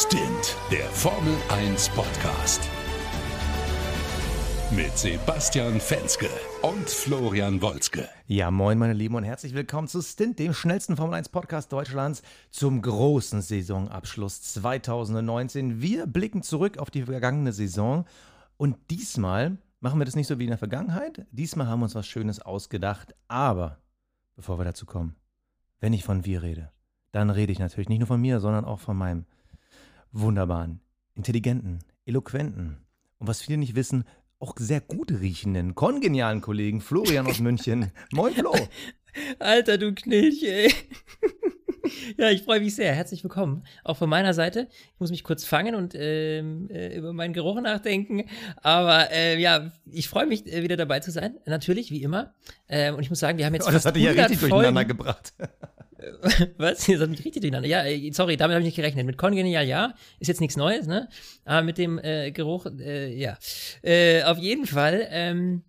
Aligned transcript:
Stint, 0.00 0.56
der 0.70 0.84
Formel 0.90 1.34
1 1.48 1.88
Podcast. 1.88 2.70
Mit 4.70 4.96
Sebastian 4.96 5.80
Fenske 5.80 6.28
und 6.62 6.88
Florian 6.88 7.60
Wolzke. 7.60 8.08
Ja, 8.28 8.52
moin, 8.52 8.78
meine 8.78 8.92
Lieben, 8.92 9.16
und 9.16 9.24
herzlich 9.24 9.54
willkommen 9.54 9.88
zu 9.88 10.00
Stint, 10.00 10.38
dem 10.38 10.54
schnellsten 10.54 10.96
Formel 10.96 11.14
1 11.14 11.30
Podcast 11.30 11.72
Deutschlands, 11.72 12.22
zum 12.50 12.80
großen 12.80 13.42
Saisonabschluss 13.42 14.40
2019. 14.40 15.82
Wir 15.82 16.06
blicken 16.06 16.44
zurück 16.44 16.78
auf 16.78 16.92
die 16.92 17.02
vergangene 17.02 17.52
Saison 17.52 18.04
und 18.56 18.76
diesmal 18.92 19.58
machen 19.80 20.00
wir 20.00 20.04
das 20.04 20.14
nicht 20.14 20.28
so 20.28 20.38
wie 20.38 20.44
in 20.44 20.50
der 20.50 20.58
Vergangenheit. 20.58 21.26
Diesmal 21.32 21.66
haben 21.66 21.80
wir 21.80 21.86
uns 21.86 21.96
was 21.96 22.06
Schönes 22.06 22.40
ausgedacht, 22.40 23.16
aber 23.26 23.80
bevor 24.36 24.60
wir 24.60 24.64
dazu 24.64 24.86
kommen, 24.86 25.16
wenn 25.80 25.92
ich 25.92 26.04
von 26.04 26.24
wir 26.24 26.42
rede, 26.42 26.70
dann 27.10 27.30
rede 27.30 27.50
ich 27.50 27.58
natürlich 27.58 27.88
nicht 27.88 27.98
nur 27.98 28.06
von 28.06 28.20
mir, 28.20 28.38
sondern 28.38 28.64
auch 28.64 28.78
von 28.78 28.96
meinem 28.96 29.26
wunderbaren, 30.12 30.80
intelligenten, 31.14 31.80
eloquenten 32.06 32.78
und 33.18 33.26
was 33.26 33.42
viele 33.42 33.58
nicht 33.58 33.74
wissen, 33.74 34.04
auch 34.38 34.54
sehr 34.56 34.80
gut 34.80 35.10
riechenden, 35.10 35.74
kongenialen 35.74 36.40
Kollegen 36.40 36.80
Florian 36.80 37.26
aus 37.26 37.40
München. 37.40 37.92
Moin 38.12 38.34
Flo. 38.34 38.54
Alter, 39.38 39.78
du 39.78 39.94
Knilch, 39.94 40.42
ey. 40.44 40.72
Ja, 42.16 42.30
ich 42.30 42.42
freue 42.42 42.60
mich 42.60 42.74
sehr. 42.74 42.94
Herzlich 42.94 43.22
willkommen. 43.22 43.64
Auch 43.84 43.96
von 43.96 44.08
meiner 44.08 44.34
Seite. 44.34 44.68
Ich 44.70 45.00
muss 45.00 45.10
mich 45.10 45.24
kurz 45.24 45.44
fangen 45.44 45.74
und 45.74 45.94
ähm, 45.94 46.68
äh, 46.70 46.96
über 46.96 47.12
meinen 47.12 47.32
Geruch 47.32 47.60
nachdenken. 47.60 48.24
Aber 48.62 49.10
äh, 49.10 49.40
ja, 49.40 49.72
ich 49.90 50.08
freue 50.08 50.26
mich, 50.26 50.46
äh, 50.46 50.62
wieder 50.62 50.76
dabei 50.76 51.00
zu 51.00 51.10
sein. 51.10 51.36
Natürlich, 51.46 51.90
wie 51.90 52.02
immer. 52.02 52.34
Ähm, 52.68 52.94
und 52.94 53.02
ich 53.02 53.10
muss 53.10 53.18
sagen, 53.18 53.38
wir 53.38 53.46
haben 53.46 53.54
jetzt. 53.54 53.68
Oh, 53.68 53.70
das 53.70 53.84
hat 53.84 53.96
dich 53.96 54.04
ja 54.04 54.10
richtig 54.10 54.38
Folgen. 54.38 54.54
durcheinander 54.54 54.84
gebracht. 54.84 55.34
Was? 56.58 56.86
Das 56.86 57.00
hat 57.00 57.10
mich 57.10 57.24
richtig 57.24 57.42
durcheinander. 57.42 57.68
Ja, 57.68 57.82
sorry, 58.12 58.36
damit 58.36 58.54
habe 58.54 58.62
ich 58.62 58.66
nicht 58.66 58.76
gerechnet. 58.76 59.04
Mit 59.04 59.18
Congenial 59.18 59.66
ja, 59.66 59.94
ist 60.20 60.28
jetzt 60.28 60.40
nichts 60.40 60.56
Neues, 60.56 60.86
ne? 60.86 61.08
Aber 61.44 61.62
mit 61.62 61.78
dem 61.78 61.98
äh, 61.98 62.30
Geruch, 62.30 62.66
äh, 62.66 63.12
ja. 63.14 63.36
Äh, 63.82 64.22
auf 64.22 64.38
jeden 64.38 64.66
Fall, 64.66 65.06
ähm, 65.10 65.64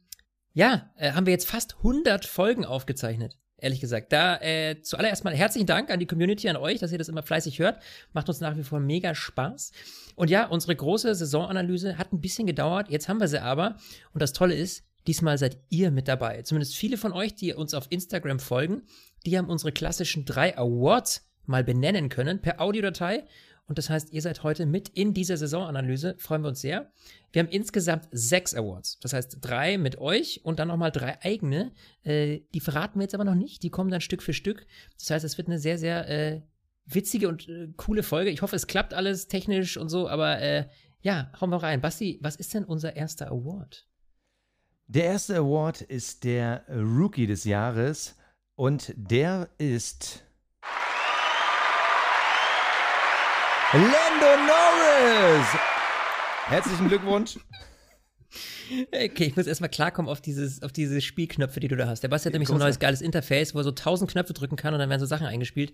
ja, 0.53 0.91
äh, 0.97 1.13
haben 1.13 1.25
wir 1.25 1.33
jetzt 1.33 1.47
fast 1.47 1.77
100 1.77 2.25
Folgen 2.25 2.65
aufgezeichnet. 2.65 3.38
Ehrlich 3.61 3.79
gesagt. 3.79 4.11
Da 4.11 4.37
äh, 4.37 4.81
zuallererst 4.81 5.23
mal 5.23 5.35
herzlichen 5.35 5.67
Dank 5.67 5.89
an 5.89 5.99
die 5.99 6.05
Community, 6.05 6.49
an 6.49 6.57
euch, 6.57 6.79
dass 6.79 6.91
ihr 6.91 6.97
das 6.97 7.09
immer 7.09 7.23
fleißig 7.23 7.59
hört. 7.59 7.81
Macht 8.13 8.29
uns 8.29 8.39
nach 8.39 8.57
wie 8.57 8.63
vor 8.63 8.79
mega 8.79 9.15
Spaß. 9.15 9.71
Und 10.15 10.29
ja, 10.29 10.47
unsere 10.47 10.75
große 10.75 11.13
Saisonanalyse 11.15 11.97
hat 11.97 12.13
ein 12.13 12.21
bisschen 12.21 12.47
gedauert. 12.47 12.89
Jetzt 12.89 13.09
haben 13.09 13.19
wir 13.19 13.27
sie 13.27 13.41
aber. 13.41 13.77
Und 14.13 14.21
das 14.21 14.33
Tolle 14.33 14.55
ist, 14.55 14.83
diesmal 15.07 15.37
seid 15.37 15.57
ihr 15.69 15.91
mit 15.91 16.07
dabei. 16.07 16.41
Zumindest 16.41 16.75
viele 16.75 16.97
von 16.97 17.13
euch, 17.13 17.35
die 17.35 17.53
uns 17.53 17.73
auf 17.73 17.87
Instagram 17.89 18.39
folgen, 18.39 18.83
die 19.25 19.37
haben 19.37 19.49
unsere 19.49 19.71
klassischen 19.71 20.25
drei 20.25 20.57
Awards 20.57 21.29
mal 21.45 21.63
benennen 21.63 22.09
können 22.09 22.41
per 22.41 22.61
Audiodatei. 22.61 23.25
Und 23.69 23.77
das 23.77 23.89
heißt, 23.91 24.11
ihr 24.11 24.21
seid 24.23 24.41
heute 24.41 24.65
mit 24.65 24.89
in 24.89 25.13
dieser 25.13 25.37
Saisonanalyse. 25.37 26.15
Freuen 26.17 26.41
wir 26.41 26.49
uns 26.49 26.59
sehr. 26.59 26.91
Wir 27.31 27.43
haben 27.43 27.49
insgesamt 27.49 28.07
sechs 28.11 28.55
Awards. 28.55 28.97
Das 28.99 29.13
heißt, 29.13 29.37
drei 29.41 29.77
mit 29.77 29.99
euch 29.99 30.41
und 30.43 30.57
dann 30.57 30.69
nochmal 30.69 30.91
drei 30.91 31.21
eigene. 31.21 31.71
Äh, 32.01 32.39
die 32.55 32.61
verraten 32.61 32.99
wir 32.99 33.03
jetzt 33.03 33.13
aber 33.13 33.25
noch 33.25 33.35
nicht. 33.35 33.61
Die 33.61 33.69
kommen 33.69 33.91
dann 33.91 34.01
Stück 34.01 34.23
für 34.23 34.33
Stück. 34.33 34.65
Das 34.97 35.11
heißt, 35.11 35.23
es 35.23 35.37
wird 35.37 35.47
eine 35.47 35.59
sehr, 35.59 35.77
sehr 35.77 36.09
äh, 36.09 36.41
witzige 36.85 37.29
und 37.29 37.47
äh, 37.47 37.67
coole 37.77 38.01
Folge. 38.01 38.31
Ich 38.31 38.41
hoffe, 38.41 38.55
es 38.55 38.65
klappt 38.65 38.95
alles 38.95 39.27
technisch 39.27 39.77
und 39.77 39.89
so. 39.89 40.09
Aber 40.09 40.41
äh, 40.41 40.67
ja, 41.01 41.31
hauen 41.39 41.51
wir 41.51 41.61
rein. 41.61 41.79
Basti, 41.79 42.17
was 42.23 42.37
ist 42.37 42.55
denn 42.55 42.65
unser 42.65 42.95
erster 42.95 43.27
Award? 43.27 43.87
Der 44.87 45.03
erste 45.03 45.35
Award 45.35 45.81
ist 45.81 46.23
der 46.23 46.65
Rookie 46.67 47.27
des 47.27 47.43
Jahres 47.43 48.15
und 48.55 48.95
der 48.97 49.47
ist 49.59 50.25
Lando 53.71 53.85
Norris. 54.47 55.47
Herzlichen 56.47 56.87
Glückwunsch. 56.87 57.37
Okay, 58.91 59.25
ich 59.25 59.35
muss 59.35 59.45
erstmal 59.45 59.69
klarkommen 59.69 60.09
auf, 60.09 60.21
dieses, 60.21 60.63
auf 60.63 60.71
diese 60.71 61.01
Spielknöpfe, 61.01 61.59
die 61.59 61.67
du 61.67 61.75
da 61.75 61.85
hast. 61.85 62.01
Der 62.01 62.07
Basti 62.07 62.29
hat 62.29 62.33
nämlich 62.33 62.47
so 62.47 62.55
ein 62.55 62.59
neues 62.59 62.79
geiles 62.79 63.01
Interface, 63.01 63.53
wo 63.53 63.59
er 63.59 63.63
so 63.63 63.71
tausend 63.71 64.09
Knöpfe 64.09 64.33
drücken 64.33 64.55
kann 64.55 64.73
und 64.73 64.79
dann 64.79 64.89
werden 64.89 64.99
so 64.99 65.05
Sachen 65.05 65.27
eingespielt. 65.27 65.73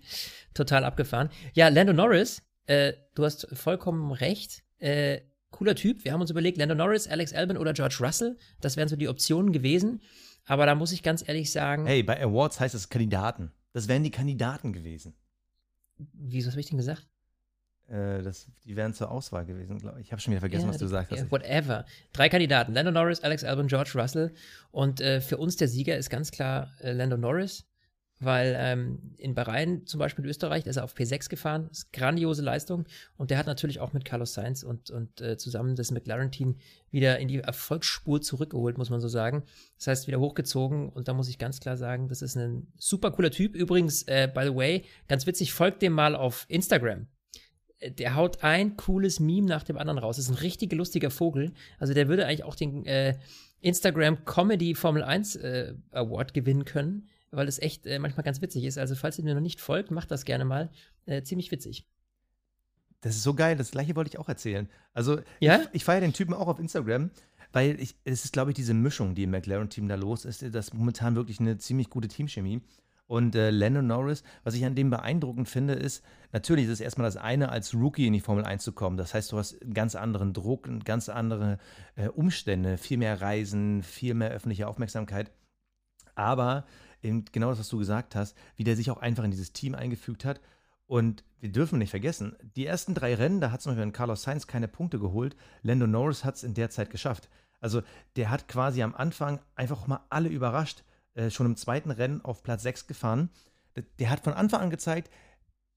Total 0.52 0.84
abgefahren. 0.84 1.30
Ja, 1.54 1.68
Lando 1.68 1.94
Norris, 1.94 2.42
äh, 2.66 2.92
du 3.14 3.24
hast 3.24 3.48
vollkommen 3.56 4.12
recht. 4.12 4.62
Äh, 4.76 5.22
cooler 5.50 5.74
Typ. 5.74 6.04
Wir 6.04 6.12
haben 6.12 6.20
uns 6.20 6.30
überlegt, 6.30 6.58
Lando 6.58 6.74
Norris, 6.74 7.08
Alex 7.08 7.32
Albon 7.32 7.56
oder 7.56 7.72
George 7.72 7.96
Russell. 8.00 8.36
Das 8.60 8.76
wären 8.76 8.88
so 8.88 8.96
die 8.96 9.08
Optionen 9.08 9.52
gewesen. 9.52 10.02
Aber 10.44 10.66
da 10.66 10.74
muss 10.74 10.92
ich 10.92 11.02
ganz 11.02 11.26
ehrlich 11.26 11.50
sagen. 11.50 11.86
Hey, 11.86 12.02
bei 12.02 12.22
Awards 12.22 12.60
heißt 12.60 12.74
es 12.74 12.90
Kandidaten. 12.90 13.52
Das 13.72 13.88
wären 13.88 14.04
die 14.04 14.10
Kandidaten 14.10 14.74
gewesen. 14.74 15.14
Wieso, 16.12 16.48
was 16.48 16.52
habe 16.52 16.60
ich 16.60 16.68
denn 16.68 16.76
gesagt? 16.76 17.06
Äh, 17.88 18.22
das, 18.22 18.48
die 18.64 18.74
wären 18.74 18.94
zur 18.94 19.10
Auswahl 19.10 19.46
gewesen, 19.46 19.78
glaube 19.78 20.00
ich. 20.00 20.06
Ich 20.06 20.12
habe 20.12 20.20
schon 20.20 20.32
wieder 20.32 20.40
vergessen, 20.40 20.64
Ja, 20.64 20.70
was 20.70 20.78
du 20.78 20.86
gesagt 20.86 21.10
hast. 21.12 21.18
Ja, 21.18 21.30
whatever. 21.30 21.84
Drei 22.12 22.28
Kandidaten: 22.28 22.72
Lando 22.72 22.90
Norris, 22.90 23.20
Alex 23.20 23.44
Albon, 23.44 23.68
George 23.68 23.92
Russell. 23.94 24.32
Und 24.72 25.00
äh, 25.00 25.20
für 25.20 25.36
uns 25.36 25.56
der 25.56 25.68
Sieger 25.68 25.96
ist 25.96 26.10
ganz 26.10 26.32
klar 26.32 26.72
äh, 26.80 26.92
Lando 26.92 27.16
Norris, 27.16 27.64
weil 28.18 28.56
ähm, 28.58 29.14
in 29.18 29.34
Bahrain, 29.34 29.86
zum 29.86 30.00
Beispiel 30.00 30.24
in 30.24 30.30
Österreich, 30.30 30.66
ist 30.66 30.78
er 30.78 30.84
auf 30.84 30.96
P6 30.96 31.28
gefahren. 31.28 31.66
Das 31.68 31.78
ist 31.78 31.92
grandiose 31.92 32.42
Leistung. 32.42 32.86
Und 33.16 33.30
der 33.30 33.38
hat 33.38 33.46
natürlich 33.46 33.78
auch 33.78 33.92
mit 33.92 34.04
Carlos 34.04 34.34
Sainz 34.34 34.64
und, 34.64 34.90
und 34.90 35.20
äh, 35.20 35.36
zusammen 35.36 35.76
das 35.76 35.92
McLaren-Team 35.92 36.56
wieder 36.90 37.20
in 37.20 37.28
die 37.28 37.38
Erfolgsspur 37.38 38.20
zurückgeholt, 38.20 38.78
muss 38.78 38.90
man 38.90 39.00
so 39.00 39.06
sagen. 39.06 39.44
Das 39.78 39.86
heißt, 39.86 40.06
wieder 40.08 40.18
hochgezogen. 40.18 40.88
Und 40.88 41.06
da 41.06 41.14
muss 41.14 41.28
ich 41.28 41.38
ganz 41.38 41.60
klar 41.60 41.76
sagen, 41.76 42.08
das 42.08 42.20
ist 42.20 42.36
ein 42.36 42.66
super 42.76 43.12
cooler 43.12 43.30
Typ. 43.30 43.54
Übrigens, 43.54 44.02
äh, 44.04 44.28
by 44.34 44.42
the 44.44 44.56
way, 44.56 44.84
ganz 45.06 45.24
witzig, 45.28 45.52
folgt 45.52 45.82
dem 45.82 45.92
mal 45.92 46.16
auf 46.16 46.46
Instagram 46.48 47.06
der 47.82 48.14
haut 48.14 48.42
ein 48.42 48.76
cooles 48.76 49.20
Meme 49.20 49.46
nach 49.46 49.62
dem 49.62 49.76
anderen 49.76 49.98
raus. 49.98 50.16
Das 50.16 50.26
ist 50.26 50.30
ein 50.30 50.38
richtig 50.38 50.72
lustiger 50.72 51.10
Vogel. 51.10 51.52
Also 51.78 51.94
der 51.94 52.08
würde 52.08 52.26
eigentlich 52.26 52.44
auch 52.44 52.54
den 52.54 52.86
äh, 52.86 53.16
Instagram 53.60 54.24
Comedy 54.24 54.74
Formel 54.74 55.02
1 55.02 55.36
äh, 55.36 55.74
Award 55.90 56.34
gewinnen 56.34 56.64
können, 56.64 57.08
weil 57.30 57.46
das 57.46 57.58
echt 57.58 57.86
äh, 57.86 57.98
manchmal 57.98 58.24
ganz 58.24 58.40
witzig 58.40 58.64
ist. 58.64 58.78
Also 58.78 58.94
falls 58.94 59.18
ihr 59.18 59.24
mir 59.24 59.34
noch 59.34 59.40
nicht 59.40 59.60
folgt, 59.60 59.90
macht 59.90 60.10
das 60.10 60.24
gerne 60.24 60.44
mal. 60.44 60.70
Äh, 61.04 61.22
ziemlich 61.22 61.50
witzig. 61.50 61.86
Das 63.02 63.14
ist 63.14 63.22
so 63.22 63.34
geil, 63.34 63.56
das 63.56 63.70
gleiche 63.70 63.94
wollte 63.94 64.08
ich 64.08 64.18
auch 64.18 64.28
erzählen. 64.28 64.68
Also, 64.94 65.20
Ja? 65.40 65.60
ich, 65.60 65.68
ich 65.72 65.84
feiere 65.84 66.00
den 66.00 66.12
Typen 66.12 66.34
auch 66.34 66.48
auf 66.48 66.58
Instagram, 66.58 67.10
weil 67.52 67.78
ich, 67.80 67.94
es 68.04 68.24
ist, 68.24 68.32
glaube 68.32 68.50
ich, 68.50 68.54
diese 68.54 68.74
Mischung, 68.74 69.14
die 69.14 69.24
im 69.24 69.30
McLaren-Team 69.30 69.86
da 69.86 69.94
los 69.94 70.24
ist, 70.24 70.42
das 70.42 70.68
ist 70.68 70.74
momentan 70.74 71.14
wirklich 71.14 71.38
eine 71.38 71.58
ziemlich 71.58 71.90
gute 71.90 72.08
Teamchemie. 72.08 72.62
Und 73.06 73.36
äh, 73.36 73.50
Lando 73.50 73.82
Norris, 73.82 74.24
was 74.42 74.54
ich 74.54 74.64
an 74.64 74.74
dem 74.74 74.90
beeindruckend 74.90 75.48
finde, 75.48 75.74
ist, 75.74 76.04
natürlich 76.32 76.64
ist 76.64 76.72
es 76.72 76.80
erstmal 76.80 77.06
das 77.06 77.16
eine, 77.16 77.50
als 77.50 77.74
Rookie 77.74 78.06
in 78.06 78.12
die 78.12 78.20
Formel 78.20 78.44
1 78.44 78.64
zu 78.64 78.72
kommen. 78.72 78.96
Das 78.96 79.14
heißt, 79.14 79.30
du 79.30 79.38
hast 79.38 79.62
einen 79.62 79.74
ganz 79.74 79.94
anderen 79.94 80.32
Druck, 80.32 80.68
ganz 80.84 81.08
andere 81.08 81.58
äh, 81.94 82.08
Umstände, 82.08 82.78
viel 82.78 82.98
mehr 82.98 83.20
Reisen, 83.20 83.82
viel 83.82 84.14
mehr 84.14 84.30
öffentliche 84.30 84.66
Aufmerksamkeit. 84.66 85.30
Aber 86.16 86.64
eben 87.02 87.24
genau 87.30 87.50
das, 87.50 87.60
was 87.60 87.68
du 87.68 87.78
gesagt 87.78 88.16
hast, 88.16 88.36
wie 88.56 88.64
der 88.64 88.74
sich 88.74 88.90
auch 88.90 88.98
einfach 88.98 89.22
in 89.22 89.30
dieses 89.30 89.52
Team 89.52 89.76
eingefügt 89.76 90.24
hat. 90.24 90.40
Und 90.86 91.24
wir 91.40 91.50
dürfen 91.50 91.78
nicht 91.78 91.90
vergessen, 91.90 92.36
die 92.56 92.66
ersten 92.66 92.94
drei 92.94 93.14
Rennen, 93.14 93.40
da 93.40 93.50
hat 93.50 93.60
zum 93.60 93.74
Beispiel 93.74 93.92
Carlos 93.92 94.22
Sainz 94.22 94.46
keine 94.46 94.68
Punkte 94.68 94.98
geholt. 94.98 95.36
Lando 95.62 95.86
Norris 95.86 96.24
hat 96.24 96.36
es 96.36 96.44
in 96.44 96.54
der 96.54 96.70
Zeit 96.70 96.90
geschafft. 96.90 97.28
Also 97.60 97.82
der 98.16 98.30
hat 98.30 98.48
quasi 98.48 98.82
am 98.82 98.94
Anfang 98.94 99.40
einfach 99.54 99.86
mal 99.86 100.00
alle 100.08 100.28
überrascht. 100.28 100.84
Äh, 101.16 101.30
schon 101.30 101.46
im 101.46 101.56
zweiten 101.56 101.90
Rennen 101.90 102.22
auf 102.24 102.42
Platz 102.42 102.62
6 102.62 102.86
gefahren. 102.86 103.30
Der, 103.98 104.10
hat 104.10 104.20
von 104.20 104.34
Anfang 104.34 104.60
an 104.60 104.70
gezeigt, 104.70 105.10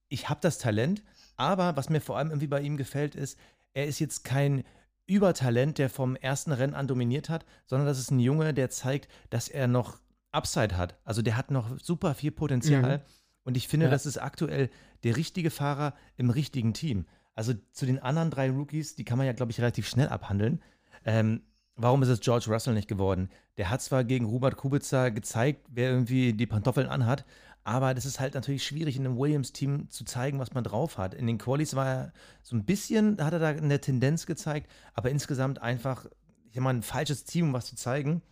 ich 0.08 0.28
habe 0.28 0.40
das 0.42 0.58
Talent, 0.58 1.02
aber 1.36 1.76
was 1.76 1.88
mir 1.88 2.00
vor 2.00 2.18
allem 2.18 2.28
irgendwie 2.28 2.46
bei 2.46 2.60
ihm 2.60 2.76
gefällt, 2.76 3.14
ist, 3.14 3.38
er 3.72 3.86
ist 3.86 3.98
jetzt 4.00 4.24
kein 4.24 4.64
Übertalent, 5.06 5.78
der 5.78 5.90
vom 5.90 6.14
ersten 6.16 6.52
Rennen 6.52 6.74
an 6.74 6.86
dominiert 6.86 7.28
hat, 7.28 7.44
sondern 7.66 7.86
das 7.86 7.98
ist 7.98 8.10
ein 8.10 8.20
Junge, 8.20 8.54
der 8.54 8.70
zeigt, 8.70 9.08
dass 9.30 9.48
er 9.48 9.66
noch 9.66 9.98
Upside 10.30 10.76
hat. 10.76 10.98
Also 11.04 11.22
der 11.22 11.36
hat 11.36 11.50
noch 11.50 11.78
super 11.78 12.14
viel 12.14 12.30
Potenzial. 12.30 12.98
Mhm. 12.98 13.02
Und 13.44 13.56
ich 13.56 13.66
finde, 13.66 13.86
Ja. 13.86 13.90
das 13.90 14.06
ist 14.06 14.18
aktuell 14.18 14.70
der 15.04 15.16
richtige 15.16 15.50
Fahrer 15.50 15.94
im 16.16 16.30
richtigen 16.30 16.74
Team. 16.74 17.06
Also 17.34 17.54
zu 17.72 17.86
den 17.86 17.98
anderen 17.98 18.30
drei 18.30 18.50
Rookies, 18.50 18.94
die 18.94 19.04
kann 19.04 19.18
man 19.18 19.26
ja, 19.26 19.32
glaube 19.32 19.52
ich, 19.52 19.60
relativ 19.60 19.88
schnell 19.88 20.08
abhandeln. 20.08 20.62
Ähm, 21.04 21.42
warum 21.82 22.02
ist 22.02 22.08
es 22.08 22.20
George 22.20 22.46
Russell 22.48 22.74
nicht 22.74 22.88
geworden? 22.88 23.30
Der 23.56 23.70
hat 23.70 23.82
zwar 23.82 24.04
gegen 24.04 24.26
Robert 24.26 24.56
Kubica 24.56 25.08
gezeigt, 25.08 25.66
wer 25.70 25.90
irgendwie 25.90 26.32
die 26.32 26.46
Pantoffeln 26.46 26.88
anhat, 26.88 27.24
aber 27.64 27.94
das 27.94 28.06
ist 28.06 28.20
halt 28.20 28.34
natürlich 28.34 28.64
schwierig, 28.64 28.96
in 28.96 29.06
einem 29.06 29.18
Williams-Team 29.18 29.90
zu 29.90 30.04
zeigen, 30.04 30.38
was 30.38 30.54
man 30.54 30.64
drauf 30.64 30.98
hat. 30.98 31.14
In 31.14 31.26
den 31.26 31.38
Qualis 31.38 31.74
war 31.74 31.86
er 31.86 32.12
so 32.42 32.56
ein 32.56 32.64
bisschen, 32.64 33.16
da 33.16 33.26
hat 33.26 33.32
er 33.34 33.38
da 33.38 33.48
eine 33.48 33.80
Tendenz 33.80 34.26
gezeigt, 34.26 34.70
aber 34.94 35.10
insgesamt 35.10 35.60
einfach, 35.60 36.06
ich 36.46 36.54
sag 36.54 36.62
mal, 36.62 36.74
ein 36.74 36.82
falsches 36.82 37.24
Team, 37.24 37.48
um 37.48 37.52
was 37.52 37.66
zu 37.66 37.76
zeigen. 37.76 38.22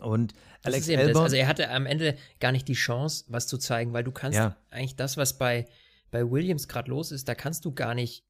Und 0.00 0.34
Alex. 0.62 0.88
Albon, 0.88 1.22
Also 1.22 1.36
er 1.36 1.48
hatte 1.48 1.70
am 1.70 1.86
Ende 1.86 2.16
gar 2.40 2.52
nicht 2.52 2.68
die 2.68 2.74
Chance, 2.74 3.24
was 3.28 3.46
zu 3.46 3.56
zeigen, 3.56 3.92
weil 3.92 4.04
du 4.04 4.12
kannst 4.12 4.36
Ja. 4.36 4.56
eigentlich 4.70 4.96
das, 4.96 5.16
was 5.16 5.38
bei, 5.38 5.66
bei 6.10 6.30
Williams 6.30 6.68
gerade 6.68 6.90
los 6.90 7.12
ist, 7.12 7.28
da 7.28 7.34
kannst 7.34 7.64
du 7.64 7.72
gar 7.72 7.94
nicht 7.94 8.24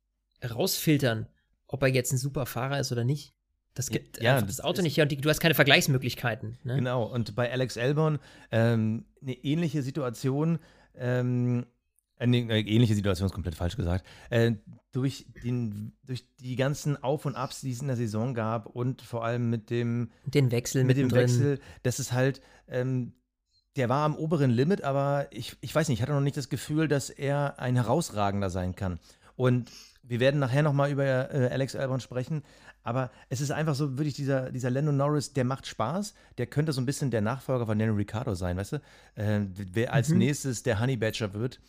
rausfiltern, 0.49 1.27
ob 1.67 1.83
er 1.83 1.89
jetzt 1.89 2.13
ein 2.13 2.19
super 2.19 2.47
Fahrer 2.47 2.79
ist 2.79 2.93
oder 2.93 3.05
nicht. 3.05 3.36
Das 3.77 3.91
gibt 3.91 4.23
Ja, 4.23 4.41
das 4.41 4.57
das 4.57 4.61
Auto 4.63 4.83
nicht 4.83 4.97
her 4.97 5.05
und 5.05 5.13
die, 5.13 5.19
du 5.19 5.29
hast 5.29 5.39
keine 5.39 5.55
Vergleichsmöglichkeiten. 5.55 6.57
Ne? 6.65 6.77
Genau, 6.77 7.05
und 7.05 7.37
bei 7.37 7.53
Alex 7.53 7.77
Albon 7.77 8.19
ähm, 8.51 9.05
eine 9.21 9.35
ähnliche 9.35 9.83
Situation, 9.83 10.59
ähm, 10.97 11.67
äh, 12.19 12.27
nee, 12.27 12.41
äh, 12.49 12.61
ähnliche 12.61 12.95
Situation 12.95 13.27
ist 13.27 13.33
komplett 13.33 13.55
falsch 13.55 13.77
gesagt. 13.77 14.07
Äh, 14.31 14.53
durch, 14.93 15.27
den, 15.45 15.93
durch 16.05 16.25
die 16.41 16.57
ganzen 16.57 17.03
Auf 17.03 17.27
und 17.27 17.37
Abs, 17.37 17.61
die 17.61 17.71
es 17.71 17.83
in 17.83 17.89
der 17.89 17.97
Saison 17.97 18.33
gab 18.33 18.65
und 18.65 19.03
vor 19.03 19.27
allem 19.27 19.51
mit 19.51 19.69
dem, 19.69 20.11
Den 20.25 20.51
Wechsel 20.51 20.85
mit 20.85 20.97
dem. 20.97 21.13
Wechsel, 21.13 21.61
das 21.83 22.01
ist 22.01 22.13
halt, 22.13 22.41
ähm, 22.69 23.13
der 23.77 23.91
war 23.91 24.07
am 24.07 24.17
oberen 24.17 24.51
Limit, 24.51 24.85
aber 24.85 25.27
ich, 25.33 25.55
ich 25.61 25.75
weiß 25.75 25.89
nicht, 25.89 25.99
ich 25.99 26.03
hatte 26.03 26.13
noch 26.13 26.23
nicht 26.23 26.39
das 26.39 26.49
Gefühl, 26.49 26.89
dass 26.89 27.11
er 27.11 27.59
ein 27.59 27.75
herausragender 27.75 28.49
sein 28.49 28.75
kann. 28.75 28.99
Und 29.37 29.71
wir 30.03 30.21
werden 30.21 30.41
nachher 30.41 30.63
nochmal 30.63 30.91
über 30.91 31.05
äh, 31.05 31.49
Alex 31.51 31.77
Albon 31.77 32.01
sprechen, 32.01 32.43
aber 32.87 33.11
es 33.29 33.41
ist 33.41 33.51
einfach 33.51 33.75
so, 33.75 33.99
wirklich 33.99 34.15
dieser, 34.15 34.51
dieser 34.53 34.71
Lando 34.71 34.93
Norris, 34.93 35.33
der 35.33 35.45
macht 35.45 35.67
Spaß, 35.67 36.15
der 36.39 36.47
könnte 36.47 36.73
so 36.73 36.81
ein 36.81 36.87
bisschen 36.87 37.11
der 37.11 37.21
Nachfolger 37.21 37.67
von 37.67 37.79
Daniel 37.79 37.97
Ricciardo 37.97 38.35
sein, 38.35 38.57
weißt 38.57 38.73
du? 38.73 38.77
Äh, 39.17 39.41
wer 39.53 39.93
als 39.93 40.09
Mhm. 40.11 40.19
nächstes 40.19 40.63
der 40.63 40.81
Honey 40.81 40.97
Badger 40.97 41.35
wird. 41.35 41.61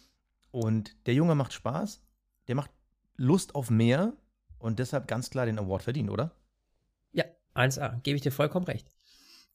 Und 0.51 0.95
der 1.07 1.13
Junge 1.15 1.35
macht 1.35 1.53
Spaß, 1.53 2.01
der 2.47 2.55
macht 2.55 2.71
Lust 3.15 3.55
auf 3.55 3.69
mehr 3.69 4.13
und 4.59 4.79
deshalb 4.79 5.07
ganz 5.07 5.29
klar 5.29 5.45
den 5.45 5.59
Award 5.59 5.83
verdient, 5.83 6.09
oder? 6.09 6.31
Ja, 7.11 7.25
1A, 7.55 7.99
gebe 8.03 8.15
ich 8.15 8.21
dir 8.21 8.31
vollkommen 8.31 8.65
recht. 8.65 8.91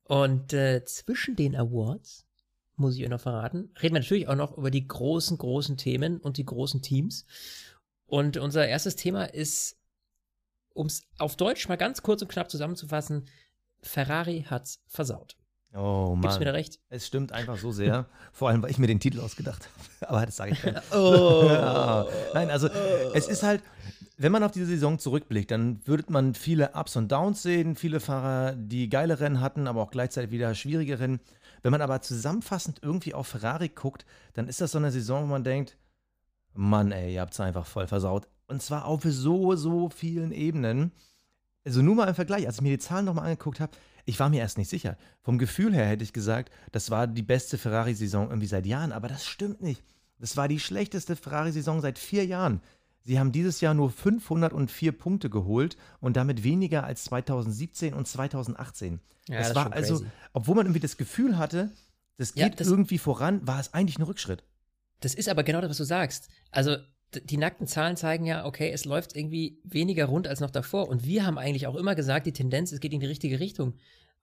Und 0.04 0.52
äh, 0.52 0.84
zwischen 0.84 1.36
den 1.36 1.54
Awards, 1.56 2.26
muss 2.76 2.96
ich 2.96 3.04
euch 3.04 3.08
noch 3.10 3.20
verraten, 3.20 3.70
reden 3.80 3.94
wir 3.94 4.00
natürlich 4.00 4.26
auch 4.28 4.34
noch 4.34 4.58
über 4.58 4.70
die 4.70 4.86
großen, 4.86 5.38
großen 5.38 5.76
Themen 5.76 6.18
und 6.18 6.36
die 6.38 6.44
großen 6.44 6.82
Teams. 6.82 7.24
Und 8.06 8.36
unser 8.36 8.66
erstes 8.66 8.96
Thema 8.96 9.24
ist, 9.24 9.76
um 10.74 10.86
es 10.86 11.02
auf 11.18 11.36
Deutsch 11.36 11.68
mal 11.68 11.76
ganz 11.76 12.02
kurz 12.02 12.22
und 12.22 12.28
knapp 12.28 12.50
zusammenzufassen, 12.50 13.26
Ferrari 13.82 14.46
hat's 14.48 14.80
versaut. 14.86 15.36
Oh 15.74 16.16
Gibst 16.20 16.36
du 16.36 16.40
mir 16.40 16.44
da 16.44 16.50
Mann, 16.52 16.56
recht? 16.56 16.80
es 16.90 17.06
stimmt 17.06 17.32
einfach 17.32 17.56
so 17.56 17.72
sehr. 17.72 18.06
Vor 18.32 18.50
allem, 18.50 18.62
weil 18.62 18.70
ich 18.70 18.78
mir 18.78 18.86
den 18.86 19.00
Titel 19.00 19.20
ausgedacht 19.20 19.68
habe. 20.00 20.10
Aber 20.12 20.26
das 20.26 20.36
sage 20.36 20.52
ich 20.52 20.62
nicht. 20.62 20.92
Oh. 20.92 21.48
Ja. 21.48 22.06
Nein, 22.34 22.50
also 22.50 22.68
es 23.14 23.26
ist 23.26 23.42
halt, 23.42 23.62
wenn 24.18 24.32
man 24.32 24.42
auf 24.42 24.52
diese 24.52 24.66
Saison 24.66 24.98
zurückblickt, 24.98 25.50
dann 25.50 25.80
würde 25.86 26.04
man 26.12 26.34
viele 26.34 26.72
Ups 26.74 26.96
und 26.96 27.10
Downs 27.10 27.42
sehen, 27.42 27.74
viele 27.74 28.00
Fahrer, 28.00 28.52
die 28.54 28.90
geile 28.90 29.18
Rennen 29.18 29.40
hatten, 29.40 29.66
aber 29.66 29.80
auch 29.80 29.90
gleichzeitig 29.90 30.30
wieder 30.30 30.54
schwierige 30.54 31.00
Rennen. 31.00 31.20
Wenn 31.62 31.70
man 31.72 31.80
aber 31.80 32.02
zusammenfassend 32.02 32.80
irgendwie 32.82 33.14
auf 33.14 33.28
Ferrari 33.28 33.70
guckt, 33.70 34.04
dann 34.34 34.48
ist 34.48 34.60
das 34.60 34.72
so 34.72 34.78
eine 34.78 34.90
Saison, 34.90 35.22
wo 35.22 35.26
man 35.26 35.44
denkt, 35.44 35.78
Mann, 36.54 36.92
ey, 36.92 37.14
ihr 37.14 37.22
habt 37.22 37.32
es 37.32 37.40
einfach 37.40 37.64
voll 37.64 37.86
versaut. 37.86 38.28
Und 38.52 38.62
zwar 38.62 38.84
auf 38.84 39.02
so, 39.04 39.56
so 39.56 39.88
vielen 39.88 40.30
Ebenen. 40.30 40.92
Also 41.64 41.80
nur 41.80 41.94
mal 41.94 42.08
im 42.08 42.14
Vergleich, 42.14 42.46
als 42.46 42.56
ich 42.56 42.60
mir 42.62 42.70
die 42.70 42.78
Zahlen 42.78 43.04
nochmal 43.06 43.24
angeguckt 43.24 43.60
habe, 43.60 43.72
ich 44.04 44.18
war 44.20 44.28
mir 44.28 44.40
erst 44.40 44.58
nicht 44.58 44.68
sicher. 44.68 44.96
Vom 45.22 45.38
Gefühl 45.38 45.72
her 45.74 45.86
hätte 45.86 46.04
ich 46.04 46.12
gesagt, 46.12 46.52
das 46.72 46.90
war 46.90 47.06
die 47.06 47.22
beste 47.22 47.56
Ferrari-Saison 47.56 48.28
irgendwie 48.28 48.46
seit 48.48 48.66
Jahren, 48.66 48.92
aber 48.92 49.08
das 49.08 49.24
stimmt 49.24 49.62
nicht. 49.62 49.82
Das 50.18 50.36
war 50.36 50.48
die 50.48 50.60
schlechteste 50.60 51.16
Ferrari-Saison 51.16 51.80
seit 51.80 51.98
vier 51.98 52.26
Jahren. 52.26 52.60
Sie 53.04 53.18
haben 53.18 53.32
dieses 53.32 53.60
Jahr 53.60 53.74
nur 53.74 53.90
504 53.90 54.92
Punkte 54.92 55.30
geholt 55.30 55.76
und 56.00 56.16
damit 56.16 56.44
weniger 56.44 56.84
als 56.84 57.04
2017 57.04 57.94
und 57.94 58.06
2018. 58.06 59.00
Ja, 59.28 59.38
das 59.38 59.48
das 59.48 59.56
war 59.56 59.72
also, 59.72 59.94
crazy. 59.98 60.10
obwohl 60.34 60.56
man 60.56 60.66
irgendwie 60.66 60.80
das 60.80 60.96
Gefühl 60.96 61.38
hatte, 61.38 61.72
das 62.18 62.34
Ja, 62.34 62.48
geht 62.48 62.60
das- 62.60 62.68
irgendwie 62.68 62.98
voran, 62.98 63.46
war 63.46 63.58
es 63.60 63.72
eigentlich 63.72 63.98
ein 63.98 64.02
Rückschritt. 64.02 64.44
Das 65.00 65.14
ist 65.14 65.28
aber 65.28 65.42
genau 65.42 65.60
das, 65.60 65.70
was 65.70 65.78
du 65.78 65.84
sagst. 65.84 66.28
Also 66.50 66.76
die 67.14 67.36
nackten 67.36 67.66
Zahlen 67.66 67.96
zeigen 67.96 68.24
ja, 68.24 68.44
okay, 68.44 68.70
es 68.70 68.84
läuft 68.84 69.16
irgendwie 69.16 69.60
weniger 69.64 70.06
rund 70.06 70.26
als 70.26 70.40
noch 70.40 70.50
davor. 70.50 70.88
Und 70.88 71.04
wir 71.04 71.26
haben 71.26 71.38
eigentlich 71.38 71.66
auch 71.66 71.74
immer 71.74 71.94
gesagt, 71.94 72.26
die 72.26 72.32
Tendenz, 72.32 72.72
es 72.72 72.80
geht 72.80 72.92
in 72.92 73.00
die 73.00 73.06
richtige 73.06 73.40
Richtung. 73.40 73.74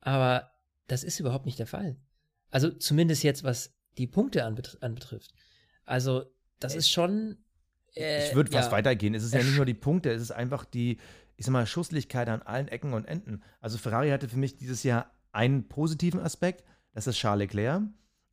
Aber 0.02 0.52
das 0.88 1.04
ist 1.04 1.20
überhaupt 1.20 1.46
nicht 1.46 1.60
der 1.60 1.68
Fall. 1.68 1.98
Also 2.50 2.70
zumindest 2.70 3.24
jetzt, 3.24 3.44
was 3.44 3.74
die 3.98 4.08
Punkte 4.08 4.46
anbetr 4.46 4.78
anbetrifft. 4.82 5.34
Also 5.86 6.26
das 6.60 6.76
ist 6.76 6.90
schon. 6.90 7.38
Äh, 7.96 8.30
ich 8.30 8.36
würde 8.36 8.52
fast 8.52 8.70
ja. 8.70 8.78
weitergehen. 8.78 9.14
Es 9.14 9.24
ist 9.24 9.34
ja 9.34 9.44
nicht 9.44 9.56
nur 9.56 9.66
die 9.66 9.74
Punkte, 9.76 10.12
es 10.12 10.22
ist 10.22 10.32
einfach 10.32 10.66
die, 10.66 10.98
ich 11.38 11.46
sag 11.46 11.52
mal, 11.52 11.66
Schusslichkeit 11.66 12.28
an 12.30 12.42
allen 12.42 12.68
Ecken 12.68 12.94
und 12.94 13.06
Enden. 13.06 13.44
Also 13.62 13.78
Ferrari 13.78 14.10
hatte 14.10 14.30
für 14.30 14.38
mich 14.38 14.58
dieses 14.58 14.84
Jahr 14.84 15.12
einen 15.32 15.68
positiven 15.68 16.20
Aspekt, 16.20 16.64
das 16.94 17.08
ist 17.08 17.18
Charles 17.18 17.48
Leclerc. 17.48 17.84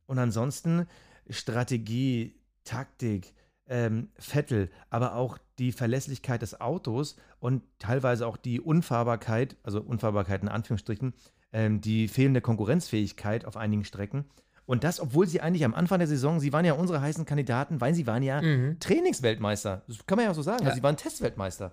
Und 0.07 0.19
ansonsten 0.19 0.87
Strategie, 1.29 2.39
Taktik, 2.63 3.33
ähm, 3.69 4.09
Vettel, 4.17 4.69
aber 4.89 5.15
auch 5.15 5.37
die 5.59 5.71
Verlässlichkeit 5.71 6.41
des 6.41 6.61
Autos 6.61 7.17
und 7.39 7.63
teilweise 7.79 8.27
auch 8.27 8.37
die 8.37 8.61
Unfahrbarkeit, 8.61 9.55
also 9.63 9.81
Unfahrbarkeit 9.81 10.41
in 10.43 10.47
Anführungsstrichen, 10.49 11.13
ähm, 11.53 11.81
die 11.81 12.07
fehlende 12.07 12.41
Konkurrenzfähigkeit 12.41 13.45
auf 13.45 13.57
einigen 13.57 13.83
Strecken. 13.85 14.25
Und 14.65 14.83
das, 14.83 14.99
obwohl 14.99 15.27
sie 15.27 15.39
eigentlich 15.39 15.63
am 15.63 15.73
Anfang 15.73 15.99
der 15.99 16.07
Saison, 16.09 16.39
sie 16.41 16.51
waren 16.51 16.65
ja 16.65 16.73
unsere 16.73 16.99
heißen 16.99 17.25
Kandidaten, 17.25 17.79
weil 17.79 17.93
sie 17.95 18.05
waren 18.05 18.21
ja 18.21 18.41
Mhm. 18.41 18.79
Trainingsweltmeister. 18.79 19.83
Das 19.87 20.05
kann 20.05 20.17
man 20.17 20.25
ja 20.25 20.31
auch 20.31 20.35
so 20.35 20.41
sagen. 20.41 20.63
Ja. 20.63 20.67
Also 20.67 20.75
sie 20.77 20.83
waren 20.83 20.97
Testweltmeister. 20.97 21.71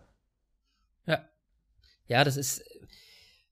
Ja. 1.07 1.25
Ja, 2.07 2.23
das 2.25 2.37
ist. 2.37 2.63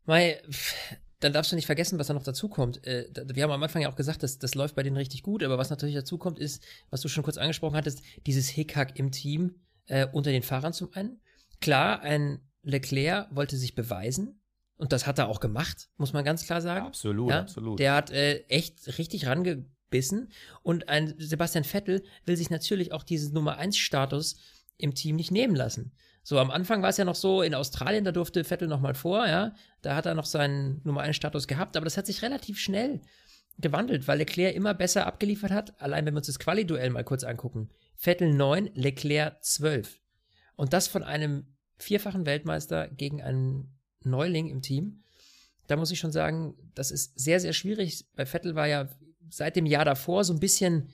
Pff, 0.09 0.75
dann 1.23 1.33
darfst 1.33 1.53
du 1.53 1.57
nicht 1.57 1.67
vergessen, 1.67 1.99
was 1.99 2.09
da 2.09 2.15
noch 2.15 2.23
dazu 2.23 2.49
kommt. 2.49 2.87
Äh, 2.87 3.09
wir 3.27 3.43
haben 3.43 3.51
am 3.51 3.63
Anfang 3.63 3.83
ja 3.83 3.91
auch 3.91 3.97
gesagt, 3.97 4.23
dass 4.23 4.39
das 4.39 4.55
läuft 4.55 4.75
bei 4.75 4.83
denen 4.83 4.97
richtig 4.97 5.23
gut, 5.23 5.43
aber 5.43 5.59
was 5.59 5.71
natürlich 5.71 5.95
dazu 5.95 6.19
kommt, 6.19 6.39
ist, 6.39 6.65
was 6.91 7.01
du 7.01 7.09
schon 7.09 7.23
kurz 7.23 7.39
angesprochen 7.39 7.77
hattest, 7.77 8.03
dieses 8.27 8.49
Hickhack 8.49 8.99
im 8.99 9.13
Team 9.13 9.57
äh, 9.87 10.07
unter 10.13 10.31
den 10.31 10.43
Fahrern 10.43 10.73
zum 10.73 10.93
einen. 10.95 11.21
Klar, 11.61 12.01
ein 12.01 12.41
Leclerc 12.63 13.29
wollte 13.35 13.57
sich 13.57 13.75
beweisen 13.75 14.41
und 14.77 14.93
das 14.93 15.07
hat 15.07 15.19
er 15.19 15.29
auch 15.29 15.41
gemacht, 15.41 15.91
muss 15.97 16.13
man 16.13 16.25
ganz 16.25 16.45
klar 16.45 16.61
sagen. 16.61 16.87
Absolut, 16.87 17.31
Ja, 17.31 17.41
absolut. 17.41 17.79
Der 17.79 17.95
hat 17.95 18.11
äh, 18.11 18.41
echt 18.49 18.99
richtig 18.99 19.27
rangebissen. 19.27 20.33
Und 20.63 20.89
ein 20.89 21.15
Sebastian 21.19 21.65
Vettel 21.65 22.03
will 22.25 22.37
sich 22.37 22.51
natürlich 22.51 22.93
auch 22.93 23.05
diesen 23.05 23.33
Nummer 23.33 23.59
1 23.59 23.77
Status 23.77 24.37
im 24.79 24.95
Team 24.95 25.17
nicht 25.17 25.31
nehmen 25.31 25.55
lassen. 25.55 25.93
So, 26.25 26.39
am 26.39 26.51
Anfang 26.51 26.83
war 26.83 26.91
es 26.91 26.97
ja 26.97 27.05
noch 27.05 27.17
so, 27.17 27.43
in 27.43 27.55
Australien, 27.55 28.05
da 28.05 28.13
durfte 28.13 28.45
Vettel 28.45 28.69
noch 28.69 28.81
mal 28.81 28.95
vor, 28.95 29.27
ja. 29.27 29.55
Da 29.81 29.97
hat 29.97 30.07
er 30.07 30.15
noch 30.15 30.25
seinen 30.25 30.81
Nummer 30.85 31.01
1 31.01 31.17
Status 31.17 31.49
gehabt, 31.49 31.77
aber 31.77 31.85
das 31.85 31.97
hat 31.97 32.07
sich 32.07 32.23
relativ 32.23 32.59
schnell 32.59 33.01
gewandelt, 33.59 34.07
weil 34.09 34.19
Leclerc 34.19 34.55
immer 34.55 34.75
besser 34.75 35.07
abgeliefert 35.07 35.51
hat. 35.51 35.81
Allein 35.81 36.07
wenn 36.07 36.15
wir 36.15 36.19
uns 36.19 36.29
das 36.29 36.39
Quali-Duell 36.39 36.91
mal 36.91 37.05
kurz 37.05 37.25
angucken. 37.25 37.71
Vettel 37.97 38.33
9, 38.33 38.71
Leclerc 38.75 39.43
12. 39.43 40.01
Und 40.57 40.73
das 40.73 40.89
von 40.89 41.03
einem 41.03 41.47
vierfachen 41.79 42.25
Weltmeister 42.25 42.89
gegen 42.89 43.21
einen 43.23 43.79
Neuling 44.05 44.49
im 44.49 44.63
Team. 44.63 45.03
Da 45.67 45.77
muss 45.77 45.91
ich 45.91 45.99
schon 45.99 46.13
sagen, 46.13 46.55
das 46.75 46.91
ist 46.91 47.19
sehr, 47.19 47.41
sehr 47.41 47.53
schwierig. 47.53 48.07
Bei 48.15 48.27
Vettel 48.27 48.55
war 48.55 48.67
ja 48.67 48.89
seit 49.29 49.57
dem 49.57 49.67
Jahr 49.67 49.85
davor 49.85 50.25
so 50.25 50.33
ein 50.33 50.41
bisschen, 50.41 50.89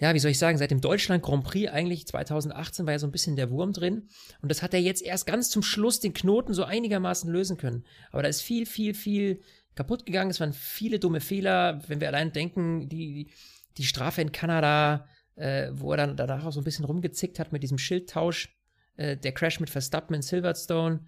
ja, 0.00 0.14
wie 0.14 0.18
soll 0.18 0.30
ich 0.30 0.38
sagen, 0.38 0.56
seit 0.56 0.70
dem 0.70 0.80
Deutschland 0.80 1.22
Grand 1.22 1.44
Prix 1.44 1.70
eigentlich 1.70 2.06
2018 2.06 2.86
war 2.86 2.92
ja 2.92 2.98
so 2.98 3.06
ein 3.06 3.12
bisschen 3.12 3.36
der 3.36 3.50
Wurm 3.50 3.74
drin. 3.74 4.08
Und 4.40 4.50
das 4.50 4.62
hat 4.62 4.72
er 4.72 4.80
jetzt 4.80 5.02
erst 5.02 5.26
ganz 5.26 5.50
zum 5.50 5.62
Schluss 5.62 6.00
den 6.00 6.14
Knoten 6.14 6.54
so 6.54 6.64
einigermaßen 6.64 7.30
lösen 7.30 7.58
können. 7.58 7.84
Aber 8.10 8.22
da 8.22 8.28
ist 8.28 8.40
viel, 8.40 8.64
viel, 8.64 8.94
viel 8.94 9.42
kaputt 9.74 10.06
gegangen. 10.06 10.30
Es 10.30 10.40
waren 10.40 10.54
viele 10.54 10.98
dumme 10.98 11.20
Fehler. 11.20 11.82
Wenn 11.86 12.00
wir 12.00 12.08
allein 12.08 12.32
denken, 12.32 12.88
die, 12.88 13.30
die 13.76 13.84
Strafe 13.84 14.22
in 14.22 14.32
Kanada, 14.32 15.06
äh, 15.36 15.68
wo 15.72 15.90
er 15.90 15.98
dann 15.98 16.16
danach 16.16 16.46
auch 16.46 16.52
so 16.52 16.62
ein 16.62 16.64
bisschen 16.64 16.86
rumgezickt 16.86 17.38
hat 17.38 17.52
mit 17.52 17.62
diesem 17.62 17.76
Schildtausch, 17.76 18.56
äh, 18.96 19.18
der 19.18 19.32
Crash 19.32 19.60
mit 19.60 19.68
Verstappen 19.68 20.16
in 20.16 20.22
Silverstone. 20.22 21.04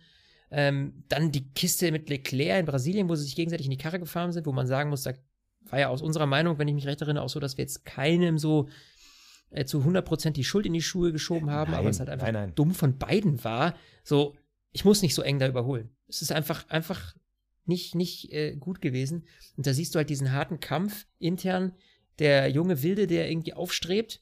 Ähm, 0.50 1.04
dann 1.08 1.32
die 1.32 1.50
Kiste 1.54 1.90
mit 1.92 2.10
Leclerc 2.10 2.60
in 2.60 2.66
Brasilien, 2.66 3.08
wo 3.08 3.14
sie 3.14 3.24
sich 3.24 3.36
gegenseitig 3.36 3.66
in 3.66 3.70
die 3.70 3.78
Karre 3.78 3.98
gefahren 3.98 4.32
sind, 4.32 4.46
wo 4.46 4.52
man 4.52 4.66
sagen 4.66 4.90
muss, 4.90 5.02
da 5.02 5.14
war 5.70 5.78
ja 5.78 5.88
aus 5.88 6.02
unserer 6.02 6.26
Meinung, 6.26 6.58
wenn 6.58 6.68
ich 6.68 6.74
mich 6.74 6.86
recht 6.86 7.00
erinnere, 7.00 7.24
auch 7.24 7.28
so, 7.28 7.40
dass 7.40 7.56
wir 7.56 7.62
jetzt 7.62 7.84
keinem 7.84 8.38
so 8.38 8.68
äh, 9.50 9.64
zu 9.64 9.80
100% 9.80 10.30
die 10.30 10.44
Schuld 10.44 10.66
in 10.66 10.72
die 10.72 10.82
Schuhe 10.82 11.12
geschoben 11.12 11.50
haben, 11.50 11.70
Nein, 11.70 11.80
aber 11.80 11.90
es 11.90 11.98
halt 11.98 12.08
einfach 12.08 12.26
nein, 12.26 12.34
nein. 12.34 12.54
dumm 12.54 12.72
von 12.72 12.98
beiden 12.98 13.42
war. 13.44 13.74
So, 14.04 14.36
ich 14.72 14.84
muss 14.84 15.02
nicht 15.02 15.14
so 15.14 15.22
eng 15.22 15.38
da 15.38 15.48
überholen. 15.48 15.90
Es 16.08 16.22
ist 16.22 16.32
einfach, 16.32 16.68
einfach 16.68 17.14
nicht, 17.64 17.94
nicht 17.94 18.32
äh, 18.32 18.56
gut 18.56 18.80
gewesen. 18.80 19.26
Und 19.56 19.66
da 19.66 19.74
siehst 19.74 19.94
du 19.94 19.98
halt 19.98 20.10
diesen 20.10 20.32
harten 20.32 20.60
Kampf 20.60 21.06
intern, 21.18 21.72
der 22.18 22.48
junge 22.48 22.82
Wilde, 22.82 23.06
der 23.06 23.30
irgendwie 23.30 23.54
aufstrebt. 23.54 24.20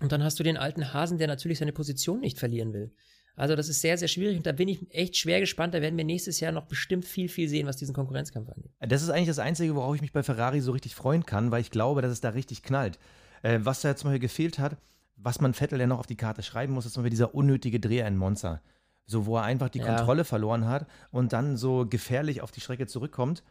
Und 0.00 0.12
dann 0.12 0.22
hast 0.22 0.38
du 0.38 0.42
den 0.42 0.56
alten 0.56 0.92
Hasen, 0.92 1.18
der 1.18 1.28
natürlich 1.28 1.58
seine 1.58 1.72
Position 1.72 2.20
nicht 2.20 2.38
verlieren 2.38 2.72
will. 2.72 2.92
Also 3.40 3.56
das 3.56 3.68
ist 3.70 3.80
sehr, 3.80 3.96
sehr 3.96 4.08
schwierig 4.08 4.36
und 4.36 4.44
da 4.46 4.52
bin 4.52 4.68
ich 4.68 4.80
echt 4.94 5.16
schwer 5.16 5.40
gespannt. 5.40 5.72
Da 5.72 5.80
werden 5.80 5.96
wir 5.96 6.04
nächstes 6.04 6.40
Jahr 6.40 6.52
noch 6.52 6.66
bestimmt 6.66 7.06
viel, 7.06 7.28
viel 7.28 7.48
sehen, 7.48 7.66
was 7.66 7.76
diesen 7.78 7.94
Konkurrenzkampf 7.94 8.50
angeht. 8.50 8.70
Das 8.80 9.02
ist 9.02 9.08
eigentlich 9.08 9.28
das 9.28 9.38
Einzige, 9.38 9.74
worauf 9.74 9.94
ich 9.94 10.02
mich 10.02 10.12
bei 10.12 10.22
Ferrari 10.22 10.60
so 10.60 10.72
richtig 10.72 10.94
freuen 10.94 11.24
kann, 11.24 11.50
weil 11.50 11.62
ich 11.62 11.70
glaube, 11.70 12.02
dass 12.02 12.12
es 12.12 12.20
da 12.20 12.30
richtig 12.30 12.62
knallt. 12.62 12.98
Äh, 13.42 13.60
was 13.62 13.80
da 13.80 13.96
zum 13.96 14.08
Beispiel 14.10 14.20
gefehlt 14.20 14.58
hat, 14.58 14.76
was 15.16 15.40
man 15.40 15.54
Vettel 15.54 15.80
ja 15.80 15.86
noch 15.86 16.00
auf 16.00 16.06
die 16.06 16.16
Karte 16.16 16.42
schreiben 16.42 16.74
muss, 16.74 16.84
ist 16.84 16.94
Beispiel 16.96 17.10
dieser 17.10 17.34
unnötige 17.34 17.80
Dreher 17.80 18.06
in 18.06 18.16
Monza. 18.16 18.60
So, 19.06 19.24
wo 19.24 19.36
er 19.38 19.44
einfach 19.44 19.70
die 19.70 19.78
Ja. 19.78 19.86
Kontrolle 19.96 20.24
verloren 20.24 20.66
hat 20.66 20.86
und 21.10 21.32
dann 21.32 21.56
so 21.56 21.86
gefährlich 21.86 22.42
auf 22.42 22.50
die 22.52 22.60
Strecke 22.60 22.86
zurückkommt. 22.86 23.42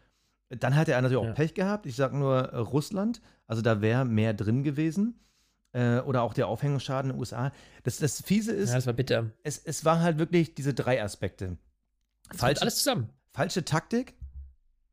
Dann 0.50 0.76
hatte 0.76 0.92
er 0.94 1.02
natürlich 1.02 1.22
auch 1.24 1.28
Ja. 1.30 1.34
Pech 1.34 1.56
gehabt. 1.56 1.86
Ich 1.88 1.96
sag 1.96 2.14
nur 2.14 2.38
äh, 2.38 2.58
Russland. 2.58 3.22
Also 3.48 3.62
da 3.64 3.82
wäre 3.82 4.06
mehr 4.06 4.34
drin 4.36 4.64
gewesen. 4.64 5.20
Äh, 5.72 6.00
oder 6.00 6.24
auch 6.24 6.34
der 6.34 6.48
Aufhängungsschaden 6.48 7.12
in 7.12 7.16
den 7.16 7.20
USA. 7.20 7.52
Das, 7.84 7.98
das 7.98 8.22
Fiese 8.22 8.52
ist, 8.54 8.70
Ja, 8.70 8.76
das 8.76 8.88
war 8.88 8.94
bitter. 8.94 9.32
es, 9.44 9.60
es 9.60 9.86
war 9.86 10.00
halt 10.02 10.18
wirklich 10.18 10.56
diese 10.56 10.74
drei 10.74 11.02
Aspekte. 11.04 11.58
Kommt 12.28 12.40
Falsche, 12.40 12.62
alles 12.64 12.78
zusammen. 12.78 13.10
falsche 13.34 13.64
Taktik. 13.66 14.16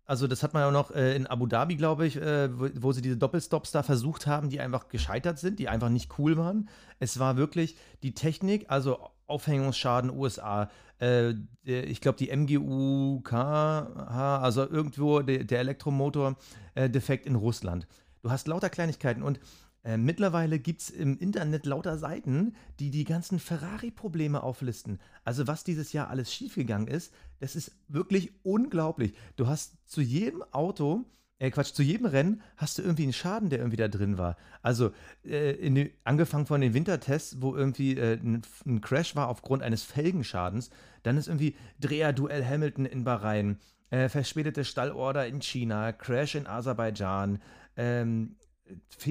Also 0.05 0.27
das 0.29 0.43
hat 0.45 0.55
man 0.55 0.63
ja 0.63 0.69
auch 0.69 0.73
noch 0.73 0.91
äh, 0.95 1.17
in 1.17 1.27
Abu 1.27 1.47
Dhabi, 1.47 1.77
glaube 1.77 2.07
ich, 2.07 2.17
äh, 2.17 2.49
wo, 2.59 2.69
wo 2.77 2.93
sie 2.93 3.03
diese 3.03 3.17
Doppelstops 3.17 3.73
da 3.73 3.83
versucht 3.83 4.27
haben, 4.27 4.51
die 4.51 4.61
einfach 4.61 4.89
gescheitert 4.89 5.39
sind, 5.39 5.59
die 5.59 5.69
einfach 5.69 5.89
nicht 5.89 6.19
cool 6.19 6.37
waren. 6.37 6.69
Es 7.01 7.19
war 7.19 7.37
wirklich 7.37 7.77
die 8.03 8.15
Technik, 8.15 8.67
also 8.69 9.01
Aufhängungsschaden 9.27 10.11
USA. 10.11 10.71
Äh, 11.01 11.35
ich 11.65 12.01
glaube, 12.01 12.19
die 12.19 12.31
MGUK, 12.35 13.33
also 13.33 14.69
irgendwo 14.69 15.21
der, 15.23 15.43
der 15.45 15.59
Elektromotor 15.61 16.37
äh, 16.75 16.89
defekt 16.89 17.27
in 17.27 17.35
Russland. 17.35 17.89
Du 18.23 18.31
hast 18.31 18.47
lauter 18.47 18.71
Kleinigkeiten 18.71 19.23
und 19.23 19.41
äh, 19.87 19.97
mittlerweile 19.97 20.59
gibt 20.59 20.81
es 20.81 20.91
im 20.91 21.17
Internet 21.17 21.65
lauter 21.65 21.97
Seiten, 21.97 22.57
die 22.81 22.91
die 22.91 23.05
ganzen 23.05 23.39
Ferrari-Probleme 23.39 24.43
auflisten. 24.43 24.99
Also 25.25 25.47
was 25.47 25.63
dieses 25.63 25.93
Jahr 25.93 26.11
alles 26.11 26.35
schiefgegangen 26.35 26.89
ist, 26.89 27.15
das 27.39 27.55
ist 27.55 27.71
wirklich 27.87 28.33
unglaublich. 28.43 29.15
Du 29.37 29.47
hast 29.47 29.77
zu 29.87 30.01
jedem 30.01 30.43
Auto, 30.51 31.05
äh 31.39 31.53
Quatsch, 31.53 31.73
zu 31.73 31.85
jedem 31.85 32.07
Rennen 32.07 32.43
hast 32.57 32.79
du 32.79 32.83
irgendwie 32.83 33.05
einen 33.05 33.13
Schaden, 33.13 33.49
der 33.49 33.61
irgendwie 33.61 33.77
da 33.77 33.87
drin 33.87 34.19
war. 34.19 34.37
Also 34.61 34.91
äh, 35.23 35.71
die, 35.71 35.93
angefangen 36.03 36.47
von 36.47 36.61
den 36.61 36.75
Wintertests, 36.75 37.41
wo 37.41 37.55
irgendwie 37.55 37.97
äh, 37.97 38.15
ein, 38.15 38.43
ein, 38.67 38.81
Crash 38.81 39.15
war 39.15 39.29
aufgrund 39.29 39.63
eines 39.63 39.85
Felgenschadens. 39.85 40.71
Dann 41.05 41.17
ist 41.17 41.29
irgendwie 41.29 41.55
Dreher-Duell 41.79 42.45
Hamilton 42.45 42.87
in 42.87 43.05
Bahrain, 43.05 43.61
äh, 43.91 44.09
verspätete 44.09 44.65
Stallorder 44.65 45.29
in 45.29 45.41
China, 45.41 45.93
Crash 45.93 46.35
in 46.35 46.49
Aserbaidschan, 46.49 47.41
ähm, 47.77 48.35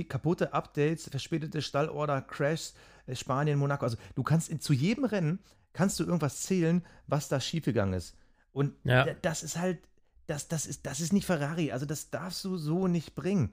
kaputte 0.08 0.54
Updates, 0.54 1.10
verspätete 1.10 1.62
Stallorder, 1.62 2.22
Crashs, 2.22 2.74
äh, 3.08 3.16
Spanien, 3.16 3.60
Monaco. 3.60 3.86
Also 3.86 3.98
du 4.16 4.24
kannst 4.24 4.50
in, 4.50 4.60
zu 4.60 4.74
jedem 4.74 5.06
Rennen 5.06 5.40
kannst 5.74 6.00
du 6.00 6.04
irgendwas 6.04 6.42
zählen, 6.42 6.86
was 7.08 7.28
da 7.28 7.40
schiefgegangen 7.40 7.94
ist. 7.94 8.16
Und 8.52 8.74
ja. 8.86 9.14
das 9.22 9.44
ist 9.44 9.58
halt, 9.58 9.80
das, 10.28 10.48
das, 10.48 10.66
ist, 10.66 10.86
das 10.86 11.02
ist 11.02 11.14
nicht 11.14 11.26
Ferrari. 11.26 11.72
Also 11.72 11.86
das 11.86 12.10
darfst 12.10 12.44
du 12.46 12.58
so 12.58 12.88
nicht 12.88 13.16
bringen. 13.16 13.52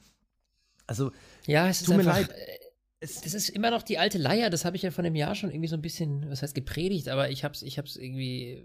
Also, 0.86 1.12
ja, 1.46 1.68
es 1.68 1.80
ist 1.80 1.86
tut 1.86 1.94
einfach, 1.94 2.14
mir 2.14 2.20
leid. 2.20 2.30
Äh, 2.30 2.58
es, 3.00 3.20
das 3.20 3.34
ist 3.34 3.48
immer 3.48 3.70
noch 3.70 3.82
die 3.82 3.98
alte 3.98 4.18
Leier. 4.18 4.48
Das 4.48 4.64
habe 4.64 4.76
ich 4.76 4.82
ja 4.82 4.92
von 4.92 5.04
dem 5.04 5.16
Jahr 5.16 5.34
schon 5.34 5.50
irgendwie 5.50 5.68
so 5.68 5.76
ein 5.76 5.82
bisschen, 5.82 6.30
was 6.30 6.42
heißt 6.42 6.54
gepredigt, 6.54 7.08
aber 7.08 7.30
ich 7.30 7.42
habe 7.42 7.54
es 7.54 7.62
ich 7.62 7.78
hab's 7.78 7.96
irgendwie 7.96 8.64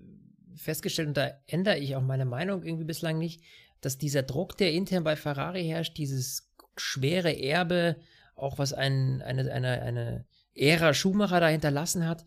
festgestellt 0.55 1.07
und 1.07 1.17
da 1.17 1.31
ändere 1.47 1.79
ich 1.79 1.95
auch 1.95 2.01
meine 2.01 2.25
Meinung 2.25 2.63
irgendwie 2.63 2.85
bislang 2.85 3.17
nicht, 3.17 3.41
dass 3.81 3.97
dieser 3.97 4.23
Druck, 4.23 4.57
der 4.57 4.73
intern 4.73 5.03
bei 5.03 5.15
Ferrari 5.15 5.65
herrscht, 5.65 5.97
dieses 5.97 6.46
schwere 6.81 7.37
Erbe, 7.37 7.97
auch 8.35 8.57
was 8.57 8.73
ein, 8.73 9.21
eine, 9.21 9.51
eine, 9.51 9.81
eine 9.81 10.25
Ära 10.53 10.93
Schumacher 10.93 11.39
da 11.39 11.47
hinterlassen 11.47 12.07
hat, 12.07 12.25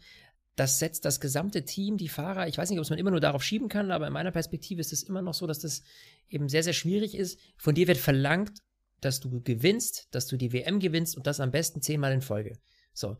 das 0.56 0.78
setzt 0.78 1.04
das 1.04 1.20
gesamte 1.20 1.64
Team, 1.64 1.96
die 1.96 2.08
Fahrer, 2.08 2.46
ich 2.46 2.58
weiß 2.58 2.68
nicht, 2.68 2.78
ob 2.78 2.82
es 2.82 2.90
man 2.90 2.98
immer 2.98 3.10
nur 3.10 3.20
darauf 3.20 3.42
schieben 3.42 3.68
kann, 3.68 3.90
aber 3.90 4.06
in 4.06 4.12
meiner 4.12 4.30
Perspektive 4.30 4.80
ist 4.80 4.92
es 4.92 5.02
immer 5.02 5.22
noch 5.22 5.34
so, 5.34 5.46
dass 5.46 5.60
das 5.60 5.82
eben 6.28 6.48
sehr, 6.48 6.62
sehr 6.62 6.72
schwierig 6.72 7.14
ist. 7.14 7.40
Von 7.56 7.74
dir 7.74 7.88
wird 7.88 7.98
verlangt, 7.98 8.60
dass 9.00 9.20
du 9.20 9.40
gewinnst, 9.40 10.08
dass 10.10 10.26
du 10.26 10.36
die 10.36 10.52
WM 10.52 10.78
gewinnst 10.78 11.16
und 11.16 11.26
das 11.26 11.40
am 11.40 11.50
besten 11.50 11.80
zehnmal 11.80 12.12
in 12.12 12.20
Folge. 12.20 12.58
So. 12.92 13.16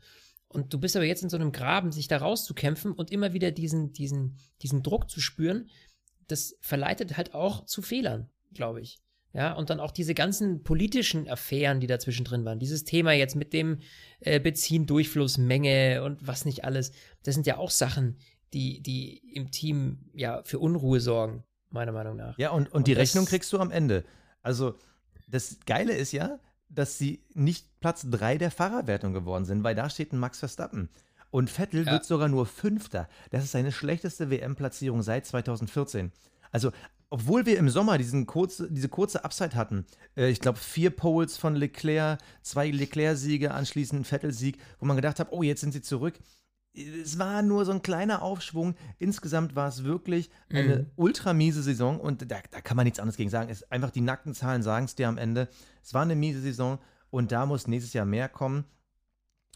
Und 0.49 0.75
du 0.75 0.79
bist 0.79 0.97
aber 0.97 1.07
jetzt 1.07 1.23
in 1.23 1.31
so 1.31 1.37
einem 1.37 1.53
Graben, 1.53 1.93
sich 1.93 2.09
da 2.09 2.19
rauszukämpfen 2.19 2.93
und 2.93 3.11
immer 3.11 3.33
wieder 3.33 3.53
diesen, 3.53 3.93
diesen, 3.93 4.37
diesen 4.63 4.83
Druck 4.83 5.09
zu 5.09 5.21
spüren, 5.21 5.71
das 6.27 6.57
verleitet 6.61 7.17
halt 7.17 7.35
auch 7.35 7.65
zu 7.65 7.83
Fehlern, 7.83 8.29
glaube 8.53 8.81
ich. 8.81 8.99
Ja, 9.33 9.53
und 9.53 9.71
dann 9.71 9.79
auch 9.79 9.93
diese 9.93 10.15
ganzen 10.15 10.65
politischen 10.65 11.29
Affären, 11.29 11.79
die 11.79 11.87
dazwischen 11.87 12.25
drin 12.25 12.45
waren. 12.45 12.59
Dieses 12.59 12.85
Thema 12.85 13.13
jetzt 13.13 13.37
mit 13.37 13.53
dem 13.53 13.79
äh, 14.21 14.41
Benzindurchflussmenge 14.41 16.03
und 16.03 16.27
was 16.27 16.45
nicht 16.45 16.65
alles. 16.65 16.91
Das 17.23 17.35
sind 17.35 17.47
ja 17.47 17.57
auch 17.57 17.71
Sachen, 17.71 18.17
die, 18.53 18.83
die 18.83 19.19
im 19.35 19.53
Team 19.53 20.11
ja 20.15 20.43
für 20.45 20.59
Unruhe 20.59 21.01
sorgen, 21.01 21.45
meiner 21.71 21.93
Meinung 21.93 22.17
nach. 22.17 22.37
Ja, 22.39 22.51
und, 22.51 22.67
und, 22.67 22.75
und 22.75 22.87
die 22.89 22.93
Rechnung 22.93 23.25
kriegst 23.25 23.53
du 23.53 23.59
am 23.59 23.71
Ende. 23.71 24.05
Also, 24.43 24.75
das 25.29 25.59
Geile 25.65 25.95
ist 25.95 26.11
ja, 26.11 26.41
dass 26.69 26.99
sie 26.99 27.23
nicht 27.33 27.67
Platz 27.81 28.07
3 28.11 28.39
der 28.39 28.51
Fahrerwertung 28.51 29.13
geworden 29.13 29.45
sind, 29.45 29.63
weil 29.63 29.77
da 29.77 29.89
steht 29.91 30.13
ein 30.13 30.19
Max 30.19 30.41
Verstappen. 30.41 30.89
Und 31.31 31.51
Vettel 31.51 31.87
ja. 31.87 31.93
wird 31.93 32.05
sogar 32.05 32.29
nur 32.29 32.47
Fünfter. 32.47 33.09
Das 33.31 33.45
ist 33.45 33.53
seine 33.53 33.71
schlechteste 33.71 34.31
WM-Platzierung 34.31 35.03
seit 35.03 35.27
2014. 35.27 36.11
Also 36.51 36.73
obwohl 37.11 37.45
wir 37.45 37.59
im 37.59 37.69
Sommer 37.69 37.99
diesen 37.99 38.27
kurze, 38.27 38.71
diese 38.71 38.89
kurze 38.89 39.25
Upside 39.25 39.57
hatten, 39.57 39.85
äh, 40.17 40.31
ich 40.31 40.41
glaube 40.41 40.59
vier 40.59 40.91
Poles 40.91 41.37
von 41.37 41.57
Leclerc, 41.57 42.21
zwei 42.43 42.71
Leclerc-Siege, 42.71 43.53
anschließend 43.53 44.01
ein 44.01 44.05
Vettel-Sieg, 44.05 44.59
wo 44.79 44.87
man 44.87 44.97
gedacht 44.97 45.19
hat, 45.19 45.33
oh, 45.33 45.43
jetzt 45.43 45.61
sind 45.61 45.73
sie 45.73 45.83
zurück. 45.83 46.19
Es 46.73 47.19
war 47.19 47.43
nur 47.43 47.65
so 47.65 47.73
ein 47.73 47.83
kleiner 47.83 48.23
Aufschwung. 48.23 48.77
Insgesamt 48.99 49.57
war 49.57 49.67
es 49.69 49.83
wirklich 49.83 50.31
eine 50.51 50.77
mhm. 50.77 50.87
ultra 50.95 51.33
miese 51.33 51.65
Saison 51.65 51.99
und 51.99 52.31
da, 52.31 52.39
da, 52.49 52.61
kann 52.61 52.77
man 52.77 52.85
nichts 52.85 53.01
anderes 53.01 53.17
gegen 53.17 53.29
sagen. 53.29 53.51
Es, 53.51 53.69
einfach 53.73 53.91
die 53.91 54.01
nackten 54.01 54.35
Zahlen 54.35 54.63
sagen 54.63 54.85
es 54.85 54.95
dir 54.95 55.09
am 55.09 55.19
Ende. 55.19 55.49
Es 55.83 55.93
war 55.95 56.03
eine 56.03 56.15
miese 56.15 56.41
Saison 56.41 56.79
und 57.11 57.33
da 57.33 57.45
muss 57.45 57.67
nächstes 57.67 57.93
Jahr 57.93 58.07
mehr 58.07 58.29
kommen. 58.29 58.65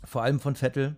Vor 0.04 0.25
allem 0.25 0.40
von 0.40 0.56
Vettel. 0.56 0.96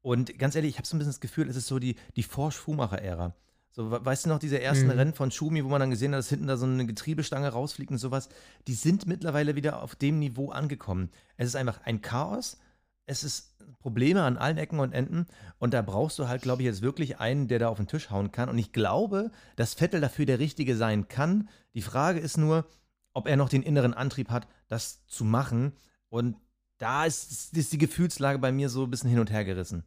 Und 0.00 0.38
ganz 0.38 0.54
ehrlich, 0.56 0.70
ich 0.70 0.78
habe 0.78 0.88
so 0.88 0.96
ein 0.96 1.00
bisschen 1.00 1.12
das 1.12 1.20
Gefühl, 1.20 1.50
es 1.50 1.56
ist 1.56 1.66
so 1.66 1.78
die, 1.78 1.96
die 2.16 2.22
Forsch-Schumacher-Ära. 2.22 3.34
So, 3.78 3.92
weißt 3.92 4.24
du 4.24 4.30
noch, 4.30 4.40
diese 4.40 4.60
ersten 4.60 4.86
mhm. 4.86 4.90
Rennen 4.90 5.14
von 5.14 5.30
Schumi, 5.30 5.64
wo 5.64 5.68
man 5.68 5.78
dann 5.78 5.90
gesehen 5.90 6.10
hat, 6.10 6.18
dass 6.18 6.28
hinten 6.28 6.48
da 6.48 6.56
so 6.56 6.66
eine 6.66 6.84
Getriebestange 6.84 7.50
rausfliegt 7.50 7.92
und 7.92 7.98
sowas, 7.98 8.28
die 8.66 8.74
sind 8.74 9.06
mittlerweile 9.06 9.54
wieder 9.54 9.80
auf 9.84 9.94
dem 9.94 10.18
Niveau 10.18 10.50
angekommen. 10.50 11.10
Es 11.36 11.46
ist 11.46 11.54
einfach 11.54 11.82
ein 11.84 12.00
Chaos. 12.00 12.58
Es 13.06 13.22
ist 13.22 13.56
Probleme 13.78 14.24
an 14.24 14.36
allen 14.36 14.58
Ecken 14.58 14.80
und 14.80 14.92
Enden. 14.92 15.28
Und 15.60 15.74
da 15.74 15.82
brauchst 15.82 16.18
du 16.18 16.26
halt, 16.26 16.42
glaube 16.42 16.62
ich, 16.62 16.66
jetzt 16.66 16.82
wirklich 16.82 17.20
einen, 17.20 17.46
der 17.46 17.60
da 17.60 17.68
auf 17.68 17.76
den 17.76 17.86
Tisch 17.86 18.10
hauen 18.10 18.32
kann. 18.32 18.48
Und 18.48 18.58
ich 18.58 18.72
glaube, 18.72 19.30
dass 19.54 19.74
Vettel 19.74 20.00
dafür 20.00 20.26
der 20.26 20.40
Richtige 20.40 20.74
sein 20.74 21.06
kann. 21.06 21.48
Die 21.74 21.82
Frage 21.82 22.18
ist 22.18 22.36
nur, 22.36 22.66
ob 23.12 23.28
er 23.28 23.36
noch 23.36 23.48
den 23.48 23.62
inneren 23.62 23.94
Antrieb 23.94 24.30
hat, 24.30 24.48
das 24.66 25.06
zu 25.06 25.24
machen. 25.24 25.72
Und 26.08 26.34
da 26.78 27.04
ist, 27.04 27.56
ist 27.56 27.72
die 27.72 27.78
Gefühlslage 27.78 28.40
bei 28.40 28.50
mir 28.50 28.70
so 28.70 28.82
ein 28.82 28.90
bisschen 28.90 29.10
hin 29.10 29.20
und 29.20 29.30
her 29.30 29.44
gerissen. 29.44 29.84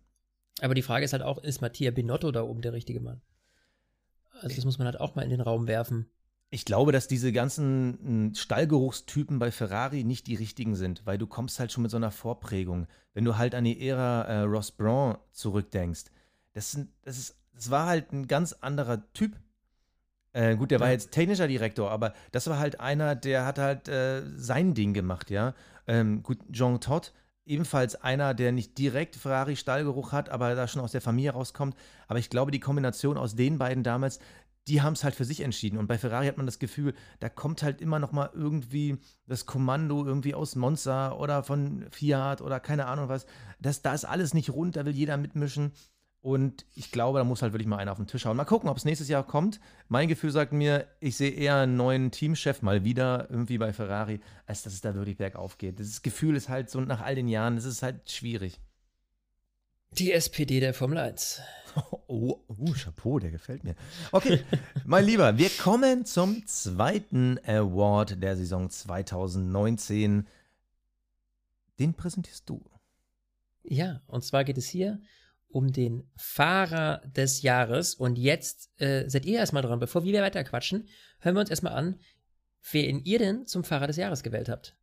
Aber 0.61 0.75
die 0.75 0.81
Frage 0.81 1.03
ist 1.03 1.11
halt 1.11 1.23
auch, 1.23 1.39
ist 1.39 1.59
Mattia 1.59 1.91
Binotto 1.91 2.31
da 2.31 2.43
oben 2.43 2.61
der 2.61 2.71
richtige 2.71 3.01
Mann? 3.01 3.21
Also 4.41 4.55
das 4.55 4.65
muss 4.65 4.77
man 4.77 4.85
halt 4.85 4.99
auch 4.99 5.15
mal 5.15 5.23
in 5.23 5.29
den 5.29 5.41
Raum 5.41 5.67
werfen. 5.67 6.07
Ich 6.53 6.65
glaube, 6.65 6.91
dass 6.91 7.07
diese 7.07 7.31
ganzen 7.31 7.97
hm, 8.03 8.35
Stallgeruchstypen 8.35 9.39
bei 9.39 9.51
Ferrari 9.51 10.03
nicht 10.03 10.27
die 10.27 10.35
richtigen 10.35 10.75
sind, 10.75 11.05
weil 11.05 11.17
du 11.17 11.25
kommst 11.25 11.59
halt 11.59 11.71
schon 11.71 11.83
mit 11.83 11.91
so 11.91 11.97
einer 11.97 12.11
Vorprägung. 12.11 12.87
Wenn 13.13 13.23
du 13.23 13.37
halt 13.37 13.55
an 13.55 13.63
die 13.63 13.87
Ära 13.87 14.23
äh, 14.23 14.41
Ross 14.41 14.71
Braun 14.71 15.17
zurückdenkst, 15.31 16.05
das, 16.53 16.71
sind, 16.71 16.89
das, 17.03 17.17
ist, 17.17 17.35
das 17.53 17.71
war 17.71 17.85
halt 17.85 18.11
ein 18.11 18.27
ganz 18.27 18.51
anderer 18.53 19.01
Typ. 19.13 19.39
Äh, 20.33 20.55
gut, 20.55 20.71
der 20.71 20.79
war 20.79 20.91
jetzt 20.91 21.11
technischer 21.11 21.47
Direktor, 21.47 21.89
aber 21.89 22.13
das 22.31 22.47
war 22.47 22.59
halt 22.59 22.79
einer, 22.79 23.15
der 23.15 23.45
hat 23.45 23.57
halt 23.57 23.87
äh, 23.87 24.21
sein 24.35 24.73
Ding 24.73 24.93
gemacht, 24.93 25.29
ja. 25.29 25.53
Ähm, 25.87 26.21
gut, 26.23 26.39
Jean 26.51 26.79
Todt, 26.79 27.13
ebenfalls 27.51 27.95
einer, 28.01 28.33
der 28.33 28.51
nicht 28.51 28.77
direkt 28.77 29.17
Ferrari-Stallgeruch 29.17 30.13
hat, 30.13 30.29
aber 30.29 30.55
da 30.55 30.67
schon 30.67 30.81
aus 30.81 30.93
der 30.93 31.01
Familie 31.01 31.31
rauskommt. 31.31 31.75
Aber 32.07 32.17
ich 32.17 32.29
glaube, 32.29 32.51
die 32.51 32.61
Kombination 32.61 33.17
aus 33.17 33.35
den 33.35 33.57
beiden 33.57 33.83
damals, 33.83 34.19
die 34.67 34.81
haben 34.81 34.93
es 34.93 35.03
halt 35.03 35.15
für 35.15 35.25
sich 35.25 35.41
entschieden. 35.41 35.77
Und 35.77 35.87
bei 35.87 35.97
Ferrari 35.97 36.27
hat 36.27 36.37
man 36.37 36.45
das 36.45 36.59
Gefühl, 36.59 36.93
da 37.19 37.29
kommt 37.29 37.61
halt 37.61 37.81
immer 37.81 37.99
noch 37.99 38.13
mal 38.13 38.29
irgendwie 38.33 38.97
das 39.27 39.45
Kommando 39.45 40.05
irgendwie 40.05 40.33
aus 40.33 40.55
Monza 40.55 41.11
oder 41.13 41.43
von 41.43 41.85
Fiat 41.91 42.41
oder 42.41 42.59
keine 42.59 42.85
Ahnung 42.85 43.09
was. 43.09 43.25
Das, 43.59 43.81
da 43.81 43.93
ist 43.93 44.05
alles 44.05 44.33
nicht 44.33 44.51
rund, 44.51 44.77
da 44.77 44.85
will 44.85 44.95
jeder 44.95 45.17
mitmischen. 45.17 45.73
Und 46.21 46.67
ich 46.75 46.91
glaube, 46.91 47.17
da 47.17 47.23
muss 47.23 47.41
halt 47.41 47.51
wirklich 47.51 47.67
mal 47.67 47.77
einer 47.77 47.91
auf 47.91 47.97
den 47.97 48.05
Tisch 48.05 48.25
hauen. 48.25 48.37
Mal 48.37 48.45
gucken, 48.45 48.69
ob 48.69 48.77
es 48.77 48.85
nächstes 48.85 49.07
Jahr 49.07 49.25
kommt. 49.25 49.59
Mein 49.87 50.07
Gefühl 50.07 50.29
sagt 50.29 50.53
mir, 50.53 50.87
ich 50.99 51.17
sehe 51.17 51.31
eher 51.31 51.55
einen 51.55 51.75
neuen 51.75 52.11
Teamchef 52.11 52.61
mal 52.61 52.83
wieder 52.83 53.27
irgendwie 53.31 53.57
bei 53.57 53.73
Ferrari, 53.73 54.19
als 54.45 54.61
dass 54.61 54.73
es 54.73 54.81
da 54.81 54.93
wirklich 54.93 55.17
bergauf 55.17 55.57
geht. 55.57 55.79
Das 55.79 56.03
Gefühl 56.03 56.35
ist 56.35 56.47
halt 56.47 56.69
so 56.69 56.79
nach 56.79 57.01
all 57.01 57.15
den 57.15 57.27
Jahren, 57.27 57.55
das 57.55 57.65
ist 57.65 57.81
halt 57.81 58.11
schwierig. 58.11 58.59
Die 59.93 60.11
SPD 60.11 60.59
der 60.59 60.73
Formel 60.73 60.97
1. 60.97 61.41
Oh, 62.07 62.43
oh, 62.49 62.73
Chapeau, 62.73 63.17
der 63.19 63.31
gefällt 63.31 63.63
mir. 63.63 63.75
Okay, 64.11 64.43
mein 64.83 65.05
Lieber, 65.05 65.37
wir 65.37 65.49
kommen 65.49 66.03
zum 66.03 66.45
zweiten 66.45 67.39
Award 67.45 68.21
der 68.21 68.35
Saison 68.35 68.69
2019. 68.69 70.27
Den 71.79 71.93
präsentierst 71.93 72.49
du. 72.49 72.61
Ja, 73.63 74.01
und 74.07 74.25
zwar 74.25 74.43
geht 74.43 74.57
es 74.57 74.67
hier 74.67 74.99
um 75.51 75.71
den 75.71 76.09
Fahrer 76.15 77.01
des 77.05 77.41
Jahres. 77.41 77.95
Und 77.95 78.17
jetzt 78.17 78.69
äh, 78.79 79.09
seid 79.09 79.25
ihr 79.25 79.39
erstmal 79.39 79.63
dran. 79.63 79.79
Bevor 79.79 80.03
wir 80.03 80.21
weiter 80.21 80.43
quatschen, 80.43 80.87
hören 81.19 81.35
wir 81.35 81.41
uns 81.41 81.49
erstmal 81.49 81.73
an, 81.73 81.99
wen 82.71 83.03
ihr 83.03 83.19
denn 83.19 83.47
zum 83.47 83.63
Fahrer 83.63 83.87
des 83.87 83.97
Jahres 83.97 84.23
gewählt 84.23 84.49
habt. 84.49 84.75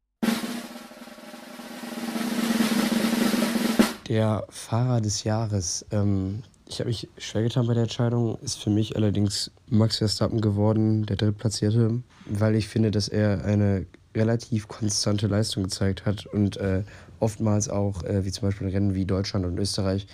Der 4.08 4.44
Fahrer 4.48 5.00
des 5.00 5.24
Jahres. 5.24 5.84
Ähm, 5.90 6.42
ich 6.66 6.80
habe 6.80 6.88
mich 6.88 7.08
schwer 7.18 7.42
getan 7.42 7.66
bei 7.66 7.74
der 7.74 7.84
Entscheidung. 7.84 8.38
Ist 8.40 8.62
für 8.62 8.70
mich 8.70 8.96
allerdings 8.96 9.50
Max 9.66 9.98
Verstappen 9.98 10.40
geworden, 10.40 11.06
der 11.06 11.16
Drittplatzierte, 11.16 12.02
weil 12.26 12.54
ich 12.54 12.68
finde, 12.68 12.90
dass 12.90 13.08
er 13.08 13.44
eine 13.44 13.86
relativ 14.14 14.68
konstante 14.68 15.26
Leistung 15.26 15.64
gezeigt 15.64 16.06
hat 16.06 16.26
und 16.26 16.56
äh, 16.56 16.82
oftmals 17.20 17.68
auch, 17.68 18.02
äh, 18.02 18.24
wie 18.24 18.32
zum 18.32 18.48
Beispiel 18.48 18.66
in 18.66 18.72
Rennen 18.72 18.94
wie 18.94 19.04
Deutschland 19.04 19.46
und 19.46 19.58
Österreich, 19.58 20.06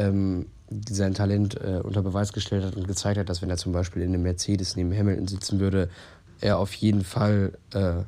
ähm, 0.00 0.46
sein 0.88 1.14
Talent 1.14 1.60
äh, 1.60 1.80
unter 1.82 2.02
Beweis 2.02 2.32
gestellt 2.32 2.64
hat 2.64 2.76
und 2.76 2.86
gezeigt 2.86 3.18
hat, 3.18 3.28
dass 3.28 3.42
wenn 3.42 3.50
er 3.50 3.56
zum 3.56 3.72
Beispiel 3.72 4.02
in 4.02 4.14
einem 4.14 4.22
Mercedes 4.22 4.76
neben 4.76 4.96
Hamilton 4.96 5.26
sitzen 5.26 5.60
würde, 5.60 5.88
er 6.40 6.58
auf 6.58 6.72
jeden 6.74 7.04
Fall 7.04 7.52
äh, 7.74 8.02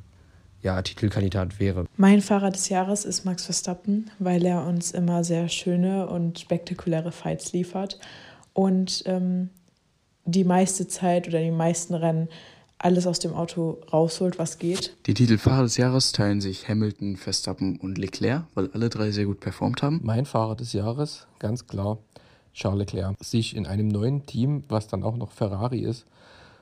ja, 0.62 0.80
Titelkandidat 0.80 1.58
wäre. 1.58 1.86
Mein 1.96 2.20
Fahrer 2.20 2.50
des 2.50 2.68
Jahres 2.68 3.04
ist 3.04 3.24
Max 3.24 3.44
Verstappen, 3.44 4.10
weil 4.18 4.44
er 4.46 4.64
uns 4.64 4.92
immer 4.92 5.24
sehr 5.24 5.48
schöne 5.48 6.08
und 6.08 6.38
spektakuläre 6.38 7.10
Fights 7.10 7.52
liefert 7.52 7.98
und 8.52 9.02
ähm, 9.06 9.50
die 10.24 10.44
meiste 10.44 10.86
Zeit 10.86 11.26
oder 11.26 11.40
die 11.40 11.50
meisten 11.50 11.94
Rennen 11.94 12.28
alles 12.82 13.06
aus 13.06 13.18
dem 13.18 13.32
Auto 13.32 13.78
rausholt, 13.92 14.38
was 14.38 14.58
geht. 14.58 14.96
Die 15.06 15.14
Titelfahrer 15.14 15.62
des 15.62 15.76
Jahres 15.76 16.12
teilen 16.12 16.40
sich 16.40 16.68
Hamilton, 16.68 17.16
Verstappen 17.16 17.78
und 17.78 17.96
Leclerc, 17.96 18.44
weil 18.54 18.70
alle 18.72 18.88
drei 18.88 19.10
sehr 19.10 19.26
gut 19.26 19.40
performt 19.40 19.82
haben. 19.82 20.00
Mein 20.02 20.26
Fahrer 20.26 20.56
des 20.56 20.72
Jahres, 20.72 21.26
ganz 21.38 21.66
klar, 21.66 21.98
Charles 22.52 22.80
Leclerc. 22.80 23.16
Sich 23.22 23.56
in 23.56 23.66
einem 23.66 23.88
neuen 23.88 24.26
Team, 24.26 24.64
was 24.68 24.88
dann 24.88 25.02
auch 25.02 25.16
noch 25.16 25.32
Ferrari 25.32 25.80
ist, 25.80 26.06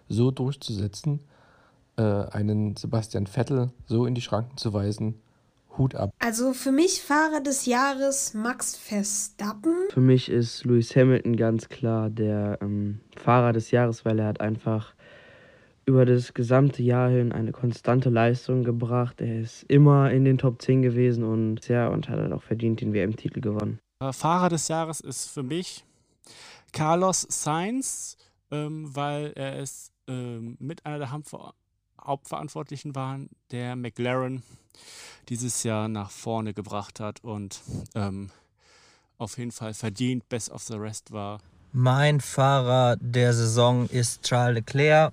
so 0.08 0.30
durchzusetzen, 0.30 1.20
äh, 1.96 2.02
einen 2.02 2.76
Sebastian 2.76 3.26
Vettel 3.26 3.70
so 3.86 4.06
in 4.06 4.14
die 4.14 4.20
Schranken 4.20 4.56
zu 4.56 4.72
weisen, 4.72 5.14
Hut 5.78 5.94
ab. 5.94 6.10
Also 6.18 6.52
für 6.52 6.72
mich 6.72 7.00
Fahrer 7.00 7.40
des 7.40 7.66
Jahres 7.66 8.34
Max 8.34 8.76
Verstappen. 8.76 9.88
Für 9.90 10.00
mich 10.00 10.28
ist 10.28 10.64
Lewis 10.64 10.94
Hamilton 10.96 11.36
ganz 11.36 11.68
klar 11.68 12.10
der 12.10 12.58
ähm, 12.60 13.00
Fahrer 13.16 13.52
des 13.52 13.70
Jahres, 13.70 14.04
weil 14.04 14.18
er 14.18 14.26
hat 14.26 14.40
einfach 14.40 14.94
über 15.90 16.06
das 16.06 16.34
gesamte 16.34 16.84
Jahr 16.84 17.10
hin 17.10 17.32
eine 17.32 17.50
konstante 17.50 18.10
Leistung 18.10 18.62
gebracht. 18.62 19.20
Er 19.20 19.40
ist 19.40 19.64
immer 19.64 20.12
in 20.12 20.24
den 20.24 20.38
Top 20.38 20.62
10 20.62 20.82
gewesen 20.82 21.24
und 21.24 21.66
ja, 21.66 21.88
und 21.88 22.08
hat 22.08 22.20
halt 22.20 22.32
auch 22.32 22.44
verdient 22.44 22.80
den 22.80 22.92
WM-Titel 22.92 23.40
gewonnen. 23.40 23.80
Fahrer 24.12 24.48
des 24.48 24.68
Jahres 24.68 25.00
ist 25.00 25.28
für 25.28 25.42
mich 25.42 25.84
Carlos 26.72 27.26
Sainz, 27.28 28.16
ähm, 28.52 28.94
weil 28.94 29.32
er 29.34 29.58
es 29.58 29.90
ähm, 30.06 30.56
mit 30.60 30.86
einer 30.86 30.98
der 30.98 31.10
Hauptverantwortlichen 31.10 32.94
war, 32.94 33.18
der 33.50 33.74
McLaren 33.74 34.44
dieses 35.28 35.64
Jahr 35.64 35.88
nach 35.88 36.12
vorne 36.12 36.54
gebracht 36.54 37.00
hat 37.00 37.24
und 37.24 37.60
ähm, 37.96 38.30
auf 39.18 39.38
jeden 39.38 39.50
Fall 39.50 39.74
verdient 39.74 40.28
Best 40.28 40.52
of 40.52 40.62
the 40.62 40.76
Rest 40.76 41.10
war. 41.10 41.40
Mein 41.72 42.20
Fahrer 42.20 42.96
der 43.00 43.34
Saison 43.34 43.86
ist 43.88 44.22
Charles 44.22 44.54
Leclerc. 44.54 45.12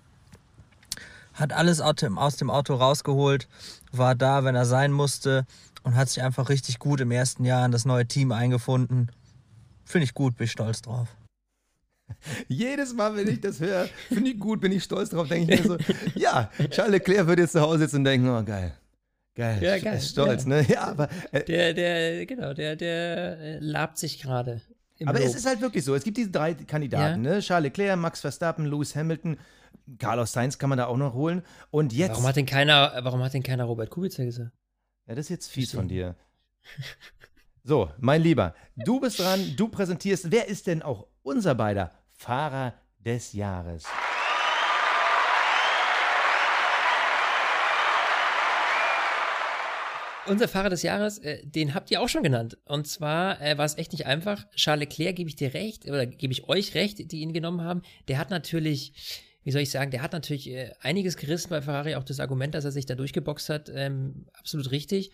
Hat 1.37 1.53
alles 1.53 1.81
aus 1.81 2.35
dem 2.35 2.49
Auto 2.49 2.75
rausgeholt, 2.75 3.47
war 3.91 4.15
da, 4.15 4.43
wenn 4.43 4.55
er 4.55 4.65
sein 4.65 4.91
musste 4.91 5.45
und 5.83 5.95
hat 5.95 6.09
sich 6.09 6.23
einfach 6.23 6.49
richtig 6.49 6.79
gut 6.79 6.99
im 6.99 7.11
ersten 7.11 7.45
Jahr 7.45 7.65
in 7.65 7.71
das 7.71 7.85
neue 7.85 8.07
Team 8.07 8.31
eingefunden. 8.31 9.11
Finde 9.85 10.05
ich 10.05 10.13
gut, 10.13 10.35
bin 10.35 10.45
ich 10.45 10.51
stolz 10.51 10.81
drauf. 10.81 11.15
Jedes 12.47 12.93
Mal, 12.93 13.15
wenn 13.15 13.27
ich 13.27 13.41
das 13.41 13.59
höre, 13.59 13.87
finde 14.07 14.31
ich 14.31 14.39
gut, 14.39 14.61
bin 14.61 14.71
ich 14.71 14.83
stolz 14.83 15.09
drauf, 15.09 15.27
denke 15.27 15.53
ich 15.53 15.61
mir 15.61 15.67
so, 15.67 15.77
ja, 16.15 16.49
Charles 16.71 16.93
Leclerc 16.93 17.27
würde 17.27 17.43
jetzt 17.43 17.51
zu 17.51 17.61
Hause 17.61 17.79
sitzen 17.79 17.97
und 17.97 18.03
denken, 18.05 18.29
oh 18.29 18.43
geil. 18.43 18.73
Geil, 19.35 19.61
ja, 19.61 19.77
geil. 19.77 20.01
stolz, 20.01 20.43
ja. 20.45 20.49
ne? 20.49 20.65
Ja, 20.67 20.81
aber. 20.87 21.09
Äh, 21.31 21.43
der, 21.43 21.73
der, 21.75 22.25
genau, 22.25 22.55
der, 22.55 22.75
der 22.75 23.39
äh, 23.39 23.59
labt 23.59 23.99
sich 23.99 24.19
gerade. 24.19 24.61
Aber 25.05 25.19
Lob. 25.19 25.27
es 25.27 25.35
ist 25.35 25.45
halt 25.45 25.61
wirklich 25.61 25.85
so. 25.85 25.93
Es 25.93 26.03
gibt 26.03 26.17
diese 26.17 26.31
drei 26.31 26.55
Kandidaten, 26.55 27.23
ja. 27.23 27.33
ne? 27.35 27.39
Charles 27.41 27.65
Leclerc, 27.65 27.99
Max 27.99 28.21
Verstappen, 28.21 28.65
Lewis 28.65 28.95
Hamilton, 28.95 29.37
Carlos 29.97 30.31
Sainz 30.31 30.57
kann 30.57 30.69
man 30.69 30.77
da 30.77 30.87
auch 30.87 30.97
noch 30.97 31.13
holen. 31.13 31.43
Und 31.71 31.93
jetzt. 31.93 32.11
Warum 32.11 32.27
hat 32.27 32.35
denn 32.35 32.45
keiner, 32.45 32.93
warum 33.01 33.21
hat 33.23 33.33
denn 33.33 33.43
keiner 33.43 33.65
Robert 33.65 33.89
Kubica 33.89 34.23
gesagt? 34.23 34.51
Ja, 35.07 35.15
das 35.15 35.25
ist 35.25 35.29
jetzt 35.29 35.47
fies 35.49 35.73
von 35.73 35.87
dir. 35.87 36.15
So, 37.63 37.91
mein 37.97 38.21
Lieber, 38.21 38.55
du 38.77 39.01
bist 39.01 39.19
dran, 39.19 39.55
du 39.57 39.67
präsentierst. 39.67 40.31
Wer 40.31 40.47
ist 40.47 40.67
denn 40.67 40.81
auch 40.81 41.07
unser 41.21 41.53
beider 41.53 41.91
Fahrer 42.13 42.73
des 42.97 43.33
Jahres? 43.33 43.83
Unser 50.27 50.47
Fahrer 50.49 50.69
des 50.69 50.83
Jahres, 50.83 51.19
äh, 51.19 51.45
den 51.45 51.73
habt 51.73 51.89
ihr 51.89 52.01
auch 52.01 52.09
schon 52.09 52.23
genannt. 52.23 52.57
Und 52.65 52.87
zwar 52.87 53.41
äh, 53.41 53.57
war 53.57 53.65
es 53.65 53.77
echt 53.77 53.93
nicht 53.93 54.05
einfach. 54.05 54.49
Charles 54.51 54.87
Leclerc, 54.89 55.15
gebe 55.15 55.29
ich 55.29 55.35
dir 55.37 55.53
recht, 55.53 55.85
oder 55.85 56.05
gebe 56.05 56.33
ich 56.33 56.49
euch 56.49 56.75
recht, 56.75 57.11
die 57.11 57.19
ihn 57.19 57.33
genommen 57.33 57.61
haben. 57.61 57.81
Der 58.07 58.17
hat 58.17 58.29
natürlich, 58.29 58.93
wie 59.47 59.51
soll 59.53 59.61
ich 59.61 59.71
sagen, 59.71 59.91
der 59.91 60.01
hat 60.01 60.11
natürlich 60.11 60.49
äh, 60.49 60.73
einiges 60.81 61.15
gerissen 61.15 61.47
bei 61.51 61.61
Ferrari. 61.61 61.95
Auch 61.95 62.03
das 62.03 62.19
Argument, 62.19 62.53
dass 62.53 62.65
er 62.65 62.73
sich 62.73 62.85
da 62.85 62.95
durchgeboxt 62.95 63.47
hat, 63.47 63.71
ähm, 63.73 64.25
absolut 64.33 64.71
richtig. 64.71 65.13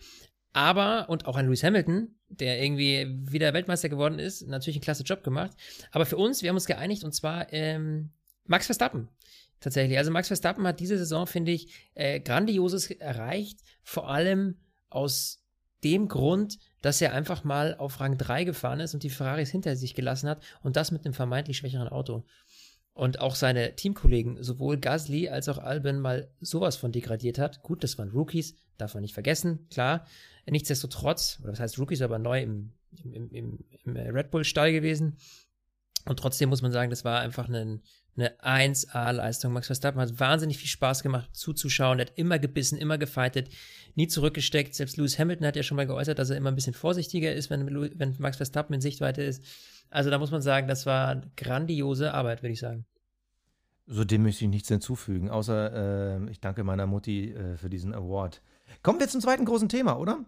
Aber, 0.54 1.08
und 1.08 1.28
auch 1.28 1.36
an 1.36 1.46
Lewis 1.46 1.64
Hamilton, 1.64 2.16
der 2.30 2.60
irgendwie 2.64 3.06
wieder 3.32 3.54
Weltmeister 3.54 3.90
geworden 3.90 4.18
ist, 4.18 4.48
natürlich 4.48 4.78
einen 4.78 4.84
klasse 4.84 5.04
Job 5.04 5.24
gemacht. 5.24 5.52
Aber 5.92 6.08
für 6.08 6.18
uns, 6.18 6.42
wir 6.42 6.50
haben 6.50 6.56
uns 6.56 6.66
geeinigt, 6.66 7.04
und 7.04 7.14
zwar 7.14 7.54
ähm, 7.54 8.10
Max 8.46 8.66
Verstappen. 8.66 9.08
Tatsächlich. 9.60 10.00
Also 10.00 10.10
Max 10.10 10.30
Verstappen 10.30 10.66
hat 10.66 10.80
diese 10.80 10.98
Saison, 10.98 11.28
finde 11.28 11.52
ich, 11.52 11.72
äh, 11.94 12.20
Grandioses 12.20 12.90
erreicht. 12.90 13.60
Vor 13.84 14.10
allem 14.10 14.58
aus 14.90 15.44
dem 15.84 16.08
Grund, 16.08 16.58
dass 16.82 17.02
er 17.02 17.14
einfach 17.14 17.44
mal 17.44 17.76
auf 17.76 18.00
Rang 18.00 18.18
3 18.18 18.46
gefahren 18.46 18.80
ist 18.80 18.96
und 18.96 19.04
die 19.04 19.12
Ferraris 19.12 19.52
hinter 19.52 19.76
sich 19.76 19.94
gelassen 19.94 20.28
hat 20.28 20.44
und 20.64 20.76
das 20.76 20.90
mit 20.90 21.06
einem 21.06 21.14
vermeintlich 21.14 21.58
schwächeren 21.58 21.88
Auto. 21.88 22.26
Und 22.94 23.20
auch 23.20 23.36
seine 23.36 23.76
Teamkollegen, 23.76 24.44
sowohl 24.44 24.78
Gasly 24.78 25.28
als 25.28 25.50
auch 25.50 25.58
Albin, 25.58 26.00
mal 26.00 26.30
sowas 26.42 26.76
von 26.76 26.92
degradiert 26.92 27.40
hat. 27.40 27.64
Gut, 27.64 27.84
das 27.84 27.98
waren 27.98 28.12
Rookies, 28.12 28.56
darf 28.78 28.94
man 28.94 29.02
nicht 29.02 29.16
vergessen, 29.16 29.68
klar. 29.70 30.06
Nichtsdestotrotz, 30.46 31.40
oder 31.42 31.52
das 31.52 31.60
heißt 31.60 31.80
Rookies, 31.80 32.02
aber 32.02 32.20
neu 32.20 32.42
im, 32.42 32.72
im, 33.04 33.32
im, 33.32 33.60
im 33.84 33.96
Red 33.96 34.30
Bull-Stall 34.30 34.72
gewesen. 34.72 35.18
Und 36.06 36.20
trotzdem 36.20 36.50
muss 36.50 36.62
man 36.62 36.72
sagen, 36.72 36.90
das 36.90 37.06
war 37.06 37.22
einfach 37.22 37.48
ein, 37.48 37.82
eine 38.16 38.38
1A-Leistung. 38.42 39.54
Max 39.54 39.68
Verstappen 39.68 40.02
hat 40.02 40.20
wahnsinnig 40.20 40.58
viel 40.58 40.68
Spaß 40.68 41.02
gemacht 41.02 41.30
zuzuschauen. 41.34 42.00
Er 42.00 42.06
hat 42.08 42.18
immer 42.18 42.40
gebissen, 42.40 42.78
immer 42.78 42.98
gefightet, 42.98 43.50
nie 43.96 44.08
zurückgesteckt. 44.08 44.76
Selbst 44.76 44.98
Lewis 44.98 45.18
Hamilton 45.18 45.48
hat 45.48 45.56
ja 45.56 45.64
schon 45.64 45.78
mal 45.78 45.88
geäußert, 45.88 46.20
dass 46.20 46.30
er 46.30 46.38
immer 46.38 46.52
ein 46.52 46.56
bisschen 46.56 46.74
vorsichtiger 46.74 47.34
ist, 47.34 47.50
wenn, 47.50 47.66
wenn 47.98 48.16
Max 48.20 48.38
Verstappen 48.38 48.74
in 48.76 48.82
Sichtweite 48.82 49.24
ist. 49.24 49.44
Also 49.94 50.10
da 50.10 50.18
muss 50.18 50.32
man 50.32 50.42
sagen, 50.42 50.68
das 50.68 50.86
war 50.86 51.22
grandiose 51.38 52.14
Arbeit, 52.14 52.42
würde 52.42 52.54
ich 52.54 52.60
sagen. 52.60 52.86
So 53.86 54.04
dem 54.04 54.24
möchte 54.24 54.46
ich 54.46 54.50
nichts 54.50 54.70
hinzufügen, 54.70 55.30
außer 55.30 56.18
äh, 56.18 56.32
ich 56.32 56.40
danke 56.40 56.64
meiner 56.64 56.88
Mutti 56.88 57.32
äh, 57.32 57.58
für 57.58 57.70
diesen 57.70 57.94
Award. 57.94 58.42
Kommen 58.82 59.00
wir 59.00 59.08
zum 59.08 59.22
zweiten 59.22 59.46
großen 59.46 59.70
Thema, 59.70 60.00
oder? 60.00 60.26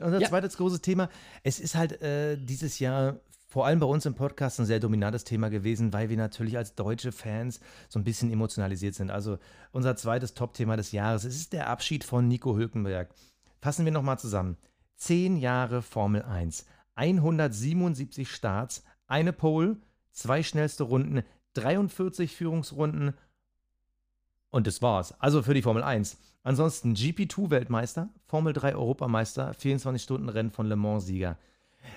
Unser 0.00 0.20
ja. 0.20 0.28
zweites 0.28 0.56
großes 0.56 0.80
Thema. 0.80 1.08
Es 1.44 1.60
ist 1.60 1.76
halt 1.76 2.02
äh, 2.02 2.36
dieses 2.36 2.80
Jahr 2.80 3.20
vor 3.46 3.66
allem 3.66 3.78
bei 3.78 3.86
uns 3.86 4.04
im 4.04 4.16
Podcast 4.16 4.58
ein 4.58 4.66
sehr 4.66 4.80
dominantes 4.80 5.22
Thema 5.22 5.48
gewesen, 5.48 5.92
weil 5.92 6.08
wir 6.08 6.16
natürlich 6.16 6.56
als 6.56 6.74
deutsche 6.74 7.12
Fans 7.12 7.60
so 7.88 8.00
ein 8.00 8.04
bisschen 8.04 8.32
emotionalisiert 8.32 8.96
sind. 8.96 9.12
Also 9.12 9.38
unser 9.70 9.94
zweites 9.94 10.34
Top-Thema 10.34 10.76
des 10.76 10.90
Jahres, 10.90 11.22
es 11.22 11.36
ist 11.36 11.52
der 11.52 11.68
Abschied 11.68 12.02
von 12.02 12.26
Nico 12.26 12.56
Hülkenberg. 12.56 13.14
Fassen 13.60 13.84
wir 13.84 13.92
nochmal 13.92 14.18
zusammen. 14.18 14.56
Zehn 14.96 15.36
Jahre 15.36 15.82
Formel 15.82 16.22
1, 16.22 16.66
177 16.96 18.28
Starts, 18.28 18.82
eine 19.06 19.32
Pole, 19.32 19.76
zwei 20.12 20.42
schnellste 20.42 20.84
Runden, 20.84 21.22
43 21.54 22.34
Führungsrunden 22.34 23.14
und 24.50 24.66
das 24.66 24.82
war's. 24.82 25.18
Also 25.20 25.42
für 25.42 25.54
die 25.54 25.62
Formel 25.62 25.82
1. 25.82 26.16
Ansonsten 26.42 26.94
GP2-Weltmeister, 26.94 28.10
Formel 28.26 28.52
3 28.52 28.74
Europameister, 28.74 29.52
24-Stunden-Rennen 29.52 30.50
von 30.50 30.66
Le 30.66 30.76
Mans-Sieger 30.76 31.38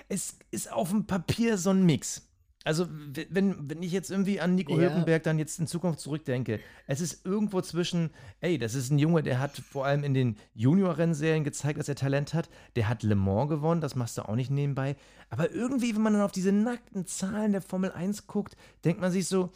es 0.08 0.38
ist 0.50 0.72
auf 0.72 0.90
dem 0.90 1.06
Papier 1.06 1.58
so 1.58 1.70
ein 1.70 1.84
Mix. 1.84 2.27
Also, 2.68 2.86
wenn, 3.30 3.70
wenn 3.70 3.82
ich 3.82 3.92
jetzt 3.92 4.10
irgendwie 4.10 4.42
an 4.42 4.54
Nico 4.54 4.74
ja. 4.74 4.90
Hülkenberg 4.90 5.22
dann 5.22 5.38
jetzt 5.38 5.58
in 5.58 5.66
Zukunft 5.66 6.00
zurückdenke, 6.00 6.60
es 6.86 7.00
ist 7.00 7.24
irgendwo 7.24 7.62
zwischen, 7.62 8.10
ey, 8.40 8.58
das 8.58 8.74
ist 8.74 8.90
ein 8.90 8.98
Junge, 8.98 9.22
der 9.22 9.40
hat 9.40 9.56
vor 9.56 9.86
allem 9.86 10.04
in 10.04 10.12
den 10.12 10.36
Junior-Rennserien 10.52 11.44
gezeigt, 11.44 11.78
dass 11.78 11.88
er 11.88 11.94
Talent 11.94 12.34
hat. 12.34 12.50
Der 12.76 12.86
hat 12.86 13.02
Le 13.02 13.14
Mans 13.14 13.48
gewonnen, 13.48 13.80
das 13.80 13.94
machst 13.94 14.18
du 14.18 14.28
auch 14.28 14.34
nicht 14.34 14.50
nebenbei. 14.50 14.96
Aber 15.30 15.50
irgendwie, 15.50 15.94
wenn 15.94 16.02
man 16.02 16.12
dann 16.12 16.20
auf 16.20 16.30
diese 16.30 16.52
nackten 16.52 17.06
Zahlen 17.06 17.52
der 17.52 17.62
Formel 17.62 17.90
1 17.90 18.26
guckt, 18.26 18.54
denkt 18.84 19.00
man 19.00 19.12
sich 19.12 19.26
so, 19.28 19.50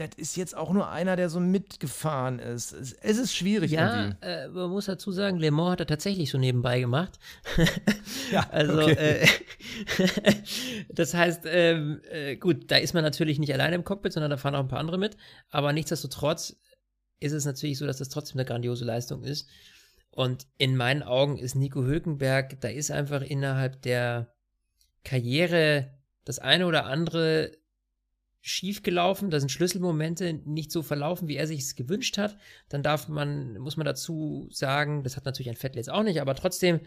das 0.00 0.10
ist 0.16 0.36
jetzt 0.36 0.56
auch 0.56 0.72
nur 0.72 0.88
einer, 0.88 1.14
der 1.14 1.28
so 1.28 1.40
mitgefahren 1.40 2.38
ist. 2.38 2.72
Es, 2.72 2.92
es 2.94 3.18
ist 3.18 3.34
schwierig. 3.34 3.70
Ja, 3.70 4.16
äh, 4.22 4.48
man 4.48 4.70
muss 4.70 4.86
dazu 4.86 5.12
sagen, 5.12 5.38
Le 5.38 5.50
Mans 5.50 5.72
hat 5.72 5.80
er 5.80 5.86
tatsächlich 5.86 6.30
so 6.30 6.38
nebenbei 6.38 6.80
gemacht. 6.80 7.18
ja, 8.32 8.48
also, 8.50 8.80
okay. 8.80 9.26
äh, 9.98 10.34
das 10.88 11.12
heißt, 11.12 11.42
ähm, 11.44 12.00
äh, 12.10 12.36
gut, 12.36 12.70
da 12.70 12.76
ist 12.76 12.94
man 12.94 13.04
natürlich 13.04 13.38
nicht 13.38 13.52
alleine 13.52 13.76
im 13.76 13.84
Cockpit, 13.84 14.14
sondern 14.14 14.30
da 14.30 14.38
fahren 14.38 14.54
auch 14.54 14.60
ein 14.60 14.68
paar 14.68 14.80
andere 14.80 14.98
mit. 14.98 15.18
Aber 15.50 15.72
nichtsdestotrotz 15.72 16.56
ist 17.20 17.32
es 17.32 17.44
natürlich 17.44 17.78
so, 17.78 17.86
dass 17.86 17.98
das 17.98 18.08
trotzdem 18.08 18.38
eine 18.38 18.46
grandiose 18.46 18.86
Leistung 18.86 19.22
ist. 19.22 19.48
Und 20.10 20.46
in 20.56 20.76
meinen 20.76 21.02
Augen 21.02 21.36
ist 21.36 21.54
Nico 21.54 21.84
Hülkenberg, 21.84 22.60
da 22.60 22.68
ist 22.68 22.90
einfach 22.90 23.20
innerhalb 23.22 23.82
der 23.82 24.32
Karriere 25.04 25.90
das 26.24 26.38
eine 26.38 26.66
oder 26.66 26.86
andere 26.86 27.52
schief 28.40 28.82
gelaufen, 28.82 29.30
da 29.30 29.38
sind 29.38 29.50
Schlüsselmomente 29.50 30.32
nicht 30.32 30.72
so 30.72 30.82
verlaufen, 30.82 31.28
wie 31.28 31.36
er 31.36 31.46
sich 31.46 31.60
es 31.60 31.76
gewünscht 31.76 32.16
hat, 32.16 32.36
dann 32.68 32.82
darf 32.82 33.08
man, 33.08 33.58
muss 33.58 33.76
man 33.76 33.84
dazu 33.84 34.48
sagen, 34.50 35.02
das 35.02 35.16
hat 35.16 35.26
natürlich 35.26 35.50
ein 35.50 35.56
Vettel 35.56 35.76
jetzt 35.76 35.90
auch 35.90 36.02
nicht, 36.02 36.20
aber 36.20 36.34
trotzdem 36.34 36.80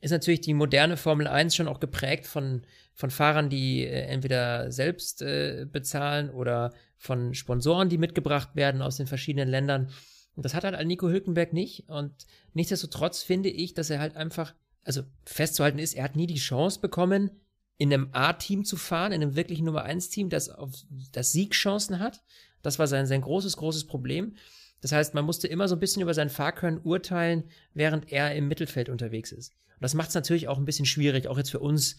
ist 0.00 0.10
natürlich 0.10 0.40
die 0.40 0.54
moderne 0.54 0.96
Formel 0.96 1.26
1 1.26 1.54
schon 1.54 1.68
auch 1.68 1.80
geprägt 1.80 2.26
von, 2.26 2.62
von 2.94 3.10
Fahrern, 3.10 3.48
die 3.48 3.84
äh, 3.84 4.02
entweder 4.02 4.70
selbst 4.70 5.22
äh, 5.22 5.66
bezahlen 5.70 6.30
oder 6.30 6.74
von 6.98 7.34
Sponsoren, 7.34 7.88
die 7.88 7.98
mitgebracht 7.98 8.50
werden 8.54 8.82
aus 8.82 8.96
den 8.96 9.06
verschiedenen 9.06 9.48
Ländern. 9.48 9.90
Und 10.34 10.44
das 10.44 10.54
hat 10.54 10.64
halt 10.64 10.86
Nico 10.86 11.08
Hülkenberg 11.08 11.52
nicht. 11.52 11.88
Und 11.88 12.12
nichtsdestotrotz 12.52 13.22
finde 13.22 13.48
ich, 13.48 13.72
dass 13.72 13.88
er 13.90 14.00
halt 14.00 14.16
einfach, 14.16 14.54
also 14.84 15.02
festzuhalten 15.24 15.78
ist, 15.78 15.94
er 15.94 16.04
hat 16.04 16.16
nie 16.16 16.26
die 16.26 16.34
Chance 16.36 16.80
bekommen, 16.80 17.30
in 17.78 17.92
einem 17.92 18.08
A-Team 18.12 18.64
zu 18.64 18.76
fahren, 18.76 19.12
in 19.12 19.22
einem 19.22 19.36
wirklichen 19.36 19.66
Nummer 19.66 19.84
1-Team, 19.84 20.30
das 20.30 20.48
auf 20.48 20.72
das 21.12 21.32
Siegchancen 21.32 21.98
hat. 21.98 22.22
Das 22.62 22.78
war 22.78 22.86
sein, 22.86 23.06
sein 23.06 23.20
großes, 23.20 23.56
großes 23.56 23.86
Problem. 23.86 24.36
Das 24.80 24.92
heißt, 24.92 25.14
man 25.14 25.24
musste 25.24 25.48
immer 25.48 25.68
so 25.68 25.76
ein 25.76 25.80
bisschen 25.80 26.02
über 26.02 26.14
sein 26.14 26.30
Fahrkönnen 26.30 26.80
urteilen, 26.82 27.44
während 27.74 28.12
er 28.12 28.34
im 28.34 28.48
Mittelfeld 28.48 28.88
unterwegs 28.88 29.32
ist. 29.32 29.52
Und 29.74 29.82
das 29.82 29.94
macht 29.94 30.08
es 30.08 30.14
natürlich 30.14 30.48
auch 30.48 30.58
ein 30.58 30.64
bisschen 30.64 30.86
schwierig, 30.86 31.28
auch 31.28 31.36
jetzt 31.36 31.50
für 31.50 31.60
uns 31.60 31.96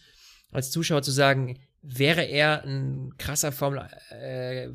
als 0.52 0.72
Zuschauer 0.72 1.04
zu 1.04 1.12
sagen, 1.12 1.60
wäre 1.82 2.24
er 2.24 2.64
ein 2.64 3.14
krasser 3.18 3.52
Formel, 3.52 3.88
äh, 4.10 4.70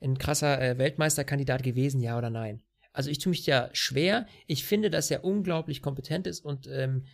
ein 0.00 0.18
krasser 0.18 0.60
äh, 0.60 0.78
Weltmeisterkandidat 0.78 1.62
gewesen, 1.62 2.00
ja 2.00 2.18
oder 2.18 2.30
nein? 2.30 2.62
Also 2.92 3.10
ich 3.10 3.18
tue 3.18 3.30
mich 3.30 3.44
ja 3.46 3.70
schwer. 3.72 4.26
Ich 4.46 4.64
finde, 4.64 4.90
dass 4.90 5.10
er 5.10 5.24
unglaublich 5.24 5.82
kompetent 5.82 6.26
ist 6.26 6.44
und 6.44 6.68
ähm, 6.68 7.06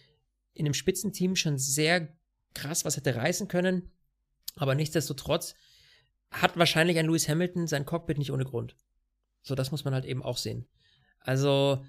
in 0.53 0.67
einem 0.67 0.75
Spitzenteam 0.75 1.37
schon 1.37 1.57
sehr 1.57 2.09
krass 2.55 2.85
was 2.85 2.97
hätte 2.97 3.15
reißen 3.15 3.49
können. 3.49 3.91
Aber 4.57 4.75
nichtsdestotrotz 4.75 5.55
hat 6.31 6.57
wahrscheinlich 6.57 6.99
ein 6.99 7.07
Lewis 7.07 7.29
Hamilton 7.29 7.67
sein 7.67 7.87
Cockpit 7.87 8.19
nicht 8.19 8.33
ohne 8.33 8.45
Grund. 8.45 8.77
So, 9.43 9.55
das 9.55 9.71
muss 9.71 9.85
man 9.85 9.95
halt 9.95 10.05
eben 10.05 10.23
auch 10.23 10.37
sehen. 10.37 10.67
Also, 11.21 11.85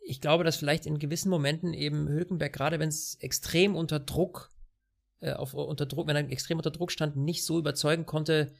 ich 0.00 0.20
glaube, 0.20 0.44
dass 0.44 0.56
vielleicht 0.56 0.86
in 0.86 0.98
gewissen 0.98 1.30
Momenten 1.30 1.74
eben 1.74 2.08
Hülkenberg, 2.08 2.52
gerade 2.52 2.78
wenn 2.78 2.88
es 2.88 3.16
extrem 3.16 3.76
unter 3.76 4.00
Druck, 4.00 4.50
äh, 5.20 5.32
auf, 5.32 5.54
unter 5.54 5.86
Druck, 5.86 6.06
wenn 6.06 6.16
er 6.16 6.30
extrem 6.30 6.58
unter 6.58 6.70
Druck 6.70 6.90
stand, 6.90 7.16
nicht 7.16 7.44
so 7.44 7.58
überzeugen 7.58 8.06
konnte, 8.06 8.52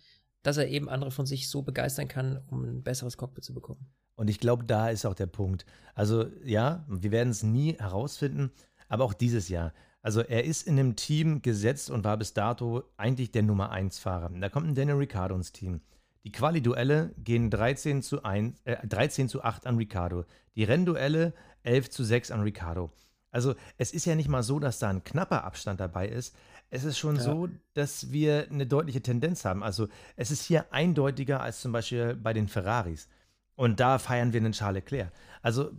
dass 0.43 0.57
er 0.57 0.69
eben 0.69 0.89
andere 0.89 1.11
von 1.11 1.27
sich 1.27 1.49
so 1.49 1.63
begeistern 1.63 2.09
kann, 2.09 2.43
um 2.49 2.65
ein 2.65 2.83
besseres 2.83 3.17
Cockpit 3.17 3.45
zu 3.45 3.55
bekommen. 3.55 3.87
Und 4.15 4.29
ich 4.29 4.41
glaube, 4.41 4.65
da 4.65 4.91
ist 4.91 5.05
auch 5.07 5.15
der 5.15 5.27
Punkt. 5.27 5.65
Also 5.95 6.27
ja, 6.45 6.85
wir 6.89 7.11
werden 7.11 7.31
es 7.31 7.43
nie 7.43 7.75
herausfinden, 7.75 8.51
aber 8.89 9.05
auch 9.05 9.15
dieses 9.15 9.49
Jahr. 9.49 9.73
Also 10.03 10.21
er 10.21 10.45
ist 10.45 10.67
in 10.67 10.79
einem 10.79 10.97
Team 10.97 11.43
gesetzt 11.43 11.91
und 11.91 12.05
war 12.05 12.17
bis 12.17 12.33
dato 12.33 12.85
eigentlich 12.97 13.33
der 13.33 13.43
Nummer 13.43 13.71
1 13.71 13.99
Fahrer. 13.99 14.31
Da 14.31 14.49
kommt 14.49 14.69
ein 14.69 14.75
Daniel 14.75 14.97
Ricciardo 14.97 15.35
ins 15.35 15.53
Team. 15.53 15.81
Die 16.25 16.33
Quali-Duelle 16.33 17.15
gehen 17.19 17.51
13 17.51 18.03
zu, 18.03 18.23
1, 18.23 18.61
äh, 18.65 18.87
13 18.87 19.29
zu 19.29 19.43
8 19.43 19.67
an 19.67 19.77
Ricciardo. 19.77 20.25
Die 20.57 20.65
Rennduelle 20.65 21.33
11 21.63 21.91
zu 21.91 22.05
6 22.05 22.31
an 22.31 22.43
Ricciardo. 22.43 22.93
Also 23.31 23.55
es 23.77 23.93
ist 23.93 24.05
ja 24.05 24.15
nicht 24.15 24.29
mal 24.29 24.43
so, 24.43 24.59
dass 24.59 24.79
da 24.79 24.89
ein 24.89 25.05
knapper 25.05 25.45
Abstand 25.45 25.81
dabei 25.81 26.09
ist. 26.09 26.35
Es 26.71 26.85
ist 26.85 26.99
schon 26.99 27.17
ja. 27.17 27.23
so, 27.23 27.49
dass 27.75 28.11
wir 28.11 28.49
eine 28.51 28.67
deutliche 28.67 29.03
Tendenz 29.03 29.45
haben. 29.45 29.63
Also 29.63 29.89
es 30.17 30.31
ist 30.31 30.45
hier 30.45 30.73
eindeutiger 30.73 31.41
als 31.41 31.61
zum 31.61 31.73
Beispiel 31.73 32.15
bei 32.15 32.33
den 32.33 32.49
Ferraris. 32.49 33.09
Und 33.55 33.81
da 33.81 33.99
feiern 33.99 34.33
wir 34.33 34.41
einen 34.41 34.53
Charles 34.53 34.85
Leclerc. 34.85 35.13
Also 35.43 35.71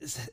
es, 0.00 0.32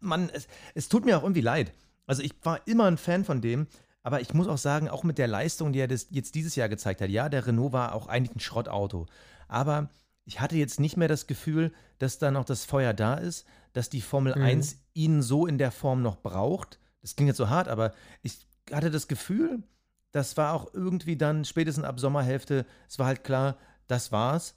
man, 0.00 0.28
es, 0.30 0.46
es 0.74 0.88
tut 0.88 1.04
mir 1.04 1.18
auch 1.18 1.22
irgendwie 1.22 1.40
leid. 1.40 1.72
Also 2.12 2.22
ich 2.22 2.34
war 2.42 2.60
immer 2.66 2.84
ein 2.84 2.98
Fan 2.98 3.24
von 3.24 3.40
dem, 3.40 3.66
aber 4.02 4.20
ich 4.20 4.34
muss 4.34 4.46
auch 4.46 4.58
sagen, 4.58 4.90
auch 4.90 5.02
mit 5.02 5.16
der 5.16 5.28
Leistung, 5.28 5.72
die 5.72 5.78
er 5.78 5.88
das 5.88 6.08
jetzt 6.10 6.34
dieses 6.34 6.56
Jahr 6.56 6.68
gezeigt 6.68 7.00
hat, 7.00 7.08
ja, 7.08 7.30
der 7.30 7.46
Renault 7.46 7.72
war 7.72 7.94
auch 7.94 8.06
eigentlich 8.06 8.36
ein 8.36 8.40
Schrottauto. 8.40 9.06
Aber 9.48 9.88
ich 10.26 10.38
hatte 10.38 10.56
jetzt 10.56 10.78
nicht 10.78 10.98
mehr 10.98 11.08
das 11.08 11.26
Gefühl, 11.26 11.72
dass 11.98 12.18
da 12.18 12.30
noch 12.30 12.44
das 12.44 12.66
Feuer 12.66 12.92
da 12.92 13.14
ist, 13.14 13.46
dass 13.72 13.88
die 13.88 14.02
Formel 14.02 14.36
mhm. 14.36 14.42
1 14.42 14.76
ihn 14.92 15.22
so 15.22 15.46
in 15.46 15.56
der 15.56 15.70
Form 15.70 16.02
noch 16.02 16.16
braucht. 16.16 16.78
Das 17.00 17.16
klingt 17.16 17.28
jetzt 17.28 17.38
so 17.38 17.48
hart, 17.48 17.68
aber 17.68 17.94
ich 18.20 18.46
hatte 18.70 18.90
das 18.90 19.08
Gefühl, 19.08 19.62
das 20.10 20.36
war 20.36 20.52
auch 20.52 20.74
irgendwie 20.74 21.16
dann 21.16 21.46
spätestens 21.46 21.86
ab 21.86 21.98
Sommerhälfte, 21.98 22.66
es 22.90 22.98
war 22.98 23.06
halt 23.06 23.24
klar, 23.24 23.56
das 23.86 24.12
war's. 24.12 24.54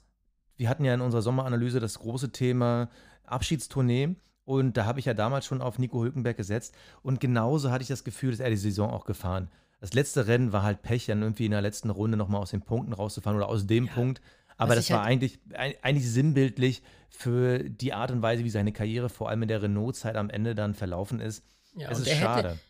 Wir 0.58 0.68
hatten 0.68 0.84
ja 0.84 0.92
in 0.92 1.00
unserer 1.00 1.22
Sommeranalyse 1.22 1.80
das 1.80 2.00
große 2.00 2.32
Thema 2.32 2.90
Abschiedstournee 3.24 4.14
und 4.46 4.76
da 4.76 4.86
habe 4.86 5.00
ich 5.00 5.06
ja 5.06 5.12
damals 5.12 5.44
schon 5.44 5.60
auf 5.60 5.78
Nico 5.78 6.02
Hülkenberg 6.02 6.36
gesetzt. 6.36 6.74
Und 7.02 7.18
genauso 7.20 7.72
hatte 7.72 7.82
ich 7.82 7.88
das 7.88 8.04
Gefühl, 8.04 8.30
dass 8.30 8.38
er 8.38 8.48
die 8.48 8.56
Saison 8.56 8.90
auch 8.90 9.04
gefahren. 9.04 9.50
Das 9.80 9.92
letzte 9.92 10.28
Rennen 10.28 10.52
war 10.52 10.62
halt 10.62 10.82
Pech, 10.82 11.06
dann 11.06 11.20
irgendwie 11.20 11.46
in 11.46 11.50
der 11.50 11.60
letzten 11.60 11.90
Runde 11.90 12.16
nochmal 12.16 12.40
aus 12.40 12.52
den 12.52 12.62
Punkten 12.62 12.92
rauszufahren 12.92 13.36
oder 13.36 13.48
aus 13.48 13.66
dem 13.66 13.86
ja, 13.86 13.92
Punkt. 13.92 14.22
Aber 14.56 14.76
das 14.76 14.88
war 14.90 15.00
halt 15.00 15.08
eigentlich, 15.08 15.40
eigentlich 15.82 16.08
sinnbildlich 16.08 16.82
für 17.10 17.58
die 17.58 17.92
Art 17.92 18.12
und 18.12 18.22
Weise, 18.22 18.44
wie 18.44 18.50
seine 18.50 18.72
Karriere 18.72 19.08
vor 19.08 19.28
allem 19.28 19.42
in 19.42 19.48
der 19.48 19.62
Renault-Zeit 19.62 20.14
am 20.14 20.30
Ende 20.30 20.54
dann 20.54 20.74
verlaufen 20.74 21.20
ist. 21.20 21.44
Ja, 21.74 21.90
es 21.90 21.98
ist 21.98 22.12
schade. 22.12 22.50
Hätte, 22.50 22.60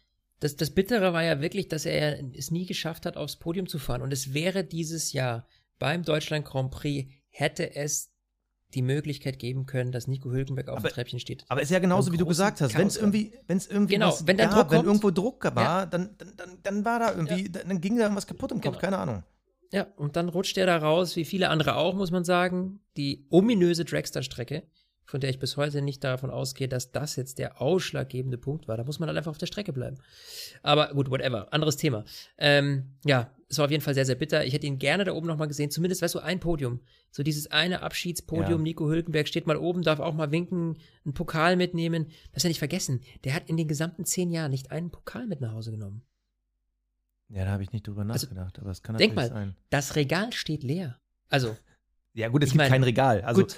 das, 0.41 0.57
das 0.57 0.71
Bittere 0.71 1.13
war 1.13 1.23
ja 1.23 1.43
wirklich, 1.43 1.69
dass 1.69 1.85
er 1.85 2.25
es 2.35 2.51
nie 2.51 2.65
geschafft 2.65 3.05
hat, 3.05 3.19
aufs 3.19 3.37
Podium 3.37 3.69
zu 3.69 3.79
fahren. 3.79 4.01
Und 4.01 4.15
es 4.15 4.33
wäre 4.33 4.65
dieses 4.65 5.13
Jahr 5.13 5.47
beim 5.79 6.05
Deutschland 6.05 6.47
Grand 6.47 6.71
Prix, 6.71 7.13
hätte 7.29 7.77
es 7.77 8.16
die 8.75 8.83
Möglichkeit 8.83 9.39
geben 9.39 9.67
können, 9.67 9.93
dass 9.93 10.07
Nico 10.07 10.31
Hülkenberg 10.31 10.69
auf 10.69 10.79
aber, 10.79 10.89
dem 10.89 10.95
Treppchen 10.95 11.21
steht. 11.21 11.45
Aber 11.49 11.63
ist 11.63 11.71
ja 11.71 11.79
genauso, 11.79 12.13
wie 12.13 12.17
du 12.17 12.27
gesagt 12.27 12.61
hast. 12.61 12.77
Wenn 12.77 12.89
es 12.89 12.97
irgendwie, 12.97 13.33
wenn 13.47 13.57
es 13.57 13.67
irgendwie 13.67 13.95
genau, 13.95 14.17
wenn, 14.25 14.37
gab, 14.37 14.51
Druck 14.53 14.71
wenn 14.71 14.85
irgendwo 14.85 15.11
Druck 15.11 15.45
war, 15.45 15.63
ja. 15.63 15.87
dann, 15.87 16.11
dann, 16.19 16.33
dann, 16.37 16.59
dann, 16.63 16.85
war 16.85 16.99
da 16.99 17.13
irgendwie, 17.13 17.45
ja. 17.45 17.63
dann 17.65 17.81
ging 17.81 17.97
da 17.97 18.03
irgendwas 18.05 18.27
kaputt 18.27 18.53
im 18.53 18.61
Kopf, 18.61 18.79
genau. 18.79 18.81
keine 18.81 18.99
Ahnung. 18.99 19.23
Ja, 19.73 19.87
und 19.97 20.17
dann 20.17 20.29
rutscht 20.29 20.57
er 20.59 20.67
da 20.67 20.77
raus, 20.77 21.17
wie 21.17 21.25
viele 21.25 21.49
andere 21.49 21.77
auch, 21.77 21.95
muss 21.95 22.11
man 22.11 22.25
sagen. 22.25 22.81
Die 22.97 23.27
ominöse 23.31 23.85
Dragster-Strecke, 23.85 24.63
von 25.07 25.21
der 25.21 25.31
ich 25.31 25.39
bis 25.39 25.57
heute 25.57 25.83
nicht 25.83 26.03
davon 26.05 26.31
ausgehe, 26.31 26.69
dass 26.69 26.93
das 26.93 27.17
jetzt 27.17 27.39
der 27.39 27.63
ausschlaggebende 27.63 28.39
Punkt 28.39 28.69
war. 28.69 28.77
Da 28.77 28.85
muss 28.85 28.99
man 28.99 29.09
halt 29.09 29.17
einfach 29.17 29.31
auf 29.31 29.39
der 29.39 29.47
Strecke 29.47 29.73
bleiben. 29.73 29.97
Aber 30.63 30.93
gut, 30.93 31.11
whatever. 31.11 31.53
Anderes 31.53 31.77
Thema. 31.77 32.05
Ähm, 32.37 32.97
ja, 33.05 33.31
es 33.49 33.59
war 33.59 33.67
auf 33.67 33.71
jeden 33.71 33.83
Fall 33.83 33.95
sehr, 33.95 34.05
sehr 34.05 34.17
bitter. 34.17 34.45
Ich 34.45 34.53
hätte 34.53 34.67
ihn 34.67 34.79
gerne 34.79 35.05
da 35.05 35.13
oben 35.13 35.29
nochmal 35.29 35.49
gesehen. 35.49 35.71
Zumindest, 35.71 36.03
weißt 36.03 36.17
du, 36.17 36.19
ein 36.19 36.41
Podium. 36.41 36.81
So 37.11 37.23
dieses 37.23 37.51
eine 37.51 37.83
Abschiedspodium. 37.83 38.61
Ja. 38.61 38.65
Nico 38.65 38.89
Hülkenberg 38.89 39.29
steht 39.29 39.47
mal 39.47 39.57
oben, 39.57 39.83
darf 39.83 40.01
auch 40.01 40.15
mal 40.15 40.33
winken, 40.33 40.79
einen 41.05 41.15
Pokal 41.15 41.57
mitnehmen. 41.57 42.09
Das 42.33 42.43
ja 42.43 42.49
nicht 42.49 42.59
vergessen. 42.59 43.01
Der 43.25 43.35
hat 43.35 43.49
in 43.49 43.57
den 43.57 43.69
gesamten 43.69 44.05
zehn 44.05 44.31
Jahren 44.31 44.51
nicht 44.51 44.73
einen 44.73 44.91
Pokal 44.91 45.27
mit 45.27 45.41
nach 45.41 45.53
Hause 45.53 45.71
genommen. 45.71 46.03
Ja, 47.29 47.45
da 47.45 47.51
habe 47.51 47.63
ich 47.63 47.73
nicht 47.73 47.87
drüber 47.87 48.03
also, 48.03 48.27
nachgedacht, 48.27 48.59
aber 48.59 48.71
es 48.71 48.83
kann 48.83 48.95
natürlich 48.95 49.15
denk 49.15 49.17
mal, 49.17 49.29
sein. 49.29 49.57
Das 49.71 49.97
Regal 49.97 50.33
steht 50.33 50.63
leer. 50.63 50.99
Also. 51.29 51.57
Ja, 52.13 52.29
gut, 52.29 52.43
es 52.43 52.49
gibt 52.49 52.57
mein, 52.57 52.71
kein 52.71 52.83
Regal. 52.83 53.21
Also, 53.21 53.43
gut, 53.43 53.57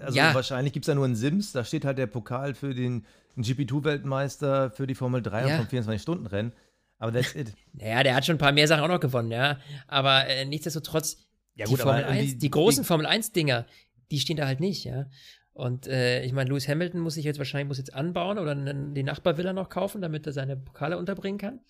also 0.00 0.16
ja. 0.16 0.34
wahrscheinlich 0.34 0.72
gibt 0.72 0.84
es 0.84 0.88
da 0.88 0.94
nur 0.94 1.04
einen 1.04 1.16
Sims, 1.16 1.52
da 1.52 1.64
steht 1.64 1.84
halt 1.84 1.98
der 1.98 2.06
Pokal 2.06 2.54
für 2.54 2.74
den 2.74 3.06
GP2-Weltmeister 3.36 4.70
für 4.70 4.86
die 4.86 4.94
Formel 4.94 5.22
3 5.22 5.46
ja. 5.48 5.58
und 5.58 5.68
vom 5.68 5.78
24-Stunden-Rennen. 5.78 6.52
Aber 6.98 7.12
that's 7.12 7.34
it. 7.34 7.54
Naja, 7.72 8.02
der 8.02 8.14
hat 8.14 8.26
schon 8.26 8.36
ein 8.36 8.38
paar 8.38 8.52
mehr 8.52 8.68
Sachen 8.68 8.84
auch 8.84 8.88
noch 8.88 9.00
gewonnen, 9.00 9.30
ja. 9.30 9.58
Aber 9.88 10.26
äh, 10.26 10.44
nichtsdestotrotz, 10.44 11.16
ja, 11.54 11.64
gut, 11.64 11.78
die 11.78 11.82
Formel 11.82 12.04
1, 12.04 12.38
die 12.38 12.50
großen 12.50 12.82
die, 12.82 12.86
Formel 12.86 13.06
1-Dinger, 13.06 13.66
die 14.10 14.20
stehen 14.20 14.36
da 14.36 14.46
halt 14.46 14.60
nicht, 14.60 14.84
ja. 14.84 15.06
Und 15.52 15.86
äh, 15.86 16.22
ich 16.24 16.32
meine, 16.32 16.50
Lewis 16.50 16.68
Hamilton 16.68 17.00
muss 17.00 17.14
sich 17.14 17.24
jetzt 17.24 17.38
wahrscheinlich 17.38 17.68
muss 17.68 17.78
jetzt 17.78 17.94
anbauen 17.94 18.38
oder 18.38 18.54
die 18.54 19.02
Nachbarvilla 19.02 19.52
noch 19.52 19.68
kaufen, 19.68 20.00
damit 20.00 20.26
er 20.26 20.32
seine 20.32 20.56
Pokale 20.56 20.96
unterbringen 20.96 21.38
kann. 21.38 21.60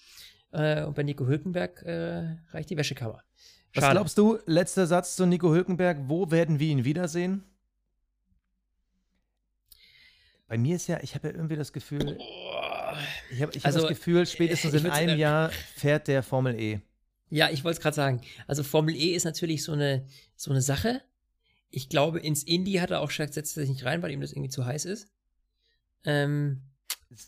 Äh, 0.53 0.85
und 0.85 0.95
bei 0.95 1.03
Nico 1.03 1.27
Hülkenberg 1.27 1.83
äh, 1.83 2.37
reicht 2.51 2.71
die 2.71 2.77
Wäschekammer. 2.77 3.23
Schade. 3.73 3.87
Was 3.87 3.93
glaubst 3.93 4.19
du, 4.19 4.39
letzter 4.47 4.87
Satz 4.87 5.17
zu 5.17 5.27
Nico 5.27 5.53
Hülkenberg, 5.53 5.99
wo 6.09 6.31
werden 6.31 6.59
wir 6.59 6.69
ihn 6.69 6.85
wiedersehen? 6.85 7.45
Bei 10.51 10.59
mir 10.59 10.75
ist 10.75 10.89
ja, 10.89 10.99
ich 11.01 11.15
habe 11.15 11.29
ja 11.29 11.35
irgendwie 11.35 11.55
das 11.55 11.73
Gefühl, 11.73 12.19
ich 13.31 13.41
habe 13.41 13.53
ich 13.55 13.65
also, 13.65 13.83
hab 13.83 13.89
das 13.89 13.97
Gefühl, 13.97 14.27
spätestens 14.27 14.75
in 14.75 14.91
einem 14.91 15.17
Jahr 15.17 15.51
fährt 15.77 16.09
der 16.09 16.25
Formel 16.25 16.59
E. 16.59 16.81
Ja, 17.29 17.51
ich 17.51 17.63
wollte 17.63 17.77
es 17.77 17.81
gerade 17.81 17.95
sagen. 17.95 18.21
Also 18.49 18.65
Formel 18.65 18.97
E 18.97 19.15
ist 19.15 19.23
natürlich 19.23 19.63
so 19.63 19.71
eine, 19.71 20.05
so 20.35 20.51
eine 20.51 20.61
Sache. 20.61 21.03
Ich 21.69 21.89
glaube, 21.89 22.19
ins 22.19 22.43
Indy 22.43 22.73
hat 22.75 22.91
er 22.91 23.01
auch 23.01 23.11
gesagt, 23.11 23.33
setzt 23.33 23.57
er 23.57 23.61
sich 23.61 23.71
nicht 23.71 23.85
rein, 23.85 24.03
weil 24.03 24.11
ihm 24.11 24.21
das 24.21 24.33
irgendwie 24.33 24.49
zu 24.49 24.67
heiß 24.67 24.87
ist. 24.87 25.07
Ähm, 26.03 26.63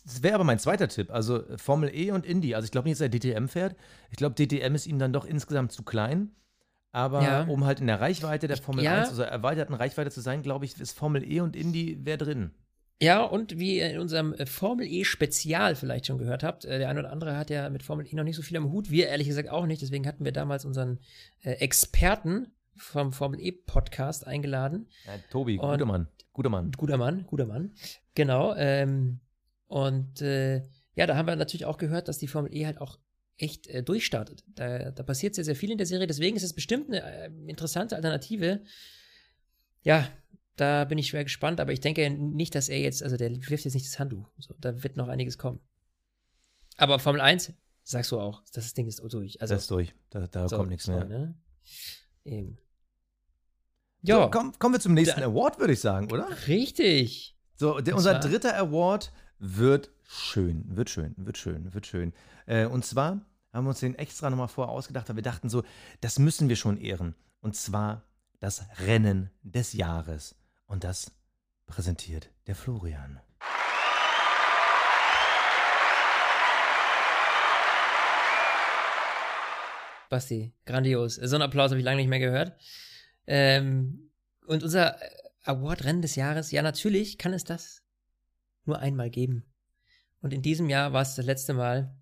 das 0.03 0.21
wäre 0.21 0.35
aber 0.35 0.43
mein 0.43 0.59
zweiter 0.59 0.89
Tipp. 0.89 1.09
Also 1.09 1.45
Formel 1.55 1.95
E 1.95 2.11
und 2.11 2.25
Indy. 2.25 2.55
Also 2.55 2.65
ich 2.65 2.71
glaube 2.71 2.89
nicht, 2.89 2.99
dass 2.99 3.07
er 3.07 3.09
DTM 3.09 3.47
fährt. 3.47 3.77
Ich 4.11 4.17
glaube, 4.17 4.35
DTM 4.35 4.75
ist 4.75 4.85
ihm 4.85 4.99
dann 4.99 5.13
doch 5.13 5.23
insgesamt 5.23 5.71
zu 5.71 5.83
klein. 5.83 6.35
Aber 6.91 7.23
ja. 7.23 7.43
um 7.43 7.63
halt 7.63 7.79
in 7.79 7.87
der 7.87 8.01
Reichweite 8.01 8.49
der 8.49 8.57
Formel 8.57 8.83
ja. 8.83 8.99
1, 8.99 9.07
also 9.07 9.21
erweiterten 9.21 9.75
Reichweite 9.75 10.11
zu 10.11 10.19
sein, 10.19 10.43
glaube 10.43 10.65
ich, 10.65 10.77
ist 10.77 10.91
Formel 10.91 11.23
E 11.23 11.39
und 11.39 11.55
Indy 11.55 12.05
wäre 12.05 12.17
drin. 12.17 12.51
Ja, 13.03 13.21
und 13.21 13.59
wie 13.59 13.79
ihr 13.79 13.91
in 13.91 13.99
unserem 13.99 14.33
äh, 14.33 14.45
Formel 14.45 14.87
E 14.87 15.03
Spezial 15.03 15.75
vielleicht 15.75 16.05
schon 16.05 16.17
gehört 16.17 16.41
habt, 16.41 16.63
äh, 16.63 16.79
der 16.79 16.87
eine 16.87 17.01
oder 17.01 17.11
andere 17.11 17.35
hat 17.35 17.49
ja 17.49 17.69
mit 17.69 17.83
Formel 17.83 18.07
E 18.07 18.15
noch 18.15 18.23
nicht 18.23 18.37
so 18.37 18.41
viel 18.41 18.55
am 18.55 18.71
Hut, 18.71 18.89
wir 18.89 19.09
ehrlich 19.09 19.27
gesagt 19.27 19.49
auch 19.49 19.65
nicht, 19.65 19.81
deswegen 19.81 20.07
hatten 20.07 20.23
wir 20.23 20.31
damals 20.31 20.63
unseren 20.63 20.99
äh, 21.41 21.51
Experten 21.51 22.47
vom 22.77 23.11
Formel 23.11 23.41
E 23.41 23.51
Podcast 23.51 24.25
eingeladen. 24.25 24.87
Ja, 25.05 25.15
Tobi, 25.31 25.59
und, 25.59 25.69
guter 25.69 25.85
Mann, 25.85 26.07
guter 26.31 26.49
Mann. 26.49 26.71
Guter 26.71 26.97
Mann, 26.97 27.25
guter 27.25 27.45
Mann. 27.45 27.73
Genau, 28.15 28.55
ähm, 28.55 29.19
und 29.67 30.21
äh, 30.21 30.63
ja, 30.95 31.05
da 31.05 31.17
haben 31.17 31.27
wir 31.27 31.35
natürlich 31.35 31.65
auch 31.65 31.77
gehört, 31.77 32.07
dass 32.07 32.19
die 32.19 32.29
Formel 32.29 32.55
E 32.55 32.65
halt 32.65 32.79
auch 32.79 32.99
echt 33.37 33.67
äh, 33.67 33.83
durchstartet. 33.83 34.45
Da, 34.55 34.91
da, 34.91 35.03
passiert 35.03 35.35
sehr, 35.35 35.43
sehr 35.43 35.57
viel 35.57 35.71
in 35.71 35.77
der 35.77 35.87
Serie, 35.87 36.07
deswegen 36.07 36.37
ist 36.37 36.43
es 36.43 36.53
bestimmt 36.53 36.87
eine 36.87 37.03
äh, 37.03 37.29
interessante 37.47 37.97
Alternative. 37.97 38.61
Ja, 39.81 40.07
da 40.55 40.85
bin 40.85 40.97
ich 40.97 41.07
schwer 41.07 41.23
gespannt, 41.23 41.59
aber 41.59 41.71
ich 41.71 41.79
denke 41.79 42.09
nicht, 42.09 42.55
dass 42.55 42.69
er 42.69 42.79
jetzt, 42.79 43.01
also 43.01 43.17
der 43.17 43.31
wirft 43.31 43.65
jetzt 43.65 43.73
nicht 43.73 43.85
das 43.85 43.99
Handtuch. 43.99 44.29
So, 44.37 44.55
da 44.59 44.83
wird 44.83 44.97
noch 44.97 45.07
einiges 45.07 45.37
kommen. 45.37 45.59
Aber 46.77 46.99
Formel 46.99 47.21
1, 47.21 47.53
sagst 47.83 48.11
du 48.11 48.19
auch, 48.19 48.43
das 48.53 48.73
Ding 48.73 48.87
ist 48.87 48.99
durch. 48.99 49.41
Also, 49.41 49.53
das 49.53 49.63
ist 49.63 49.71
durch. 49.71 49.93
Da, 50.09 50.27
da 50.27 50.47
so, 50.47 50.57
kommt 50.57 50.69
nichts 50.69 50.87
mehr. 50.87 51.05
Ne? 51.05 51.35
Eben. 52.23 52.57
Ja. 54.01 54.23
So, 54.23 54.29
komm, 54.31 54.57
kommen 54.59 54.75
wir 54.75 54.79
zum 54.79 54.93
nächsten 54.93 55.21
da, 55.21 55.27
Award, 55.27 55.59
würde 55.59 55.73
ich 55.73 55.79
sagen, 55.79 56.11
oder? 56.11 56.27
Richtig. 56.47 57.37
So, 57.55 57.79
der, 57.79 57.95
unser 57.95 58.19
dritter 58.19 58.55
Award 58.57 59.11
wird 59.39 59.91
schön, 60.03 60.63
wird 60.75 60.89
schön, 60.89 61.13
wird 61.17 61.37
schön, 61.37 61.73
wird 61.73 61.87
schön. 61.87 62.13
Äh, 62.45 62.65
und 62.65 62.85
zwar 62.85 63.21
haben 63.51 63.65
wir 63.65 63.69
uns 63.69 63.79
den 63.79 63.95
extra 63.95 64.29
nochmal 64.29 64.47
vorher 64.47 64.73
ausgedacht, 64.73 65.09
weil 65.09 65.15
wir 65.15 65.23
dachten 65.23 65.49
so, 65.49 65.63
das 66.01 66.19
müssen 66.19 66.49
wir 66.49 66.55
schon 66.55 66.77
ehren. 66.77 67.15
Und 67.39 67.55
zwar 67.55 68.03
das 68.39 68.65
Rennen 68.79 69.29
des 69.41 69.73
Jahres. 69.73 70.35
Und 70.73 70.83
das 70.83 71.11
präsentiert 71.67 72.31
der 72.47 72.55
Florian. 72.55 73.19
Basti, 80.09 80.51
grandios. 80.65 81.13
So 81.13 81.35
einen 81.35 81.43
Applaus 81.43 81.69
habe 81.69 81.77
ich 81.77 81.85
lange 81.85 81.97
nicht 81.97 82.07
mehr 82.07 82.17
gehört. 82.17 82.59
Ähm, 83.27 84.09
und 84.47 84.63
unser 84.63 84.97
Award-Rennen 85.43 86.01
des 86.01 86.15
Jahres, 86.15 86.49
ja, 86.49 86.63
natürlich 86.63 87.19
kann 87.19 87.33
es 87.33 87.43
das 87.43 87.83
nur 88.65 88.79
einmal 88.79 89.11
geben. 89.11 89.45
Und 90.21 90.33
in 90.33 90.41
diesem 90.41 90.71
Jahr 90.71 90.91
war 90.91 91.03
es 91.03 91.13
das 91.13 91.27
letzte 91.27 91.53
Mal. 91.53 91.95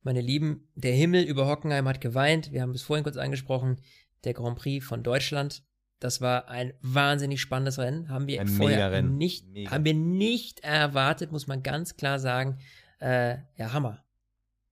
Meine 0.00 0.22
Lieben, 0.22 0.68
der 0.74 0.92
Himmel 0.92 1.22
über 1.22 1.46
Hockenheim 1.46 1.86
hat 1.86 2.00
geweint. 2.00 2.50
Wir 2.50 2.62
haben 2.62 2.74
es 2.74 2.82
vorhin 2.82 3.04
kurz 3.04 3.16
angesprochen. 3.16 3.80
Der 4.24 4.34
Grand 4.34 4.58
Prix 4.58 4.84
von 4.84 5.04
Deutschland. 5.04 5.62
Das 6.02 6.20
war 6.20 6.48
ein 6.48 6.72
wahnsinnig 6.82 7.40
spannendes 7.40 7.78
Rennen. 7.78 8.08
Haben 8.08 8.26
wir 8.26 8.40
Ein 8.40 8.48
vorher 8.48 9.02
nicht, 9.02 9.46
Mega. 9.52 9.70
haben 9.70 9.84
wir 9.84 9.94
nicht 9.94 10.60
erwartet, 10.60 11.30
muss 11.30 11.46
man 11.46 11.62
ganz 11.62 11.96
klar 11.96 12.18
sagen. 12.18 12.58
Äh, 13.00 13.36
ja, 13.56 13.72
Hammer. 13.72 14.04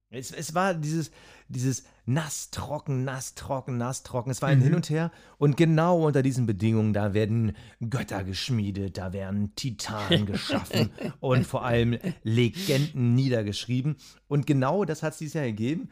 Es, 0.09 0.33
es 0.33 0.55
war 0.57 0.75
dieses, 0.75 1.13
dieses 1.47 1.85
nass, 2.05 2.51
trocken, 2.51 3.05
nass, 3.05 3.37
trocken, 3.37 3.77
nass, 3.77 4.03
trocken. 4.03 4.31
Es 4.33 4.43
war 4.43 4.49
ein 4.49 4.59
Mhm. 4.59 4.63
Hin 4.65 4.75
und 4.75 4.91
Her. 4.91 5.13
Und 5.39 5.57
genau 5.57 6.05
unter 6.05 6.23
diesen 6.23 6.47
Bedingungen, 6.47 6.93
da 6.93 7.15
werden 7.15 7.57
Götter 7.79 8.25
geschmiedet, 8.25 8.99
da 8.99 9.13
werden 9.13 9.55
Titanen 9.55 10.27
geschaffen 10.27 10.91
und 11.21 11.47
vor 11.47 11.65
allem 11.65 11.97
Legenden 12.25 13.15
niedergeschrieben. 13.15 13.99
Und 14.27 14.49
genau 14.49 14.85
das 14.85 15.05
hat 15.05 15.13
es 15.13 15.19
dieses 15.21 15.35
Jahr 15.35 15.47
gegeben. 15.47 15.91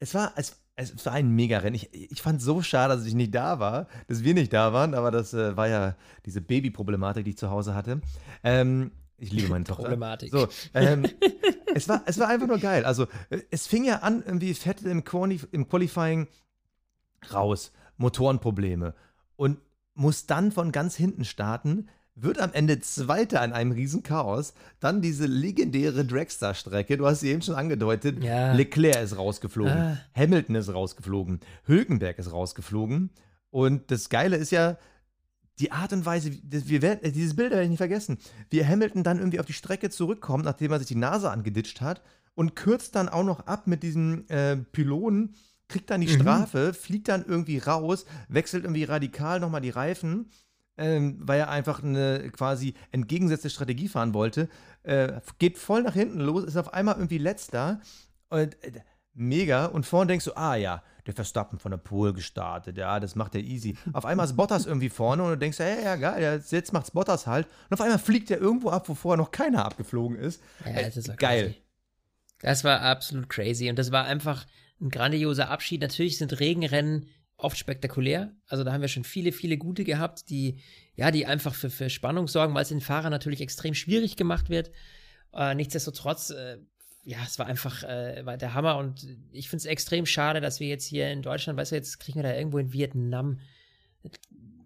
Es 0.00 0.14
war, 0.14 0.32
es, 0.34 0.60
es 0.78 1.04
war 1.04 1.12
ein 1.12 1.34
Mega-Rennen. 1.34 1.74
Ich, 1.74 1.92
ich 1.92 2.22
fand 2.22 2.40
so 2.40 2.62
schade, 2.62 2.94
dass 2.94 3.04
ich 3.04 3.14
nicht 3.14 3.34
da 3.34 3.58
war, 3.58 3.88
dass 4.06 4.22
wir 4.22 4.32
nicht 4.32 4.52
da 4.52 4.72
waren, 4.72 4.94
aber 4.94 5.10
das 5.10 5.34
äh, 5.34 5.56
war 5.56 5.68
ja 5.68 5.96
diese 6.24 6.40
Baby-Problematik, 6.40 7.24
die 7.24 7.30
ich 7.30 7.38
zu 7.38 7.50
Hause 7.50 7.74
hatte. 7.74 8.00
Ähm, 8.44 8.92
ich 9.16 9.32
liebe 9.32 9.48
meine 9.48 9.64
Tochter. 9.64 9.82
Problematik. 9.82 10.30
So, 10.30 10.46
ähm, 10.74 11.04
es, 11.74 11.88
war, 11.88 12.02
es 12.06 12.18
war 12.18 12.28
einfach 12.28 12.46
nur 12.46 12.58
geil. 12.58 12.84
Also, 12.84 13.06
äh, 13.30 13.40
es 13.50 13.66
fing 13.66 13.84
ja 13.84 13.98
an, 13.98 14.22
irgendwie 14.24 14.54
Vettel 14.54 14.90
im, 14.90 15.02
Quali 15.02 15.40
im 15.50 15.68
Qualifying 15.68 16.28
raus, 17.32 17.72
Motorenprobleme 17.96 18.94
und 19.34 19.58
muss 19.94 20.26
dann 20.26 20.52
von 20.52 20.70
ganz 20.70 20.94
hinten 20.94 21.24
starten, 21.24 21.88
wird 22.20 22.38
am 22.40 22.52
Ende 22.52 22.80
Zweiter 22.80 23.44
in 23.44 23.52
einem 23.52 23.72
riesen 23.72 24.02
Chaos. 24.02 24.54
Dann 24.80 25.00
diese 25.02 25.26
legendäre 25.26 26.04
Dragster-Strecke, 26.04 26.96
du 26.96 27.06
hast 27.06 27.20
sie 27.20 27.30
eben 27.30 27.42
schon 27.42 27.54
angedeutet. 27.54 28.22
Ja. 28.22 28.52
Leclerc 28.52 29.02
ist 29.02 29.16
rausgeflogen, 29.16 29.72
Ah. 29.72 29.98
Hamilton 30.16 30.54
ist 30.56 30.72
rausgeflogen, 30.72 31.40
Hülkenberg 31.64 32.18
ist 32.18 32.32
rausgeflogen. 32.32 33.10
Und 33.50 33.90
das 33.90 34.08
Geile 34.08 34.36
ist 34.36 34.50
ja, 34.50 34.76
die 35.58 35.72
Art 35.72 35.92
und 35.92 36.06
Weise, 36.06 36.30
wir 36.42 36.82
werden, 36.82 37.02
äh, 37.02 37.10
dieses 37.10 37.34
Bild 37.34 37.50
werde 37.50 37.64
ich 37.64 37.68
nicht 37.70 37.78
vergessen, 37.78 38.18
wie 38.50 38.64
Hamilton 38.64 39.02
dann 39.02 39.18
irgendwie 39.18 39.40
auf 39.40 39.46
die 39.46 39.52
Strecke 39.52 39.90
zurückkommt, 39.90 40.44
nachdem 40.44 40.70
er 40.70 40.78
sich 40.78 40.86
die 40.88 40.94
Nase 40.94 41.30
angeditscht 41.30 41.80
hat 41.80 42.00
und 42.34 42.54
kürzt 42.54 42.94
dann 42.94 43.08
auch 43.08 43.24
noch 43.24 43.46
ab 43.46 43.66
mit 43.66 43.82
diesem 43.82 44.24
äh, 44.28 44.56
Pylonen, 44.56 45.34
kriegt 45.66 45.90
dann 45.90 46.00
die 46.00 46.06
Mhm. 46.06 46.20
Strafe, 46.20 46.74
fliegt 46.74 47.08
dann 47.08 47.24
irgendwie 47.26 47.58
raus, 47.58 48.04
wechselt 48.28 48.64
irgendwie 48.64 48.84
radikal 48.84 49.40
nochmal 49.40 49.60
die 49.60 49.70
Reifen, 49.70 50.30
ähm, 50.78 51.18
weil 51.20 51.40
er 51.40 51.50
einfach 51.50 51.82
eine 51.82 52.30
quasi 52.30 52.74
entgegengesetzte 52.92 53.50
Strategie 53.50 53.88
fahren 53.88 54.14
wollte, 54.14 54.48
äh, 54.84 55.20
geht 55.38 55.58
voll 55.58 55.82
nach 55.82 55.94
hinten 55.94 56.20
los, 56.20 56.44
ist 56.44 56.56
auf 56.56 56.72
einmal 56.72 56.94
irgendwie 56.96 57.18
letzter 57.18 57.80
und 58.30 58.54
äh, 58.64 58.72
mega 59.14 59.66
und 59.66 59.84
vorne 59.86 60.08
denkst 60.08 60.24
du, 60.26 60.36
ah 60.36 60.54
ja, 60.54 60.82
der 61.06 61.14
Verstappen 61.14 61.58
von 61.58 61.70
der 61.70 61.78
Pole 61.78 62.12
gestartet, 62.12 62.76
ja, 62.76 63.00
das 63.00 63.14
macht 63.16 63.34
er 63.34 63.40
easy. 63.40 63.76
Auf 63.94 64.04
einmal 64.04 64.26
ist 64.26 64.36
Bottas 64.36 64.66
irgendwie 64.66 64.90
vorne 64.90 65.22
und 65.24 65.30
du 65.30 65.38
denkst, 65.38 65.58
hey, 65.58 65.82
ja, 65.82 65.96
geil, 65.96 66.42
jetzt- 66.50 66.72
macht's 66.72 66.90
Bottas 66.90 67.26
halt. 67.26 67.46
Und 67.68 67.74
auf 67.74 67.80
einmal 67.80 67.98
fliegt 67.98 68.30
er 68.30 68.38
irgendwo 68.38 68.70
ab, 68.70 68.88
wo 68.88 68.94
vorher 68.94 69.16
noch 69.16 69.30
keiner 69.30 69.64
abgeflogen 69.64 70.16
ist. 70.18 70.42
Ja, 70.64 70.72
Äh, 70.72 70.90
das 70.90 71.08
war 71.08 71.16
geil. 71.16 71.44
crazy. 71.46 71.62
Das 72.40 72.62
war 72.62 72.82
absolut 72.82 73.28
crazy 73.28 73.68
und 73.70 73.78
das 73.78 73.90
war 73.90 74.04
einfach 74.04 74.46
ein 74.80 74.90
grandioser 74.90 75.50
Abschied. 75.50 75.80
Natürlich 75.80 76.18
sind 76.18 76.38
Regenrennen 76.38 77.06
oft 77.38 77.56
spektakulär. 77.56 78.32
Also 78.46 78.64
da 78.64 78.72
haben 78.72 78.80
wir 78.82 78.88
schon 78.88 79.04
viele, 79.04 79.32
viele 79.32 79.56
gute 79.56 79.84
gehabt, 79.84 80.28
die 80.28 80.58
ja, 80.96 81.10
die 81.10 81.24
einfach 81.26 81.54
für, 81.54 81.70
für 81.70 81.88
Spannung 81.88 82.28
sorgen, 82.28 82.54
weil 82.54 82.62
es 82.62 82.68
den 82.68 82.80
Fahrern 82.80 83.10
natürlich 83.12 83.40
extrem 83.40 83.74
schwierig 83.74 84.16
gemacht 84.16 84.50
wird. 84.50 84.70
Äh, 85.32 85.54
nichtsdestotrotz, 85.54 86.30
äh, 86.30 86.58
ja, 87.04 87.18
es 87.24 87.38
war 87.38 87.46
einfach 87.46 87.84
äh, 87.84 88.26
war 88.26 88.36
der 88.36 88.52
Hammer 88.54 88.76
und 88.76 89.06
ich 89.32 89.48
finde 89.48 89.60
es 89.62 89.66
extrem 89.66 90.04
schade, 90.04 90.40
dass 90.40 90.58
wir 90.60 90.66
jetzt 90.68 90.84
hier 90.84 91.10
in 91.10 91.22
Deutschland, 91.22 91.58
weißt 91.58 91.72
du, 91.72 91.76
jetzt 91.76 92.00
kriegen 92.00 92.16
wir 92.18 92.22
da 92.24 92.34
irgendwo 92.34 92.58
in 92.58 92.72
Vietnam 92.72 93.38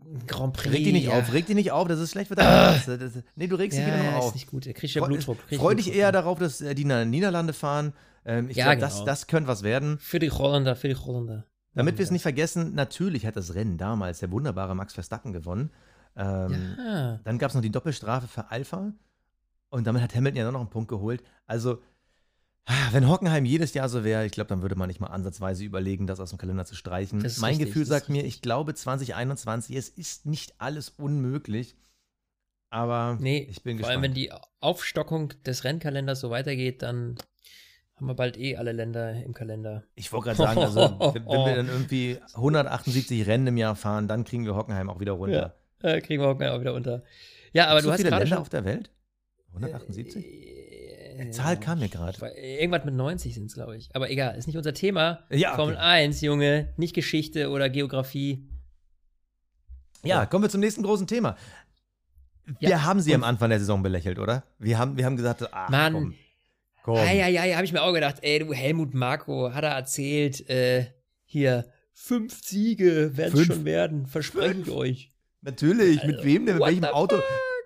ein 0.05 0.27
Grand 0.27 0.55
Prix. 0.55 0.75
Reg 0.75 0.85
dich 0.85 0.93
nicht 0.93 1.05
ja. 1.07 1.13
auf, 1.19 1.33
reg 1.33 1.47
dich 1.47 1.55
nicht 1.55 1.71
auf, 1.73 1.89
das 1.89 2.01
ist 2.01 2.11
schlecht 2.13 2.29
für 2.29 2.35
deine. 2.35 2.81
Das- 2.87 2.87
das- 2.87 3.23
Nee, 3.37 3.47
du 3.47 3.57
regst 3.57 3.79
dich 3.79 3.87
Ja, 3.87 3.95
wieder 3.95 4.05
ja, 4.05 4.11
noch 4.13 4.19
ist 4.21 4.25
auf. 4.27 4.35
nicht 4.35 4.47
gut. 4.47 4.67
Da 4.67 4.73
kriegst 4.73 4.95
ja 4.95 5.05
Blutdruck, 5.05 5.39
krieg 5.39 5.53
ich 5.53 5.59
Freu 5.59 5.75
dich 5.75 5.95
eher 5.95 6.13
darauf, 6.13 6.39
dass 6.39 6.61
äh, 6.61 6.75
die 6.75 6.85
nach 6.85 7.05
Niederlande 7.05 7.53
fahren. 7.53 7.93
Ähm, 8.25 8.49
ich 8.51 8.57
Ja, 8.57 8.65
glaube, 8.67 8.81
das, 8.81 8.95
genau. 8.95 9.07
das 9.07 9.27
könnte 9.27 9.49
was 9.49 9.63
werden. 9.63 9.99
Für 9.99 10.19
die 10.19 10.31
Holländer, 10.31 10.77
für 10.77 10.89
die 10.89 10.97
Holländer. 10.97 11.47
Damit 11.75 11.99
wir 11.99 12.05
es 12.05 12.11
nicht 12.11 12.23
vergessen, 12.23 12.75
natürlich 12.75 13.25
hat 13.27 13.37
das 13.37 13.55
Rennen 13.55 13.79
damals 13.79 14.19
der 14.21 14.31
wunderbare 14.31 14.75
Max 14.75 14.93
Verstappen 14.95 15.33
gewonnen. 15.33 15.71
Ähm, 16.17 16.75
Ja. 16.79 17.21
Dann 17.25 17.39
gab 17.39 17.49
es 17.51 17.55
noch 17.55 17.63
die 17.63 17.71
Doppelstrafe 17.71 18.29
für 18.29 18.51
Alpha 18.51 18.93
und 19.71 19.87
damit 19.87 20.03
hat 20.03 20.15
Hamilton 20.15 20.37
ja 20.45 20.51
noch 20.51 20.61
einen 20.61 20.69
Punkt 20.71 20.89
geholt. 20.91 21.23
Also, 21.47 21.81
ah, 22.67 22.89
wenn 22.93 23.09
Hockenheim 23.09 23.47
jedes 23.47 23.73
Jahr 23.73 23.89
so 23.89 24.05
wäre, 24.05 24.27
ich 24.27 24.33
glaube, 24.33 24.49
dann 24.49 24.61
würde 24.61 24.75
man 24.77 24.89
nicht 24.89 25.01
mal 25.01 25.07
ansatzweise 25.07 25.65
überlegen, 25.65 26.07
das 26.07 26.21
aus 26.21 26.29
dem 26.31 26.39
Kalender 26.39 26.67
zu 26.67 26.75
streichen. 26.75 27.21
Mein 27.21 27.51
richtig, 27.55 27.69
Gefühl 27.69 27.87
sagt 27.87 28.11
mir, 28.11 28.25
ich 28.25 28.43
glaube 28.43 28.75
2021, 28.75 29.75
es 29.75 29.89
ist 29.89 30.27
nicht 30.27 30.55
alles 30.61 30.91
unmöglich. 30.91 31.75
Aber 32.69 33.17
Nee, 33.21 33.47
ich 33.51 33.63
bin 33.63 33.77
vor 33.79 33.89
gespannt. 33.89 33.93
allem, 33.93 34.03
wenn 34.03 34.15
die 34.15 34.31
Aufstockung 34.61 35.33
des 35.45 35.65
Rennkalenders 35.65 36.21
so 36.21 36.31
weitergeht, 36.31 36.83
dann 36.83 37.17
haben 38.03 38.09
wir 38.09 38.15
bald 38.15 38.37
eh 38.37 38.57
alle 38.57 38.73
Länder 38.73 39.15
im 39.23 39.33
Kalender. 39.33 39.85
Ich 39.95 40.13
wollte 40.13 40.35
gerade 40.35 40.39
sagen, 40.39 40.61
also, 40.61 40.81
wenn, 41.15 41.25
wenn 41.25 41.47
wir 41.47 41.55
dann 41.57 41.69
irgendwie 41.69 42.19
178 42.35 43.27
Rennen 43.29 43.47
im 43.47 43.57
Jahr 43.57 43.77
fahren, 43.77 44.09
dann 44.09 44.25
kriegen 44.25 44.45
wir 44.45 44.57
Hockenheim 44.57 44.91
auch 44.91 44.99
wieder 44.99 45.13
runter. 45.13 45.55
Ja, 45.83 45.89
äh, 45.91 46.01
kriegen 46.01 46.21
wir 46.21 46.29
auch 46.29 46.35
auch 46.35 46.61
wieder 46.61 46.75
unter. 46.75 47.05
Ja, 47.53 47.67
aber 47.69 47.81
Gibt's 47.81 47.83
du 47.83 47.87
so 47.89 47.93
hast 47.93 47.99
viele 47.99 48.11
Länder 48.11 48.27
schon, 48.27 48.39
auf 48.39 48.49
der 48.49 48.65
Welt? 48.65 48.91
178? 49.55 50.25
Äh, 50.27 51.25
Die 51.27 51.31
Zahl 51.31 51.61
kam 51.61 51.79
mir 51.79 51.89
gerade. 51.89 52.19
Irgendwas 52.37 52.85
mit 52.85 52.95
90 52.95 53.35
sind 53.35 53.47
es, 53.47 53.55
glaube 53.55 53.77
ich. 53.77 53.89
Aber 53.95 54.11
egal, 54.11 54.37
ist 54.37 54.47
nicht 54.49 54.57
unser 54.57 54.75
Thema. 54.75 55.21
Ja, 55.31 55.51
okay. 55.51 55.57
Formel 55.57 55.77
1, 55.77 56.23
Junge, 56.23 56.71
nicht 56.77 56.95
Geschichte 56.95 57.51
oder 57.51 57.71
Geografie. 57.71 58.49
Ja, 60.03 60.27
kommen 60.27 60.43
wir 60.45 60.51
zum 60.51 60.61
nächsten 60.61 60.83
großen 60.83 61.07
Thema. 61.07 61.37
Wir 62.59 62.71
Ja, 62.71 62.83
haben 62.83 63.01
sie 63.01 63.15
am 63.15 63.23
Anfang 63.23 63.51
der 63.51 63.61
Saison 63.61 63.85
belächelt, 63.85 64.19
oder? 64.19 64.43
Wir 64.59 64.77
haben, 64.77 64.97
wir 64.97 65.05
haben 65.05 65.17
gesagt, 65.17 65.47
ach, 65.53 65.69
Mann. 65.71 65.93
komm. 65.93 66.15
Komm. 66.83 66.97
Ja, 66.97 67.13
ja, 67.13 67.29
ja, 67.29 67.45
ja, 67.45 67.57
habe 67.57 67.65
ich 67.65 67.73
mir 67.73 67.83
auch 67.83 67.93
gedacht, 67.93 68.17
ey, 68.23 68.39
du 68.41 68.53
Helmut 68.53 68.95
Marco, 68.95 69.53
hat 69.53 69.65
er 69.65 69.71
erzählt, 69.73 70.49
äh, 70.49 70.87
hier, 71.25 71.67
fünf 71.93 72.43
Siege 72.45 73.17
werden 73.17 73.39
es 73.39 73.47
schon 73.47 73.65
werden, 73.65 74.07
verspreche 74.07 74.61
ich 74.61 74.71
euch. 74.71 75.11
Natürlich, 75.41 76.03
mit 76.05 76.23
wem 76.25 76.47
denn, 76.47 76.57
mit 76.59 76.65
welchem 76.67 76.85
Auto? 76.85 77.17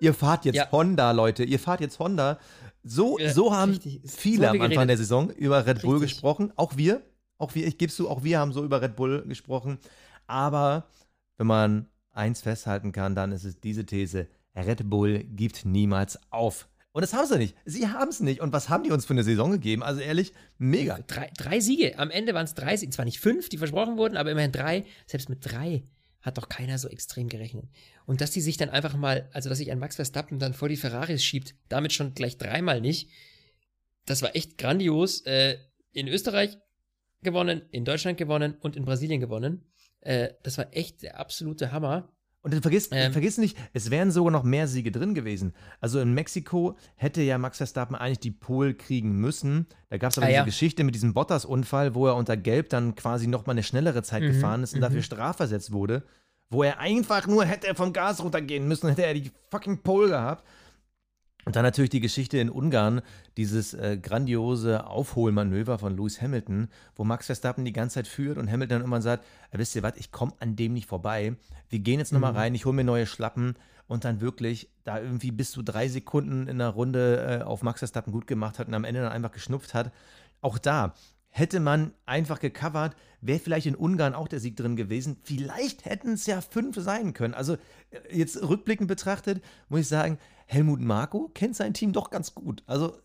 Ihr 0.00 0.14
fahrt 0.14 0.44
jetzt 0.44 0.56
Ja. 0.56 0.70
Honda, 0.72 1.10
Leute, 1.12 1.44
ihr 1.44 1.58
fahrt 1.58 1.80
jetzt 1.80 1.98
Honda. 1.98 2.38
So, 2.82 3.18
Ja, 3.18 3.32
so 3.32 3.52
haben 3.54 3.72
richtig. 3.72 4.00
So 4.04 4.16
viele 4.16 4.48
haben 4.48 4.56
am 4.56 4.62
Anfang 4.62 4.86
geredet. 4.86 4.90
der 4.90 4.96
Saison 4.98 5.30
über 5.30 5.66
Red 5.66 5.82
Bull 5.82 5.98
Richtig. 5.98 6.12
gesprochen. 6.12 6.52
Auch 6.56 6.76
wir, 6.76 7.02
auch 7.38 7.54
wir, 7.54 7.66
ich 7.66 7.78
gebe 7.78 7.92
zu, 7.92 8.08
auch 8.08 8.22
wir 8.22 8.38
haben 8.38 8.52
so 8.52 8.64
über 8.64 8.80
Red 8.80 8.94
Bull 8.96 9.24
gesprochen. 9.26 9.78
Aber 10.26 10.86
wenn 11.36 11.46
man 11.48 11.88
eins 12.12 12.42
festhalten 12.42 12.92
kann, 12.92 13.14
dann 13.14 13.32
ist 13.32 13.44
es 13.44 13.60
diese 13.60 13.84
These, 13.84 14.28
Red 14.54 14.88
Bull 14.88 15.24
gibt 15.24 15.64
niemals 15.64 16.18
auf. 16.30 16.68
Und 16.96 17.02
das 17.02 17.12
haben 17.12 17.26
sie 17.26 17.36
nicht. 17.36 17.54
Sie 17.66 17.88
haben 17.88 18.08
es 18.08 18.20
nicht. 18.20 18.40
Und 18.40 18.54
was 18.54 18.70
haben 18.70 18.82
die 18.82 18.90
uns 18.90 19.04
für 19.04 19.12
eine 19.12 19.22
Saison 19.22 19.50
gegeben? 19.50 19.82
Also 19.82 20.00
ehrlich, 20.00 20.32
mega. 20.56 20.98
Drei, 21.06 21.30
drei 21.36 21.60
Siege. 21.60 21.98
Am 21.98 22.10
Ende 22.10 22.32
waren 22.32 22.46
es 22.46 22.54
drei 22.54 22.74
Siege. 22.74 22.90
Zwar 22.90 23.04
nicht 23.04 23.20
fünf, 23.20 23.50
die 23.50 23.58
versprochen 23.58 23.98
wurden, 23.98 24.16
aber 24.16 24.30
immerhin 24.30 24.50
drei. 24.50 24.86
Selbst 25.06 25.28
mit 25.28 25.44
drei 25.44 25.82
hat 26.22 26.38
doch 26.38 26.48
keiner 26.48 26.78
so 26.78 26.88
extrem 26.88 27.28
gerechnet. 27.28 27.66
Und 28.06 28.22
dass 28.22 28.30
die 28.30 28.40
sich 28.40 28.56
dann 28.56 28.70
einfach 28.70 28.96
mal, 28.96 29.28
also 29.34 29.50
dass 29.50 29.58
sich 29.58 29.70
ein 29.70 29.78
Max 29.78 29.96
Verstappen 29.96 30.38
dann 30.38 30.54
vor 30.54 30.70
die 30.70 30.78
Ferraris 30.78 31.22
schiebt, 31.22 31.54
damit 31.68 31.92
schon 31.92 32.14
gleich 32.14 32.38
dreimal 32.38 32.80
nicht, 32.80 33.10
das 34.06 34.22
war 34.22 34.34
echt 34.34 34.56
grandios. 34.56 35.20
Äh, 35.26 35.58
in 35.92 36.08
Österreich 36.08 36.56
gewonnen, 37.22 37.60
in 37.72 37.84
Deutschland 37.84 38.16
gewonnen 38.16 38.56
und 38.62 38.74
in 38.74 38.86
Brasilien 38.86 39.20
gewonnen. 39.20 39.70
Äh, 40.00 40.30
das 40.44 40.56
war 40.56 40.74
echt 40.74 41.02
der 41.02 41.20
absolute 41.20 41.72
Hammer. 41.72 42.10
Und 42.46 42.54
dann 42.54 42.62
vergiss, 42.62 42.88
Ähm. 42.92 43.12
vergiss 43.12 43.38
nicht, 43.38 43.58
es 43.72 43.90
wären 43.90 44.12
sogar 44.12 44.30
noch 44.30 44.44
mehr 44.44 44.68
Siege 44.68 44.92
drin 44.92 45.14
gewesen. 45.14 45.52
Also 45.80 45.98
in 45.98 46.14
Mexiko 46.14 46.76
hätte 46.94 47.20
ja 47.20 47.38
Max 47.38 47.56
Verstappen 47.56 47.96
eigentlich 47.96 48.20
die 48.20 48.30
Pole 48.30 48.74
kriegen 48.74 49.16
müssen. 49.16 49.66
Da 49.90 49.98
gab 49.98 50.12
es 50.12 50.18
aber 50.18 50.26
Ah, 50.26 50.28
diese 50.28 50.38
ja. 50.38 50.44
Geschichte 50.44 50.84
mit 50.84 50.94
diesem 50.94 51.12
Bottas-Unfall, 51.12 51.96
wo 51.96 52.06
er 52.06 52.14
unter 52.14 52.36
Gelb 52.36 52.68
dann 52.68 52.94
quasi 52.94 53.26
nochmal 53.26 53.54
eine 53.54 53.64
schnellere 53.64 54.04
Zeit 54.04 54.22
Mhm, 54.22 54.28
gefahren 54.28 54.62
ist 54.62 54.74
und 54.74 54.78
mhm. 54.78 54.82
dafür 54.84 55.02
strafversetzt 55.02 55.72
wurde. 55.72 56.04
Wo 56.48 56.62
er 56.62 56.78
einfach 56.78 57.26
nur 57.26 57.44
hätte 57.44 57.74
vom 57.74 57.92
Gas 57.92 58.22
runtergehen 58.22 58.68
müssen, 58.68 58.88
hätte 58.90 59.04
er 59.04 59.14
die 59.14 59.32
fucking 59.50 59.82
Pole 59.82 60.10
gehabt. 60.10 60.44
Und 61.46 61.54
dann 61.54 61.62
natürlich 61.62 61.90
die 61.90 62.00
Geschichte 62.00 62.38
in 62.38 62.50
Ungarn, 62.50 63.02
dieses 63.36 63.72
äh, 63.72 63.96
grandiose 64.02 64.84
Aufholmanöver 64.84 65.78
von 65.78 65.96
Lewis 65.96 66.20
Hamilton, 66.20 66.68
wo 66.96 67.04
Max 67.04 67.26
Verstappen 67.26 67.64
die 67.64 67.72
ganze 67.72 67.94
Zeit 67.94 68.08
führt 68.08 68.36
und 68.36 68.50
Hamilton 68.50 68.82
immer 68.82 69.00
sagt, 69.00 69.24
"Ja, 69.52 69.58
wisst 69.60 69.76
ihr 69.76 69.84
was, 69.84 69.92
ich 69.96 70.10
komme 70.10 70.32
an 70.40 70.56
dem 70.56 70.72
nicht 70.72 70.88
vorbei. 70.88 71.36
Wir 71.68 71.78
gehen 71.78 72.00
jetzt 72.00 72.12
nochmal 72.12 72.32
Mhm. 72.32 72.38
rein, 72.38 72.54
ich 72.56 72.64
hole 72.64 72.74
mir 72.74 72.82
neue 72.82 73.06
Schlappen 73.06 73.54
und 73.86 74.04
dann 74.04 74.20
wirklich 74.20 74.68
da 74.82 74.98
irgendwie 74.98 75.30
bis 75.30 75.52
zu 75.52 75.62
drei 75.62 75.86
Sekunden 75.86 76.48
in 76.48 76.58
der 76.58 76.70
Runde 76.70 77.40
äh, 77.40 77.44
auf 77.44 77.62
Max 77.62 77.78
Verstappen 77.78 78.12
gut 78.12 78.26
gemacht 78.26 78.58
hat 78.58 78.66
und 78.66 78.74
am 78.74 78.82
Ende 78.84 79.02
dann 79.02 79.12
einfach 79.12 79.30
geschnupft 79.30 79.72
hat. 79.72 79.92
Auch 80.40 80.58
da 80.58 80.94
hätte 81.36 81.60
man 81.60 81.92
einfach 82.06 82.40
gecovert, 82.40 82.96
wäre 83.20 83.38
vielleicht 83.38 83.66
in 83.66 83.74
Ungarn 83.74 84.14
auch 84.14 84.26
der 84.28 84.40
Sieg 84.40 84.56
drin 84.56 84.74
gewesen. 84.74 85.18
Vielleicht 85.22 85.84
hätten 85.84 86.12
es 86.14 86.24
ja 86.26 86.40
fünf 86.40 86.76
sein 86.76 87.12
können. 87.12 87.34
Also 87.34 87.54
äh, 87.90 88.00
jetzt 88.16 88.40
rückblickend 88.42 88.88
betrachtet, 88.88 89.42
muss 89.68 89.80
ich 89.80 89.88
sagen, 89.88 90.18
Helmut 90.46 90.80
Marko 90.80 91.28
kennt 91.34 91.54
sein 91.54 91.74
Team 91.74 91.92
doch 91.92 92.08
ganz 92.10 92.34
gut. 92.34 92.62
Also 92.66 92.98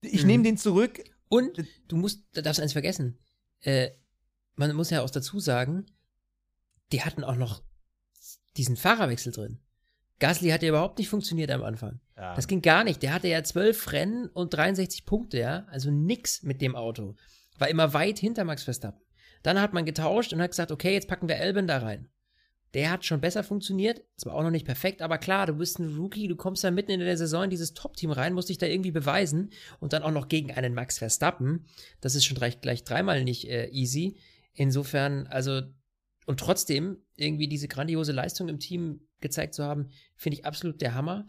ich 0.00 0.22
Mhm. 0.22 0.26
nehme 0.26 0.42
den 0.44 0.56
zurück. 0.58 1.02
Und 1.28 1.64
du 1.88 1.96
musst, 1.96 2.24
da 2.32 2.42
darfst 2.42 2.60
eins 2.60 2.72
vergessen. 2.72 3.18
Äh, 3.60 3.90
man 4.56 4.74
muss 4.74 4.90
ja 4.90 5.02
auch 5.02 5.10
dazu 5.10 5.38
sagen, 5.40 5.86
die 6.92 7.02
hatten 7.02 7.24
auch 7.24 7.36
noch 7.36 7.62
diesen 8.56 8.76
Fahrerwechsel 8.76 9.32
drin. 9.32 9.58
Gasly 10.18 10.48
hat 10.50 10.62
ja 10.62 10.70
überhaupt 10.70 10.98
nicht 10.98 11.08
funktioniert 11.08 11.50
am 11.50 11.62
Anfang. 11.62 12.00
Ja. 12.16 12.34
Das 12.34 12.48
ging 12.48 12.62
gar 12.62 12.84
nicht. 12.84 13.02
Der 13.02 13.12
hatte 13.12 13.28
ja 13.28 13.42
zwölf 13.44 13.92
Rennen 13.92 14.28
und 14.28 14.54
63 14.54 15.04
Punkte, 15.04 15.38
ja. 15.38 15.66
Also 15.68 15.90
nix 15.90 16.42
mit 16.42 16.62
dem 16.62 16.74
Auto. 16.74 17.14
War 17.58 17.68
immer 17.68 17.92
weit 17.94 18.18
hinter 18.18 18.44
Max 18.44 18.64
Verstappen. 18.64 19.00
Dann 19.42 19.60
hat 19.60 19.72
man 19.72 19.84
getauscht 19.84 20.32
und 20.32 20.40
hat 20.40 20.50
gesagt, 20.50 20.72
okay, 20.72 20.92
jetzt 20.92 21.08
packen 21.08 21.28
wir 21.28 21.38
Albon 21.38 21.66
da 21.66 21.78
rein. 21.78 22.08
Der 22.74 22.90
hat 22.90 23.04
schon 23.04 23.20
besser 23.20 23.44
funktioniert, 23.44 24.02
zwar 24.16 24.34
auch 24.34 24.42
noch 24.42 24.50
nicht 24.50 24.66
perfekt, 24.66 25.00
aber 25.00 25.18
klar, 25.18 25.46
du 25.46 25.54
bist 25.54 25.78
ein 25.78 25.96
Rookie, 25.96 26.28
du 26.28 26.36
kommst 26.36 26.64
da 26.64 26.70
mitten 26.70 26.90
in 26.90 27.00
der 27.00 27.16
Saison 27.16 27.44
in 27.44 27.50
dieses 27.50 27.72
Top-Team 27.72 28.10
rein, 28.10 28.34
musst 28.34 28.48
dich 28.48 28.58
da 28.58 28.66
irgendwie 28.66 28.90
beweisen 28.90 29.50
und 29.78 29.92
dann 29.92 30.02
auch 30.02 30.10
noch 30.10 30.28
gegen 30.28 30.52
einen 30.52 30.74
Max 30.74 30.98
Verstappen. 30.98 31.64
Das 32.00 32.14
ist 32.14 32.24
schon 32.24 32.36
gleich, 32.36 32.60
gleich 32.60 32.84
dreimal 32.84 33.24
nicht 33.24 33.48
äh, 33.48 33.68
easy. 33.68 34.18
Insofern, 34.52 35.26
also, 35.28 35.62
und 36.26 36.40
trotzdem 36.40 36.98
irgendwie 37.14 37.48
diese 37.48 37.68
grandiose 37.68 38.12
Leistung 38.12 38.48
im 38.48 38.58
Team 38.58 39.00
gezeigt 39.20 39.54
zu 39.54 39.64
haben, 39.64 39.88
finde 40.16 40.38
ich 40.38 40.44
absolut 40.44 40.80
der 40.82 40.94
Hammer. 40.94 41.26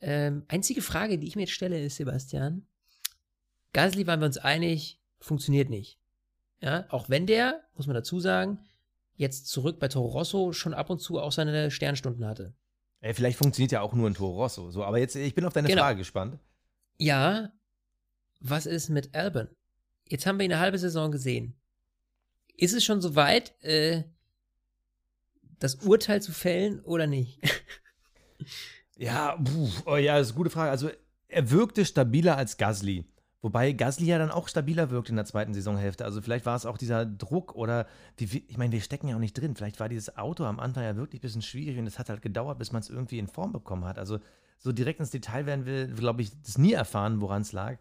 Ähm, 0.00 0.44
einzige 0.48 0.80
Frage, 0.80 1.18
die 1.18 1.26
ich 1.26 1.36
mir 1.36 1.42
jetzt 1.42 1.52
stelle, 1.52 1.80
ist, 1.80 1.96
Sebastian, 1.96 2.66
Gasly 3.72 4.06
waren 4.06 4.20
wir 4.20 4.26
uns 4.26 4.38
einig, 4.38 4.97
funktioniert 5.20 5.70
nicht. 5.70 5.98
Ja, 6.60 6.86
auch 6.90 7.08
wenn 7.08 7.26
der, 7.26 7.62
muss 7.76 7.86
man 7.86 7.94
dazu 7.94 8.20
sagen, 8.20 8.58
jetzt 9.14 9.48
zurück 9.48 9.78
bei 9.78 9.88
Toro 9.88 10.08
Rosso 10.08 10.52
schon 10.52 10.74
ab 10.74 10.90
und 10.90 11.00
zu 11.00 11.20
auch 11.20 11.32
seine 11.32 11.70
Sternstunden 11.70 12.24
hatte. 12.26 12.54
Ey, 13.00 13.14
vielleicht 13.14 13.38
funktioniert 13.38 13.72
ja 13.72 13.80
auch 13.80 13.92
nur 13.94 14.08
ein 14.08 14.14
Toro 14.14 14.42
Rosso. 14.42 14.70
So, 14.70 14.84
aber 14.84 14.98
jetzt, 14.98 15.14
ich 15.14 15.34
bin 15.34 15.44
auf 15.44 15.52
deine 15.52 15.68
Genau. 15.68 15.82
Frage 15.82 15.98
gespannt. 15.98 16.38
Ja, 16.96 17.52
was 18.40 18.66
ist 18.66 18.88
mit 18.88 19.14
Albon? 19.14 19.48
Jetzt 20.08 20.26
haben 20.26 20.38
wir 20.38 20.44
ihn 20.46 20.52
eine 20.52 20.60
halbe 20.60 20.78
Saison 20.78 21.12
gesehen. 21.12 21.54
Ist 22.56 22.74
es 22.74 22.84
schon 22.84 23.00
soweit, 23.00 23.54
äh, 23.62 24.02
das 25.60 25.76
Urteil 25.76 26.20
zu 26.22 26.32
fällen 26.32 26.80
oder 26.80 27.06
nicht? 27.06 27.40
Ja, 28.96 29.36
puh, 29.36 29.68
oh 29.86 29.96
ja, 29.96 30.18
das 30.18 30.28
ist 30.28 30.32
eine 30.32 30.38
gute 30.38 30.50
Frage. 30.50 30.70
Also, 30.70 30.90
er 31.28 31.50
wirkte 31.50 31.84
stabiler 31.84 32.36
als 32.36 32.56
Gasly. 32.56 33.04
Wobei 33.40 33.72
Gasly 33.72 34.06
ja 34.06 34.18
dann 34.18 34.32
auch 34.32 34.48
stabiler 34.48 34.90
wirkt 34.90 35.10
in 35.10 35.16
der 35.16 35.24
zweiten 35.24 35.54
Saisonhälfte. 35.54 36.04
Also 36.04 36.20
vielleicht 36.20 36.44
war 36.44 36.56
es 36.56 36.66
auch 36.66 36.76
dieser 36.76 37.06
Druck 37.06 37.54
oder 37.54 37.86
die, 38.18 38.44
ich 38.48 38.58
meine, 38.58 38.72
wir 38.72 38.80
stecken 38.80 39.06
ja 39.08 39.14
auch 39.14 39.20
nicht 39.20 39.38
drin. 39.38 39.54
Vielleicht 39.54 39.78
war 39.78 39.88
dieses 39.88 40.16
Auto 40.16 40.44
am 40.44 40.58
Anfang 40.58 40.82
ja 40.82 40.96
wirklich 40.96 41.20
ein 41.20 41.22
bisschen 41.22 41.42
schwierig 41.42 41.78
und 41.78 41.86
es 41.86 42.00
hat 42.00 42.08
halt 42.08 42.20
gedauert, 42.20 42.58
bis 42.58 42.72
man 42.72 42.82
es 42.82 42.90
irgendwie 42.90 43.18
in 43.18 43.28
Form 43.28 43.52
bekommen 43.52 43.84
hat. 43.84 43.96
Also 43.98 44.18
so 44.58 44.72
direkt 44.72 44.98
ins 44.98 45.10
Detail 45.10 45.46
werden 45.46 45.66
wir, 45.66 45.86
glaube 45.86 46.22
ich, 46.22 46.32
das 46.42 46.58
nie 46.58 46.72
erfahren, 46.72 47.20
woran 47.20 47.42
es 47.42 47.52
lag. 47.52 47.78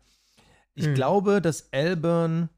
Ich 0.75 0.85
Hm. 0.85 0.93
glaube, 0.93 1.41
dass 1.41 1.61
Elburn, 1.71 2.49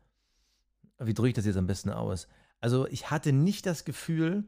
wie 1.00 1.14
drücke 1.14 1.30
ich 1.30 1.36
das 1.36 1.46
jetzt 1.46 1.56
am 1.56 1.68
besten 1.68 1.92
aus? 1.92 2.28
Also 2.60 2.86
ich 2.88 3.10
hatte 3.10 3.32
nicht 3.32 3.66
das 3.66 3.86
Gefühl, 3.86 4.46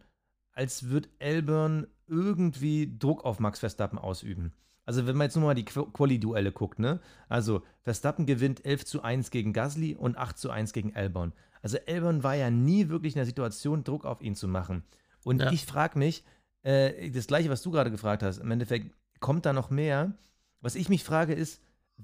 als 0.51 0.89
würde 0.89 1.07
Elburn 1.19 1.87
irgendwie 2.07 2.97
Druck 2.99 3.23
auf 3.23 3.39
Max 3.39 3.59
Verstappen 3.59 3.97
ausüben. 3.97 4.51
Also 4.91 5.07
wenn 5.07 5.15
man 5.15 5.25
jetzt 5.27 5.35
nur 5.37 5.45
mal 5.45 5.53
die 5.55 5.63
Qu- 5.63 5.89
Quali-Duelle 5.93 6.51
guckt, 6.51 6.77
ne? 6.77 6.99
Also 7.29 7.63
Verstappen 7.83 8.25
gewinnt 8.25 8.65
11 8.65 8.83
zu 8.85 9.01
1 9.03 9.31
gegen 9.31 9.53
Gasly 9.53 9.95
und 9.95 10.17
8 10.17 10.37
zu 10.37 10.51
1 10.51 10.73
gegen 10.73 10.93
Albon. 10.95 11.31
Also 11.61 11.77
Albon 11.87 12.23
war 12.23 12.35
ja 12.35 12.49
nie 12.51 12.89
wirklich 12.89 13.13
in 13.13 13.19
der 13.19 13.25
Situation, 13.25 13.85
Druck 13.85 14.03
auf 14.03 14.21
ihn 14.21 14.35
zu 14.35 14.49
machen. 14.49 14.83
Und 15.23 15.39
Ja. 15.41 15.51
ich 15.51 15.65
frage 15.65 15.97
mich, 15.97 16.25
äh, 16.63 17.09
das 17.09 17.27
gleiche, 17.27 17.49
was 17.49 17.61
du 17.61 17.71
gerade 17.71 17.89
gefragt 17.89 18.21
hast, 18.21 18.39
im 18.39 18.51
Endeffekt 18.51 18.93
kommt 19.21 19.45
da 19.45 19.53
noch 19.53 19.69
mehr. 19.69 20.13
Was 20.59 20.75
ich 20.75 20.89
mich 20.89 21.05
frage 21.05 21.33
ist, 21.33 21.61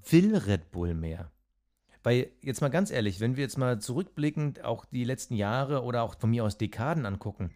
will 0.09 0.35
Red 0.37 0.71
Bull 0.71 0.93
mehr? 0.93 1.29
Weil 2.03 2.29
jetzt 2.41 2.61
mal 2.61 2.69
ganz 2.69 2.89
ehrlich, 2.89 3.19
wenn 3.19 3.35
wir 3.35 3.43
jetzt 3.43 3.57
mal 3.57 3.81
zurückblickend 3.81 4.63
auch 4.63 4.85
die 4.85 5.03
letzten 5.03 5.35
Jahre 5.35 5.83
oder 5.83 6.03
auch 6.03 6.17
von 6.17 6.29
mir 6.29 6.45
aus 6.45 6.57
Dekaden 6.57 7.05
angucken, 7.05 7.51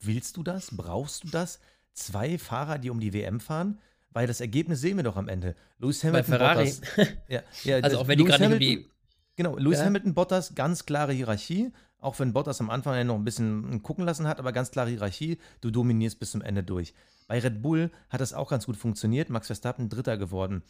willst 0.00 0.36
du 0.36 0.42
das? 0.42 0.76
Brauchst 0.76 1.24
du 1.24 1.28
das? 1.28 1.58
Zwei 1.92 2.38
Fahrer, 2.38 2.78
die 2.78 2.90
um 2.90 3.00
die 3.00 3.12
WM 3.12 3.40
fahren? 3.40 3.80
Weil 4.10 4.26
das 4.26 4.40
Ergebnis 4.40 4.80
sehen 4.80 4.96
wir 4.96 5.04
doch 5.04 5.16
am 5.16 5.28
Ende. 5.28 5.54
Lewis 5.78 6.00
Bei 6.00 6.08
Hamilton, 6.08 6.34
Ferrari. 6.34 6.64
Bottas. 6.64 6.80
Ja, 7.28 7.42
ja, 7.64 7.76
also 7.78 7.98
auch 7.98 8.08
wenn 8.08 8.18
die 8.18 8.24
Lewis 8.24 8.36
gerade 8.38 8.48
nicht 8.48 8.56
um 8.56 8.66
Hamilton- 8.66 8.84
die. 8.84 8.98
Genau, 9.36 9.56
Lewis 9.56 9.78
Ja. 9.78 9.84
Hamilton, 9.84 10.14
Bottas, 10.14 10.54
ganz 10.54 10.84
klare 10.86 11.12
Hierarchie. 11.12 11.70
Auch 12.00 12.18
wenn 12.18 12.32
Bottas 12.32 12.60
am 12.60 12.70
Anfang 12.70 13.06
noch 13.06 13.14
ein 13.16 13.24
bisschen 13.24 13.82
gucken 13.82 14.04
lassen 14.04 14.26
hat, 14.26 14.38
aber 14.38 14.52
ganz 14.52 14.70
klare 14.70 14.90
Hierarchie. 14.90 15.38
Du 15.60 15.70
dominierst 15.70 16.18
bis 16.18 16.30
zum 16.32 16.42
Ende 16.42 16.62
durch. 16.62 16.94
Bei 17.26 17.38
Red 17.38 17.60
Bull 17.62 17.90
hat 18.08 18.20
das 18.20 18.32
auch 18.32 18.48
ganz 18.50 18.66
gut 18.66 18.76
funktioniert. 18.76 19.30
Max 19.30 19.46
Verstappen 19.48 19.88
Dritter 19.88 20.16
geworden. 20.16 20.62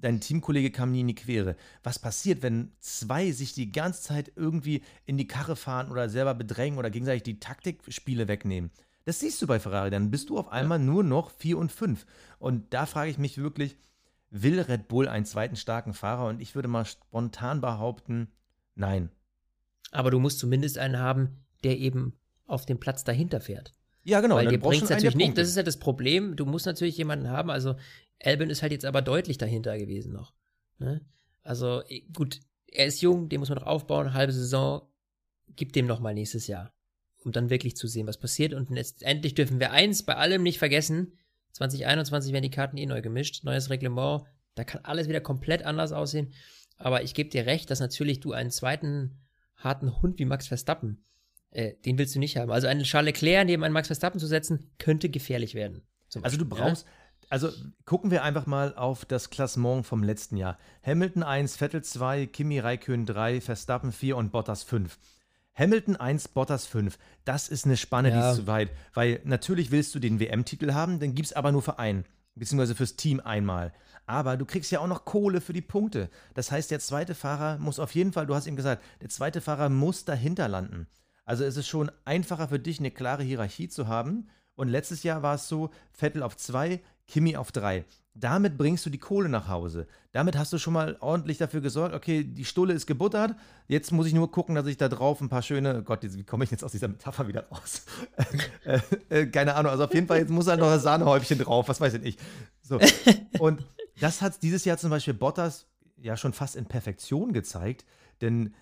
Dein 0.00 0.20
Teamkollege 0.20 0.70
kam 0.70 0.90
nie 0.92 1.00
in 1.00 1.08
die 1.08 1.14
Quere. 1.14 1.56
Was 1.82 1.98
passiert, 1.98 2.42
wenn 2.42 2.72
zwei 2.80 3.30
sich 3.32 3.54
die 3.54 3.72
ganze 3.72 4.02
Zeit 4.02 4.32
irgendwie 4.36 4.82
in 5.06 5.16
die 5.16 5.26
Karre 5.26 5.56
fahren 5.56 5.90
oder 5.90 6.08
selber 6.08 6.34
bedrängen 6.34 6.78
oder 6.78 6.90
gegenseitig 6.90 7.22
die 7.22 7.40
Taktikspiele 7.40 8.28
wegnehmen? 8.28 8.70
Das 9.04 9.20
siehst 9.20 9.40
du 9.42 9.46
bei 9.46 9.60
Ferrari. 9.60 9.90
Dann 9.90 10.10
bist 10.10 10.30
du 10.30 10.38
auf 10.38 10.48
einmal 10.48 10.78
nur 10.78 11.04
noch 11.04 11.30
4 11.30 11.58
und 11.58 11.70
5. 11.70 12.06
Und 12.38 12.72
da 12.72 12.86
frage 12.86 13.10
ich 13.10 13.18
mich 13.18 13.38
wirklich, 13.38 13.76
will 14.30 14.60
Red 14.60 14.88
Bull 14.88 15.08
einen 15.08 15.26
zweiten 15.26 15.56
starken 15.56 15.92
Fahrer? 15.92 16.26
Und 16.26 16.40
ich 16.40 16.54
würde 16.54 16.68
mal 16.68 16.84
spontan 16.84 17.60
behaupten, 17.60 18.28
nein. 18.74 19.10
Aber 19.92 20.10
du 20.10 20.18
musst 20.18 20.38
zumindest 20.38 20.78
einen 20.78 20.98
haben, 20.98 21.44
der 21.62 21.78
eben 21.78 22.14
auf 22.46 22.66
dem 22.66 22.80
Platz 22.80 23.04
dahinter 23.04 23.40
fährt. 23.40 23.72
Ja, 24.02 24.20
genau. 24.20 24.36
Weil 24.36 24.48
dir 24.48 24.58
brauchst 24.58 24.80
bringt 24.80 24.84
es 24.84 24.90
natürlich 24.90 25.16
nicht. 25.16 25.38
Das 25.38 25.48
ist 25.48 25.56
ja 25.56 25.62
das 25.62 25.78
Problem. 25.78 26.36
Du 26.36 26.44
musst 26.44 26.66
natürlich 26.66 26.96
jemanden 26.96 27.28
haben. 27.28 27.50
Also, 27.50 27.76
Albin 28.22 28.50
ist 28.50 28.62
halt 28.62 28.72
jetzt 28.72 28.84
aber 28.84 29.02
deutlich 29.02 29.38
dahinter 29.38 29.78
gewesen 29.78 30.12
noch. 30.12 30.34
Ne? 30.78 31.00
Also, 31.42 31.82
gut, 32.12 32.40
er 32.66 32.86
ist 32.86 33.00
jung, 33.00 33.28
den 33.28 33.40
muss 33.40 33.48
man 33.48 33.58
noch 33.58 33.66
aufbauen, 33.66 34.12
halbe 34.12 34.32
Saison. 34.32 34.82
Gib 35.56 35.72
dem 35.72 35.86
noch 35.86 36.00
mal 36.00 36.12
nächstes 36.12 36.46
Jahr. 36.46 36.73
Um 37.24 37.32
dann 37.32 37.50
wirklich 37.50 37.76
zu 37.76 37.86
sehen, 37.86 38.06
was 38.06 38.18
passiert. 38.18 38.52
Und 38.52 38.70
letztendlich 38.70 39.34
dürfen 39.34 39.58
wir 39.58 39.72
eins 39.72 40.02
bei 40.02 40.16
allem 40.16 40.42
nicht 40.42 40.58
vergessen. 40.58 41.18
2021 41.52 42.32
werden 42.32 42.42
die 42.42 42.50
Karten 42.50 42.76
eh 42.76 42.86
neu 42.86 43.00
gemischt. 43.00 43.44
Neues 43.44 43.70
Reglement. 43.70 44.24
Da 44.54 44.64
kann 44.64 44.84
alles 44.84 45.08
wieder 45.08 45.20
komplett 45.20 45.64
anders 45.64 45.92
aussehen. 45.92 46.32
Aber 46.76 47.02
ich 47.02 47.14
gebe 47.14 47.30
dir 47.30 47.46
recht, 47.46 47.70
dass 47.70 47.80
natürlich 47.80 48.20
du 48.20 48.32
einen 48.32 48.50
zweiten 48.50 49.18
harten 49.56 50.02
Hund 50.02 50.18
wie 50.18 50.24
Max 50.24 50.46
Verstappen 50.46 51.02
äh, 51.54 51.74
den 51.84 51.96
willst 51.98 52.14
du 52.14 52.18
nicht 52.18 52.36
haben. 52.36 52.50
Also 52.50 52.66
einen 52.66 52.82
Charles 52.82 53.06
Leclerc 53.06 53.46
neben 53.46 53.64
einen 53.64 53.72
Max 53.72 53.86
Verstappen 53.86 54.20
zu 54.20 54.26
setzen, 54.26 54.70
könnte 54.78 55.08
gefährlich 55.08 55.54
werden. 55.54 55.82
Also 56.22 56.36
du 56.36 56.44
brauchst, 56.44 56.86
also 57.28 57.50
gucken 57.86 58.10
wir 58.10 58.22
einfach 58.22 58.46
mal 58.46 58.74
auf 58.76 59.04
das 59.04 59.30
Klassement 59.30 59.86
vom 59.86 60.02
letzten 60.02 60.36
Jahr. 60.36 60.58
Hamilton 60.82 61.22
1, 61.22 61.56
Vettel 61.56 61.82
2, 61.82 62.26
Kimi 62.26 62.58
Räikkönen 62.58 63.06
3, 63.06 63.40
Verstappen 63.40 63.90
4 63.90 64.16
und 64.16 64.30
Bottas 64.30 64.62
5. 64.62 64.98
Hamilton 65.56 65.96
1, 65.96 66.28
Bottas 66.28 66.66
5. 66.66 66.98
Das 67.24 67.48
ist 67.48 67.64
eine 67.64 67.76
Spanne, 67.76 68.10
die 68.10 68.16
Ja. 68.16 68.30
ist 68.30 68.36
zu 68.38 68.46
weit. 68.46 68.70
Weil 68.92 69.20
natürlich 69.24 69.70
willst 69.70 69.94
du 69.94 69.98
den 70.00 70.18
WM-Titel 70.20 70.72
haben, 70.72 70.98
den 70.98 71.14
gibt's 71.14 71.32
aber 71.32 71.52
nur 71.52 71.62
für 71.62 71.78
einen. 71.78 72.04
Beziehungsweise 72.34 72.74
fürs 72.74 72.96
Team 72.96 73.20
einmal. 73.20 73.72
Aber 74.06 74.36
du 74.36 74.44
kriegst 74.44 74.70
ja 74.72 74.80
auch 74.80 74.88
noch 74.88 75.04
Kohle 75.04 75.40
für 75.40 75.52
die 75.52 75.62
Punkte. 75.62 76.10
Das 76.34 76.50
heißt, 76.50 76.70
der 76.70 76.80
zweite 76.80 77.14
Fahrer 77.14 77.58
muss 77.58 77.78
auf 77.78 77.94
jeden 77.94 78.12
Fall, 78.12 78.26
du 78.26 78.34
hast 78.34 78.46
ihm 78.46 78.56
gesagt, 78.56 78.82
der 79.00 79.08
zweite 79.08 79.40
Fahrer 79.40 79.68
muss 79.68 80.04
dahinter 80.04 80.48
landen. 80.48 80.88
Also 81.24 81.44
es 81.44 81.56
ist 81.56 81.68
schon 81.68 81.90
einfacher 82.04 82.48
für 82.48 82.58
dich, 82.58 82.80
eine 82.80 82.90
klare 82.90 83.22
Hierarchie 83.22 83.68
zu 83.68 83.86
haben. 83.86 84.28
Und 84.56 84.68
letztes 84.68 85.04
Jahr 85.04 85.22
war 85.22 85.36
es 85.36 85.48
so, 85.48 85.70
Vettel 85.92 86.22
auf 86.22 86.36
zwei, 86.36 86.80
Kimi 87.06 87.36
auf 87.36 87.52
drei. 87.52 87.84
Damit 88.16 88.56
bringst 88.56 88.86
du 88.86 88.90
die 88.90 88.98
Kohle 88.98 89.28
nach 89.28 89.48
Hause. 89.48 89.88
Damit 90.12 90.38
hast 90.38 90.52
du 90.52 90.58
schon 90.58 90.72
mal 90.72 90.96
ordentlich 91.00 91.38
dafür 91.38 91.60
gesorgt, 91.60 91.96
okay, 91.96 92.22
die 92.22 92.44
Stulle 92.44 92.72
ist 92.72 92.86
gebuttert. 92.86 93.34
Jetzt 93.66 93.90
muss 93.90 94.06
ich 94.06 94.14
nur 94.14 94.30
gucken, 94.30 94.54
dass 94.54 94.66
ich 94.66 94.76
da 94.76 94.88
drauf 94.88 95.20
ein 95.20 95.28
paar 95.28 95.42
schöne, 95.42 95.82
Gott, 95.82 96.00
wie 96.02 96.22
komme 96.22 96.44
ich 96.44 96.52
jetzt 96.52 96.62
aus 96.62 96.70
dieser 96.70 96.86
Metapher 96.86 97.26
wieder 97.26 97.48
raus? 97.48 97.84
äh, 98.64 98.80
äh, 99.08 99.26
keine 99.26 99.56
Ahnung, 99.56 99.72
also 99.72 99.84
auf 99.84 99.94
jeden 99.94 100.06
Fall, 100.06 100.18
jetzt 100.18 100.30
muss 100.30 100.46
halt 100.46 100.60
noch 100.60 100.68
das 100.68 100.84
Sahnehäubchen 100.84 101.38
drauf, 101.38 101.68
was 101.68 101.80
weiß 101.80 101.94
ich 101.94 102.02
nicht. 102.02 102.20
So. 102.62 102.78
Und 103.40 103.64
das 104.00 104.22
hat 104.22 104.42
dieses 104.44 104.64
Jahr 104.64 104.78
zum 104.78 104.90
Beispiel 104.90 105.14
Bottas 105.14 105.66
ja 105.96 106.16
schon 106.16 106.32
fast 106.32 106.54
in 106.54 106.66
Perfektion 106.66 107.32
gezeigt, 107.32 107.84
denn 108.20 108.54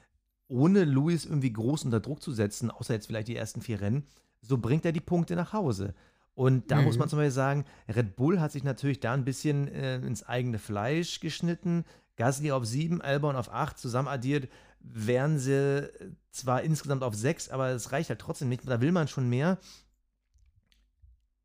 ohne 0.48 0.84
Lewis 0.84 1.26
irgendwie 1.26 1.52
groß 1.52 1.84
unter 1.84 2.00
Druck 2.00 2.22
zu 2.22 2.32
setzen, 2.32 2.70
außer 2.70 2.94
jetzt 2.94 3.06
vielleicht 3.06 3.28
die 3.28 3.36
ersten 3.36 3.60
vier 3.60 3.82
Rennen, 3.82 4.06
so 4.40 4.56
bringt 4.58 4.84
er 4.84 4.92
die 4.92 5.00
Punkte 5.00 5.36
nach 5.36 5.52
Hause. 5.52 5.94
Und 6.34 6.70
da 6.70 6.76
Mhm. 6.76 6.84
muss 6.84 6.98
man 6.98 7.08
zum 7.08 7.18
Beispiel 7.18 7.30
sagen, 7.30 7.64
Red 7.88 8.16
Bull 8.16 8.40
hat 8.40 8.52
sich 8.52 8.64
natürlich 8.64 9.00
da 9.00 9.12
ein 9.12 9.24
bisschen 9.24 9.68
äh, 9.68 9.96
ins 9.96 10.22
eigene 10.26 10.58
Fleisch 10.58 11.20
geschnitten. 11.20 11.84
Gasly 12.16 12.52
auf 12.52 12.64
7, 12.64 13.00
Albon 13.02 13.36
auf 13.36 13.52
8, 13.52 13.78
zusammen 13.78 14.08
addiert 14.08 14.48
wären 14.80 15.38
sie 15.38 15.88
zwar 16.32 16.62
insgesamt 16.62 17.02
auf 17.04 17.14
6, 17.14 17.50
aber 17.50 17.68
es 17.68 17.92
reicht 17.92 18.08
halt 18.08 18.20
trotzdem 18.20 18.48
nicht. 18.48 18.68
Da 18.68 18.80
will 18.80 18.90
man 18.92 19.06
schon 19.08 19.28
mehr. 19.28 19.58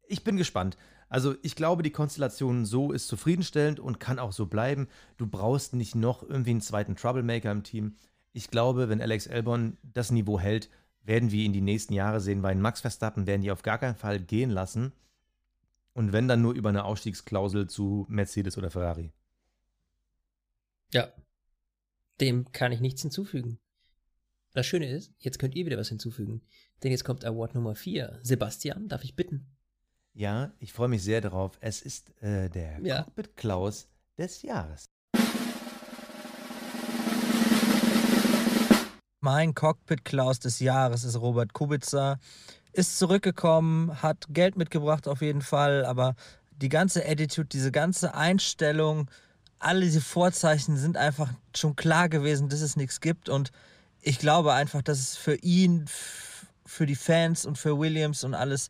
Ich 0.08 0.24
bin 0.24 0.38
gespannt. 0.38 0.78
Also 1.10 1.36
ich 1.42 1.56
glaube, 1.56 1.84
die 1.84 1.92
Konstellation 1.92 2.66
so 2.66 2.92
ist 2.92 3.08
zufriedenstellend 3.08 3.80
und 3.80 4.00
kann 4.00 4.20
auch 4.20 4.32
so 4.34 4.46
bleiben. 4.46 4.88
Du 5.18 5.28
brauchst 5.28 5.74
nicht 5.74 5.96
noch 5.96 6.24
irgendwie 6.24 6.52
einen 6.52 6.62
zweiten 6.62 6.96
Troublemaker 6.96 7.52
im 7.52 7.64
Team. 7.64 7.96
Ich 8.34 8.50
glaube, 8.50 8.90
wenn 8.90 9.02
Alex 9.02 9.28
Albon 9.28 9.78
das 9.84 10.12
Niveau 10.12 10.40
hält, 10.40 10.70
werden 11.08 11.32
wir 11.32 11.44
ihn 11.44 11.54
die 11.54 11.62
nächsten 11.62 11.94
Jahre 11.94 12.20
sehen, 12.20 12.44
weil 12.44 12.56
Max 12.56 12.82
Verstappen 12.82 13.26
werden 13.26 13.42
die 13.42 13.52
auf 13.52 13.64
gar 13.64 13.78
keinen 13.80 13.96
Fall 13.96 14.20
gehen 14.20 14.50
lassen. 14.50 14.92
Und 15.94 16.12
wenn 16.14 16.28
dann 16.28 16.42
nur 16.42 16.54
über 16.54 16.70
eine 16.70 16.84
Ausstiegsklausel 16.84 17.68
zu 17.68 18.06
Mercedes 18.10 18.58
oder 18.58 18.70
Ferrari. 18.70 19.12
Ja. 20.94 21.12
Dem 22.22 22.52
kann 22.52 22.72
ich 22.72 22.82
nichts 22.82 23.02
hinzufügen. 23.02 23.58
Das 24.54 24.66
Schöne 24.66 24.90
ist, 24.90 25.14
jetzt 25.20 25.40
könnt 25.40 25.56
ihr 25.56 25.66
wieder 25.66 25.78
was 25.78 25.90
hinzufügen. 25.90 26.42
Denn 26.84 26.92
jetzt 26.92 27.04
kommt 27.06 27.26
Award 27.26 27.56
Nummer 27.56 27.74
4. 27.76 28.20
Sebastian, 28.22 28.88
darf 28.88 29.04
ich 29.04 29.16
bitten? 29.16 29.48
Ja, 30.14 30.52
ich 30.60 30.74
freue 30.74 30.88
mich 30.88 31.04
sehr 31.04 31.22
darauf. 31.22 31.58
Es 31.62 31.82
ist 31.82 32.22
äh, 32.22 32.50
der 32.50 32.80
Ja. 32.82 33.04
Cockpit 33.04 33.38
Klaus 33.38 33.88
des 34.18 34.42
Jahres. 34.42 34.90
Mein 39.28 39.54
Cockpit-Klaus 39.54 40.40
des 40.40 40.62
Jahres 40.62 41.04
ist 41.04 41.20
Robert 41.20 41.52
Kubica. 41.52 42.18
Ist 42.72 42.98
zurückgekommen, 42.98 44.02
hat 44.02 44.26
Geld 44.30 44.56
mitgebracht 44.56 45.06
auf 45.06 45.22
jeden 45.22 45.42
Fall, 45.42 45.84
aber 45.84 46.16
die 46.62 46.70
ganze 46.70 47.06
Attitude, 47.06 47.50
diese 47.50 47.74
ganze 47.74 48.16
Einstellung, 48.16 49.12
alle 49.60 49.82
diese 49.82 50.00
Vorzeichen 50.00 50.78
sind 50.78 50.96
einfach 50.96 51.30
schon 51.54 51.76
klar 51.76 52.08
gewesen, 52.08 52.48
dass 52.48 52.62
es 52.62 52.78
nichts 52.78 53.02
gibt. 53.02 53.28
Und 53.28 53.52
ich 54.00 54.18
glaube 54.18 54.54
einfach, 54.54 54.82
dass 54.82 54.98
es 54.98 55.18
für 55.18 55.36
ihn, 55.36 55.88
für 56.66 56.86
die 56.86 56.96
Fans 56.96 57.46
und 57.46 57.58
für 57.58 57.78
Williams 57.78 58.24
und 58.24 58.34
alles 58.34 58.70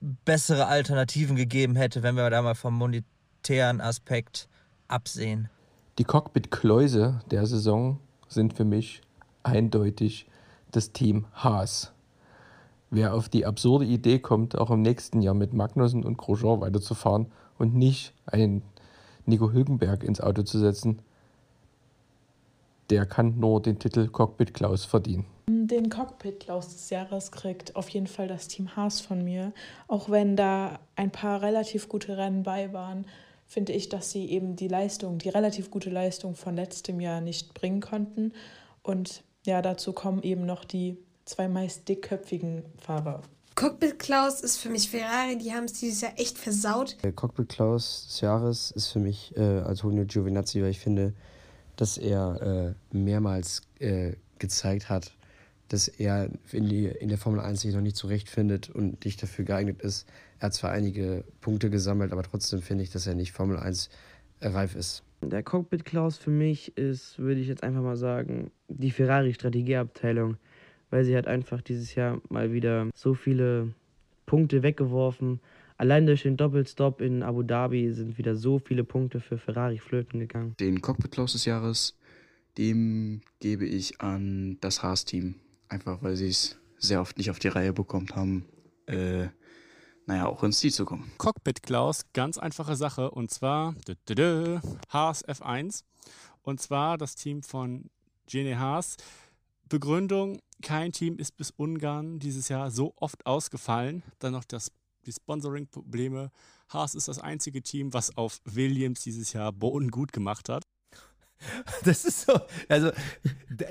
bessere 0.00 0.66
Alternativen 0.68 1.34
gegeben 1.34 1.74
hätte, 1.74 2.04
wenn 2.04 2.14
wir 2.14 2.30
da 2.30 2.40
mal 2.40 2.54
vom 2.54 2.74
monetären 2.74 3.80
Aspekt 3.80 4.48
absehen. 4.86 5.48
Die 5.98 6.04
Cockpit-Kläuse 6.04 7.20
der 7.32 7.46
Saison 7.46 7.98
sind 8.28 8.54
für 8.54 8.64
mich 8.64 9.02
eindeutig 9.42 10.26
das 10.70 10.92
Team 10.92 11.26
Haas. 11.34 11.92
Wer 12.90 13.14
auf 13.14 13.28
die 13.28 13.46
absurde 13.46 13.86
Idee 13.86 14.18
kommt, 14.18 14.56
auch 14.56 14.70
im 14.70 14.82
nächsten 14.82 15.22
Jahr 15.22 15.34
mit 15.34 15.52
Magnussen 15.52 16.04
und 16.04 16.18
Grosjean 16.18 16.60
weiterzufahren 16.60 17.26
und 17.58 17.74
nicht 17.74 18.12
einen 18.26 18.62
Nico 19.24 19.52
Hülkenberg 19.52 20.04
ins 20.04 20.20
Auto 20.20 20.42
zu 20.42 20.58
setzen, 20.58 20.98
der 22.90 23.06
kann 23.06 23.38
nur 23.38 23.62
den 23.62 23.78
Titel 23.78 24.08
Cockpit 24.08 24.52
Klaus 24.52 24.84
verdienen. 24.84 25.24
Den 25.48 25.88
Cockpit-Klaus 25.88 26.68
des 26.68 26.90
Jahres 26.90 27.32
kriegt 27.32 27.74
auf 27.74 27.88
jeden 27.88 28.06
Fall 28.06 28.28
das 28.28 28.48
Team 28.48 28.76
Haas 28.76 29.00
von 29.00 29.24
mir. 29.24 29.52
Auch 29.88 30.10
wenn 30.10 30.36
da 30.36 30.78
ein 30.94 31.10
paar 31.10 31.42
relativ 31.42 31.88
gute 31.88 32.16
Rennen 32.16 32.42
bei 32.42 32.72
waren, 32.72 33.06
finde 33.46 33.72
ich, 33.72 33.88
dass 33.88 34.10
sie 34.10 34.30
eben 34.30 34.56
die 34.56 34.68
Leistung, 34.68 35.18
die 35.18 35.28
relativ 35.28 35.70
gute 35.70 35.90
Leistung 35.90 36.34
von 36.36 36.54
letztem 36.54 37.00
Jahr 37.00 37.20
nicht 37.20 37.54
bringen 37.54 37.80
konnten. 37.80 38.32
Und 38.82 39.24
ja, 39.44 39.62
dazu 39.62 39.92
kommen 39.92 40.22
eben 40.22 40.46
noch 40.46 40.64
die 40.64 40.98
zwei 41.24 41.48
meist 41.48 41.88
dickköpfigen 41.88 42.64
Fahrer. 42.78 43.22
Cockpit 43.54 43.98
Klaus 43.98 44.40
ist 44.40 44.58
für 44.58 44.70
mich 44.70 44.88
Ferrari, 44.88 45.36
die 45.36 45.52
haben 45.52 45.64
es 45.64 45.74
dieses 45.74 46.00
Jahr 46.00 46.18
echt 46.18 46.38
versaut. 46.38 46.96
Der 47.02 47.12
Cockpit 47.12 47.50
Klaus 47.50 48.06
des 48.06 48.20
Jahres 48.20 48.70
ist 48.70 48.88
für 48.88 48.98
mich 48.98 49.36
äh, 49.36 49.60
Antonio 49.60 50.04
Giovinazzi, 50.06 50.62
weil 50.62 50.70
ich 50.70 50.80
finde, 50.80 51.12
dass 51.76 51.98
er 51.98 52.74
äh, 52.92 52.96
mehrmals 52.96 53.62
äh, 53.78 54.14
gezeigt 54.38 54.88
hat, 54.88 55.12
dass 55.68 55.88
er 55.88 56.30
in, 56.50 56.68
die, 56.68 56.86
in 56.86 57.08
der 57.08 57.18
Formel 57.18 57.40
1 57.40 57.60
sich 57.60 57.74
noch 57.74 57.82
nicht 57.82 57.96
zurechtfindet 57.96 58.70
und 58.70 59.04
nicht 59.04 59.22
dafür 59.22 59.44
geeignet 59.44 59.82
ist. 59.82 60.06
Er 60.38 60.46
hat 60.46 60.54
zwar 60.54 60.70
einige 60.70 61.24
Punkte 61.40 61.70
gesammelt, 61.70 62.12
aber 62.12 62.22
trotzdem 62.22 62.62
finde 62.62 62.84
ich, 62.84 62.90
dass 62.90 63.06
er 63.06 63.14
nicht 63.14 63.32
Formel 63.32 63.58
1 63.58 63.90
reif 64.40 64.74
ist. 64.74 65.02
Der 65.22 65.42
Cockpit 65.42 65.84
Klaus 65.84 66.18
für 66.18 66.30
mich 66.30 66.76
ist, 66.76 67.18
würde 67.18 67.40
ich 67.40 67.48
jetzt 67.48 67.62
einfach 67.62 67.82
mal 67.82 67.96
sagen, 67.96 68.50
die 68.68 68.90
Ferrari 68.90 69.32
Strategieabteilung, 69.32 70.36
weil 70.90 71.04
sie 71.04 71.16
hat 71.16 71.26
einfach 71.26 71.62
dieses 71.62 71.94
Jahr 71.94 72.20
mal 72.28 72.52
wieder 72.52 72.90
so 72.94 73.14
viele 73.14 73.72
Punkte 74.26 74.62
weggeworfen. 74.62 75.40
Allein 75.76 76.06
durch 76.06 76.22
den 76.22 76.36
Doppelstop 76.36 77.00
in 77.00 77.22
Abu 77.22 77.42
Dhabi 77.42 77.92
sind 77.92 78.18
wieder 78.18 78.34
so 78.34 78.58
viele 78.58 78.84
Punkte 78.84 79.20
für 79.20 79.38
Ferrari 79.38 79.78
flöten 79.78 80.20
gegangen. 80.20 80.54
Den 80.58 80.80
Cockpit 80.80 81.12
Klaus 81.12 81.32
des 81.32 81.44
Jahres, 81.44 81.96
dem 82.58 83.22
gebe 83.40 83.64
ich 83.64 84.00
an 84.00 84.58
das 84.60 84.82
Haas-Team. 84.82 85.36
Einfach 85.68 86.02
weil 86.02 86.16
sie 86.16 86.28
es 86.28 86.58
sehr 86.78 87.00
oft 87.00 87.16
nicht 87.16 87.30
auf 87.30 87.38
die 87.38 87.48
Reihe 87.48 87.72
bekommen 87.72 88.08
haben, 88.14 88.44
äh, 88.86 89.28
naja, 90.06 90.26
auch 90.26 90.42
ins 90.42 90.58
Ziel 90.58 90.72
zu 90.72 90.84
kommen. 90.84 91.10
Cockpit 91.18 91.62
Klaus, 91.62 92.04
ganz 92.12 92.38
einfache 92.38 92.76
Sache. 92.76 93.10
Und 93.10 93.30
zwar 93.30 93.74
dü, 93.86 93.94
dü, 94.08 94.14
dü, 94.14 94.60
Haas 94.88 95.24
F1. 95.26 95.84
Und 96.42 96.60
zwar 96.60 96.98
das 96.98 97.14
Team 97.14 97.42
von 97.42 97.90
Gene 98.26 98.58
Haas. 98.58 98.96
Begründung, 99.68 100.40
kein 100.60 100.92
Team 100.92 101.18
ist 101.18 101.36
bis 101.36 101.50
Ungarn 101.50 102.18
dieses 102.18 102.48
Jahr 102.48 102.70
so 102.70 102.92
oft 102.96 103.24
ausgefallen. 103.26 104.02
Dann 104.18 104.32
noch 104.32 104.44
das, 104.44 104.72
die 105.06 105.12
Sponsoring-Probleme. 105.12 106.30
Haas 106.68 106.94
ist 106.94 107.08
das 107.08 107.18
einzige 107.18 107.62
Team, 107.62 107.92
was 107.94 108.16
auf 108.16 108.40
Williams 108.44 109.02
dieses 109.02 109.32
Jahr 109.32 109.52
Boden 109.52 109.90
gut 109.90 110.12
gemacht 110.12 110.48
hat. 110.48 110.64
Das 111.84 112.04
ist 112.04 112.20
so, 112.20 112.40
also 112.68 112.92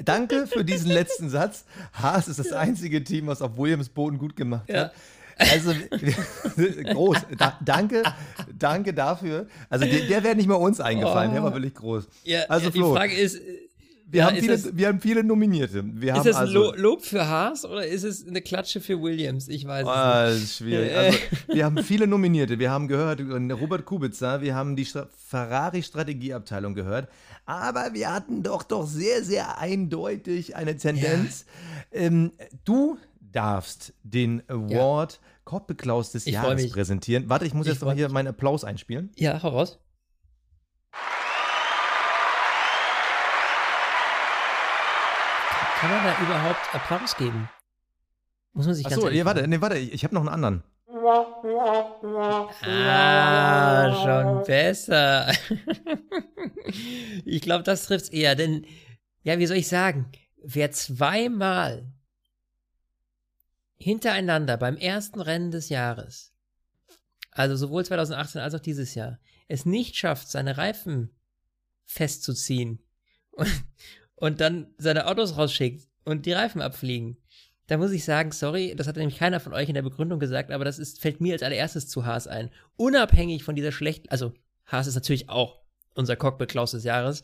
danke 0.04 0.46
für 0.46 0.66
diesen 0.66 0.92
letzten 0.92 1.30
Satz. 1.30 1.64
Haas 1.94 2.28
ist 2.28 2.38
das 2.40 2.52
einzige 2.52 3.02
Team, 3.02 3.28
was 3.28 3.42
auf 3.42 3.58
Williams 3.58 3.88
Boden 3.88 4.18
gut 4.18 4.36
gemacht 4.36 4.68
hat. 4.74 4.94
Also 5.52 5.74
groß. 6.94 7.18
Da, 7.38 7.58
danke, 7.64 8.04
danke 8.58 8.94
dafür. 8.94 9.48
Also 9.70 9.86
der, 9.86 10.02
der 10.08 10.24
wäre 10.24 10.36
nicht 10.36 10.48
mal 10.48 10.56
uns 10.56 10.80
eingefallen, 10.80 11.34
der 11.34 11.44
war 11.44 11.54
wirklich 11.54 11.76
groß. 11.76 12.08
Ja, 12.24 12.42
also 12.50 12.66
ja, 12.66 12.72
die 12.72 12.78
Flo, 12.80 12.94
Frage 12.94 13.14
ist, 13.16 13.40
wir, 14.08 14.20
ja, 14.20 14.28
haben 14.28 14.36
viele, 14.38 14.52
das- 14.58 14.76
wir 14.76 14.88
haben 14.90 15.00
viele 15.00 15.24
Nominierte. 15.24 15.84
Wir 15.86 16.16
ist 16.18 16.26
das 16.26 16.36
ein 16.36 16.42
also, 16.42 16.54
Lo 16.54 16.74
Lob 16.76 17.06
für 17.06 17.28
Haas 17.30 17.64
oder 17.64 17.88
ist 17.88 18.04
es 18.04 18.28
eine 18.28 18.42
Klatsche 18.42 18.82
für 18.82 19.02
Williams? 19.02 19.48
Ich 19.48 19.66
weiß 19.66 19.88
Ah, 19.88 20.26
es 20.28 20.34
nicht. 20.36 20.44
ist 20.44 20.58
schwierig. 20.58 20.94
Also, 20.98 21.18
wir 21.48 21.64
haben 21.66 21.78
viele 21.84 22.08
Nominierte. 22.08 22.60
Wir 22.60 22.72
haben 22.72 22.90
gehört 22.90 23.22
Robert 23.22 23.86
Kubica, 23.86 24.42
wir 24.42 24.54
haben 24.54 24.76
die 24.76 24.86
Stra- 24.86 25.08
Ferrari-Strategieabteilung 25.30 26.74
gehört. 26.76 27.08
Aber 27.46 27.94
wir 27.94 28.14
hatten 28.14 28.44
doch 28.44 28.64
doch 28.64 28.86
sehr, 28.86 29.24
sehr 29.24 29.58
eindeutig 29.60 30.56
eine 30.58 30.76
Tendenz. 30.78 31.46
Ähm, 31.92 32.32
du 32.66 32.98
darfst 33.32 33.94
den 34.04 34.44
Award 34.50 35.22
Klaus 35.46 36.12
des 36.12 36.28
Ich 36.28 36.34
Jahres 36.34 36.70
präsentieren. 36.70 37.30
Warte, 37.30 37.46
ich 37.46 37.54
muss 37.54 37.68
Ich 37.68 37.74
jetzt 37.74 37.82
noch 37.82 37.94
hier 37.94 38.10
meinen 38.10 38.28
Applaus 38.28 38.64
einspielen. 38.64 39.12
Ja, 39.16 39.42
hau 39.42 39.50
raus. 39.50 39.80
Kann 45.80 45.90
man 45.90 46.04
da 46.04 46.16
überhaupt 46.22 46.76
Applaus 46.76 47.18
geben? 47.18 47.50
Muss 48.54 48.66
man 48.68 48.76
sich 48.76 48.84
ganz 48.84 48.98
Achso, 48.98 49.08
ehrlich 49.08 49.20
nee, 49.20 49.26
warte, 49.26 49.40
fragen. 49.40 49.50
nee, 49.50 49.62
warte, 49.62 49.78
ich, 49.78 49.94
ich 49.94 50.04
habe 50.04 50.14
noch 50.14 50.22
einen 50.22 50.30
anderen. 50.30 50.64
Ah, 52.64 54.04
schon 54.04 54.44
besser. 54.44 55.32
ich 57.26 57.42
glaube, 57.42 57.64
das 57.64 57.86
trifft's 57.86 58.10
eher, 58.10 58.36
denn, 58.36 58.66
ja, 59.24 59.40
wie 59.40 59.48
soll 59.48 59.58
ich 59.58 59.68
sagen, 59.68 60.12
wer 60.44 60.72
zweimal 60.72 61.92
hintereinander 63.82 64.58
beim 64.58 64.78
ersten 64.78 65.22
Rennen 65.22 65.52
des 65.52 65.70
Jahres, 65.70 66.34
also 67.32 67.56
sowohl 67.56 67.86
2018 67.86 68.42
als 68.42 68.54
auch 68.54 68.60
dieses 68.60 68.96
Jahr, 68.96 69.20
es 69.48 69.66
nicht 69.66 69.96
schafft, 69.96 70.30
seine 70.30 70.58
Reifen 70.58 71.12
festzuziehen 71.86 72.80
und, 73.32 73.50
und 74.16 74.42
dann 74.42 74.74
seine 74.78 75.08
Autos 75.08 75.38
rausschickt 75.38 75.88
und 76.06 76.26
die 76.26 76.34
Reifen 76.34 76.62
abfliegen, 76.62 77.18
da 77.68 77.78
muss 77.78 77.92
ich 77.92 78.04
sagen, 78.04 78.34
sorry, 78.34 78.76
das 78.76 78.88
hat 78.88 78.98
nämlich 78.98 79.18
keiner 79.18 79.40
von 79.40 79.54
euch 79.54 79.70
in 79.70 79.76
der 79.76 79.82
Begründung 79.82 80.20
gesagt, 80.20 80.52
aber 80.52 80.66
das 80.66 80.78
ist, 80.78 81.00
fällt 81.00 81.22
mir 81.22 81.34
als 81.34 81.44
allererstes 81.44 81.88
zu 81.88 82.06
Haas 82.06 82.28
ein. 82.28 82.50
Unabhängig 82.76 83.44
von 83.44 83.56
dieser 83.56 83.72
schlechten, 83.72 84.10
also 84.10 84.34
Haas 84.66 84.88
ist 84.88 84.96
natürlich 84.96 85.30
auch 85.30 85.62
unser 85.96 86.18
Cockpit 86.18 86.50
Klaus 86.50 86.72
des 86.72 86.84
Jahres, 86.84 87.24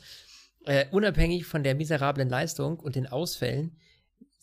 äh, 0.66 0.86
unabhängig 0.92 1.46
von 1.46 1.64
der 1.64 1.76
miserablen 1.76 2.30
Leistung 2.30 2.80
und 2.80 2.96
den 2.96 3.08
Ausfällen, 3.08 3.78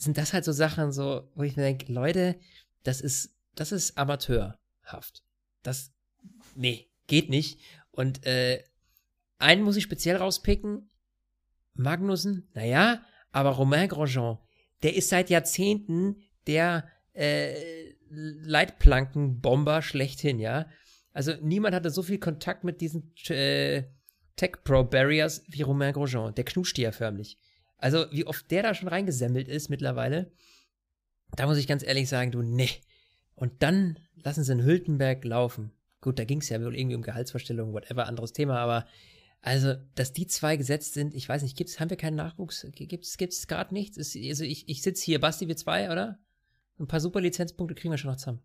sind 0.04 0.18
das 0.18 0.32
halt 0.32 0.44
so 0.44 0.52
Sachen 0.52 0.92
so, 0.92 1.30
wo 1.34 1.42
ich 1.42 1.56
mir 1.56 1.62
denke, 1.62 1.92
Leute, 1.92 2.36
das 2.82 3.00
ist, 3.00 3.34
das 3.54 3.72
ist 3.72 3.98
amateurhaft. 3.98 5.24
Das, 5.62 5.92
nee, 6.54 6.90
geht 7.06 7.30
nicht. 7.30 7.60
Und 7.90 8.26
äh, 8.26 8.62
einen 9.38 9.62
muss 9.62 9.76
ich 9.76 9.84
speziell 9.84 10.16
rauspicken, 10.16 10.90
Magnussen, 11.74 12.48
naja, 12.54 13.04
aber 13.32 13.50
Romain 13.50 13.88
Grosjean, 13.88 14.38
der 14.82 14.94
ist 14.94 15.08
seit 15.08 15.28
Jahrzehnten 15.30 16.22
der 16.46 16.88
äh, 17.14 17.92
Leitplankenbomber 18.10 19.82
schlechthin, 19.82 20.38
ja. 20.38 20.68
Also 21.12 21.32
niemand 21.40 21.74
hatte 21.74 21.90
so 21.90 22.02
viel 22.02 22.18
Kontakt 22.18 22.64
mit 22.64 22.80
diesen 22.80 23.12
äh, 23.28 23.84
Tech 24.36 24.62
Pro 24.64 24.84
Barriers 24.84 25.44
wie 25.48 25.62
Romain 25.62 25.92
Grosjean. 25.92 26.34
Der 26.34 26.44
knuscht 26.44 26.76
die 26.76 26.82
ja 26.82 26.92
förmlich. 26.92 27.38
Also 27.84 28.06
wie 28.12 28.26
oft 28.26 28.50
der 28.50 28.62
da 28.62 28.72
schon 28.72 28.88
reingesemmelt 28.88 29.46
ist 29.46 29.68
mittlerweile, 29.68 30.32
da 31.36 31.44
muss 31.44 31.58
ich 31.58 31.66
ganz 31.66 31.82
ehrlich 31.82 32.08
sagen, 32.08 32.30
du, 32.30 32.40
nee. 32.40 32.70
Und 33.34 33.62
dann 33.62 33.98
lassen 34.14 34.42
sie 34.42 34.52
in 34.52 34.64
Hülkenberg 34.64 35.22
laufen. 35.22 35.70
Gut, 36.00 36.18
da 36.18 36.24
ging 36.24 36.40
es 36.40 36.48
ja 36.48 36.58
wohl 36.62 36.74
irgendwie 36.74 36.96
um 36.96 37.02
Gehaltsvorstellungen, 37.02 37.74
whatever, 37.74 38.06
anderes 38.06 38.32
Thema, 38.32 38.58
aber 38.58 38.86
also, 39.42 39.74
dass 39.96 40.14
die 40.14 40.26
zwei 40.26 40.56
gesetzt 40.56 40.94
sind, 40.94 41.14
ich 41.14 41.28
weiß 41.28 41.42
nicht, 41.42 41.58
gibt's, 41.58 41.78
haben 41.78 41.90
wir 41.90 41.98
keinen 41.98 42.14
Nachwuchs? 42.14 42.66
Gibt's, 42.72 43.18
gibt's 43.18 43.46
gerade 43.48 43.74
nichts? 43.74 43.98
Ist, 43.98 44.16
also 44.16 44.44
ich, 44.44 44.66
ich 44.66 44.80
sitze 44.80 45.04
hier, 45.04 45.20
Basti, 45.20 45.46
wir 45.46 45.56
zwei, 45.58 45.92
oder? 45.92 46.18
Ein 46.78 46.86
paar 46.86 47.00
super 47.00 47.20
Lizenzpunkte 47.20 47.74
kriegen 47.74 47.92
wir 47.92 47.98
schon 47.98 48.12
noch 48.12 48.16
zusammen. 48.16 48.40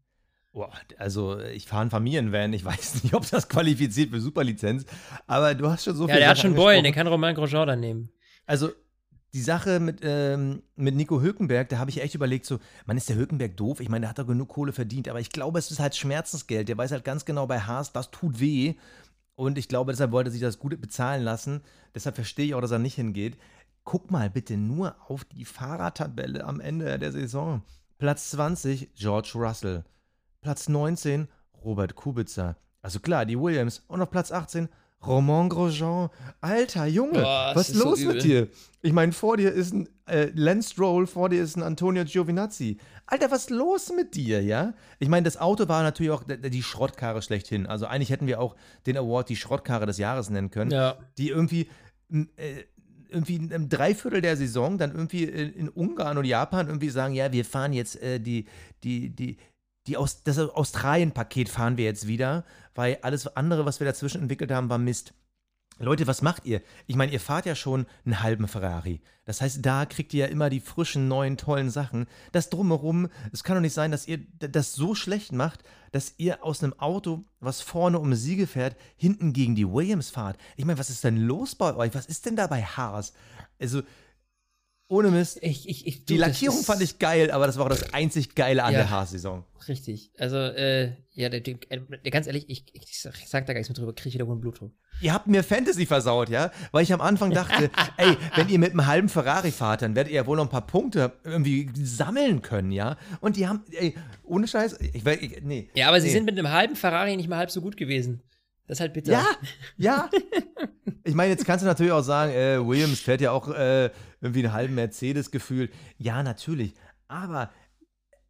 Boah, 0.51 0.73
also 0.97 1.39
ich 1.39 1.65
fahre 1.65 1.83
einen 1.83 1.91
Familienvan, 1.91 2.51
ich 2.51 2.65
weiß 2.65 3.03
nicht, 3.03 3.13
ob 3.13 3.29
das 3.29 3.47
qualifiziert 3.47 4.09
für 4.09 4.19
Superlizenz, 4.19 4.85
aber 5.27 5.55
du 5.55 5.69
hast 5.69 5.85
schon 5.85 5.95
so 5.95 6.09
ja, 6.09 6.15
viel. 6.15 6.15
Ja, 6.15 6.19
der 6.19 6.29
hat 6.31 6.39
schon 6.39 6.55
Beulen, 6.55 6.83
der 6.83 6.91
kann 6.91 7.07
Romain 7.07 7.35
Grosjean 7.35 7.69
dann 7.69 7.79
nehmen. 7.79 8.11
Also 8.45 8.71
die 9.33 9.41
Sache 9.41 9.79
mit, 9.79 9.99
ähm, 10.03 10.63
mit 10.75 10.95
Nico 10.95 11.21
Hülkenberg, 11.21 11.69
da 11.69 11.77
habe 11.77 11.91
ich 11.91 12.01
echt 12.01 12.15
überlegt, 12.15 12.45
so, 12.45 12.59
man 12.85 12.97
ist 12.97 13.09
der 13.09 13.15
Hülkenberg 13.15 13.55
doof? 13.57 13.79
Ich 13.79 13.89
meine, 13.89 14.01
der 14.01 14.09
hat 14.09 14.19
doch 14.19 14.27
genug 14.27 14.49
Kohle 14.49 14.73
verdient, 14.73 15.07
aber 15.07 15.19
ich 15.19 15.29
glaube, 15.29 15.59
es 15.59 15.69
ist 15.69 15.79
halt 15.79 15.95
Schmerzensgeld. 15.95 16.67
Der 16.67 16.77
weiß 16.77 16.91
halt 16.91 17.03
ganz 17.03 17.25
genau 17.25 17.45
bei 17.45 17.59
Haas, 17.59 17.93
das 17.93 18.09
tut 18.11 18.39
weh. 18.39 18.75
Und 19.35 19.57
ich 19.57 19.67
glaube, 19.67 19.91
deshalb 19.91 20.11
wollte 20.11 20.29
er 20.29 20.33
sich 20.33 20.41
das 20.41 20.59
gut 20.59 20.79
bezahlen 20.81 21.23
lassen. 21.23 21.61
Deshalb 21.93 22.15
verstehe 22.15 22.45
ich 22.45 22.55
auch, 22.55 22.61
dass 22.61 22.71
er 22.71 22.79
nicht 22.79 22.95
hingeht. 22.95 23.37
Guck 23.83 24.11
mal 24.11 24.29
bitte 24.29 24.57
nur 24.57 24.95
auf 25.07 25.23
die 25.25 25.45
Fahrradtabelle 25.45 26.43
am 26.43 26.59
Ende 26.59 26.99
der 26.99 27.11
Saison. 27.11 27.61
Platz 27.99 28.31
20, 28.31 28.93
George 28.95 29.31
Russell. 29.35 29.83
Platz 30.41 30.69
19, 30.69 31.27
Robert 31.63 31.95
Kubica. 31.95 32.55
Also 32.81 32.99
klar, 32.99 33.25
die 33.25 33.39
Williams. 33.39 33.83
Und 33.87 34.01
auf 34.01 34.09
Platz 34.09 34.31
18, 34.31 34.69
Romain 35.05 35.49
Grosjean. 35.49 36.09
Alter, 36.41 36.85
Junge, 36.85 37.21
Boah, 37.21 37.51
was 37.53 37.69
ist 37.69 37.77
so 37.77 37.89
los 37.89 37.99
übel. 37.99 38.15
mit 38.15 38.23
dir? 38.23 38.47
Ich 38.81 38.93
meine, 38.93 39.11
vor 39.11 39.37
dir 39.37 39.51
ist 39.51 39.73
ein 39.73 39.89
äh, 40.07 40.29
Lance 40.33 40.71
Stroll, 40.71 41.07
vor 41.07 41.29
dir 41.29 41.41
ist 41.41 41.55
ein 41.57 41.63
Antonio 41.63 42.03
Giovinazzi. 42.05 42.77
Alter, 43.05 43.31
was 43.31 43.41
ist 43.43 43.49
los 43.49 43.91
mit 43.95 44.15
dir, 44.15 44.41
ja? 44.41 44.73
Ich 44.99 45.09
meine, 45.09 45.23
das 45.23 45.37
Auto 45.37 45.67
war 45.67 45.83
natürlich 45.83 46.11
auch 46.11 46.23
die 46.27 46.63
Schrottkarre 46.63 47.21
schlechthin. 47.21 47.65
Also 47.65 47.87
eigentlich 47.87 48.09
hätten 48.09 48.27
wir 48.27 48.39
auch 48.39 48.55
den 48.85 48.97
Award 48.97 49.29
die 49.29 49.35
Schrottkarre 49.35 49.85
des 49.85 49.97
Jahres 49.97 50.29
nennen 50.29 50.49
können. 50.49 50.71
Ja. 50.71 50.97
Die 51.17 51.29
irgendwie, 51.29 51.69
äh, 52.11 52.63
irgendwie 53.09 53.37
im 53.37 53.69
Dreiviertel 53.69 54.21
der 54.21 54.37
Saison 54.37 54.77
dann 54.77 54.91
irgendwie 54.91 55.23
in, 55.23 55.53
in 55.53 55.69
Ungarn 55.69 56.17
und 56.17 56.25
Japan 56.25 56.67
irgendwie 56.67 56.89
sagen, 56.89 57.13
ja, 57.15 57.31
wir 57.31 57.43
fahren 57.43 57.73
jetzt 57.73 58.01
äh, 58.01 58.19
die, 58.19 58.45
die, 58.83 59.09
die, 59.09 59.37
die 59.87 59.97
aus, 59.97 60.23
das 60.23 60.37
Australien-Paket 60.37 61.49
fahren 61.49 61.77
wir 61.77 61.85
jetzt 61.85 62.07
wieder, 62.07 62.45
weil 62.75 62.99
alles 63.01 63.27
andere, 63.35 63.65
was 63.65 63.79
wir 63.79 63.87
dazwischen 63.87 64.21
entwickelt 64.21 64.51
haben, 64.51 64.69
war 64.69 64.77
Mist. 64.77 65.13
Leute, 65.81 66.07
was 66.07 66.21
macht 66.21 66.45
ihr? 66.45 66.61
Ich 66.87 66.97
meine, 66.97 67.13
ihr 67.13 67.21
fahrt 67.21 67.45
ja 67.45 67.55
schon 67.55 67.85
einen 68.03 68.21
halben 68.21 68.49
Ferrari. 68.49 69.01
Das 69.23 69.39
heißt, 69.39 69.65
da 69.65 69.85
kriegt 69.85 70.13
ihr 70.13 70.25
ja 70.25 70.31
immer 70.31 70.49
die 70.49 70.59
frischen, 70.59 71.07
neuen, 71.07 71.37
tollen 71.37 71.69
Sachen. 71.69 72.07
Das 72.33 72.49
drumherum, 72.49 73.07
es 73.31 73.45
kann 73.45 73.55
doch 73.55 73.61
nicht 73.61 73.73
sein, 73.73 73.91
dass 73.91 74.05
ihr 74.05 74.19
das 74.39 74.73
so 74.73 74.93
schlecht 74.93 75.31
macht, 75.31 75.63
dass 75.93 76.15
ihr 76.17 76.43
aus 76.43 76.61
einem 76.61 76.77
Auto, 76.79 77.23
was 77.39 77.61
vorne 77.61 77.97
um 77.99 78.13
Siege 78.13 78.45
fährt, 78.45 78.75
hinten 78.97 79.31
gegen 79.31 79.55
die 79.55 79.71
Williams 79.71 80.09
fahrt. 80.09 80.37
Ich 80.57 80.65
meine, 80.65 80.79
was 80.79 80.89
ist 80.89 81.05
denn 81.05 81.15
los 81.15 81.55
bei 81.55 81.73
euch? 81.73 81.95
Was 81.95 82.07
ist 82.07 82.25
denn 82.25 82.35
da 82.35 82.47
bei 82.47 82.61
Haas? 82.61 83.13
Also, 83.57 83.81
ohne 84.89 85.11
Mist. 85.11 85.39
Ich, 85.41 85.69
ich, 85.69 85.87
ich, 85.87 86.05
die 86.05 86.17
Lackierung 86.17 86.61
fand 86.63 86.81
ich 86.81 86.99
geil, 86.99 87.31
aber 87.31 87.45
das 87.47 87.57
war 87.57 87.65
auch 87.65 87.69
das 87.69 87.93
einzig 87.93 88.35
Geile 88.35 88.63
an 88.63 88.73
Ja. 88.73 88.79
der 88.79 88.89
Haas-Saison. 88.89 89.45
Richtig. 89.67 90.11
Also, 90.17 90.37
äh, 90.37 90.93
ja, 91.13 91.29
der, 91.29 91.41
der, 91.41 91.55
der, 91.55 92.11
ganz 92.11 92.27
ehrlich, 92.27 92.49
ich, 92.49 92.65
ich, 92.73 92.99
sag, 92.99 93.13
ich 93.21 93.29
sag 93.29 93.45
da 93.45 93.53
gar 93.53 93.59
nichts 93.59 93.69
mehr 93.69 93.75
drüber, 93.75 93.93
kriege 93.93 94.09
ich 94.09 94.15
wieder 94.15 94.25
hohen 94.25 94.41
Blutdruck. 94.41 94.71
Ihr 95.01 95.13
habt 95.13 95.27
mir 95.27 95.43
Fantasy 95.43 95.85
versaut, 95.85 96.27
ja? 96.29 96.51
Weil 96.71 96.83
ich 96.83 96.91
am 96.91 96.99
Anfang 97.01 97.31
dachte, 97.31 97.69
ey, 97.97 98.17
wenn 98.35 98.49
ihr 98.49 98.59
mit 98.59 98.71
einem 98.71 98.85
halben 98.87 99.09
Ferrari 99.09 99.51
fahrt, 99.51 99.81
dann 99.83 99.95
werdet 99.95 100.11
ihr 100.11 100.17
ja 100.17 100.25
wohl 100.27 100.35
noch 100.37 100.45
ein 100.45 100.49
paar 100.49 100.65
Punkte 100.67 101.13
irgendwie 101.23 101.69
sammeln 101.81 102.41
können, 102.41 102.71
ja? 102.71 102.97
Und 103.21 103.37
die 103.37 103.47
haben, 103.47 103.63
ey, 103.71 103.95
ohne 104.23 104.47
Scheiß, 104.47 104.77
ich, 104.93 105.03
weiß- 105.03 105.41
nee. 105.43 105.69
Ja, 105.75 105.87
aber 105.89 106.01
sie 106.01 106.07
nee. 106.07 106.13
sind 106.13 106.25
mit 106.25 106.37
einem 106.37 106.49
halben 106.51 106.75
Ferrari 106.75 107.15
nicht 107.15 107.29
mal 107.29 107.37
halb 107.37 107.51
so 107.51 107.61
gut 107.61 107.77
gewesen. 107.77 108.21
Das 108.69 108.75
ist 108.77 108.81
halt 108.81 108.93
bitter. 108.93 109.11
Ja, 109.13 109.25
ja. 109.77 110.09
Ich 111.03 111.15
meine, 111.15 111.31
jetzt 111.31 111.43
kannst 111.43 111.63
du 111.63 111.67
natürlich 111.67 111.91
auch 111.91 112.03
sagen, 112.03 112.31
äh, 112.33 112.59
Williams 112.65 112.99
fährt 112.99 113.19
ja 113.19 113.31
auch 113.31 113.47
äh, 113.49 113.89
irgendwie 114.21 114.43
einen 114.43 114.53
halben 114.53 114.75
Mercedes 114.75 115.31
gefühlt. 115.31 115.73
Ja, 115.97 116.21
natürlich. 116.21 116.73
Aber, 117.07 117.49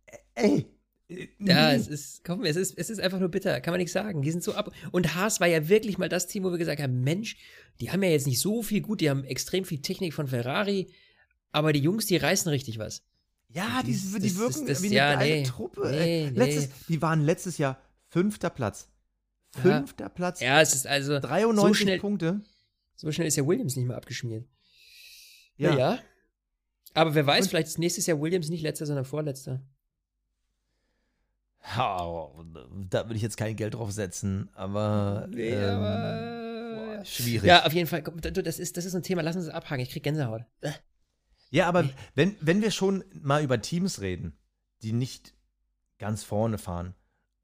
äh, 0.05 0.15
ey. 0.47 0.65
äh, 1.09 1.27
Ja, 1.39 1.73
es 1.73 1.89
ist, 1.89 2.23
komm, 2.23 2.45
es 2.45 2.55
ist, 2.55 2.77
es 2.77 2.89
ist 2.89 3.01
einfach 3.01 3.19
nur 3.19 3.27
bitter, 3.27 3.59
kann 3.59 3.73
man 3.73 3.79
nicht 3.81 3.91
sagen. 3.91 4.21
Die 4.21 4.31
sind 4.31 4.41
so 4.43 4.53
ab. 4.53 4.71
Und 4.91 5.13
Haas 5.15 5.41
war 5.41 5.47
ja 5.47 5.67
wirklich 5.67 5.97
mal 5.97 6.07
das 6.07 6.27
Team, 6.27 6.45
wo 6.45 6.51
wir 6.51 6.57
gesagt 6.57 6.81
haben: 6.81 7.03
Mensch, 7.03 7.35
die 7.81 7.91
haben 7.91 8.01
ja 8.01 8.09
jetzt 8.09 8.25
nicht 8.27 8.39
so 8.39 8.63
viel 8.63 8.79
gut, 8.79 9.01
die 9.01 9.09
haben 9.09 9.25
extrem 9.25 9.65
viel 9.65 9.81
Technik 9.81 10.13
von 10.13 10.27
Ferrari, 10.27 10.87
aber 11.51 11.73
die 11.73 11.81
Jungs, 11.81 12.05
die 12.05 12.15
reißen 12.15 12.49
richtig 12.49 12.79
was. 12.79 13.03
Ja, 13.49 13.81
die, 13.85 13.91
Das- 13.91 14.13
die 14.13 14.29
das- 14.29 14.37
wirken 14.37 14.67
das- 14.67 14.81
wie 14.83 14.87
eine 14.87 14.95
ja, 14.95 15.13
geile 15.15 15.35
nee. 15.35 15.43
Truppe. 15.43 15.89
Nee, 15.91 16.29
nee. 16.31 16.37
Letztes, 16.39 16.69
die 16.87 17.01
waren 17.01 17.19
letztes 17.19 17.57
Jahr 17.57 17.81
fünfter 18.07 18.49
Platz. 18.49 18.87
Ja. 19.55 19.61
Fünfter 19.61 20.09
Platz. 20.09 20.39
Ja, 20.41 20.61
es 20.61 20.73
ist 20.75 20.85
also 20.87 21.19
93 21.19 21.67
so 21.67 21.73
schnell, 21.73 21.99
Punkte. 21.99 22.41
so 22.95 23.11
schnell 23.11 23.27
ist 23.27 23.35
ja 23.35 23.45
Williams 23.45 23.75
nicht 23.75 23.87
mehr 23.87 23.97
abgeschmiert. 23.97 24.47
Ja. 25.57 25.71
Ja. 25.71 25.77
ja. 25.77 25.99
Aber 26.93 27.15
wer 27.15 27.25
weiß, 27.25 27.45
Und- 27.45 27.49
vielleicht 27.49 27.67
ist 27.67 27.79
nächstes 27.79 28.05
Jahr 28.07 28.19
Williams 28.21 28.49
nicht 28.49 28.61
letzter, 28.61 28.85
sondern 28.85 29.05
vorletzter. 29.05 29.61
Ha, 31.75 32.31
da 32.89 33.05
würde 33.05 33.15
ich 33.15 33.21
jetzt 33.21 33.37
kein 33.37 33.55
Geld 33.55 33.73
drauf 33.73 33.91
setzen, 33.91 34.49
aber, 34.53 35.27
Nee, 35.29 35.49
ähm, 35.49 35.69
aber- 35.81 36.95
boah, 36.97 37.05
schwierig. 37.05 37.47
Ja, 37.47 37.65
auf 37.65 37.73
jeden 37.73 37.87
Fall. 37.87 38.01
Das 38.01 38.59
ist, 38.59 38.77
das 38.77 38.85
ist 38.85 38.95
ein 38.95 39.03
Thema, 39.03 39.21
lass 39.21 39.35
uns 39.35 39.45
das 39.45 39.53
abhaken. 39.53 39.81
Ich 39.81 39.89
krieg 39.91 40.03
Gänsehaut. 40.03 40.43
Äh. 40.61 40.71
Ja, 41.51 41.67
aber 41.67 41.89
wenn, 42.15 42.35
wenn 42.39 42.61
wir 42.61 42.71
schon 42.71 43.03
mal 43.13 43.43
über 43.43 43.61
Teams 43.61 43.99
reden, 44.01 44.37
die 44.83 44.93
nicht 44.93 45.33
ganz 45.97 46.23
vorne 46.23 46.57
fahren, 46.57 46.95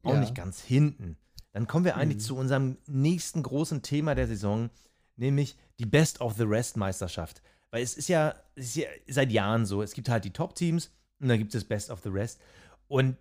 auch 0.04 0.14
Ja. 0.14 0.20
nicht 0.20 0.34
ganz 0.36 0.62
hinten, 0.62 1.18
dann 1.56 1.68
kommen 1.68 1.86
wir 1.86 1.96
eigentlich 1.96 2.18
Mhm. 2.18 2.28
zu 2.28 2.36
unserem 2.36 2.78
nächsten 2.86 3.42
großen 3.42 3.82
Thema 3.82 4.14
der 4.14 4.28
Saison, 4.28 4.70
nämlich 5.16 5.56
die 5.80 5.86
Best 5.86 6.20
of 6.20 6.34
the 6.36 6.44
Rest 6.44 6.76
Meisterschaft. 6.76 7.42
Weil 7.72 7.82
es 7.82 7.96
ist 7.96 8.10
ja, 8.10 8.36
es 8.56 8.66
ist 8.66 8.76
ja 8.76 8.88
seit 9.08 9.32
Jahren 9.32 9.66
so, 9.66 9.82
es 9.82 9.94
gibt 9.94 10.10
halt 10.10 10.26
die 10.26 10.34
Top-Teams 10.34 10.92
und 11.22 11.30
dann 11.30 11.38
gibt 11.40 11.56
es 11.56 11.64
Best 11.64 11.90
of 11.92 12.02
the 12.04 12.10
Rest. 12.10 12.42
Und 12.90 13.16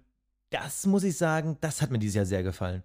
das 0.51 0.85
muss 0.85 1.05
ich 1.05 1.16
sagen, 1.16 1.59
das 1.61 1.80
hat 1.80 1.93
mir 1.93 2.01
dieses 2.01 2.16
Jahr 2.16 2.26
sehr 2.26 2.43
gefallen. 2.43 2.82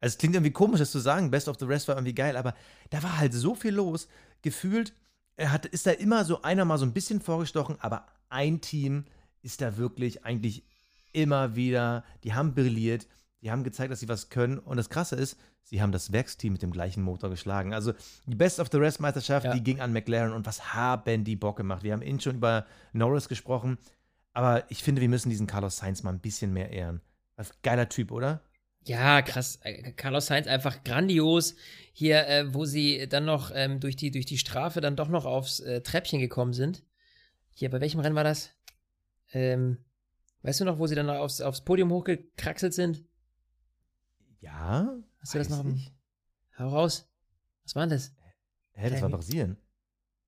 Also 0.00 0.14
es 0.14 0.18
klingt 0.18 0.36
irgendwie 0.36 0.52
komisch, 0.52 0.78
das 0.78 0.92
zu 0.92 1.00
sagen, 1.00 1.28
Best 1.28 1.48
of 1.48 1.56
the 1.58 1.64
Rest 1.64 1.88
war 1.88 1.96
irgendwie 1.96 2.14
geil, 2.14 2.36
aber 2.36 2.54
da 2.90 3.02
war 3.02 3.18
halt 3.18 3.32
so 3.34 3.56
viel 3.56 3.74
los. 3.74 4.06
Gefühlt 4.42 4.92
er 5.36 5.50
hat, 5.50 5.66
ist 5.66 5.88
da 5.88 5.90
immer 5.90 6.24
so 6.24 6.42
einer 6.42 6.64
mal 6.64 6.78
so 6.78 6.86
ein 6.86 6.92
bisschen 6.92 7.20
vorgestochen, 7.20 7.78
aber 7.80 8.06
ein 8.28 8.60
Team 8.60 9.06
ist 9.42 9.60
da 9.60 9.76
wirklich 9.76 10.24
eigentlich 10.24 10.62
immer 11.12 11.56
wieder, 11.56 12.04
die 12.22 12.32
haben 12.34 12.54
brilliert, 12.54 13.08
die 13.44 13.50
haben 13.50 13.62
gezeigt, 13.62 13.92
dass 13.92 14.00
sie 14.00 14.08
was 14.08 14.30
können 14.30 14.58
und 14.58 14.78
das 14.78 14.88
Krasse 14.88 15.16
ist, 15.16 15.38
sie 15.62 15.82
haben 15.82 15.92
das 15.92 16.12
Werksteam 16.12 16.54
mit 16.54 16.62
dem 16.62 16.72
gleichen 16.72 17.02
Motor 17.02 17.28
geschlagen. 17.30 17.74
Also 17.74 17.92
die 18.26 18.34
Best 18.34 18.58
of 18.58 18.68
the 18.72 18.78
Rest 18.78 19.00
Meisterschaft, 19.00 19.44
Ja. 19.44 19.52
die 19.54 19.62
ging 19.62 19.80
an 19.80 19.92
McLaren 19.92 20.32
und 20.32 20.46
was 20.46 20.72
haben 20.74 21.24
die 21.24 21.36
Bock 21.36 21.56
gemacht. 21.58 21.82
Wir 21.82 21.92
haben 21.92 22.02
eben 22.02 22.18
schon 22.20 22.36
über 22.36 22.64
Norris 22.94 23.28
gesprochen, 23.28 23.76
aber 24.32 24.64
ich 24.70 24.82
finde, 24.82 25.02
wir 25.02 25.08
müssen 25.10 25.28
diesen 25.30 25.46
Carlos 25.46 25.76
Sainz 25.76 26.02
mal 26.02 26.10
ein 26.12 26.20
bisschen 26.20 26.52
mehr 26.52 26.70
ehren. 26.70 27.02
Was 27.36 27.60
geiler 27.62 27.88
Typ, 27.88 28.10
oder? 28.10 28.40
Ja, 28.86 29.22
krass. 29.22 29.58
Äh, 29.62 29.92
Carlos 29.92 30.26
Sainz 30.26 30.46
einfach 30.46 30.82
grandios. 30.84 31.54
Hier, 31.92 32.26
äh, 32.26 32.52
wo 32.54 32.64
sie 32.64 33.06
dann 33.08 33.24
noch 33.24 33.50
ähm, 33.54 33.78
durch, 33.80 33.96
die, 33.96 34.10
durch 34.10 34.26
die 34.26 34.38
Strafe 34.38 34.80
dann 34.80 34.96
doch 34.96 35.08
noch 35.08 35.24
aufs 35.26 35.60
äh, 35.60 35.80
Treppchen 35.82 36.20
gekommen 36.20 36.52
sind. 36.52 36.82
Hier, 37.50 37.70
bei 37.70 37.80
welchem 37.80 38.00
Rennen 38.00 38.16
war 38.16 38.24
das? 38.24 38.50
Ähm, 39.32 39.78
weißt 40.42 40.60
du 40.60 40.64
noch, 40.64 40.78
wo 40.78 40.86
sie 40.86 40.94
dann 40.94 41.08
aufs, 41.10 41.40
aufs 41.40 41.62
Podium 41.62 41.90
hochgekraxelt 41.92 42.74
sind? 42.74 43.04
Ja. 44.44 44.94
Hast 45.20 45.34
du 45.34 45.38
das 45.38 45.48
noch 45.48 45.64
ich. 45.64 45.92
Hau 46.58 46.68
raus. 46.68 47.08
Was 47.64 47.74
war 47.74 47.82
denn 47.82 47.90
das? 47.90 48.12
Hä, 48.72 48.90
das 48.90 49.00
war? 49.00 49.08
Brasilien. 49.08 49.56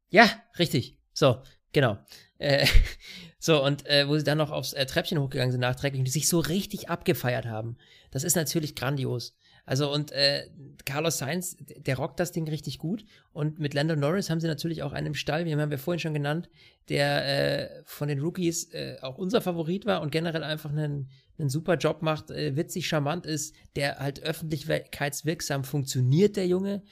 Ja, 0.08 0.30
richtig. 0.58 0.98
So, 1.12 1.42
genau. 1.72 1.98
Äh, 2.38 2.66
so, 3.38 3.62
und 3.62 3.84
äh, 3.86 4.08
wo 4.08 4.16
sie 4.16 4.24
dann 4.24 4.38
noch 4.38 4.50
aufs 4.50 4.72
äh, 4.72 4.86
Treppchen 4.86 5.18
hochgegangen 5.18 5.52
sind 5.52 5.60
nachträglich 5.60 5.98
und 6.00 6.06
die 6.06 6.12
sich 6.12 6.28
so 6.28 6.38
richtig 6.38 6.88
abgefeiert 6.88 7.44
haben. 7.44 7.76
Das 8.10 8.24
ist 8.24 8.36
natürlich 8.36 8.74
grandios. 8.74 9.36
Also, 9.66 9.92
und 9.92 10.12
äh, 10.12 10.48
Carlos 10.84 11.18
Sainz, 11.18 11.56
der 11.58 11.96
rockt 11.96 12.20
das 12.20 12.32
Ding 12.32 12.48
richtig 12.48 12.78
gut. 12.78 13.04
Und 13.32 13.58
mit 13.58 13.74
Lando 13.74 13.96
Norris 13.96 14.30
haben 14.30 14.40
sie 14.40 14.46
natürlich 14.46 14.82
auch 14.82 14.92
einen 14.92 15.08
im 15.08 15.14
Stall, 15.14 15.44
wie 15.44 15.54
haben 15.54 15.70
wir 15.70 15.78
vorhin 15.78 15.98
schon 15.98 16.14
genannt, 16.14 16.48
der 16.88 17.26
äh, 17.26 17.82
von 17.84 18.08
den 18.08 18.20
Rookies 18.20 18.72
äh, 18.72 18.96
auch 19.02 19.18
unser 19.18 19.40
Favorit 19.42 19.84
war 19.84 20.00
und 20.00 20.12
generell 20.12 20.44
einfach 20.44 20.70
einen, 20.70 21.10
einen 21.39 21.51
super 21.51 21.76
Job 21.76 22.03
macht, 22.03 22.30
äh, 22.30 22.57
witzig, 22.57 22.89
charmant 22.89 23.26
ist, 23.26 23.55
der 23.74 23.99
halt 23.99 24.20
öffentlichkeitswirksam 24.20 25.64
funktioniert, 25.64 26.37
der 26.37 26.47
Junge. 26.47 26.82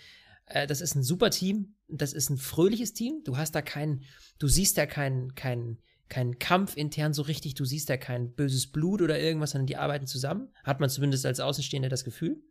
Äh, 0.47 0.67
das 0.67 0.81
ist 0.81 0.95
ein 0.95 1.03
super 1.03 1.31
Team. 1.31 1.75
Das 1.89 2.13
ist 2.13 2.31
ein 2.31 2.39
fröhliches 2.39 2.93
Team. 2.93 3.23
Du 3.25 3.37
hast 3.37 3.55
da 3.55 3.63
keinen, 3.63 4.05
du 4.39 4.49
siehst 4.49 4.79
da 4.79 4.87
keinen, 4.87 5.35
keinen, 5.35 5.79
kein 6.09 6.39
Kampf 6.39 6.77
intern 6.77 7.13
so 7.13 7.23
richtig. 7.23 7.55
Du 7.55 7.65
siehst 7.65 7.89
da 7.89 7.97
kein 7.97 8.35
böses 8.35 8.71
Blut 8.71 9.03
oder 9.03 9.19
irgendwas, 9.19 9.53
sondern 9.53 9.67
die 9.67 9.77
arbeiten 9.77 10.07
zusammen. 10.07 10.49
Hat 10.65 10.81
man 10.81 10.91
zumindest 10.91 11.27
als 11.27 11.41
Außenstehender 11.41 11.89
das 11.89 12.05
Gefühl. 12.05 12.43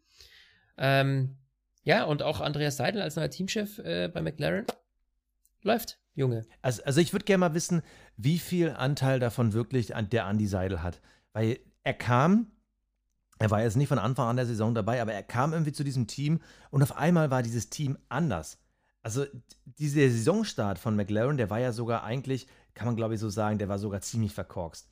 Ähm, 0.77 1.37
ja, 1.83 2.03
und 2.05 2.23
auch 2.23 2.39
Andreas 2.41 2.77
Seidel 2.77 3.01
als 3.01 3.15
neuer 3.15 3.29
Teamchef 3.29 3.79
äh, 3.79 4.07
bei 4.07 4.21
McLaren. 4.21 4.65
Läuft, 5.61 5.99
Junge. 6.13 6.45
Also, 6.61 6.83
also 6.83 6.99
ich 6.99 7.13
würde 7.13 7.25
gerne 7.25 7.39
mal 7.39 7.53
wissen, 7.53 7.81
wie 8.17 8.39
viel 8.39 8.71
Anteil 8.71 9.19
davon 9.19 9.53
wirklich 9.53 9.95
an 9.95 10.09
der 10.09 10.27
Andy 10.27 10.47
Seidel 10.47 10.83
hat. 10.83 11.01
Weil 11.31 11.59
er 11.83 11.93
kam, 11.93 12.47
er 13.39 13.51
war 13.51 13.61
jetzt 13.61 13.75
nicht 13.75 13.89
von 13.89 13.99
Anfang 13.99 14.27
an 14.27 14.35
der 14.35 14.45
Saison 14.45 14.73
dabei, 14.73 15.01
aber 15.01 15.13
er 15.13 15.23
kam 15.23 15.53
irgendwie 15.53 15.73
zu 15.73 15.83
diesem 15.83 16.07
Team 16.07 16.39
und 16.69 16.81
auf 16.81 16.95
einmal 16.95 17.29
war 17.31 17.43
dieses 17.43 17.69
Team 17.69 17.97
anders. 18.09 18.59
Also 19.01 19.25
dieser 19.65 20.09
Saisonstart 20.09 20.79
von 20.79 20.95
McLaren, 20.95 21.37
der 21.37 21.49
war 21.49 21.59
ja 21.59 21.73
sogar 21.73 22.03
eigentlich, 22.03 22.47
kann 22.73 22.85
man 22.85 22.95
glaube 22.95 23.15
ich 23.15 23.19
so 23.19 23.29
sagen, 23.29 23.57
der 23.57 23.67
war 23.67 23.79
sogar 23.79 24.01
ziemlich 24.01 24.33
verkorkst. 24.33 24.89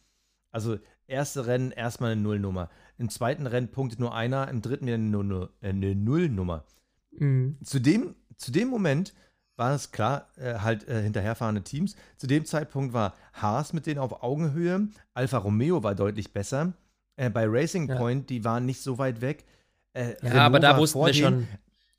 Also 0.52 0.80
erste 1.08 1.48
Rennen 1.48 1.72
erstmal 1.72 2.12
eine 2.12 2.22
Nullnummer. 2.22 2.70
Im 2.98 3.10
zweiten 3.10 3.48
Rennen 3.48 3.72
punktet 3.72 4.00
nur 4.00 4.14
einer, 4.14 4.50
im 4.50 4.62
dritten 4.62 4.86
wieder 4.86 4.96
eine, 4.96 5.96
Nullnummer. 5.96 6.66
Mhm. 7.12 7.58
Zu, 7.64 7.80
dem, 7.80 8.16
zu 8.36 8.52
dem 8.52 8.68
Moment 8.68 9.14
war 9.62 9.76
es 9.76 9.92
klar, 9.92 10.28
äh, 10.38 10.56
halt 10.56 10.88
äh, 10.88 11.04
hinterherfahrende 11.04 11.62
Teams. 11.62 11.96
Zu 12.18 12.26
dem 12.26 12.46
Zeitpunkt 12.46 12.94
war 12.94 13.14
Haas 13.34 13.74
mit 13.74 13.86
denen 13.86 14.00
auf 14.00 14.24
Augenhöhe, 14.24 14.88
Alfa 15.14 15.38
Romeo 15.38 15.84
war 15.84 15.94
deutlich 15.94 16.34
besser. 16.34 16.74
Äh, 17.16 17.30
bei 17.30 17.46
Racing 17.48 17.88
Ja. 17.88 17.96
Point, 17.98 18.32
die 18.32 18.44
waren 18.44 18.66
nicht 18.66 18.82
so 18.82 18.98
weit 18.98 19.22
weg. 19.22 19.46
Äh, 19.94 20.14
Ja, 20.14 20.30
Renault 20.30 20.42
aber 20.42 20.60
da 20.60 20.78
wussten 20.80 21.06
wir 21.06 21.14
schon. 21.14 21.48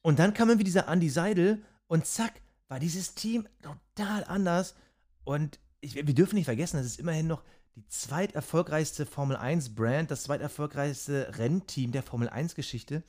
Und 0.01 0.19
dann 0.19 0.35
kam 0.35 0.49
irgendwie 0.49 0.65
dieser 0.65 0.89
Andy 0.89 1.09
Seidel 1.09 1.63
und 1.87 2.05
zack, 2.05 2.33
war 2.67 2.81
dieses 2.81 3.15
Team 3.15 3.47
total 3.63 4.25
anders. 4.25 4.75
Und 5.23 5.61
ich, 5.81 5.95
wir 5.95 6.03
dürfen 6.15 6.35
nicht 6.35 6.47
vergessen, 6.47 6.79
das 6.79 6.87
ist 6.87 6.99
immerhin 6.99 7.29
noch 7.29 7.45
die 7.77 7.87
zweiterfolgreichste 7.87 9.07
Formel 9.07 9.37
1-Brand, 9.37 10.11
das 10.11 10.25
zweiterfolgreichste 10.25 11.33
Rennteam 11.39 11.93
der 11.93 12.03
Formel 12.03 12.29
1-Geschichte. 12.29 13.05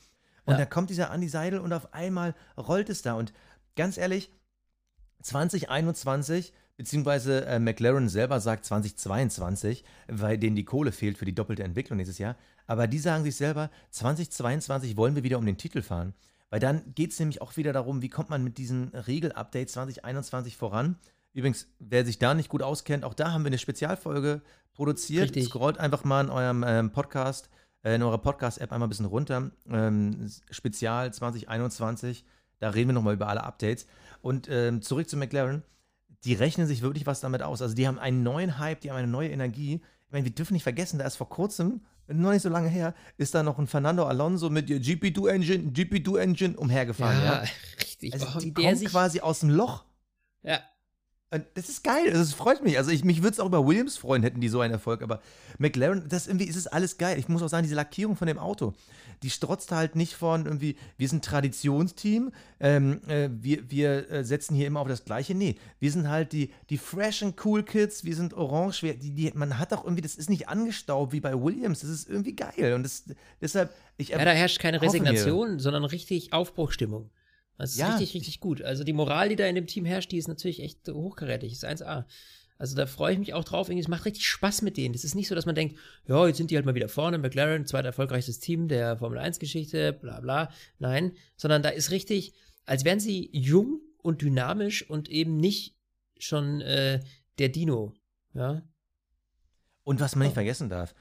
Und 0.46 0.54
Ja. 0.54 0.58
da 0.60 0.66
kommt 0.68 0.92
dieser 0.92 1.12
Andy 1.12 1.28
Seidel 1.28 1.60
und 1.60 1.74
auf 1.74 1.92
einmal 1.94 2.36
rollt 2.56 2.90
es 2.92 3.02
da. 3.02 3.14
Und 3.16 3.34
ganz 3.76 3.98
ehrlich, 3.98 4.32
2021, 5.24 6.54
beziehungsweise 6.78 7.46
äh, 7.46 7.60
McLaren 7.60 8.10
selber 8.10 8.40
sagt 8.40 8.66
2022, 8.66 9.84
weil 10.08 10.38
denen 10.38 10.56
die 10.56 10.66
Kohle 10.66 10.92
fehlt 10.92 11.18
für 11.18 11.26
die 11.26 11.36
doppelte 11.36 11.64
Entwicklung 11.64 11.98
nächstes 11.98 12.20
Jahr. 12.20 12.36
Aber 12.68 12.88
die 12.88 13.00
sagen 13.00 13.24
sich 13.24 13.36
selber, 13.36 13.70
2022 13.92 14.96
wollen 14.96 15.16
wir 15.16 15.24
wieder 15.24 15.38
um 15.38 15.46
den 15.46 15.58
Titel 15.58 15.82
fahren. 15.82 16.14
Weil 16.50 16.60
dann 16.60 16.94
geht 16.94 17.12
es 17.12 17.20
nämlich 17.20 17.42
auch 17.42 17.58
wieder 17.58 17.74
darum, 17.74 18.02
wie 18.02 18.10
kommt 18.10 18.30
man 18.30 18.44
mit 18.44 18.60
diesen 18.60 18.90
Regel-Updates 18.90 19.74
2021 19.74 20.56
voran. 20.56 20.98
Übrigens, 21.34 21.68
wer 21.80 22.06
sich 22.06 22.20
da 22.20 22.36
nicht 22.36 22.50
gut 22.50 22.62
auskennt, 22.62 23.04
auch 23.04 23.16
da 23.16 23.32
haben 23.32 23.44
wir 23.44 23.48
eine 23.48 23.58
Spezialfolge 23.58 24.42
produziert. 24.74 25.24
Richtig. 25.24 25.46
Scrollt 25.46 25.80
einfach 25.80 26.04
mal 26.04 26.24
in 26.24 26.30
eurem 26.30 26.64
ähm, 26.66 26.92
Podcast, 26.92 27.50
äh, 27.84 27.96
in 27.96 28.04
eurer 28.04 28.20
Podcast-App 28.20 28.72
einmal 28.72 28.88
ein 28.88 28.92
bisschen 28.92 29.08
runter. 29.08 29.50
Ähm, 29.68 30.30
Spezial 30.52 31.12
2021, 31.12 32.24
da 32.60 32.70
reden 32.70 32.90
wir 32.90 32.94
nochmal 32.94 33.16
über 33.16 33.30
alle 33.30 33.44
Updates. 33.44 33.88
Und 34.24 34.48
ähm, 34.50 34.82
zurück 34.82 35.10
zu 35.10 35.18
McLaren. 35.18 35.64
Die 36.24 36.34
rechnen 36.34 36.66
sich 36.66 36.82
wirklich 36.82 37.06
was 37.06 37.20
damit 37.20 37.44
aus. 37.44 37.62
Also 37.62 37.76
die 37.76 37.86
haben 37.86 38.00
einen 38.00 38.24
neuen 38.24 38.58
Hype, 38.58 38.80
die 38.80 38.90
haben 38.90 38.98
eine 38.98 39.08
neue 39.08 39.30
Energie. 39.30 39.82
Ich 40.06 40.12
meine, 40.14 40.24
wir 40.24 40.32
dürfen 40.34 40.54
nicht 40.54 40.64
vergessen, 40.64 40.98
da 40.98 41.06
ist 41.06 41.18
vor 41.18 41.28
kurzem, 41.28 41.82
noch 42.08 42.32
nicht 42.32 42.42
so 42.44 42.48
lange 42.50 42.70
her, 42.70 42.94
ist 43.18 43.36
da 43.36 43.44
noch 43.44 43.60
ein 43.60 43.68
Fernando 43.68 44.06
Alonso 44.06 44.50
mit 44.50 44.70
GP2 44.70 45.28
Engine, 45.30 45.72
GP2 45.72 46.18
Engine 46.20 46.58
umhergefahren. 46.58 47.18
Ja, 47.20 47.44
Ja, 47.44 47.44
richtig. 47.82 48.14
Also 48.14 48.28
Oh, 48.34 48.40
die 48.40 48.54
der 48.54 48.76
sich- 48.78 48.88
quasi 48.90 49.20
aus 49.20 49.42
dem 49.42 49.50
Loch. 49.50 49.84
Ja. 50.44 50.62
Und 51.34 51.46
das 51.56 51.68
ist 51.68 51.84
geil, 51.84 52.08
es 52.10 52.34
freut 52.34 52.64
mich. 52.64 52.78
Also 52.78 52.92
ich, 52.92 53.04
mich 53.04 53.24
würde 53.24 53.34
es 53.34 53.40
auch 53.40 53.48
über 53.48 53.66
Williams 53.66 53.98
freuen, 53.98 54.22
hätten 54.22 54.40
die 54.40 54.50
so 54.50 54.60
einen 54.62 54.74
Erfolg, 54.74 55.02
aber 55.02 55.20
McLaren, 55.58 56.08
das 56.08 56.28
irgendwie 56.28 56.46
ist 56.46 56.56
es 56.56 56.68
alles 56.68 56.98
geil. 57.00 57.18
Ich 57.18 57.28
muss 57.28 57.42
auch 57.42 57.48
sagen, 57.50 57.64
diese 57.64 57.76
Lackierung 57.76 58.16
von 58.16 58.28
dem 58.28 58.38
Auto, 58.38 58.74
die 59.24 59.30
strotzt 59.30 59.72
halt 59.72 59.96
nicht 59.96 60.14
von 60.14 60.46
irgendwie, 60.46 60.76
wir 60.98 61.08
sind 61.10 61.26
Traditionsteam, 61.26 62.32
ähm, 62.60 63.02
äh, 63.08 63.30
wir, 63.32 63.72
wir 63.72 64.12
äh, 64.12 64.24
setzen 64.24 64.54
hier 64.56 64.68
immer 64.68 64.82
auf 64.82 64.88
das 64.88 65.06
Gleiche. 65.06 65.34
Nee, 65.34 65.56
wir 65.80 65.92
sind 65.92 66.08
halt 66.08 66.34
die, 66.34 66.52
die 66.70 66.78
fresh 66.78 67.24
and 67.24 67.36
cool 67.46 67.64
Kids, 67.64 68.04
wir 68.04 68.16
sind 68.16 68.34
orange, 68.34 68.84
wir, 68.84 68.94
die, 68.94 69.12
die, 69.16 69.32
man 69.34 69.58
hat 69.60 69.74
auch 69.74 69.86
irgendwie, 69.86 70.02
das 70.04 70.16
ist 70.16 70.30
nicht 70.30 70.50
angestaubt 70.50 71.14
wie 71.14 71.20
bei 71.20 71.34
Williams, 71.34 71.80
das 71.82 71.90
ist 71.90 72.10
irgendwie 72.10 72.36
geil 72.36 72.74
und 72.76 72.84
das, 72.84 73.06
deshalb, 73.42 73.74
ich 73.98 74.10
Ja, 74.10 74.24
da 74.24 74.32
herrscht 74.32 74.60
keine 74.60 74.78
hoffe 74.82 75.00
mir- 75.00 75.10
Resignation, 75.10 75.60
sondern 75.60 75.84
richtig 75.86 76.32
Aufbruchstimmung. 76.34 77.10
Das 77.58 77.72
ist 77.72 77.78
Ja. 77.78 77.90
richtig, 77.96 78.14
richtig 78.16 78.40
gut. 78.40 78.62
Also 78.62 78.84
die 78.84 78.94
Moral, 78.94 79.30
die 79.30 79.36
da 79.36 79.46
in 79.46 79.56
dem 79.56 79.68
Team 79.68 79.86
herrscht, 79.86 80.12
die 80.12 80.18
ist 80.18 80.28
natürlich 80.28 80.62
echt 80.62 80.88
hochkarätig. 80.90 81.52
Ist 81.54 81.66
1A. 81.66 82.06
Also 82.58 82.76
da 82.76 82.86
freue 82.86 83.14
ich 83.14 83.20
mich 83.20 83.34
auch 83.34 83.44
drauf. 83.44 83.70
Es 83.70 83.88
macht 83.88 84.06
richtig 84.06 84.26
Spaß 84.28 84.62
mit 84.62 84.78
denen. 84.78 84.94
Das 84.94 85.04
ist 85.04 85.16
nicht 85.16 85.28
so, 85.28 85.36
dass 85.36 85.46
man 85.46 85.56
denkt, 85.56 85.78
ja, 86.08 86.26
jetzt 86.28 86.38
sind 86.38 86.50
die 86.52 86.56
halt 86.56 86.66
mal 86.66 86.76
wieder 86.76 86.88
vorne. 86.90 87.18
McLaren, 87.18 87.66
zweit 87.66 87.86
erfolgreichstes 87.86 88.40
Team 88.40 88.68
der 88.68 88.98
Formel 88.98 89.18
1-Geschichte, 89.20 89.94
bla 89.94 90.20
bla. 90.20 90.50
Nein, 90.80 91.14
sondern 91.36 91.62
da 91.64 91.70
ist 91.70 91.92
richtig, 91.92 92.34
als 92.66 92.86
wären 92.86 93.00
sie 93.00 93.30
jung 93.34 93.82
und 94.02 94.22
dynamisch 94.22 94.90
und 94.90 95.10
eben 95.10 95.38
nicht 95.38 95.76
schon 96.18 96.62
äh, 96.62 97.02
der 97.40 97.50
Dino. 97.50 97.94
Ja. 98.34 98.62
Und 99.84 100.00
was 100.00 100.16
man 100.16 100.28
nicht 100.28 100.34
vergessen 100.36 100.70
darf, 100.70 100.94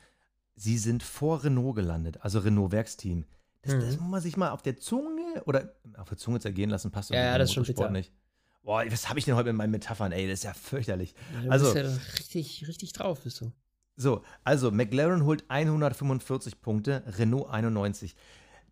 sie 0.57 0.79
sind 0.79 1.03
vor 1.03 1.45
Renault 1.45 1.77
gelandet, 1.77 2.19
also 2.23 2.41
Renault-Werksteam. 2.41 3.25
Das, 3.63 3.75
das 3.75 3.97
Mhm. 3.97 4.03
muss 4.03 4.11
man 4.11 4.21
sich 4.23 4.37
mal 4.37 4.51
auf 4.51 4.63
der 4.63 4.79
Zunge 4.79 5.11
oder 5.47 5.73
auf 5.97 6.09
der 6.09 6.19
Zunge 6.19 6.41
zergehen 6.41 6.71
lassen, 6.71 6.91
passt 6.91 7.11
doch 7.11 7.15
Ja, 7.15 7.23
ja, 7.25 7.39
das 7.39 7.49
ist 7.51 7.55
schon 7.55 7.63
Motorsport 7.63 7.89
bitter. 7.89 7.99
nicht. 7.99 8.13
Boah, 8.63 8.85
was 8.91 9.09
habe 9.09 9.19
ich 9.19 9.25
denn 9.25 9.35
heute 9.35 9.49
mit 9.53 9.57
meinen 9.57 9.71
Metaphern? 9.73 10.13
Ey, 10.13 10.27
das 10.29 10.41
ist 10.41 10.45
ja 10.45 10.55
fürchterlich. 10.55 11.15
Du 11.45 11.51
Also, 11.51 11.73
bist 11.73 11.85
ja 11.85 12.13
richtig, 12.19 12.69
richtig 12.69 12.93
drauf, 12.93 13.21
bist 13.23 13.41
du. 13.41 13.53
so, 13.97 14.23
also 14.45 14.71
McLaren 14.71 15.25
holt 15.25 15.45
145 15.49 16.61
Punkte, 16.61 17.03
Renault 17.19 17.51
91. 17.51 18.15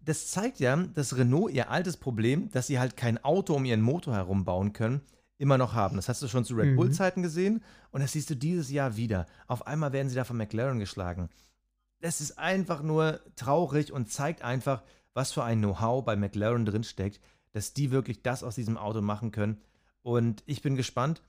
Das 0.03 0.29
zeigt 0.29 0.61
ja, 0.61 0.77
dass 0.77 1.17
Renault 1.17 1.53
ihr 1.53 1.71
altes 1.71 1.97
Problem, 1.97 2.51
dass 2.53 2.69
sie 2.69 2.79
halt 2.79 2.97
kein 2.97 3.23
Auto 3.25 3.55
um 3.55 3.65
ihren 3.65 3.83
Motor 3.83 4.15
herum 4.15 4.45
bauen 4.45 4.73
können, 4.73 5.03
immer 5.39 5.59
noch 5.59 5.75
haben. 5.75 5.97
Das 5.97 6.09
hast 6.09 6.23
du 6.23 6.29
schon 6.29 6.45
zu 6.45 6.55
Red 6.55 6.69
Mhm. 6.71 6.77
Bull-Zeiten 6.77 7.23
gesehen 7.23 7.63
und 7.91 8.01
das 8.01 8.13
siehst 8.13 8.31
du 8.31 8.37
dieses 8.37 8.71
Jahr 8.71 8.97
wieder. 8.97 9.27
Auf 9.47 9.67
einmal 9.67 9.93
werden 9.93 10.09
sie 10.09 10.15
da 10.15 10.25
von 10.25 10.37
McLaren 10.37 10.79
geschlagen. 10.79 11.29
Das 12.01 12.21
ist 12.21 12.39
einfach 12.39 12.83
nur 12.83 13.21
traurig 13.37 13.93
und 13.93 14.11
zeigt 14.11 14.43
einfach, 14.43 14.83
was 15.15 15.33
für 15.33 15.45
ein 15.45 15.59
Know-how 15.59 16.05
bei 16.05 16.17
McLaren 16.17 16.65
drinsteckt, 16.65 17.21
dass 17.53 17.73
die 17.75 17.91
wirklich 17.91 18.23
das 18.23 18.43
aus 18.43 18.55
diesem 18.55 18.77
Auto 18.77 19.01
machen 19.01 19.31
können. 19.33 19.61
Und 20.03 20.43
ich 20.47 20.63
bin 20.63 20.77
gespannt, 20.77 21.23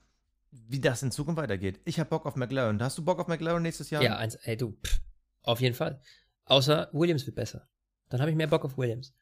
wie 0.50 0.80
das 0.80 1.02
in 1.02 1.10
Zukunft 1.10 1.40
weitergeht. 1.40 1.80
Ich 1.84 1.98
habe 1.98 2.10
Bock 2.10 2.26
auf 2.26 2.36
McLaren. 2.36 2.80
Hast 2.82 2.98
du 2.98 3.04
Bock 3.04 3.18
auf 3.18 3.26
McLaren 3.28 3.62
nächstes 3.62 3.90
Jahr? 3.90 4.02
Ja, 4.02 4.16
eins, 4.16 4.34
ey, 4.36 4.56
du, 4.56 4.72
pff, 4.84 5.00
auf 5.42 5.60
jeden 5.60 5.74
Fall. 5.74 6.00
Außer 6.44 6.90
Williams 6.92 7.26
wird 7.26 7.36
besser. 7.36 7.68
Dann 8.08 8.20
habe 8.20 8.30
ich 8.30 8.36
mehr 8.36 8.46
Bock 8.46 8.64
auf 8.64 8.76
Williams. 8.78 9.14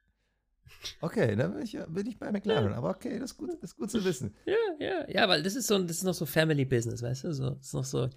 Okay, 1.00 1.34
dann 1.36 1.52
bin 1.54 1.62
ich, 1.62 1.78
bin 1.88 2.06
ich 2.06 2.18
bei 2.18 2.30
McLaren. 2.30 2.72
Aber 2.74 2.90
okay, 2.90 3.18
das 3.18 3.32
ist 3.32 3.36
gut, 3.36 3.50
das 3.60 3.70
ist 3.70 3.76
gut 3.76 3.90
zu 3.90 4.04
wissen. 4.04 4.34
Ja, 4.46 4.54
ja, 4.78 5.08
ja, 5.10 5.28
weil 5.28 5.42
das 5.42 5.54
ist 5.56 5.66
so, 5.66 5.74
ein- 5.74 5.86
das 5.86 5.98
ist 5.98 6.02
noch 6.04 6.14
so 6.14 6.26
Family 6.26 6.64
Business, 6.64 7.02
weißt 7.02 7.24
du? 7.24 7.34
So, 7.34 7.50
das 7.50 7.66
ist 7.66 7.74
noch 7.74 7.84
so. 7.84 8.08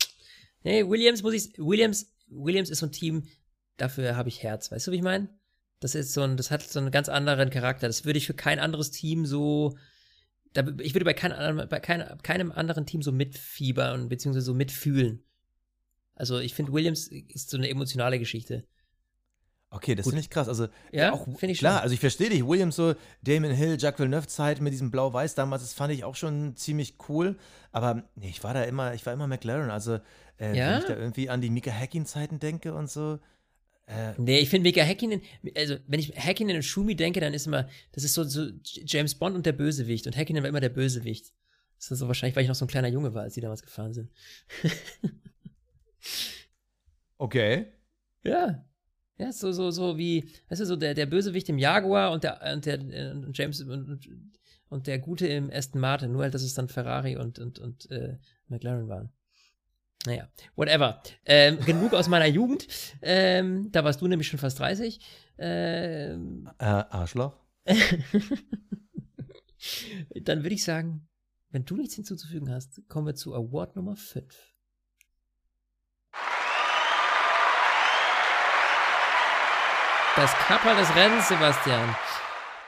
Hey, 0.62 0.88
Williams 0.88 1.24
muss 1.24 1.34
ich, 1.34 1.58
Williams, 1.58 2.14
Williams 2.28 2.70
ist 2.70 2.80
so 2.80 2.86
ein 2.86 2.92
Team, 2.92 3.24
dafür 3.78 4.16
habe 4.16 4.30
ich 4.30 4.44
Herz, 4.44 4.72
weißt 4.72 4.88
du, 4.88 4.92
wie 4.92 4.98
ich 4.98 5.02
meine? 5.02 5.30
Das 5.84 5.96
ist 5.96 6.14
so 6.14 6.22
ein, 6.22 6.38
das 6.38 6.50
hat 6.52 6.62
so 6.64 6.80
einen 6.80 6.92
ganz 6.92 7.10
anderen 7.10 7.50
Charakter. 7.50 7.88
Das 7.88 8.06
würde 8.06 8.18
ich 8.18 8.28
für 8.28 8.34
kein 8.34 8.60
anderes 8.60 8.92
Team 8.92 9.26
so, 9.26 9.78
da, 10.54 10.64
ich 10.80 10.94
würde 10.94 11.06
bei, 11.06 11.14
kein, 11.14 11.68
bei 11.68 11.80
kein, 11.80 12.18
keinem 12.24 12.52
anderen 12.52 12.86
Team 12.86 13.02
so 13.02 13.12
mitfiebern, 13.12 14.08
beziehungsweise 14.10 14.46
so 14.46 14.54
mitfühlen. 14.54 15.24
Also 16.16 16.40
ich 16.40 16.54
finde, 16.54 16.72
Williams 16.72 17.08
ist 17.08 17.50
so 17.50 17.58
eine 17.58 17.70
emotionale 17.70 18.20
Geschichte. 18.20 18.66
Okay, 19.72 19.96
das 19.96 20.06
finde 20.06 20.22
ich 20.22 20.30
krass. 20.30 20.48
Also, 20.48 20.68
Ja, 20.92 21.14
auch, 21.14 21.28
ich 21.42 21.58
Klar, 21.58 21.74
schon. 21.74 21.82
also 21.82 21.94
ich 21.94 22.00
verstehe 22.00 22.30
dich. 22.30 22.46
Williams 22.46 22.76
so, 22.76 22.94
Damon 23.24 23.50
Hill, 23.52 23.78
Jacques 23.80 24.00
Villeneuve-Zeit 24.00 24.62
mit 24.62 24.72
diesem 24.72 24.92
Blau-Weiß 24.92 25.34
damals, 25.34 25.64
das 25.64 25.74
fand 25.74 25.92
ich 25.92 26.04
auch 26.04 26.16
schon 26.16 26.56
ziemlich 26.56 26.98
cool. 27.10 27.38
Aber 27.72 28.04
nee, 28.16 28.30
ich 28.30 28.44
war 28.44 28.54
da 28.54 28.64
immer, 28.64 28.94
ich 28.94 29.04
war 29.08 29.14
immer 29.14 29.26
McLaren. 29.26 29.72
Also, 29.72 30.00
äh, 30.40 30.56
Ja? 30.56 30.70
wenn 30.74 30.80
ich 30.80 30.86
da 30.86 30.96
irgendwie 30.96 31.30
an 31.30 31.42
die 31.42 31.50
Mika 31.50 31.72
Hacking-Zeiten 31.72 32.40
denke 32.40 32.76
und 32.76 32.90
so. 32.90 33.18
Äh, 33.86 34.14
Nee, 34.18 34.40
ich 34.40 34.50
finde 34.50 34.70
Mika 34.70 34.82
Häkkinen, 34.82 35.22
also 35.56 35.78
wenn 35.88 36.00
ich 36.00 36.14
Häkkinen 36.16 36.56
und 36.56 36.64
Schumi 36.64 36.96
denke, 36.96 37.20
dann 37.20 37.34
ist 37.34 37.48
immer, 37.48 37.68
das 37.92 38.04
ist 38.04 38.14
so, 38.14 38.24
so 38.24 38.50
James 38.64 39.16
Bond 39.16 39.36
und 39.36 39.46
der 39.46 39.54
Bösewicht 39.54 40.08
und 40.08 40.16
Häkkinen 40.16 40.44
war 40.44 40.50
immer 40.50 40.62
der 40.62 40.70
Bösewicht. 40.70 41.34
Das 41.78 41.92
ist 41.92 42.00
so 42.00 42.08
wahrscheinlich, 42.08 42.36
weil 42.36 42.44
ich 42.44 42.50
noch 42.50 42.56
so 42.56 42.66
ein 42.66 42.70
kleiner 42.70 42.88
Junge 42.88 43.14
war, 43.14 43.24
als 43.24 43.34
die 43.34 43.42
damals 43.42 43.62
gefahren 43.62 43.94
sind. 43.94 44.10
okay. 47.18 47.68
Ja. 48.24 48.66
Ja, 49.18 49.32
so, 49.32 49.52
so, 49.52 49.70
so 49.70 49.98
wie, 49.98 50.30
weißt 50.50 50.62
du, 50.62 50.66
so 50.66 50.76
der, 50.76 50.94
der 50.94 51.06
Bösewicht 51.06 51.50
im 51.50 51.58
Jaguar 51.60 52.12
und 52.12 52.24
der, 52.24 52.42
und 52.54 52.66
der 52.66 52.80
und 52.80 53.38
James 53.38 53.62
und, 53.62 53.90
und, 53.90 54.10
und 54.70 54.88
der 54.88 54.98
Gute 54.98 55.28
im 55.28 55.52
Aston 55.52 55.82
Martin, 55.82 56.12
nur 56.12 56.24
halt, 56.24 56.34
dass 56.34 56.42
es 56.42 56.54
dann 56.54 56.68
Ferrari 56.70 57.18
und, 57.18 57.38
und, 57.38 57.60
und 57.60 57.92
äh, 57.92 58.18
McLaren 58.48 58.88
waren. 58.88 59.12
Naja, 60.06 60.28
whatever. 60.56 61.02
Ähm, 61.26 61.60
genug 61.62 61.94
aus 61.94 62.08
meiner 62.08 62.26
Jugend. 62.26 62.68
Ähm, 63.02 63.72
da 63.72 63.84
warst 63.84 64.02
du 64.02 64.08
nämlich 64.08 64.28
schon 64.28 64.40
fast 64.40 64.60
30. 64.60 65.00
Ähm, 65.38 66.50
äh, 66.60 66.66
Arschloch. 66.66 67.38
Dann 70.22 70.44
würde 70.44 70.56
ich 70.56 70.64
sagen, 70.64 71.08
wenn 71.52 71.64
du 71.66 71.78
nichts 71.78 71.96
hinzuzufügen 71.96 72.52
hast, 72.52 72.82
kommen 72.90 73.08
wir 73.08 73.16
zu 73.16 73.34
Award 73.34 73.76
Nummer 73.78 73.96
5. 73.96 74.26
Das 80.16 80.32
Kapperl 80.34 80.76
des 80.76 80.96
Rennens, 80.96 81.28
Sebastian. 81.28 81.96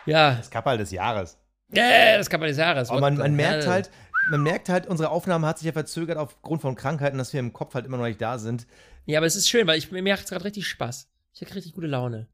Ja. 0.06 0.36
Das 0.36 0.50
Kapperl 0.50 0.78
des 0.78 0.92
Jahres. 0.92 1.38
Ja, 1.72 2.18
das 2.18 2.30
Kapperl 2.30 2.50
des 2.50 2.58
Jahres. 2.58 2.90
Aber 2.90 3.02
man, 3.02 3.18
man 3.18 3.36
merkt 3.36 3.68
halt, 3.68 3.92
man 4.30 4.42
merkt 4.42 4.70
halt, 4.70 4.88
unsere 4.88 5.10
Aufnahme 5.10 5.48
hat 5.48 5.60
sich 5.60 5.66
ja 5.66 5.74
verzögert 5.74 6.18
aufgrund 6.18 6.62
von 6.62 6.76
Krankheiten, 6.76 7.18
dass 7.18 7.34
wir 7.34 7.40
im 7.40 7.54
Kopf 7.54 7.74
halt 7.74 7.86
immer 7.86 7.98
noch 7.98 8.06
nicht 8.06 8.22
da 8.22 8.38
sind. 8.38 8.68
Ja, 9.06 9.20
aber 9.20 9.28
es 9.28 9.36
ist 9.36 9.50
schön, 9.50 9.68
weil 9.68 9.78
ich, 9.78 9.92
mir 9.92 10.02
macht 10.02 10.24
es 10.24 10.30
gerade 10.30 10.46
richtig 10.46 10.68
Spaß. 10.68 11.08
Ich 11.34 11.42
habe 11.42 11.54
richtig 11.56 11.74
gute 11.74 11.88
Laune. 11.88 12.28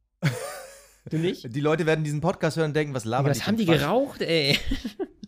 Du 1.09 1.17
nicht? 1.17 1.55
Die 1.55 1.61
Leute 1.61 1.87
werden 1.87 2.03
diesen 2.03 2.21
Podcast 2.21 2.57
hören 2.57 2.67
und 2.67 2.75
denken, 2.75 2.93
was 2.93 3.05
labern 3.05 3.31
Was 3.31 3.39
die 3.39 3.43
haben 3.45 3.57
für 3.57 3.65
die 3.65 3.71
geraucht, 3.71 4.21
ey? 4.21 4.57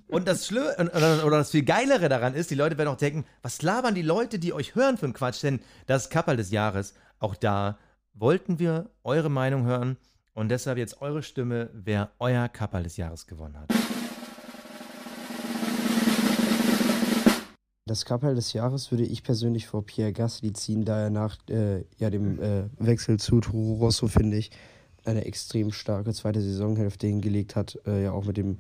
Und 0.07 0.28
das 0.28 0.45
Schlimme, 0.45 0.76
oder, 0.78 1.26
oder 1.26 1.38
das 1.38 1.49
viel 1.49 1.64
Geilere 1.64 2.07
daran 2.07 2.36
ist, 2.36 2.51
die 2.51 2.55
Leute 2.55 2.78
werden 2.78 2.89
auch 2.89 2.97
denken, 2.97 3.26
was 3.41 3.64
labern 3.64 3.95
die 3.95 4.03
Leute, 4.03 4.38
die 4.38 4.53
euch 4.53 4.76
hören 4.76 4.97
für 4.97 5.05
einen 5.05 5.14
Quatsch? 5.14 5.41
Denn 5.41 5.59
das 5.88 6.11
Kapperl 6.11 6.38
des 6.38 6.51
Jahres, 6.51 6.93
auch 7.18 7.36
da 7.36 7.80
wollten 8.14 8.59
wir 8.59 8.91
eure 9.03 9.30
Meinung 9.30 9.66
hören 9.66 9.97
und 10.34 10.49
deshalb 10.49 10.78
jetzt 10.78 11.01
eure 11.01 11.24
Stimme, 11.24 11.72
wer 11.74 12.11
euer 12.20 12.47
Kapperl 12.47 12.84
des 12.84 12.97
Jahres 12.97 13.26
gewonnen 13.26 13.59
hat. 13.59 13.72
Das 17.86 18.05
Kapell 18.05 18.34
des 18.34 18.53
Jahres 18.53 18.91
würde 18.91 19.03
ich 19.03 19.23
persönlich 19.23 19.67
vor 19.67 19.86
Pierre 19.86 20.13
Gasly 20.13 20.53
ziehen, 20.53 20.86
da 20.86 21.01
er 21.01 21.09
nach 21.09 21.38
äh, 21.49 21.84
ja, 21.97 22.09
dem 22.09 22.41
äh, 22.41 22.63
Wechsel 22.79 23.19
zu 23.19 23.41
Toro 23.41 23.73
Rosso, 23.73 24.07
finde 24.07 24.38
ich, 24.38 24.51
eine 25.03 25.25
extrem 25.25 25.73
starke 25.73 26.13
zweite 26.13 26.39
Saisonhälfte 26.39 27.07
hingelegt 27.07 27.57
hat. 27.57 27.77
Äh, 27.86 28.03
ja, 28.05 28.13
auch 28.13 28.23
mit 28.23 28.38
dem 28.38 28.59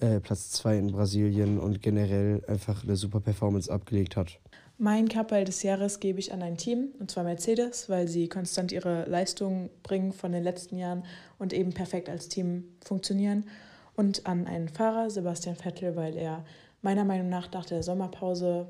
äh, 0.00 0.18
Platz 0.18 0.50
2 0.50 0.76
in 0.78 0.86
Brasilien 0.90 1.60
und 1.60 1.82
generell 1.82 2.42
einfach 2.48 2.82
eine 2.82 2.96
super 2.96 3.20
Performance 3.20 3.72
abgelegt 3.72 4.16
hat. 4.16 4.40
Mein 4.76 5.08
Kapperl 5.08 5.44
des 5.44 5.62
Jahres 5.62 6.00
gebe 6.00 6.18
ich 6.18 6.32
an 6.32 6.42
ein 6.42 6.56
Team, 6.56 6.88
und 6.98 7.12
zwar 7.12 7.22
Mercedes, 7.22 7.88
weil 7.88 8.08
sie 8.08 8.28
konstant 8.28 8.72
ihre 8.72 9.08
Leistung 9.08 9.70
bringen 9.84 10.12
von 10.12 10.32
den 10.32 10.42
letzten 10.42 10.78
Jahren 10.78 11.04
und 11.38 11.52
eben 11.52 11.72
perfekt 11.72 12.08
als 12.08 12.28
Team 12.28 12.64
funktionieren. 12.84 13.44
Und 13.94 14.26
an 14.26 14.48
einen 14.48 14.68
Fahrer, 14.68 15.10
Sebastian 15.10 15.54
Vettel, 15.54 15.94
weil 15.94 16.16
er 16.16 16.44
meiner 16.84 17.04
Meinung 17.04 17.28
nach 17.28 17.50
nach 17.52 17.64
der 17.64 17.82
Sommerpause 17.82 18.68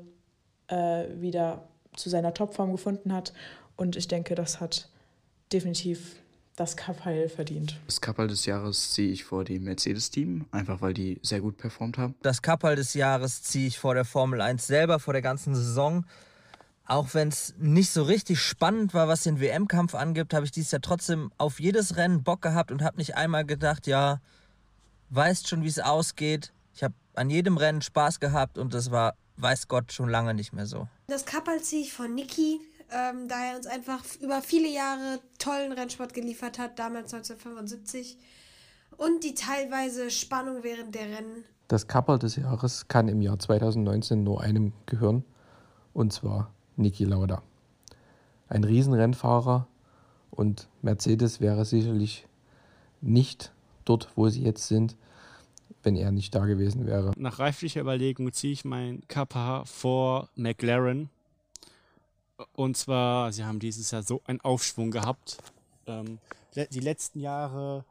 äh, 0.67 1.05
wieder 1.19 1.67
zu 1.95 2.09
seiner 2.09 2.33
Topform 2.33 2.71
gefunden 2.71 3.13
hat. 3.13 3.33
Und 3.75 3.95
ich 3.95 4.07
denke, 4.07 4.35
das 4.35 4.59
hat 4.59 4.89
definitiv 5.51 6.15
das 6.55 6.77
Kapperl 6.77 7.27
verdient. 7.27 7.77
Das 7.85 7.99
Kapperl 7.99 8.27
des 8.27 8.45
Jahres 8.45 8.91
ziehe 8.93 9.11
ich 9.11 9.25
vor 9.25 9.43
dem 9.43 9.65
Mercedes-Team, 9.65 10.45
einfach 10.51 10.81
weil 10.81 10.93
die 10.93 11.19
sehr 11.21 11.41
gut 11.41 11.57
performt 11.57 11.97
haben. 11.97 12.15
Das 12.21 12.41
Kapperl 12.41 12.77
des 12.77 12.93
Jahres 12.93 13.43
ziehe 13.43 13.67
ich 13.67 13.77
vor 13.77 13.93
der 13.93 14.05
Formel 14.05 14.39
1 14.39 14.65
selber, 14.65 14.99
vor 14.99 15.13
der 15.13 15.21
ganzen 15.21 15.53
Saison. 15.53 16.05
Auch 16.85 17.13
wenn 17.13 17.27
es 17.27 17.55
nicht 17.57 17.89
so 17.89 18.03
richtig 18.03 18.39
spannend 18.39 18.93
war, 18.93 19.07
was 19.07 19.23
den 19.23 19.41
WM-Kampf 19.41 19.95
angibt, 19.95 20.33
habe 20.33 20.45
ich 20.45 20.51
dieses 20.51 20.71
Jahr 20.71 20.81
trotzdem 20.81 21.31
auf 21.37 21.59
jedes 21.59 21.97
Rennen 21.97 22.23
Bock 22.23 22.41
gehabt 22.41 22.71
und 22.71 22.83
habe 22.83 22.97
nicht 22.97 23.15
einmal 23.15 23.43
gedacht, 23.43 23.87
ja, 23.87 24.21
weißt 25.09 25.47
schon, 25.47 25.63
wie 25.63 25.67
es 25.67 25.79
ausgeht. 25.79 26.53
An 27.15 27.29
jedem 27.29 27.57
Rennen 27.57 27.81
Spaß 27.81 28.19
gehabt 28.19 28.57
und 28.57 28.73
das 28.73 28.91
war, 28.91 29.15
weiß 29.37 29.67
Gott, 29.67 29.91
schon 29.91 30.09
lange 30.09 30.33
nicht 30.33 30.53
mehr 30.53 30.65
so. 30.65 30.87
Das 31.07 31.25
Kapperl 31.25 31.61
ziehe 31.61 31.81
ich 31.81 31.93
von 31.93 32.13
Niki, 32.13 32.59
ähm, 32.91 33.27
da 33.27 33.35
er 33.43 33.57
uns 33.57 33.67
einfach 33.67 34.03
über 34.21 34.41
viele 34.41 34.67
Jahre 34.67 35.19
tollen 35.39 35.71
Rennsport 35.71 36.13
geliefert 36.13 36.59
hat, 36.59 36.79
damals 36.79 37.13
1975. 37.13 38.17
Und 38.97 39.23
die 39.23 39.33
teilweise 39.33 40.09
Spannung 40.09 40.63
während 40.63 40.95
der 40.95 41.03
Rennen. 41.03 41.43
Das 41.67 41.87
Kapperl 41.87 42.19
des 42.19 42.35
Jahres 42.35 42.87
kann 42.87 43.07
im 43.07 43.21
Jahr 43.21 43.39
2019 43.39 44.23
nur 44.23 44.41
einem 44.41 44.73
gehören, 44.85 45.23
und 45.93 46.13
zwar 46.13 46.51
Niki 46.75 47.05
Lauda. 47.05 47.41
Ein 48.47 48.63
Riesenrennfahrer 48.63 49.67
und 50.31 50.67
Mercedes 50.81 51.41
wäre 51.41 51.65
sicherlich 51.65 52.27
nicht 53.01 53.51
dort, 53.85 54.09
wo 54.15 54.29
sie 54.29 54.43
jetzt 54.43 54.67
sind, 54.67 54.95
wenn 55.85 55.95
er 55.95 56.11
nicht 56.11 56.33
da 56.33 56.45
gewesen 56.45 56.85
wäre. 56.85 57.11
Nach 57.15 57.39
reiflicher 57.39 57.81
Überlegung 57.81 58.31
ziehe 58.33 58.53
ich 58.53 58.65
mein 58.65 59.03
Kappa 59.07 59.63
vor 59.65 60.29
McLaren. 60.35 61.09
Und 62.53 62.75
zwar, 62.75 63.31
sie 63.31 63.45
haben 63.45 63.59
dieses 63.59 63.91
Jahr 63.91 64.03
so 64.03 64.21
einen 64.25 64.41
Aufschwung 64.41 64.91
gehabt. 64.91 65.37
Ähm, 65.87 66.17
die 66.55 66.79
letzten 66.79 67.19
Jahre 67.19 67.85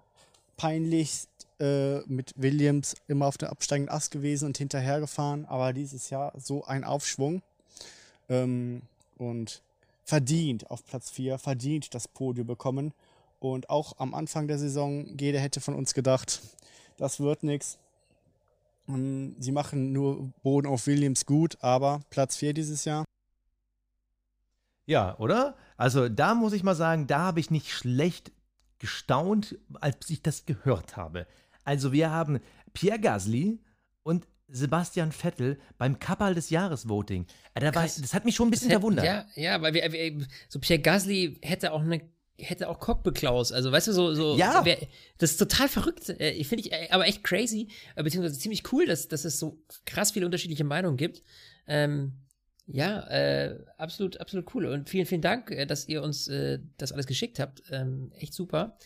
peinlichst 0.57 1.31
äh, 1.61 2.01
mit 2.01 2.33
Williams 2.37 2.97
immer 3.09 3.27
auf 3.27 3.39
der 3.39 3.51
absteigenden 3.51 3.95
Ast 3.95 4.11
gewesen 4.11 4.47
und 4.47 4.59
hinterhergefahren. 4.59 5.47
Aber 5.47 5.73
dieses 5.73 6.11
Jahr 6.11 6.33
so 6.37 6.65
ein 6.65 6.85
Aufschwung. 6.85 7.43
Ähm, 8.29 8.83
und 9.17 9.63
verdient 10.05 10.71
auf 10.71 10.85
Platz 10.85 11.11
4, 11.11 11.39
verdient 11.39 11.95
das 11.95 12.09
Podium 12.09 12.47
bekommen. 12.47 12.93
Und 13.41 13.71
auch 13.71 13.99
am 13.99 14.15
Anfang 14.15 14.49
der 14.49 14.59
Saison, 14.59 15.07
jeder 15.19 15.41
hätte 15.41 15.61
von 15.61 15.75
uns 15.75 15.95
gedacht, 15.95 16.41
das 16.97 17.21
wird 17.21 17.43
nichts. 17.43 17.79
Ähm, 18.89 19.37
Sie 19.39 19.53
machen 19.53 19.93
nur 19.93 20.33
Boden 20.43 20.67
auf 20.67 20.87
Williams 20.87 21.27
gut, 21.27 21.57
aber 21.61 22.01
Platz 22.11 22.37
4 22.37 22.55
dieses 22.55 22.85
Jahr. 22.85 23.05
Ja, 24.87 25.17
oder? 25.19 25.57
Also 25.77 26.09
da 26.09 26.35
muss 26.35 26.53
ich 26.53 26.63
mal 26.63 26.75
sagen, 26.75 27.07
da 27.07 27.21
habe 27.21 27.41
ich 27.41 27.51
nicht 27.51 27.71
schlecht 27.71 28.33
gestaunt, 28.79 29.57
als 29.81 30.11
ich 30.11 30.23
das 30.23 30.45
gehört 30.45 30.97
habe. 30.97 31.27
Also 31.65 31.93
wir 31.93 32.11
haben 32.11 32.41
Pierre 32.75 33.01
Gasly 33.01 33.59
und 34.03 34.29
Sebastian 34.49 35.11
Vettel 35.11 35.59
beim 35.79 35.99
Kapperl 35.99 36.35
des 36.35 36.51
Jahres 36.51 36.87
Voting. 36.87 37.27
Äh, 37.55 37.61
Da 37.61 37.75
war, 37.75 37.85
das 37.85 38.13
hat 38.13 38.27
mich 38.27 38.35
schon 38.35 38.49
ein 38.49 38.51
bisschen 38.51 38.69
Das 38.69 38.75
hätte- 38.75 38.81
verwundert. 38.83 39.05
Ja, 39.07 39.25
ja, 39.37 39.63
weil 39.63 39.73
wir, 39.73 39.91
wir 39.91 40.27
so 40.51 40.61
Pierre 40.61 40.83
Gasly 40.83 41.39
hätte 41.43 41.73
auch 41.73 41.81
eine 41.81 42.03
hätte 42.39 42.69
auch 42.69 42.81
Cockbeklaus, 42.81 43.53
also 43.53 43.71
weißt 43.71 43.89
du 43.89 43.93
so 43.93 44.15
so 44.15 44.37
Ja. 44.37 44.63
wer, 44.65 44.79
das 45.19 45.33
ist 45.33 45.37
total 45.39 45.69
verrückt, 45.69 46.09
äh, 46.09 46.31
ich 46.31 46.49
finde 46.49 46.65
ich 46.67 46.73
äh, 46.73 46.89
aber 46.91 47.07
echt 47.07 47.23
crazy, 47.23 47.69
äh, 47.95 48.03
beziehungsweise 48.03 48.39
ziemlich 48.39 48.73
cool, 48.73 48.87
dass 48.87 49.09
dass 49.09 49.25
es 49.25 49.39
so 49.39 49.63
krass 49.87 50.13
viele 50.13 50.27
unterschiedliche 50.27 50.65
Meinungen 50.65 50.97
gibt. 50.97 51.23
Ähm, 51.67 52.13
ja, 52.67 53.01
äh, 53.09 53.59
absolut, 53.77 54.21
absolut 54.21 54.55
cool. 54.55 54.65
Und 54.67 54.89
vielen, 54.89 55.05
vielen 55.07 55.21
Dank, 55.21 55.55
dass 55.69 55.87
ihr 55.87 56.03
uns 56.03 56.29
äh, 56.29 56.61
das 56.79 56.93
alles 56.93 57.07
geschickt 57.07 57.39
habt. 57.39 57.63
Ähm, 57.71 58.11
echt 58.17 58.33
super. 58.33 58.79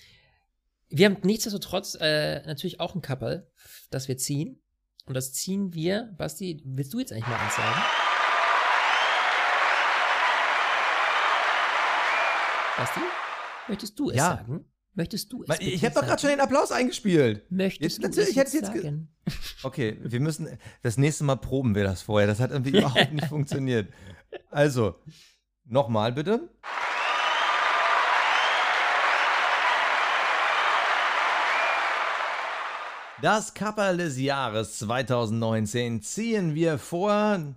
Wir 0.88 1.06
haben 1.06 1.18
nichtsdestotrotz 1.22 1.96
äh, 2.00 2.42
natürlich 2.46 2.80
auch 2.80 2.94
ein 2.96 3.02
Couple, 3.02 3.46
das 3.90 4.08
wir 4.08 4.16
ziehen. 4.16 4.60
Und 5.06 5.14
das 5.14 5.32
ziehen 5.32 5.72
wir, 5.74 6.12
Basti, 6.18 6.60
willst 6.64 6.92
du 6.92 6.98
jetzt 6.98 7.12
eigentlich 7.12 7.28
mal 7.28 7.36
eins 7.36 7.54
sagen? 7.54 7.80
Basti, 12.76 13.00
möchtest 13.68 13.98
du 13.98 14.10
es 14.10 14.16
Ja. 14.16 14.36
sagen? 14.36 14.64
Möchtest 14.94 15.32
du 15.32 15.44
es 15.44 15.60
Ich 15.60 15.84
habe 15.84 15.94
doch 15.94 16.02
gerade 16.02 16.20
schon 16.20 16.30
den? 16.30 16.40
Applaus 16.40 16.72
eingespielt. 16.72 17.48
Möchtest 17.50 17.82
Jetzt, 17.82 17.98
du 17.98 18.02
natürlich, 18.02 18.28
es 18.28 18.30
ich 18.30 18.36
hätte 18.36 18.50
jetzt 18.56 18.62
jetzt 18.62 18.72
ge- 18.72 18.82
sagen? 18.82 19.08
Okay, 19.62 19.98
wir 20.02 20.20
müssen, 20.20 20.48
das 20.82 20.96
nächste 20.96 21.22
Mal 21.24 21.36
proben 21.36 21.74
wir 21.74 21.84
das 21.84 22.02
vorher. 22.02 22.26
Das 22.26 22.40
hat 22.40 22.50
irgendwie 22.50 22.70
überhaupt 22.78 23.12
nicht 23.12 23.26
funktioniert. 23.28 23.92
Also, 24.50 24.96
nochmal 25.64 26.12
bitte. 26.12 26.48
Das 33.20 33.52
Kapperl 33.54 33.96
des 33.96 34.18
Jahres 34.18 34.78
2019 34.78 36.02
ziehen 36.02 36.54
wir 36.54 36.78
vor 36.78 37.54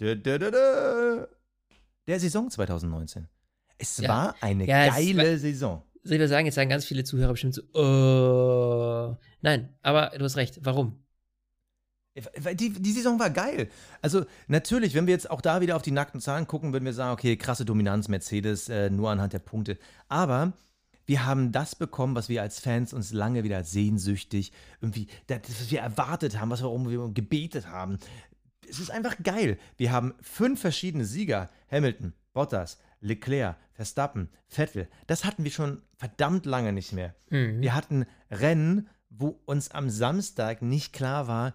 der 0.00 1.28
Saison 2.20 2.50
2019. 2.50 3.28
Es 3.78 3.98
Ja. 3.98 4.08
war 4.08 4.34
eine 4.40 4.66
Ja, 4.66 4.88
geile 4.88 5.16
war- 5.32 5.38
Saison. 5.38 5.82
Soll 6.02 6.14
ich 6.14 6.20
mal 6.20 6.28
sagen, 6.28 6.46
jetzt 6.46 6.54
sagen 6.56 6.68
ganz 6.70 6.84
viele 6.84 7.02
Zuhörer 7.04 7.32
bestimmt 7.32 7.54
so, 7.54 7.62
äh, 7.62 9.16
nein, 9.40 9.70
aber 9.82 10.12
du 10.18 10.24
hast 10.24 10.36
recht. 10.36 10.58
Warum? 10.62 11.00
Weil 12.38 12.54
Die, 12.54 12.70
die 12.70 12.92
Saison 12.92 13.18
war 13.18 13.30
geil. 13.30 13.68
Also 14.00 14.24
natürlich, 14.46 14.94
wenn 14.94 15.06
wir 15.06 15.14
jetzt 15.14 15.28
auch 15.30 15.40
da 15.40 15.60
wieder 15.60 15.74
auf 15.74 15.82
die 15.82 15.90
nackten 15.90 16.20
Zahlen 16.20 16.46
gucken, 16.46 16.72
würden 16.72 16.84
wir 16.84 16.92
sagen, 16.92 17.12
okay, 17.12 17.36
krasse 17.36 17.64
Dominanz 17.64 18.06
Mercedes, 18.08 18.68
äh, 18.68 18.88
nur 18.90 19.10
anhand 19.10 19.32
der 19.32 19.40
Punkte. 19.40 19.78
Aber 20.08 20.52
wir 21.06 21.26
haben 21.26 21.50
das 21.50 21.74
bekommen, 21.74 22.14
was 22.14 22.28
wir 22.28 22.40
als 22.42 22.60
Fans 22.60 22.92
uns 22.92 23.12
lange 23.12 23.42
wieder 23.42 23.64
sehnsüchtig, 23.64 24.52
irgendwie, 24.80 25.08
das, 25.26 25.40
was 25.48 25.70
wir 25.72 25.80
erwartet 25.80 26.38
haben, 26.38 26.50
was 26.50 26.60
wir, 26.62 26.66
worum 26.66 26.88
wir 26.88 27.08
gebetet 27.12 27.66
haben. 27.66 27.98
Es 28.68 28.78
ist 28.78 28.90
einfach 28.92 29.16
geil. 29.22 29.58
Wir 29.76 29.90
haben 29.90 30.14
fünf 30.22 30.60
verschiedene 30.60 31.04
Sieger. 31.04 31.50
Hamilton, 31.70 32.12
Bottas, 32.32 32.78
Leclerc, 33.00 33.56
Verstappen, 33.72 34.28
Vettel. 34.46 34.88
Das 35.06 35.24
hatten 35.24 35.44
wir 35.44 35.50
schon 35.50 35.82
verdammt 35.96 36.46
lange 36.46 36.72
nicht 36.72 36.92
mehr. 36.92 37.14
Mhm. 37.30 37.60
Wir 37.60 37.74
hatten 37.74 38.06
Rennen, 38.30 38.88
wo 39.10 39.40
uns 39.44 39.70
am 39.70 39.90
Samstag 39.90 40.62
nicht 40.62 40.92
klar 40.92 41.28
war, 41.28 41.54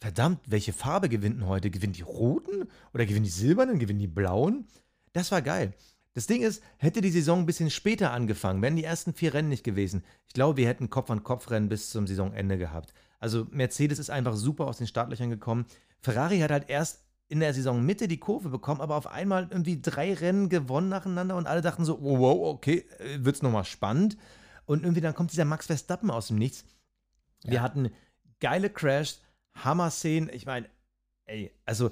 verdammt, 0.00 0.40
welche 0.46 0.72
Farbe 0.72 1.08
gewinnt 1.08 1.40
denn 1.40 1.46
heute? 1.46 1.70
Gewinnen 1.70 1.92
die 1.92 2.02
roten 2.02 2.68
oder 2.94 3.04
gewinnen 3.06 3.24
die 3.24 3.30
silbernen, 3.30 3.78
gewinnen 3.78 3.98
die 3.98 4.06
blauen? 4.06 4.66
Das 5.12 5.30
war 5.30 5.42
geil. 5.42 5.74
Das 6.14 6.26
Ding 6.26 6.42
ist, 6.42 6.62
hätte 6.78 7.00
die 7.00 7.10
Saison 7.10 7.40
ein 7.40 7.46
bisschen 7.46 7.70
später 7.70 8.10
angefangen, 8.12 8.62
wären 8.62 8.76
die 8.76 8.84
ersten 8.84 9.14
vier 9.14 9.32
Rennen 9.32 9.48
nicht 9.48 9.62
gewesen. 9.62 10.02
Ich 10.26 10.34
glaube, 10.34 10.56
wir 10.56 10.66
hätten 10.66 10.90
Kopf-an-Kopf-Rennen 10.90 11.68
bis 11.68 11.90
zum 11.90 12.06
Saisonende 12.06 12.58
gehabt. 12.58 12.92
Also 13.20 13.46
Mercedes 13.50 13.98
ist 13.98 14.10
einfach 14.10 14.34
super 14.34 14.66
aus 14.66 14.78
den 14.78 14.86
Startlöchern 14.86 15.30
gekommen. 15.30 15.66
Ferrari 16.00 16.40
hat 16.40 16.50
halt 16.50 16.68
erst 16.68 17.04
in 17.30 17.40
der 17.40 17.54
Saisonmitte 17.54 18.08
die 18.08 18.18
Kurve 18.18 18.48
bekommen, 18.50 18.80
aber 18.80 18.96
auf 18.96 19.06
einmal 19.06 19.46
irgendwie 19.50 19.80
drei 19.80 20.12
Rennen 20.14 20.48
gewonnen 20.48 20.88
nacheinander 20.88 21.36
und 21.36 21.46
alle 21.46 21.60
dachten 21.62 21.84
so, 21.84 21.98
wow, 22.02 22.18
wow, 22.18 22.48
okay, 22.54 22.84
äh, 22.98 23.24
wird's 23.24 23.40
nochmal 23.40 23.64
spannend. 23.64 24.16
Und 24.66 24.82
irgendwie 24.82 25.00
dann 25.00 25.14
kommt 25.14 25.32
dieser 25.32 25.44
Max 25.44 25.66
Verstappen 25.66 26.10
aus 26.10 26.26
dem 26.26 26.36
Nichts. 26.38 26.64
Wir 27.44 27.54
Ja. 27.54 27.62
hatten 27.62 27.90
geile 28.40 28.68
Crashs, 28.68 29.20
Hammer-Szenen. 29.56 30.28
Ich 30.32 30.44
meine, 30.44 30.68
ey, 31.26 31.52
also 31.64 31.90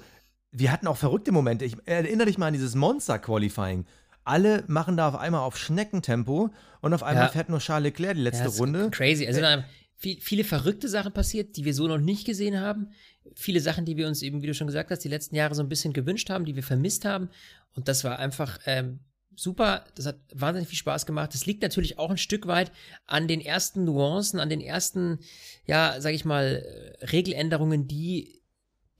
wir 0.51 0.71
hatten 0.71 0.87
auch 0.87 0.97
verrückte 0.97 1.31
Momente. 1.31 1.63
Ich 1.65 1.75
erinnere 1.87 2.27
dich 2.27 2.37
mal 2.37 2.47
an 2.47 2.53
dieses 2.53 2.75
Monster-Qualifying. 2.75 3.85
Alle 4.25 4.63
machen 4.67 4.97
da 4.97 5.07
auf 5.07 5.15
einmal 5.15 5.41
auf 5.41 5.57
Schneckentempo 5.57 6.49
und 6.81 6.93
auf 6.93 7.03
einmal 7.03 7.25
Ja. 7.25 7.31
fährt 7.31 7.49
nur 7.49 7.59
Charles 7.59 7.85
Leclerc 7.85 8.15
die 8.15 8.21
letzte 8.21 8.43
Ja, 8.49 8.49
Runde. 8.49 8.89
Crazy. 8.91 9.25
Also 9.25 9.39
Äh, 9.41 9.63
viel, 9.99 10.19
viele 10.21 10.45
verrückte 10.45 10.87
Sachen 10.87 11.11
passiert, 11.11 11.57
die 11.57 11.65
wir 11.65 11.73
so 11.73 11.87
noch 11.87 11.97
nicht 11.97 12.25
gesehen 12.25 12.59
haben. 12.59 12.91
Viele 13.35 13.59
Sachen, 13.59 13.83
die 13.83 13.97
wir 13.97 14.07
uns 14.07 14.21
eben, 14.21 14.41
wie 14.41 14.47
du 14.47 14.53
schon 14.53 14.67
gesagt 14.67 14.89
hast, 14.91 15.03
die 15.03 15.09
letzten 15.09 15.35
Jahre 15.35 15.53
so 15.53 15.61
ein 15.61 15.69
bisschen 15.69 15.93
gewünscht 15.93 16.29
haben, 16.29 16.45
die 16.45 16.55
wir 16.55 16.63
vermisst 16.63 17.03
haben. 17.03 17.29
Und 17.75 17.89
das 17.89 18.05
war 18.05 18.17
einfach 18.17 18.59
ähm, 18.65 18.99
super. 19.35 19.83
Das 19.95 20.05
hat 20.05 20.17
wahnsinnig 20.33 20.69
viel 20.69 20.77
Spaß 20.77 21.05
gemacht. 21.05 21.33
Das 21.33 21.45
liegt 21.45 21.61
natürlich 21.61 21.99
auch 21.99 22.09
ein 22.09 22.17
Stück 22.17 22.47
weit 22.47 22.71
an 23.05 23.27
den 23.27 23.41
ersten 23.41 23.83
Nuancen, 23.83 24.39
an 24.39 24.49
den 24.49 24.61
ersten, 24.61 25.19
ja, 25.65 25.97
sag 25.99 26.13
ich 26.13 26.23
mal, 26.23 26.63
äh, 27.01 27.05
Regeländerungen, 27.07 27.87
die 27.87 28.41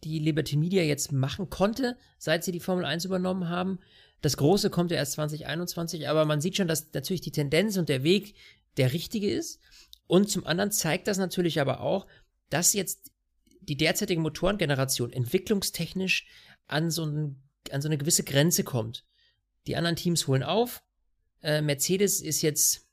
die 0.04 0.20
Liberty 0.20 0.58
Media 0.58 0.84
jetzt 0.84 1.14
machen 1.14 1.50
konnte, 1.50 1.98
seit 2.18 2.44
sie 2.44 2.52
die 2.52 2.60
Formel 2.60 2.84
1 2.84 3.06
übernommen 3.06 3.48
haben. 3.48 3.80
Das 4.22 4.36
Große 4.36 4.70
kommt 4.70 4.92
ja 4.92 4.98
erst 4.98 5.14
2021, 5.14 6.10
aber 6.10 6.26
man 6.26 6.42
sieht 6.42 6.58
schon, 6.58 6.68
dass 6.68 6.94
natürlich 6.94 7.22
die 7.22 7.32
Tendenz 7.32 7.78
und 7.78 7.88
der 7.88 8.04
Weg 8.04 8.36
der 8.76 8.92
richtige 8.92 9.30
ist. 9.30 9.62
Und 10.10 10.28
zum 10.28 10.44
anderen 10.48 10.72
zeigt 10.72 11.08
das 11.08 11.20
natürlich 11.20 11.62
aber 11.62 11.82
auch, 11.82 12.08
dass 12.50 12.74
jetzt 12.74 13.12
die 13.62 13.78
derzeitige 13.78 14.20
Motorengeneration 14.20 15.14
entwicklungstechnisch 15.14 16.26
an 16.66 16.90
so, 16.90 17.06
ein, 17.06 17.44
an 17.70 17.84
so 17.84 17.88
eine 17.88 18.00
gewisse 18.00 18.24
Grenze 18.24 18.64
kommt. 18.64 19.06
Die 19.68 19.76
anderen 19.76 19.96
Teams 19.96 20.26
holen 20.26 20.42
auf. 20.42 20.82
Äh, 21.44 21.62
Mercedes 21.62 22.22
ist 22.22 22.42
jetzt, 22.42 22.88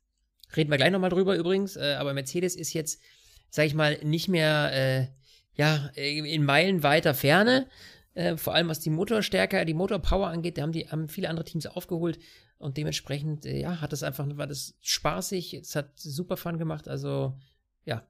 reden 0.55 0.71
wir 0.71 0.77
gleich 0.77 0.91
nochmal 0.91 1.09
drüber 1.09 1.37
übrigens, 1.37 1.77
äh, 1.77 1.95
aber 1.99 2.13
Mercedes 2.13 2.55
ist 2.55 2.75
jetzt, 2.75 3.01
sag 3.49 3.65
ich 3.65 3.73
mal, 3.73 3.99
nicht 4.05 4.29
mehr, 4.29 4.71
äh, 4.75 5.07
ja, 5.55 5.87
in 5.95 6.45
Meilen 6.45 6.83
weiter 6.83 7.15
Ferne. 7.15 7.67
Äh, 8.17 8.39
vor 8.39 8.55
allem 8.55 8.69
was 8.69 8.81
die 8.81 8.89
Motorstärke, 8.89 9.65
die 9.67 9.75
Motorpower 9.75 10.29
angeht, 10.29 10.57
da 10.57 10.63
haben 10.63 10.73
die 10.73 10.89
haben 10.89 11.09
viele 11.09 11.29
andere 11.29 11.45
Teams 11.45 11.67
aufgeholt 11.67 12.19
und 12.57 12.79
dementsprechend, 12.79 13.45
äh, 13.45 13.61
ja, 13.61 13.83
hat 13.83 13.93
das 13.93 14.03
einfach, 14.03 14.27
war 14.39 14.47
das 14.47 14.75
spaßig, 14.81 15.53
es 15.53 15.77
hat 15.77 15.99
super 15.99 16.39
Fun 16.39 16.57
gemacht, 16.57 16.89
also 16.89 17.39
ja, 17.85 18.09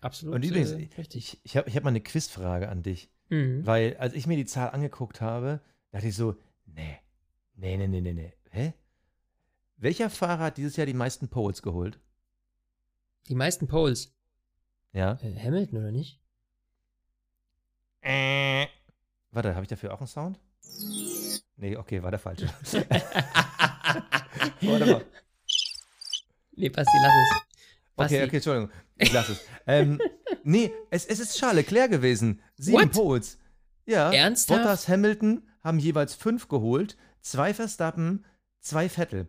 absolut. 0.00 0.34
Und 0.34 0.44
übrigens, 0.46 0.72
äh, 0.72 0.88
ich, 1.12 1.38
ich 1.44 1.56
habe 1.58 1.68
ich 1.68 1.76
hab 1.76 1.84
mal 1.84 1.90
eine 1.90 2.00
Quizfrage 2.00 2.70
an 2.70 2.82
dich. 2.82 3.10
Mhm. 3.28 3.66
Weil, 3.66 3.98
als 3.98 4.14
ich 4.14 4.26
mir 4.26 4.36
die 4.36 4.46
Zahl 4.46 4.70
angeguckt 4.70 5.20
habe, 5.20 5.60
dachte 5.90 6.08
ich 6.08 6.16
so, 6.16 6.36
nee, 6.64 6.96
nee, 7.56 7.76
nee, 7.76 7.86
nee, 7.86 8.00
nee, 8.00 8.14
nee. 8.14 8.32
Hä? 8.50 8.72
Welcher 9.76 10.08
Fahrer 10.08 10.44
hat 10.44 10.56
dieses 10.56 10.76
Jahr 10.76 10.86
die 10.86 10.94
meisten 10.94 11.28
Poles 11.28 11.60
geholt? 11.60 12.00
Die 13.28 13.34
meisten 13.34 13.68
Poles. 13.68 14.16
Ja. 14.94 15.18
Äh, 15.22 15.38
Hamilton 15.38 15.78
oder 15.80 15.92
nicht? 15.92 16.18
Äh. 18.00 18.66
Warte, 19.30 19.54
habe 19.54 19.62
ich 19.62 19.68
dafür 19.68 19.94
auch 19.94 20.00
einen 20.00 20.06
Sound? 20.06 20.38
Nee, 21.56 21.76
okay, 21.76 22.02
war 22.02 22.10
der 22.10 22.18
falsche. 22.18 22.46
Warte 24.62 24.86
mal. 24.86 25.04
Nee, 26.52 26.68
Basti, 26.68 26.96
lass 27.02 27.12
es. 27.12 27.30
Basti. 27.96 28.16
Okay, 28.16 28.24
okay, 28.26 28.36
Entschuldigung. 28.36 28.70
Ich 28.96 29.12
lasse 29.12 29.32
es. 29.32 29.40
ähm, 29.66 30.00
nee, 30.42 30.72
es, 30.90 31.06
es 31.06 31.20
ist 31.20 31.38
Charles 31.38 31.56
Leclerc 31.56 31.90
gewesen. 31.90 32.40
Sieben 32.56 32.82
What? 32.82 32.92
Poles. 32.92 33.38
Ja. 33.86 34.10
Ernsthaft? 34.12 34.62
Bottas, 34.62 34.88
Hamilton 34.88 35.46
haben 35.62 35.78
jeweils 35.78 36.14
fünf 36.14 36.48
geholt. 36.48 36.96
Zwei 37.20 37.52
Verstappen, 37.52 38.24
zwei 38.60 38.88
Vettel. 38.88 39.28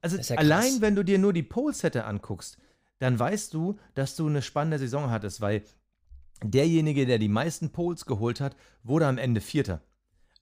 Also 0.00 0.16
ja 0.16 0.36
allein, 0.36 0.80
wenn 0.80 0.94
du 0.94 1.02
dir 1.02 1.18
nur 1.18 1.32
die 1.32 1.42
Pole-Sette 1.42 2.04
anguckst, 2.04 2.58
dann 2.98 3.18
weißt 3.18 3.54
du, 3.54 3.78
dass 3.94 4.16
du 4.16 4.26
eine 4.26 4.42
spannende 4.42 4.78
Saison 4.78 5.10
hattest, 5.10 5.40
weil 5.40 5.62
derjenige, 6.42 7.06
der 7.06 7.18
die 7.18 7.28
meisten 7.28 7.70
Poles 7.70 8.06
geholt 8.06 8.40
hat, 8.40 8.56
wurde 8.82 9.06
am 9.06 9.18
Ende 9.18 9.40
Vierter. 9.40 9.80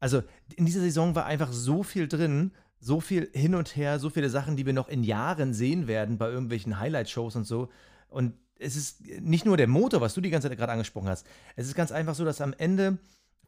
Also 0.00 0.22
in 0.56 0.66
dieser 0.66 0.80
Saison 0.80 1.14
war 1.14 1.26
einfach 1.26 1.52
so 1.52 1.82
viel 1.82 2.08
drin, 2.08 2.52
so 2.78 3.00
viel 3.00 3.30
hin 3.32 3.54
und 3.54 3.76
her, 3.76 3.98
so 3.98 4.10
viele 4.10 4.28
Sachen, 4.28 4.56
die 4.56 4.66
wir 4.66 4.72
noch 4.72 4.88
in 4.88 5.02
Jahren 5.02 5.54
sehen 5.54 5.86
werden 5.86 6.18
bei 6.18 6.28
irgendwelchen 6.28 6.78
Highlight-Shows 6.78 7.36
und 7.36 7.44
so. 7.44 7.70
Und 8.08 8.34
es 8.58 8.76
ist 8.76 9.06
nicht 9.20 9.44
nur 9.44 9.56
der 9.56 9.68
Motor, 9.68 10.00
was 10.00 10.14
du 10.14 10.20
die 10.20 10.30
ganze 10.30 10.48
Zeit 10.48 10.58
gerade 10.58 10.72
angesprochen 10.72 11.08
hast. 11.08 11.26
Es 11.56 11.66
ist 11.66 11.74
ganz 11.74 11.92
einfach 11.92 12.14
so, 12.14 12.24
dass 12.24 12.40
am 12.40 12.54
Ende 12.56 12.98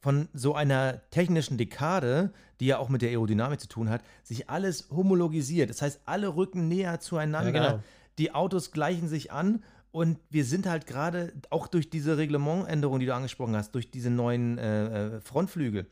von 0.01 0.28
so 0.32 0.55
einer 0.55 1.03
technischen 1.11 1.59
Dekade, 1.59 2.32
die 2.61 2.66
ja 2.66 2.78
auch 2.78 2.88
mit 2.88 3.03
der 3.03 3.11
Aerodynamik 3.11 3.61
zu 3.61 3.68
tun 3.68 3.90
hat, 3.90 4.03
sich 4.22 4.49
alles 4.49 4.88
homologisiert. 4.90 5.70
Das 5.70 5.82
heißt, 5.82 6.03
alle 6.05 6.36
rücken 6.36 6.68
näher 6.68 7.01
zueinander. 7.01 7.53
Ja, 7.53 7.70
genau. 7.70 7.82
Die 8.18 8.34
Autos 8.34 8.72
gleichen 8.72 9.09
sich 9.09 9.32
an 9.32 9.62
und 9.99 10.20
wir 10.30 10.44
sind 10.44 10.66
halt 10.66 10.86
gerade 10.86 11.32
auch 11.51 11.66
durch 11.66 11.90
diese 11.90 12.16
Reglementänderung, 12.16 13.01
die 13.01 13.07
du 13.07 13.14
angesprochen 13.16 13.57
hast, 13.57 13.74
durch 13.74 13.90
diese 13.90 14.11
neuen 14.11 14.57
äh, 14.57 15.16
äh, 15.16 15.20
Frontflügel, 15.20 15.90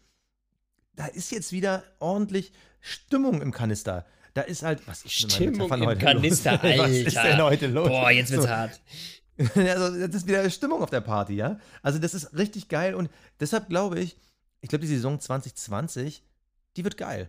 da 0.94 1.06
ist 1.06 1.32
jetzt 1.32 1.50
wieder 1.50 1.82
ordentlich 1.98 2.52
Stimmung 2.78 3.42
im 3.42 3.50
Kanister. 3.50 4.06
Da 4.32 4.42
ist 4.42 4.62
halt, 4.62 4.86
was 4.86 5.04
ist 5.04 5.12
Stimmung 5.12 5.72
im 5.72 5.86
heute 5.86 6.04
Kanister, 6.04 6.52
los? 6.52 6.62
Alter. 6.62 6.78
Was 6.84 6.90
ist 6.92 7.16
denn 7.16 7.42
heute 7.42 7.66
los? 7.66 7.88
Boah, 7.88 8.10
jetzt 8.12 8.30
wird's 8.30 8.44
So. 8.44 8.48
hart. 8.48 8.80
Also, 9.56 10.06
das 10.06 10.14
ist 10.22 10.28
wieder 10.28 10.48
Stimmung 10.50 10.82
auf 10.82 10.90
der 10.90 11.00
Party, 11.00 11.34
ja? 11.34 11.58
Also, 11.82 11.98
das 11.98 12.14
ist 12.14 12.32
richtig 12.38 12.68
geil 12.68 12.94
und 12.94 13.10
deshalb 13.40 13.68
glaube 13.68 13.98
ich, 13.98 14.16
ich 14.60 14.68
glaube, 14.68 14.82
die 14.82 14.94
Saison 14.94 15.18
2020, 15.18 16.22
die 16.76 16.84
wird 16.84 16.96
geil. 16.96 17.28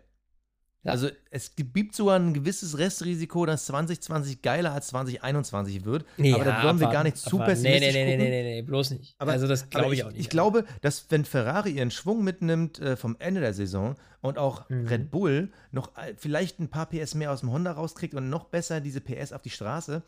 Ja. 0.88 0.94
Also, 0.94 1.10
es 1.30 1.54
gibt 1.56 1.96
sogar 1.96 2.18
ein 2.18 2.34
gewisses 2.34 2.78
Restrisiko, 2.78 3.46
dass 3.46 3.66
2020 3.68 4.42
geiler 4.42 4.74
als 4.74 4.88
2021 4.88 5.86
wird. 5.86 6.06
Nee, 6.18 6.34
aber 6.34 6.44
da 6.46 6.60
ja, 6.60 6.64
wollen 6.64 6.80
wir 6.80 6.88
gar 6.90 7.04
nicht 7.04 7.18
zu. 7.18 7.38
Nee, 7.38 7.46
pessimistisch 7.46 7.94
nee, 7.94 8.06
nee, 8.06 8.06
nee, 8.06 8.18
gucken. 8.18 8.32
nee, 8.32 8.44
nee, 8.44 8.62
bloß 8.64 8.92
nicht. 8.92 9.16
Aber, 9.20 9.32
also 9.34 9.48
das 9.48 9.70
glaube 9.70 9.94
ich 9.94 10.04
auch 10.04 10.10
nicht. 10.12 10.20
Ich 10.20 10.30
glaube, 10.30 10.66
dass 10.82 11.06
wenn 11.10 11.26
Ferrari 11.26 11.72
ihren 11.72 11.92
Schwung 11.92 12.24
mitnimmt 12.24 12.80
äh, 12.80 12.96
vom 12.96 13.16
Ende 13.20 13.42
der 13.42 13.54
Saison 13.54 13.96
und 14.22 14.38
auch 14.38 14.70
Mhm. 14.70 14.88
Red 14.88 15.12
Bull 15.12 15.52
noch 15.72 15.96
äh, 15.98 16.14
vielleicht 16.18 16.60
ein 16.60 16.70
paar 16.70 16.88
PS 16.88 17.14
mehr 17.16 17.32
aus 17.32 17.42
dem 17.42 17.52
Honda 17.52 17.72
rauskriegt 17.74 18.16
und 18.16 18.30
noch 18.30 18.46
besser 18.46 18.82
diese 18.82 19.02
PS 19.02 19.34
auf 19.34 19.42
die 19.44 19.50
Straße, 19.52 20.02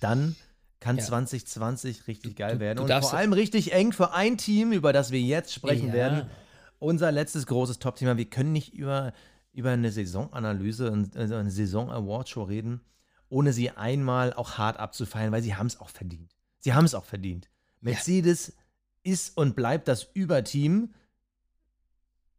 dann 0.00 0.34
kann 0.80 0.96
Ja. 0.96 1.04
2020 1.04 2.08
richtig 2.08 2.36
geil 2.36 2.54
du- 2.54 2.60
werden. 2.60 2.76
du 2.78 2.82
und 2.84 2.88
darfst- 2.88 3.10
vor 3.10 3.18
allem 3.18 3.32
richtig 3.32 3.72
eng 3.72 3.92
für 3.92 4.12
ein 4.12 4.36
Team, 4.38 4.72
über 4.72 4.92
das 4.92 5.10
wir 5.12 5.20
jetzt 5.20 5.52
sprechen 5.52 5.88
Ja. 5.88 5.92
werden. 5.94 6.30
Unser 6.78 7.12
letztes 7.12 7.46
großes 7.46 7.78
Top-Thema. 7.78 8.16
Wir 8.16 8.24
können 8.24 8.50
nicht 8.52 8.74
über, 8.74 9.12
über 9.52 9.70
eine 9.70 9.90
Saisonanalyse 9.90 11.10
also 11.14 11.34
eine 11.34 11.50
Saison-Award-Show 11.50 12.42
reden, 12.44 12.80
ohne 13.28 13.52
sie 13.52 13.70
einmal 13.70 14.32
auch 14.32 14.58
hart 14.58 14.78
abzufeiern, 14.78 15.32
weil 15.32 15.42
sie 15.42 15.54
haben 15.54 15.66
es 15.66 15.80
auch 15.80 15.90
verdient. 15.90 16.34
Sie 16.58 16.72
haben 16.74 16.84
es 16.84 16.94
auch 16.94 17.04
verdient. 17.04 17.50
Mercedes 17.80 18.54
ist 19.02 19.36
und 19.36 19.56
bleibt 19.56 19.88
das 19.88 20.08
Überteam. 20.14 20.94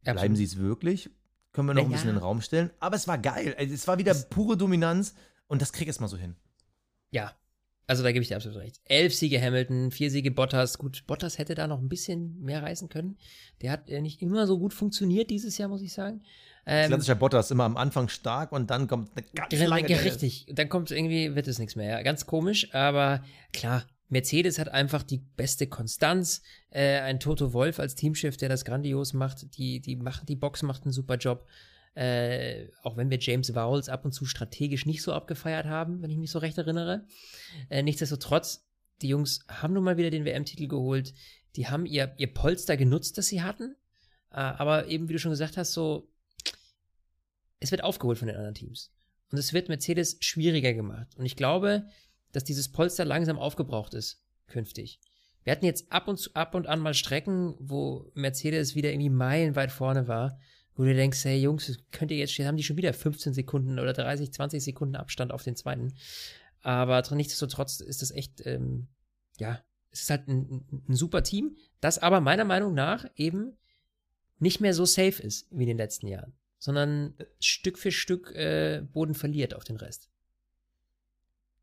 Bleiben 0.02 0.18
Absolut. 0.18 0.38
sie 0.38 0.44
es 0.44 0.58
wirklich? 0.58 1.10
Können 1.52 1.68
wir 1.68 1.74
noch 1.74 1.84
Na 1.84 1.88
ein 1.88 1.92
bisschen 1.92 2.08
ja. 2.08 2.14
in 2.14 2.18
den 2.18 2.24
Raum 2.24 2.42
stellen. 2.42 2.72
Aber 2.80 2.96
es 2.96 3.08
war 3.08 3.18
geil. 3.18 3.56
Also 3.58 3.74
Es 3.74 3.88
war 3.88 3.98
wieder 3.98 4.14
pure 4.16 4.58
Dominanz 4.58 5.14
und 5.48 5.62
das 5.62 5.72
krieg 5.72 5.88
ich 5.88 6.00
mal 6.00 6.08
so 6.08 6.18
hin. 6.18 6.36
Ja, 7.12 7.34
also 7.88 8.04
da 8.04 8.12
gebe 8.12 8.22
ich 8.24 8.30
dir 8.30 8.38
absolut 8.38 8.60
recht. 8.60 8.80
Elf 8.86 9.14
Siege 9.14 9.42
Hamilton, 9.42 9.92
vier 9.92 10.10
Siege 10.10 10.32
Bottas. 10.32 10.78
Gut, 10.78 11.04
Bottas 11.08 11.38
hätte 11.38 11.56
da 11.56 11.68
noch 11.68 11.80
ein 11.80 11.90
bisschen 11.90 12.40
mehr 12.42 12.64
reißen 12.64 12.90
können. 12.90 13.18
Der 13.62 13.72
hat 13.72 13.90
äh, 13.90 14.02
nicht 14.02 14.22
immer 14.22 14.48
so 14.48 14.58
gut 14.58 14.74
funktioniert 14.74 15.30
dieses 15.30 15.58
Jahr, 15.58 15.70
muss 15.70 15.82
ich 15.82 15.94
sagen. 15.94 16.22
Ähm, 16.66 16.88
Klassischer 16.88 17.16
Bottas, 17.16 17.52
immer 17.52 17.66
am 17.66 17.76
Anfang 17.76 18.08
stark 18.08 18.52
und 18.54 18.70
dann 18.70 18.88
kommt 18.88 19.12
eine 19.16 19.26
ganz 19.34 19.50
Ge- 19.50 19.66
lange. 19.66 19.90
Richtig. 19.90 20.46
Dann 20.50 20.70
kommt 20.70 20.92
irgendwie, 20.92 21.36
wird 21.36 21.48
es 21.48 21.60
nichts 21.60 21.76
mehr. 21.76 21.90
Ja. 21.90 22.02
Ganz 22.04 22.26
komisch, 22.26 22.74
aber 22.74 23.22
klar, 23.52 23.86
Mercedes 24.08 24.60
hat 24.60 24.70
einfach 24.70 25.04
die 25.04 25.18
beste 25.18 25.68
Konstanz. 25.68 26.42
Äh, 26.70 27.00
ein 27.00 27.20
Toto 27.20 27.52
Wolf 27.52 27.80
als 27.80 27.96
Teamchef, 27.96 28.38
der 28.38 28.48
das 28.48 28.64
grandios 28.64 29.12
macht. 29.14 29.58
Die, 29.58 29.82
die, 29.82 29.98
macht, 29.98 30.30
die 30.30 30.36
Box 30.38 30.64
macht 30.64 30.84
einen 30.84 30.94
super 30.94 31.18
Job. 31.18 31.46
Äh, 31.96 32.70
auch 32.82 32.98
wenn 32.98 33.12
wir 33.12 33.20
James 33.20 33.54
Vowles 33.54 33.88
ab 33.88 34.04
und 34.04 34.14
zu 34.14 34.26
strategisch 34.26 34.86
nicht 34.86 35.04
so 35.04 35.14
abgefeiert 35.14 35.68
haben, 35.68 36.02
wenn 36.02 36.10
ich 36.10 36.18
mich 36.18 36.32
so 36.32 36.40
recht 36.40 36.58
erinnere. 36.58 37.06
Äh, 37.70 37.84
nichtsdestotrotz, 37.84 38.66
die 39.02 39.10
Jungs 39.10 39.46
haben 39.48 39.74
nun 39.74 39.84
mal 39.84 39.98
wieder 39.98 40.10
den 40.10 40.26
WM-Titel 40.26 40.68
geholt. 40.68 41.14
Die 41.56 41.68
haben 41.68 41.86
ihr, 41.86 42.14
ihr 42.18 42.34
Polster 42.34 42.78
genutzt, 42.78 43.18
das 43.18 43.28
sie 43.28 43.44
hatten. 43.44 43.76
Äh, 44.32 44.38
aber 44.38 44.88
eben, 44.88 45.08
wie 45.08 45.14
du 45.14 45.20
schon 45.20 45.32
gesagt 45.32 45.58
hast, 45.58 45.74
so, 45.74 46.10
es 47.60 47.72
wird 47.72 47.84
aufgeholt 47.84 48.18
von 48.18 48.28
den 48.28 48.38
anderen 48.38 48.56
Teams. 48.56 48.92
Und 49.32 49.38
es 49.38 49.54
wird 49.54 49.70
Mercedes 49.70 50.18
schwieriger 50.20 50.74
gemacht. 50.74 51.16
Und 51.16 51.26
ich 51.26 51.36
glaube, 51.36 51.88
dass 52.32 52.44
dieses 52.44 52.72
Polster 52.72 53.06
langsam 53.06 53.38
aufgebraucht 53.38 53.94
ist, 53.94 54.24
künftig. 54.48 55.00
Wir 55.44 55.52
hatten 55.52 55.66
jetzt 55.66 55.92
ab 55.92 56.08
und, 56.08 56.18
zu, 56.18 56.34
ab 56.34 56.56
und 56.56 56.68
an 56.68 56.80
mal 56.80 56.94
Strecken, 56.94 57.56
wo 57.60 58.12
Mercedes 58.16 58.76
wieder 58.76 58.92
irgendwie 58.92 59.10
meilenweit 59.10 59.72
vorne 59.72 60.08
war, 60.08 60.40
wo 60.76 60.84
du 60.84 60.94
denkst, 60.94 61.24
hey 61.26 61.40
Jungs, 61.40 61.68
das 61.68 61.78
könnt 61.92 62.12
ihr 62.12 62.18
jetzt, 62.18 62.38
haben 62.40 62.58
die 62.58 62.64
schon 62.64 62.78
wieder 62.78 62.94
15 62.94 63.34
Sekunden 63.34 63.80
oder 63.80 63.94
30, 63.94 64.34
20 64.34 64.64
Sekunden 64.64 64.96
Abstand 64.96 65.32
auf 65.32 65.44
den 65.44 65.56
zweiten. 65.56 65.94
Aber 66.62 67.04
nichtsdestotrotz 67.12 67.80
ist 67.80 68.02
das 68.02 68.12
echt, 68.12 68.46
ähm, 68.46 68.88
ja, 69.38 69.62
es 69.92 70.04
ist 70.04 70.10
halt 70.10 70.28
ein, 70.28 70.66
ein, 70.72 70.84
ein 70.90 70.96
super 70.96 71.24
Team, 71.24 71.58
das 71.82 72.00
aber 72.00 72.22
meiner 72.22 72.46
Meinung 72.46 72.74
nach 72.74 73.06
eben 73.16 73.58
nicht 74.40 74.62
mehr 74.62 74.74
so 74.74 74.86
safe 74.86 75.22
ist 75.22 75.48
wie 75.52 75.64
in 75.64 75.70
den 75.70 75.78
letzten 75.78 76.08
Jahren, 76.08 76.34
sondern 76.58 77.16
Stück 77.40 77.78
für 77.78 77.92
Stück 77.92 78.32
äh, 78.32 78.82
Boden 78.92 79.14
verliert 79.14 79.54
auf 79.54 79.64
den 79.64 79.78
Rest. 79.78 80.10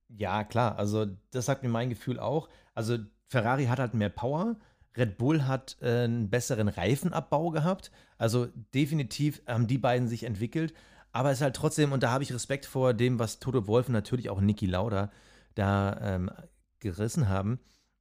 Ja, 0.08 0.44
klar. 0.44 0.76
Also, 0.76 1.06
das 1.30 1.46
sagt 1.46 1.62
mir 1.62 1.68
mein 1.68 1.90
Gefühl 1.90 2.18
auch. 2.18 2.48
Also, 2.74 2.98
Ferrari 3.28 3.66
hat 3.66 3.78
halt 3.78 3.94
mehr 3.94 4.08
Power. 4.08 4.56
Red 4.96 5.18
Bull 5.18 5.44
hat 5.46 5.76
äh, 5.80 6.04
einen 6.04 6.30
besseren 6.30 6.68
Reifenabbau 6.68 7.50
gehabt. 7.50 7.90
Also, 8.18 8.48
definitiv 8.74 9.40
haben 9.46 9.66
die 9.66 9.78
beiden 9.78 10.08
sich 10.08 10.24
entwickelt. 10.24 10.74
Aber 11.12 11.30
es 11.30 11.38
ist 11.38 11.42
halt 11.42 11.56
trotzdem, 11.56 11.92
und 11.92 12.02
da 12.02 12.10
habe 12.10 12.22
ich 12.24 12.32
Respekt 12.32 12.66
vor 12.66 12.94
dem, 12.94 13.18
was 13.18 13.38
Toto 13.40 13.66
Wolf 13.66 13.88
und 13.88 13.92
natürlich 13.94 14.30
auch 14.30 14.40
Niki 14.40 14.66
Lauda 14.66 15.10
da 15.54 15.98
ähm, 16.02 16.30
gerissen 16.78 17.28
haben, 17.28 17.58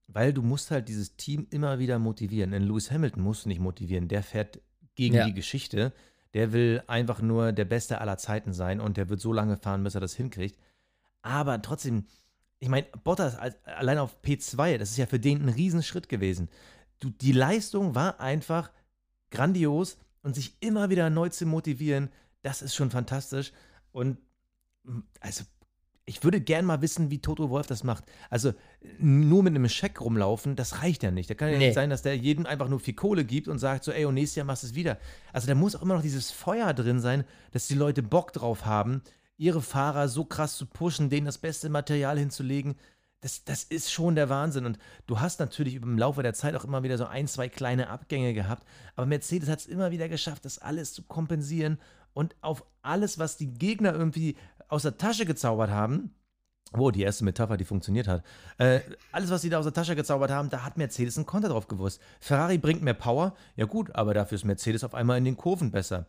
weil 0.07 0.33
du 0.33 0.41
musst 0.41 0.71
halt 0.71 0.87
dieses 0.89 1.15
Team 1.15 1.47
immer 1.49 1.79
wieder 1.79 1.99
motivieren. 1.99 2.53
In 2.53 2.63
Lewis 2.63 2.91
Hamilton 2.91 3.23
musst 3.23 3.45
du 3.45 3.49
nicht 3.49 3.59
motivieren. 3.61 4.07
Der 4.07 4.23
fährt 4.23 4.59
gegen 4.95 5.15
Ja. 5.15 5.25
die 5.25 5.33
Geschichte. 5.33 5.93
Der 6.35 6.53
will 6.53 6.83
einfach 6.87 7.21
nur 7.21 7.51
der 7.51 7.65
Beste 7.65 7.99
aller 8.01 8.17
Zeiten 8.17 8.53
sein 8.53 8.79
und 8.79 8.97
der 8.97 9.09
wird 9.09 9.19
so 9.19 9.33
lange 9.33 9.57
fahren, 9.57 9.83
bis 9.83 9.95
er 9.95 10.01
das 10.01 10.13
hinkriegt. 10.15 10.59
Aber 11.23 11.61
trotzdem, 11.61 12.05
ich 12.59 12.69
meine, 12.69 12.85
Bottas 13.03 13.35
als, 13.35 13.55
allein 13.65 13.97
auf 13.97 14.17
P2, 14.23 14.77
das 14.77 14.91
ist 14.91 14.97
ja 14.97 15.07
für 15.07 15.19
den 15.19 15.41
ein 15.43 15.49
Riesenschritt 15.49 16.07
gewesen. 16.09 16.49
Du, 16.99 17.09
die 17.09 17.31
Leistung 17.31 17.95
war 17.95 18.19
einfach 18.19 18.71
grandios 19.31 19.97
und 20.21 20.35
sich 20.35 20.55
immer 20.59 20.89
wieder 20.89 21.09
neu 21.09 21.29
zu 21.29 21.45
motivieren, 21.45 22.09
das 22.41 22.61
ist 22.61 22.75
schon 22.75 22.91
fantastisch. 22.91 23.51
Und 23.91 24.17
mm, 24.83 24.99
also, 25.21 25.43
ich 26.05 26.23
würde 26.23 26.41
gern 26.41 26.65
mal 26.65 26.81
wissen, 26.81 27.11
wie 27.11 27.21
Toto 27.21 27.51
Wolf 27.51 27.67
das 27.67 27.83
macht. 27.83 28.03
Also, 28.29 28.53
nur 28.97 29.43
mit 29.43 29.55
einem 29.55 29.69
Scheck 29.69 30.01
rumlaufen, 30.01 30.55
das 30.55 30.81
reicht 30.81 31.03
ja 31.03 31.11
nicht. 31.11 31.29
Da 31.29 31.35
kann 31.35 31.49
ja 31.51 31.57
Nee. 31.57 31.67
nicht 31.67 31.75
sein, 31.75 31.89
dass 31.91 32.01
der 32.01 32.17
jedem 32.17 32.45
einfach 32.47 32.67
nur 32.67 32.79
viel 32.79 32.95
Kohle 32.95 33.23
gibt 33.25 33.47
und 33.47 33.59
sagt 33.59 33.83
so, 33.83 33.91
ey, 33.91 34.05
und 34.05 34.15
nächstes 34.15 34.37
Jahr 34.37 34.45
machst 34.45 34.63
du 34.63 34.67
es 34.67 34.75
wieder. 34.75 34.97
Also, 35.31 35.47
da 35.47 35.55
muss 35.55 35.75
auch 35.75 35.83
immer 35.83 35.93
noch 35.95 36.01
dieses 36.01 36.31
Feuer 36.31 36.73
drin 36.73 36.99
sein, 36.99 37.23
dass 37.51 37.67
die 37.67 37.75
Leute 37.75 38.01
Bock 38.01 38.33
drauf 38.33 38.65
haben, 38.65 39.03
ihre 39.37 39.61
Fahrer 39.61 40.09
so 40.09 40.25
krass 40.25 40.57
zu 40.57 40.65
pushen, 40.65 41.09
denen 41.09 41.25
das 41.27 41.37
beste 41.37 41.69
Material 41.69 42.17
hinzulegen. 42.17 42.75
Das, 43.21 43.43
das 43.43 43.63
ist 43.63 43.91
schon 43.91 44.15
der 44.15 44.29
Wahnsinn. 44.29 44.65
Und 44.65 44.79
du 45.05 45.19
hast 45.19 45.39
natürlich 45.39 45.75
im 45.75 45.97
Laufe 45.97 46.23
der 46.23 46.33
Zeit 46.33 46.55
auch 46.55 46.63
immer 46.63 46.83
wieder 46.83 46.97
so 46.97 47.05
ein, 47.05 47.27
zwei 47.27 47.49
kleine 47.49 47.89
Abgänge 47.89 48.33
gehabt. 48.33 48.65
Aber 48.95 49.05
Mercedes 49.05 49.49
hat 49.49 49.59
es 49.59 49.67
immer 49.67 49.91
wieder 49.91 50.07
geschafft, 50.07 50.45
das 50.45 50.59
alles 50.59 50.93
zu 50.93 51.03
kompensieren 51.03 51.79
und 52.13 52.35
auf 52.41 52.63
alles, 52.81 53.19
was 53.19 53.37
die 53.37 53.53
Gegner 53.53 53.93
irgendwie 53.93 54.37
aus 54.69 54.83
der 54.83 54.97
Tasche 54.97 55.25
gezaubert 55.25 55.69
haben, 55.69 56.13
Oh, 56.77 56.91
die 56.91 57.01
erste 57.01 57.23
Metapher, 57.23 57.57
die 57.57 57.65
funktioniert 57.65 58.07
hat. 58.07 58.23
Äh, 58.59 58.81
alles, 59.11 59.31
was 59.31 59.41
sie 59.41 59.49
da 59.49 59.57
aus 59.57 59.65
der 59.65 59.73
Tasche 59.73 59.95
gezaubert 59.95 60.29
haben, 60.29 60.51
da 60.51 60.63
hat 60.63 60.77
Mercedes 60.77 61.17
einen 61.17 61.25
Konter 61.25 61.49
drauf 61.49 61.67
gewusst. 61.67 61.99
Ferrari 62.19 62.59
bringt 62.59 62.83
mehr 62.83 62.93
Power, 62.93 63.33
ja 63.55 63.65
gut, 63.65 63.95
aber 63.95 64.13
dafür 64.13 64.35
ist 64.35 64.45
Mercedes 64.45 64.83
auf 64.83 64.93
einmal 64.93 65.17
in 65.17 65.25
den 65.25 65.35
Kurven 65.35 65.71
besser. 65.71 66.05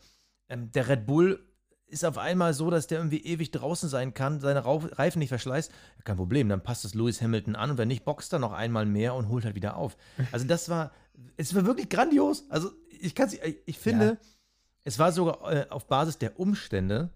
Ähm, 0.50 0.70
der 0.72 0.88
Red 0.88 1.06
Bull 1.06 1.42
ist 1.91 2.05
auf 2.05 2.18
einmal 2.18 2.55
so, 2.55 2.70
dass 2.70 2.86
der 2.86 2.99
irgendwie 2.99 3.24
ewig 3.24 3.51
draußen 3.51 3.88
sein 3.88 4.14
kann, 4.14 4.41
seine 4.41 4.64
Reifen 4.64 5.18
nicht 5.18 5.28
verschleißt. 5.30 5.72
Kein 6.05 6.16
Problem, 6.16 6.49
dann 6.49 6.62
passt 6.62 6.84
es 6.84 6.95
Lewis 6.95 7.20
Hamilton 7.20 7.57
an 7.57 7.72
und 7.72 7.78
wenn 7.78 7.88
nicht, 7.88 8.05
boxt 8.05 8.32
er 8.32 8.38
noch 8.38 8.53
einmal 8.53 8.86
mehr 8.86 9.14
und 9.14 9.28
holt 9.28 9.45
halt 9.45 9.55
wieder 9.57 9.76
auf. 9.76 9.97
Also 10.32 10.47
das 10.47 10.68
war, 10.68 10.93
es 11.36 11.55
war 11.55 11.66
wirklich 11.66 11.88
grandios. 11.88 12.45
Also 12.49 12.70
ich 13.01 13.14
kann 13.14 13.30
ich 13.66 13.78
finde, 13.78 14.05
Ja. 14.05 14.16
es 14.84 14.99
war 14.99 15.12
sogar 15.12 15.53
äh, 15.53 15.66
auf 15.70 15.86
Basis 15.88 16.18
der 16.18 16.38
Umstände, 16.38 17.11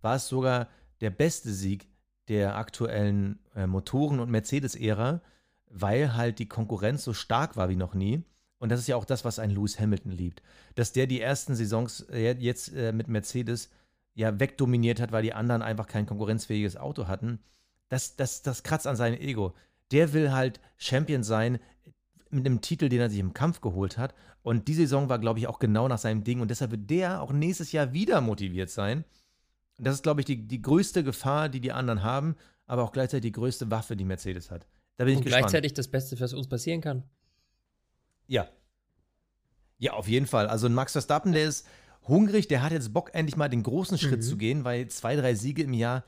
war 0.00 0.16
es 0.16 0.28
sogar 0.28 0.68
der 1.00 1.10
beste 1.10 1.50
Sieg 1.52 1.88
der 2.28 2.56
aktuellen 2.56 3.40
äh, 3.56 3.66
Motoren- 3.66 4.20
und 4.20 4.30
Mercedes-Ära, 4.30 5.20
weil 5.68 6.14
halt 6.14 6.38
die 6.38 6.48
Konkurrenz 6.48 7.02
so 7.02 7.12
stark 7.12 7.56
war 7.56 7.68
wie 7.68 7.76
noch 7.76 7.94
nie. 7.94 8.22
Und 8.58 8.68
das 8.68 8.78
ist 8.78 8.86
ja 8.86 8.94
auch 8.94 9.04
das, 9.04 9.24
was 9.24 9.40
ein 9.40 9.50
Lewis 9.50 9.80
Hamilton 9.80 10.12
liebt. 10.12 10.42
Dass 10.76 10.92
der 10.92 11.08
die 11.08 11.20
ersten 11.20 11.56
Saisons 11.56 12.02
äh, 12.10 12.36
jetzt 12.38 12.72
mit 12.72 13.08
Mercedes 13.08 13.70
ja 14.14 14.38
wegdominiert 14.38 15.00
hat, 15.00 15.12
weil 15.12 15.22
die 15.22 15.32
anderen 15.34 15.62
einfach 15.62 15.86
kein 15.86 16.06
konkurrenzfähiges 16.06 16.76
Auto 16.76 17.06
hatten. 17.08 17.40
Das, 17.88 18.16
das, 18.16 18.42
das 18.42 18.62
kratzt 18.62 18.86
an 18.86 18.96
seinem 18.96 19.20
Ego. 19.20 19.54
Der 19.90 20.12
will 20.12 20.32
halt 20.32 20.60
Champion 20.76 21.22
sein 21.22 21.58
mit 22.30 22.46
einem 22.46 22.60
Titel, 22.60 22.88
den 22.88 23.00
er 23.00 23.10
sich 23.10 23.18
im 23.18 23.34
Kampf 23.34 23.60
geholt 23.60 23.98
hat. 23.98 24.14
Und 24.42 24.68
die 24.68 24.74
Saison 24.74 25.08
war, 25.08 25.18
glaube 25.18 25.38
ich, 25.38 25.46
auch 25.46 25.58
genau 25.58 25.88
nach 25.88 25.98
seinem 25.98 26.24
Ding. 26.24 26.40
Und 26.40 26.50
deshalb 26.50 26.70
wird 26.70 26.90
der 26.90 27.22
auch 27.22 27.32
nächstes 27.32 27.72
Jahr 27.72 27.92
wieder 27.92 28.20
motiviert 28.20 28.70
sein. 28.70 29.04
Das 29.78 29.94
ist, 29.94 30.02
glaube 30.02 30.20
ich, 30.20 30.24
die, 30.24 30.48
die 30.48 30.62
größte 30.62 31.04
Gefahr, 31.04 31.48
die 31.48 31.60
die 31.60 31.72
anderen 31.72 32.02
haben, 32.02 32.36
aber 32.66 32.82
auch 32.82 32.92
gleichzeitig 32.92 33.30
die 33.30 33.32
größte 33.32 33.70
Waffe, 33.70 33.96
die 33.96 34.04
Mercedes 34.04 34.50
hat. 34.50 34.66
Da 34.96 35.04
bin 35.04 35.12
ich 35.12 35.18
Und 35.18 35.24
gespannt. 35.24 35.42
gleichzeitig 35.42 35.74
das 35.74 35.88
Beste, 35.88 36.18
was 36.20 36.32
uns 36.32 36.48
passieren 36.48 36.80
kann. 36.80 37.02
Ja. 38.26 38.48
Ja, 39.78 39.94
auf 39.94 40.08
jeden 40.08 40.26
Fall. 40.26 40.46
Also 40.46 40.66
ein 40.66 40.74
Max 40.74 40.92
Verstappen, 40.92 41.32
der 41.32 41.44
ist 41.44 41.66
hungrig, 42.08 42.48
der 42.48 42.62
hat 42.62 42.72
jetzt 42.72 42.92
Bock, 42.92 43.10
endlich 43.14 43.36
mal 43.36 43.48
den 43.48 43.62
großen 43.62 43.98
Schritt 43.98 44.18
Mhm. 44.20 44.22
zu 44.22 44.36
gehen, 44.36 44.64
weil 44.64 44.88
zwei, 44.88 45.16
drei 45.16 45.34
Siege 45.34 45.62
im 45.62 45.72
Jahr, 45.74 46.04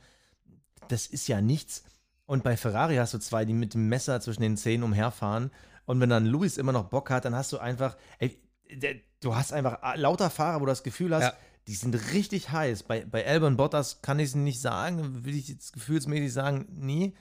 das 0.87 1.07
ist 1.07 1.27
ja 1.27 1.41
nichts. 1.41 1.83
Und 2.25 2.43
bei 2.43 2.57
Ferrari 2.57 2.95
hast 2.95 3.13
du 3.13 3.19
zwei, 3.19 3.45
die 3.45 3.53
mit 3.53 3.73
dem 3.73 3.87
Messer 3.87 4.19
zwischen 4.21 4.41
den 4.41 4.57
Zähnen 4.57 4.83
umherfahren. 4.83 5.51
Und 5.85 5.99
wenn 5.99 6.09
dann 6.09 6.25
Luis 6.25 6.57
immer 6.57 6.71
noch 6.71 6.89
Bock 6.89 7.09
hat, 7.11 7.25
dann 7.25 7.35
hast 7.35 7.53
du 7.53 7.59
einfach, 7.59 7.95
ey, 8.19 8.39
der, 8.71 8.95
du 9.21 9.35
hast 9.35 9.53
einfach 9.53 9.95
lauter 9.95 10.29
Fahrer, 10.31 10.59
wo 10.59 10.65
du 10.65 10.71
das 10.71 10.81
Gefühl 10.83 11.13
hast, 11.13 11.21
Ja. 11.21 11.33
die 11.67 11.75
sind 11.75 11.93
richtig 12.13 12.51
heiß. 12.51 12.83
Bei, 12.83 13.05
bei 13.05 13.25
Albon 13.27 13.57
Bottas 13.57 14.01
kann 14.01 14.17
ich 14.19 14.29
es 14.29 14.35
nicht 14.35 14.59
sagen, 14.59 15.23
will 15.23 15.35
ich 15.35 15.47
jetzt 15.49 15.73
gefühlsmäßig 15.73 16.33
sagen, 16.33 16.65
nie. 16.71 17.15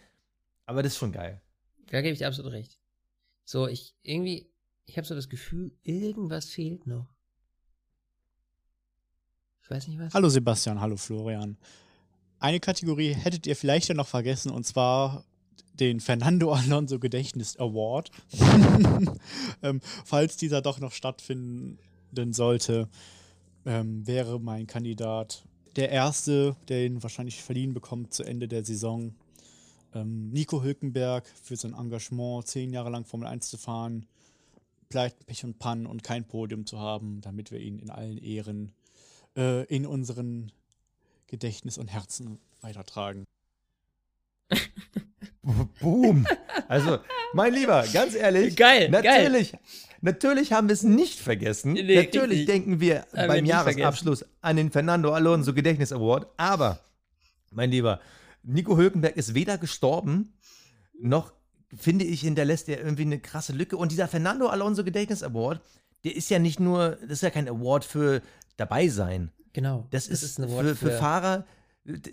Aber 0.65 0.83
das 0.83 0.93
ist 0.95 0.99
schon 0.99 1.13
geil. 1.13 1.43
Da 1.91 2.01
gebe 2.01 2.15
ich 2.15 2.19
dir 2.21 2.29
absolut 2.29 2.53
recht. 2.53 2.79
So, 3.45 3.69
ich 3.69 3.95
irgendwie, 4.03 4.51
ich 4.87 4.97
habe 4.97 5.07
so 5.07 5.15
das 5.15 5.29
Gefühl, 5.29 5.77
irgendwas 5.83 6.47
fehlt 6.47 6.87
noch. 6.87 7.14
Ich 9.65 9.71
weiß 9.71 9.89
nicht 9.89 9.99
was. 9.99 10.13
Hallo 10.13 10.29
Sebastian, 10.29 10.79
hallo 10.79 10.99
Florian. 10.99 11.57
Eine 12.39 12.61
Kategorie 12.61 13.15
hättet 13.15 13.47
ihr 13.47 13.57
vielleicht 13.57 13.89
ja 13.89 13.95
noch 13.95 14.07
vergessen, 14.07 14.51
und 14.51 14.65
zwar 14.67 15.25
den 15.81 16.01
Fernando 16.01 16.53
Alonso 16.53 16.99
Gedächtnis 16.99 17.59
Award. 17.59 18.11
ähm, 19.63 19.81
falls 20.05 20.37
dieser 20.37 20.61
doch 20.61 20.81
noch 20.81 20.93
stattfinden 20.93 21.79
sollte, 22.33 22.91
ähm, 23.65 24.07
wäre 24.07 24.39
mein 24.39 24.67
Kandidat 24.67 25.47
der 25.77 25.89
erste, 25.89 26.57
der 26.69 26.85
ihn 26.85 27.03
wahrscheinlich 27.03 27.43
verliehen 27.43 27.73
bekommt 27.73 28.13
zu 28.13 28.23
Ende 28.23 28.49
der 28.49 28.67
Saison. 28.67 29.15
Ähm, 29.95 30.29
Nico 30.29 30.63
Hülkenberg 30.63 31.27
für 31.43 31.57
sein 31.57 31.73
Engagement, 31.73 32.47
zehn 32.47 32.71
Jahre 32.71 32.91
lang 32.91 33.07
Formel 33.07 33.29
1 33.29 33.49
zu 33.49 33.57
fahren, 33.57 34.05
Pleiten, 34.91 35.25
Pech 35.25 35.43
und 35.43 35.59
Pannen 35.59 35.87
und 35.87 36.03
kein 36.03 36.27
Podium 36.27 36.67
zu 36.67 36.79
haben, 36.79 37.23
damit 37.23 37.51
wir 37.51 37.61
ihn 37.61 37.79
in 37.79 37.89
allen 37.89 38.19
Ehren 38.19 38.75
äh, 39.37 39.65
in 39.65 39.87
unseren 39.87 40.53
Gedächtnis 41.27 41.79
und 41.79 41.89
Herzen 41.89 42.39
weitertragen. 42.61 43.25
Boom. 45.81 46.27
Also, 46.69 46.99
mein 47.35 47.53
Lieber, 47.53 47.85
ganz 47.93 48.15
ehrlich. 48.15 48.57
Geil, 48.57 48.89
Natürlich, 48.89 49.53
natürlich 50.01 50.53
haben 50.53 50.69
wir 50.69 50.75
es 50.75 50.83
nicht 50.83 51.19
vergessen. 51.19 51.73
Nee, 51.73 51.97
natürlich 51.97 52.41
richtig. 52.41 52.47
denken 52.47 52.81
wir 52.81 53.07
beim 53.13 53.45
Jahresabschluss 53.45 54.25
an 54.41 54.57
den 54.57 54.71
Fernando 54.71 55.13
Alonso 55.13 55.53
Gedächtnis 55.53 55.93
Award. 55.93 56.29
Aber, 56.37 56.81
mein 57.51 57.71
Lieber, 57.71 58.01
Nico 58.43 58.77
Hülkenberg 58.77 59.17
ist 59.17 59.35
weder 59.35 59.59
gestorben, 59.59 60.35
noch, 60.99 61.33
finde 61.77 62.05
ich, 62.05 62.21
hinterlässt 62.21 62.69
er 62.69 62.81
irgendwie 62.83 63.03
eine 63.03 63.19
krasse 63.19 63.53
Lücke. 63.53 63.77
Und 63.77 63.93
dieser 63.93 64.09
Fernando 64.09 64.49
Alonso 64.49 64.85
Gedächtnis 64.85 65.23
Award, 65.23 65.61
der 66.05 66.15
ist 66.15 66.31
ja 66.31 66.39
nicht 66.39 66.61
nur, 66.61 66.99
das 67.03 67.13
ist 67.13 67.23
ja 67.23 67.31
kein 67.31 67.49
Award 67.49 67.85
für 67.85 68.23
dabei 68.57 68.89
sein. 68.89 69.31
Genau. 69.53 69.87
Das, 69.91 70.09
ist, 70.09 70.39
ein 70.39 70.45
Award 70.45 70.67
für, 70.69 70.77
für 70.77 70.91
Fahrer, 70.93 71.47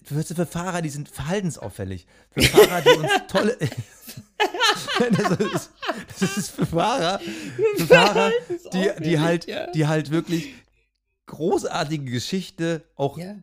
für, 0.04 0.46
Fahrer, 0.46 0.82
die 0.82 0.90
sind 0.90 1.10
verhaltensauffällig. 1.10 2.06
Für 2.32 2.42
Fahrer, 2.42 2.82
die 2.82 2.90
uns 2.90 3.12
tolle. 3.28 3.58
das, 5.00 5.40
ist, 5.40 5.72
das 6.20 6.38
ist 6.38 6.52
für 6.52 6.66
Fahrer, 6.66 7.20
für 7.78 7.88
Fahrer 7.88 8.32
die, 8.74 8.90
die, 9.04 9.20
halt, 9.20 9.48
die 9.74 9.88
halt 9.88 10.12
wirklich 10.12 10.54
großartige 11.26 12.12
Geschichte 12.12 12.84
auch 12.96 13.18
Ja. 13.18 13.36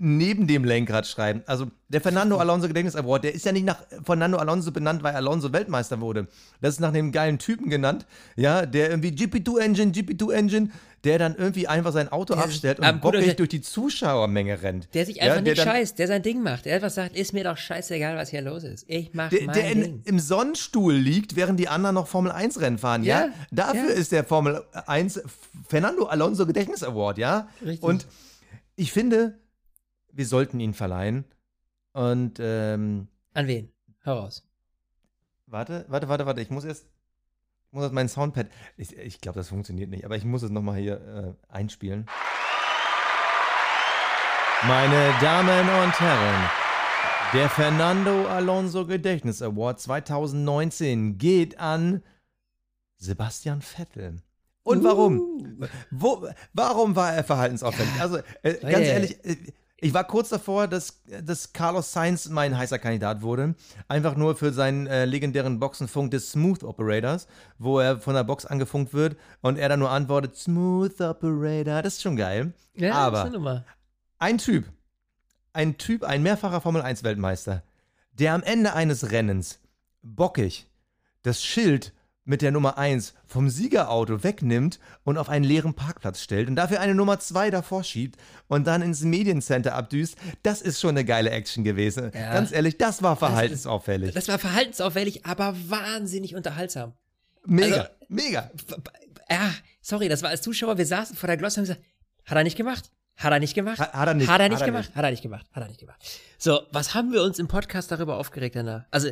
Neben 0.00 0.46
dem 0.46 0.64
Lenkrad 0.64 1.06
schreiben. 1.08 1.42
Also 1.46 1.66
der 1.88 2.00
Fernando 2.00 2.36
Alonso 2.36 2.68
Gedächtnis 2.68 2.94
Award, 2.94 3.24
der 3.24 3.34
ist 3.34 3.44
ja 3.44 3.50
nicht 3.52 3.64
nach 3.66 3.78
Fernando 4.04 4.38
Alonso 4.38 4.70
benannt, 4.70 5.02
weil 5.02 5.14
Alonso 5.14 5.52
Weltmeister 5.52 6.00
wurde. 6.00 6.28
Das 6.60 6.74
ist 6.74 6.80
nach 6.80 6.92
dem 6.92 7.10
geilen 7.10 7.38
Typen 7.38 7.68
genannt, 7.68 8.06
ja, 8.36 8.64
der 8.64 8.90
irgendwie 8.90 9.08
GP2 9.10 9.58
Engine, 9.58 9.90
GP2 9.92 10.32
Engine, 10.32 10.70
der 11.02 11.18
dann 11.18 11.34
irgendwie 11.34 11.66
einfach 11.66 11.92
sein 11.92 12.10
Auto 12.10 12.34
Der- 12.34 12.44
abstellt 12.44 12.78
und 12.78 13.00
bockig 13.00 13.34
durch 13.36 13.48
die 13.48 13.60
Zuschauermenge 13.60 14.62
rennt. 14.62 14.88
Der 14.94 15.04
sich 15.06 15.16
ja, 15.16 15.24
einfach 15.24 15.36
der 15.42 15.54
nicht 15.54 15.58
dann- 15.58 15.66
scheißt, 15.74 15.98
der 15.98 16.06
sein 16.06 16.22
Ding 16.22 16.42
macht. 16.42 16.64
Der 16.66 16.76
einfach 16.76 16.90
sagt, 16.90 17.16
ist 17.16 17.32
mir 17.32 17.42
doch 17.44 17.56
scheißegal, 17.56 18.16
was 18.16 18.30
hier 18.30 18.42
los 18.42 18.62
ist. 18.64 18.84
Ich 18.88 19.10
mach 19.14 19.30
Der, 19.30 19.46
mein 19.46 19.54
der 19.54 19.70
in, 19.72 19.82
Ding. 19.82 20.02
im 20.04 20.18
Sonnenstuhl 20.20 20.94
liegt, 20.94 21.34
während 21.34 21.58
die 21.58 21.68
anderen 21.68 21.94
noch 21.94 22.06
Formel 22.06 22.30
1 22.30 22.60
Rennen 22.60 22.78
fahren, 22.78 23.02
ja? 23.02 23.26
Ja, 23.26 23.32
Dafür 23.50 23.88
ja. 23.90 23.96
ist 23.96 24.12
der 24.12 24.22
Formel 24.22 24.62
1 24.86 25.20
Fernando 25.68 26.06
Alonso 26.06 26.46
Gedächtnis 26.46 26.84
Award, 26.84 27.18
ja? 27.18 27.48
Richtig. 27.64 27.82
Und 27.82 28.06
ich 28.76 28.92
finde, 28.92 29.38
wir 30.18 30.26
sollten 30.26 30.58
ihn 30.58 30.74
verleihen. 30.74 31.24
Und 31.92 32.38
ähm, 32.40 33.06
An 33.34 33.46
wen? 33.46 33.70
Hau 34.04 34.18
raus. 34.18 34.44
warte, 35.46 35.84
warte, 35.88 36.08
warte, 36.08 36.26
warte, 36.26 36.40
ich 36.40 36.50
muss 36.50 36.64
erst 36.64 36.86
ich 37.68 37.72
muss 37.72 37.82
erst 37.84 37.94
mein 37.94 38.08
Soundpad. 38.08 38.48
Ich, 38.76 38.96
ich 38.96 39.20
glaube, 39.20 39.38
das 39.38 39.48
funktioniert 39.50 39.90
nicht, 39.90 40.04
aber 40.04 40.16
ich 40.16 40.24
muss 40.24 40.42
es 40.42 40.50
nochmal 40.50 40.78
hier 40.80 41.36
äh, 41.50 41.52
einspielen. 41.54 42.06
Meine 44.66 45.14
Damen 45.20 45.60
und 45.68 46.00
Herren, 46.00 46.50
Der 47.32 47.48
Fernando 47.48 48.26
Alonso 48.26 48.86
Gedächtnis 48.86 49.40
Award 49.40 49.80
2019 49.80 51.16
geht 51.18 51.60
an 51.60 52.02
Sebastian 52.96 53.60
Vettel. 53.62 54.20
Und 54.64 54.82
warum? 54.82 55.60
Wo, 55.90 56.26
warum 56.54 56.96
war 56.96 57.12
er 57.14 57.22
verhaltensauffällig? 57.22 58.00
Also, 58.00 58.18
äh, 58.42 58.54
ganz 58.54 58.78
Hey. 58.78 58.88
ehrlich, 58.88 59.24
äh, 59.24 59.36
ich 59.80 59.94
war 59.94 60.04
kurz 60.04 60.28
davor, 60.28 60.66
dass, 60.66 61.02
dass 61.22 61.52
Carlos 61.52 61.92
Sainz 61.92 62.28
mein 62.28 62.56
heißer 62.56 62.78
Kandidat 62.78 63.22
wurde. 63.22 63.54
Einfach 63.86 64.16
nur 64.16 64.34
für 64.34 64.52
seinen 64.52 64.88
äh, 64.88 65.04
legendären 65.04 65.60
Boxenfunk 65.60 66.10
des 66.10 66.32
Smooth 66.32 66.64
Operators, 66.64 67.28
wo 67.58 67.78
er 67.78 68.00
von 68.00 68.14
der 68.14 68.24
Box 68.24 68.44
angefunkt 68.44 68.92
wird 68.92 69.16
und 69.40 69.56
er 69.56 69.68
dann 69.68 69.78
nur 69.78 69.90
antwortet, 69.90 70.36
Smooth 70.36 71.00
Operator. 71.00 71.82
Das 71.82 71.94
ist 71.94 72.02
schon 72.02 72.16
geil. 72.16 72.52
Ja, 72.74 72.94
Aber 72.94 73.64
ein 74.18 74.38
Typ, 74.38 74.64
ein 75.52 75.78
Typ, 75.78 76.02
ein 76.02 76.22
mehrfacher 76.22 76.60
Formel-1-Weltmeister, 76.60 77.62
der 78.12 78.34
am 78.34 78.42
Ende 78.42 78.74
eines 78.74 79.12
Rennens 79.12 79.60
bockig 80.02 80.66
das 81.22 81.42
Schild 81.42 81.92
mit 82.28 82.42
der 82.42 82.52
Nummer 82.52 82.76
1 82.78 83.14
vom 83.26 83.48
Siegerauto 83.48 84.22
wegnimmt 84.22 84.78
und 85.02 85.16
auf 85.18 85.28
einen 85.28 85.44
leeren 85.44 85.74
Parkplatz 85.74 86.20
stellt 86.20 86.48
und 86.48 86.56
dafür 86.56 86.80
eine 86.80 86.94
Nummer 86.94 87.18
2 87.18 87.50
davor 87.50 87.82
schiebt 87.84 88.16
und 88.48 88.66
dann 88.66 88.82
ins 88.82 89.00
Mediencenter 89.02 89.74
abdüst, 89.74 90.16
das 90.42 90.60
ist 90.60 90.78
schon 90.80 90.90
eine 90.90 91.04
geile 91.04 91.30
Action 91.30 91.64
gewesen. 91.64 92.10
Ja. 92.14 92.34
Ganz 92.34 92.52
ehrlich, 92.52 92.76
das 92.76 93.02
war 93.02 93.16
verhaltensauffällig. 93.16 94.14
Das 94.14 94.28
war 94.28 94.38
verhaltensauffällig, 94.38 95.24
aber 95.26 95.56
wahnsinnig 95.68 96.34
unterhaltsam. 96.34 96.92
mega, 97.46 97.76
also- 97.76 97.90
mega. 98.08 98.50
Ja, 99.30 99.54
sorry, 99.80 100.08
das 100.08 100.22
war 100.22 100.30
als 100.30 100.42
Zuschauer, 100.42 100.76
wir 100.78 100.86
saßen 100.86 101.16
vor 101.16 101.26
der 101.28 101.36
Glosse 101.38 101.60
und 101.60 101.68
haben 101.68 101.74
gesagt, 101.74 101.86
hat 102.26 102.36
er 102.36 102.44
nicht 102.44 102.56
gemacht? 102.56 102.90
Hat 103.16 103.32
er 103.32 103.38
nicht 103.40 103.54
gemacht? 103.54 103.78
Hat- 103.78 103.94
hat 103.94 104.06
er 104.08 104.14
nicht, 104.14 104.28
Hat 104.28 104.40
er 104.40 104.48
nicht 104.48 104.56
hat 104.56 104.62
er 104.62 104.66
gemacht? 104.66 104.88
nicht. 104.88 104.96
Hat 104.96 105.04
er 105.04 105.10
nicht 105.10 105.22
gemacht? 105.22 105.46
Hat 105.52 105.62
er 105.62 105.68
nicht 105.68 105.80
gemacht? 105.80 105.98
So, 106.36 106.60
was 106.72 106.94
haben 106.94 107.10
wir 107.12 107.22
uns 107.22 107.38
im 107.38 107.48
Podcast 107.48 107.90
darüber 107.90 108.18
aufgeregt 108.18 108.54
danach? 108.54 108.84
Also, 108.90 109.08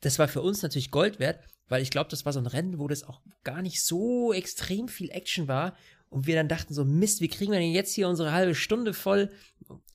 das 0.00 0.18
war 0.18 0.26
für 0.26 0.40
uns 0.42 0.62
natürlich 0.62 0.90
Gold 0.90 1.18
wert, 1.20 1.40
weil 1.68 1.82
ich 1.82 1.90
glaube, 1.90 2.10
das 2.10 2.24
war 2.24 2.32
so 2.32 2.40
ein 2.40 2.46
Rennen, 2.46 2.78
wo 2.78 2.88
das 2.88 3.04
auch 3.04 3.20
gar 3.44 3.62
nicht 3.62 3.82
so 3.82 4.32
extrem 4.32 4.88
viel 4.88 5.10
Action 5.10 5.48
war 5.48 5.76
und 6.08 6.26
wir 6.26 6.36
dann 6.36 6.48
dachten 6.48 6.74
so, 6.74 6.84
Mist, 6.84 7.20
wie 7.20 7.28
kriegen 7.28 7.52
wir 7.52 7.58
denn 7.58 7.72
jetzt 7.72 7.94
hier 7.94 8.08
unsere 8.08 8.32
halbe 8.32 8.54
Stunde 8.54 8.94
voll? 8.94 9.30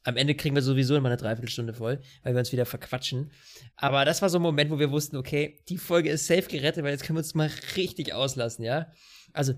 Am 0.03 0.17
Ende 0.17 0.35
kriegen 0.35 0.55
wir 0.55 0.61
sowieso 0.61 0.95
immer 0.95 1.09
eine 1.09 1.17
Dreiviertelstunde 1.17 1.73
voll, 1.73 2.01
weil 2.23 2.33
wir 2.33 2.39
uns 2.39 2.51
wieder 2.51 2.65
verquatschen. 2.65 3.31
Aber 3.75 4.03
das 4.03 4.21
war 4.21 4.29
so 4.29 4.39
ein 4.39 4.41
Moment, 4.41 4.71
wo 4.71 4.79
wir 4.79 4.91
wussten, 4.91 5.15
okay, 5.15 5.59
die 5.69 5.77
Folge 5.77 6.09
ist 6.09 6.27
safe 6.27 6.47
gerettet, 6.47 6.83
weil 6.83 6.91
jetzt 6.91 7.03
können 7.03 7.17
wir 7.17 7.21
uns 7.21 7.35
mal 7.35 7.49
richtig 7.75 8.13
auslassen, 8.13 8.63
ja? 8.63 8.91
Also, 9.31 9.53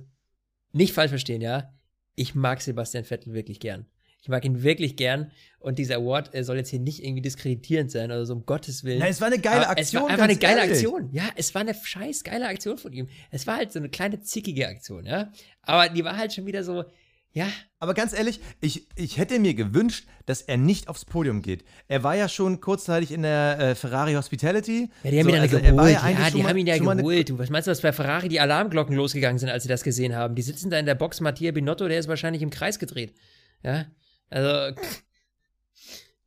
nicht 0.73 0.93
falsch 0.93 1.09
verstehen, 1.09 1.41
ja? 1.41 1.73
Ich 2.15 2.35
mag 2.35 2.61
Sebastian 2.61 3.05
Vettel 3.05 3.33
wirklich 3.33 3.59
gern. 3.59 3.87
Ich 4.23 4.29
mag 4.29 4.43
ihn 4.45 4.63
wirklich 4.63 4.95
gern 4.95 5.31
und 5.59 5.77
dieser 5.79 5.97
Award 5.97 6.33
äh, 6.33 6.43
soll 6.45 6.55
jetzt 6.55 6.69
hier 6.69 6.79
nicht 6.79 7.03
irgendwie 7.03 7.21
diskreditierend 7.21 7.91
sein 7.91 8.09
oder 8.09 8.25
so, 8.25 8.33
um 8.33 8.45
Gottes 8.45 8.85
Willen. 8.85 8.99
Nein, 8.99 9.11
es 9.11 9.19
war 9.19 9.27
eine 9.27 9.37
geile 9.37 9.67
Aber 9.67 9.77
Es 9.79 9.93
war 9.93 10.01
Aktion, 10.03 10.09
einfach 10.11 10.23
eine 10.23 10.37
geile 10.37 10.59
ehrlich. 10.61 10.71
Aktion. 10.77 11.09
Ja, 11.11 11.23
es 11.35 11.53
war 11.53 11.61
eine 11.61 11.73
scheiß 11.75 12.23
geile 12.23 12.47
Aktion 12.47 12.77
von 12.77 12.93
ihm. 12.93 13.09
Es 13.31 13.45
war 13.47 13.57
halt 13.57 13.73
so 13.73 13.79
eine 13.79 13.89
kleine 13.89 14.21
zickige 14.21 14.67
Aktion, 14.69 15.05
ja? 15.05 15.31
Aber 15.61 15.89
die 15.89 16.03
war 16.05 16.15
halt 16.17 16.33
schon 16.33 16.45
wieder 16.45 16.63
so, 16.63 16.85
ja, 17.33 17.47
Aber 17.79 17.93
ganz 17.95 18.13
ehrlich, 18.13 18.39
ich, 18.61 18.87
ich 18.95 19.17
hätte 19.17 19.39
mir 19.39 19.55
gewünscht, 19.55 20.05
dass 20.25 20.41
er 20.41 20.55
nicht 20.55 20.87
aufs 20.87 21.03
Podium 21.03 21.41
geht. 21.41 21.65
Er 21.89 22.03
war 22.03 22.15
ja 22.15 22.29
schon 22.29 22.61
kurzzeitig 22.61 23.11
in 23.11 23.23
der 23.23 23.57
äh, 23.59 23.75
Ferrari 23.75 24.13
Hospitality. 24.13 24.89
Ja, 25.03 25.11
die 25.11 25.19
haben 25.19 25.23
So, 25.23 25.29
ihn 25.29 25.33
dann 25.35 25.41
also 25.41 25.59
geholt. 25.59 25.91
Ja, 25.91 25.99
schon 26.27 26.37
die 26.37 26.43
mal- 26.43 26.49
haben 26.49 26.57
ihn 26.59 26.67
ja 26.67 26.77
geholt. 26.77 27.29
Du, 27.29 27.37
was 27.39 27.49
meinst 27.49 27.67
du, 27.67 27.71
dass 27.71 27.81
bei 27.81 27.91
Ferrari 27.91 28.29
die 28.29 28.39
Alarmglocken 28.39 28.95
losgegangen 28.95 29.37
sind, 29.39 29.49
als 29.49 29.63
sie 29.63 29.69
das 29.69 29.83
gesehen 29.83 30.15
haben? 30.15 30.35
Die 30.35 30.43
sitzen 30.43 30.69
da 30.69 30.77
in 30.79 30.85
der 30.85 30.95
Box. 30.95 31.19
Mattia 31.19 31.51
Binotto, 31.51 31.87
der 31.89 31.99
ist 31.99 32.07
wahrscheinlich 32.07 32.41
im 32.41 32.51
Kreis 32.51 32.79
gedreht. 32.79 33.13
Ja, 33.63 33.85
also. 34.33 34.75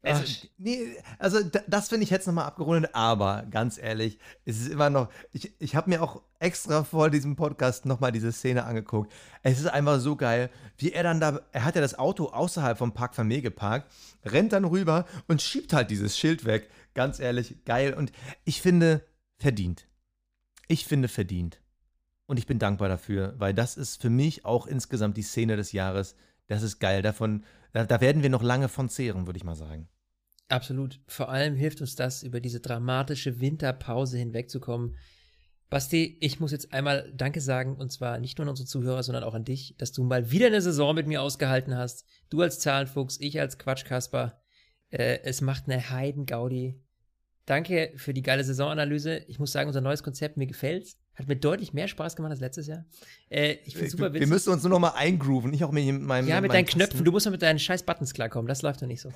Also, 0.02 0.22
ach, 0.24 0.48
nee, 0.58 0.96
also 1.18 1.42
da- 1.42 1.64
das 1.66 1.88
finde 1.88 2.04
ich 2.04 2.10
jetzt 2.10 2.28
nochmal 2.28 2.44
abgerundet, 2.44 2.94
aber 2.94 3.44
ganz 3.50 3.76
ehrlich, 3.76 4.20
es 4.44 4.60
ist 4.60 4.68
immer 4.68 4.88
noch, 4.88 5.08
ich, 5.32 5.52
ich 5.60 5.74
habe 5.74 5.90
mir 5.90 6.00
auch 6.00 6.22
extra 6.38 6.84
vor 6.84 7.10
diesem 7.10 7.34
Podcast 7.34 7.86
nochmal 7.86 8.12
diese 8.12 8.30
Szene 8.30 8.64
angeguckt. 8.66 9.12
Es 9.42 9.58
ist 9.58 9.66
einfach 9.66 9.98
so 9.98 10.14
geil, 10.14 10.50
wie 10.78 10.92
er 10.92 11.02
dann 11.02 11.18
da, 11.18 11.40
er 11.50 11.64
hat 11.64 11.74
ja 11.74 11.80
das 11.80 11.98
Auto 11.98 12.26
außerhalb 12.26 12.78
vom 12.78 12.94
Park 12.94 13.16
Vermeer 13.16 13.40
geparkt, 13.42 13.90
rennt 14.24 14.52
dann 14.52 14.64
rüber 14.64 15.06
und 15.26 15.42
schiebt 15.42 15.72
halt 15.72 15.90
dieses 15.90 16.16
Schild 16.16 16.44
weg. 16.44 16.70
Ganz 16.94 17.18
ehrlich, 17.18 17.64
geil 17.64 17.92
und 17.92 18.12
ich 18.44 18.62
finde, 18.62 19.04
verdient. 19.38 19.88
Ich 20.68 20.84
finde 20.86 21.08
verdient. 21.08 21.60
Und 22.26 22.38
ich 22.38 22.46
bin 22.46 22.60
dankbar 22.60 22.88
dafür, 22.88 23.34
weil 23.38 23.54
das 23.54 23.76
ist 23.76 24.00
für 24.00 24.10
mich 24.10 24.44
auch 24.44 24.68
insgesamt 24.68 25.16
die 25.16 25.22
Szene 25.22 25.56
des 25.56 25.72
Jahres. 25.72 26.14
Das 26.46 26.62
ist 26.62 26.78
geil. 26.78 27.02
Davon, 27.02 27.44
da, 27.76 27.84
da 27.84 28.00
werden 28.00 28.22
wir 28.22 28.30
noch 28.30 28.42
lange 28.42 28.68
von 28.68 28.88
zehren, 28.88 29.26
würde 29.26 29.36
ich 29.36 29.44
mal 29.44 29.54
sagen. 29.54 29.86
Absolut. 30.48 30.98
Vor 31.06 31.28
allem 31.28 31.56
hilft 31.56 31.82
uns 31.82 31.94
das, 31.94 32.22
über 32.22 32.40
diese 32.40 32.60
dramatische 32.60 33.38
Winterpause 33.38 34.16
hinwegzukommen. 34.16 34.96
Basti, 35.68 36.16
ich 36.22 36.40
muss 36.40 36.52
jetzt 36.52 36.72
einmal 36.72 37.12
Danke 37.14 37.42
sagen, 37.42 37.76
und 37.76 37.92
zwar 37.92 38.18
nicht 38.18 38.38
nur 38.38 38.46
an 38.46 38.50
unsere 38.50 38.66
Zuhörer, 38.66 39.02
sondern 39.02 39.24
auch 39.24 39.34
an 39.34 39.44
dich, 39.44 39.74
dass 39.76 39.92
du 39.92 40.04
mal 40.04 40.30
wieder 40.30 40.46
eine 40.46 40.62
Saison 40.62 40.94
mit 40.94 41.06
mir 41.06 41.20
ausgehalten 41.20 41.76
hast. 41.76 42.06
Du 42.30 42.40
als 42.40 42.60
Zahlenfuchs, 42.60 43.18
ich 43.20 43.40
als 43.40 43.58
Quatschkasper. 43.58 44.40
Äh, 44.88 45.18
es 45.24 45.42
macht 45.42 45.68
eine 45.68 45.90
Heidengaudi. 45.90 46.80
Danke 47.44 47.92
für 47.96 48.14
die 48.14 48.22
geile 48.22 48.42
Saisonanalyse. 48.42 49.18
Ich 49.28 49.38
muss 49.38 49.52
sagen, 49.52 49.68
unser 49.68 49.82
neues 49.82 50.02
Konzept, 50.02 50.38
mir 50.38 50.46
gefällt's. 50.46 50.98
Hat 51.16 51.28
mir 51.28 51.36
deutlich 51.36 51.72
mehr 51.72 51.88
Spaß 51.88 52.14
gemacht 52.14 52.30
als 52.30 52.40
letztes 52.40 52.66
Jahr. 52.66 52.84
Äh, 53.30 53.56
ich 53.64 53.74
finde 53.74 53.90
super 53.90 54.02
wir, 54.04 54.14
witzig. 54.14 54.28
wir 54.28 54.34
müssen 54.34 54.52
uns 54.52 54.62
nur 54.62 54.70
noch 54.70 54.78
mal 54.78 54.90
eingrooven. 54.90 55.52
Ich 55.54 55.64
auch 55.64 55.72
mit 55.72 55.84
meinem. 56.02 56.28
Ja, 56.28 56.40
mit 56.40 56.48
meinem 56.48 56.52
deinen 56.52 56.66
Knöpfen. 56.66 56.90
Kasten. 56.90 57.04
Du 57.04 57.10
musst 57.12 57.26
mal 57.26 57.32
mit 57.32 57.42
deinen 57.42 57.58
scheiß 57.58 57.84
Buttons 57.84 58.12
klarkommen. 58.12 58.48
Das 58.48 58.62
läuft 58.62 58.82
doch 58.82 58.86
nicht 58.86 59.00
so. 59.00 59.10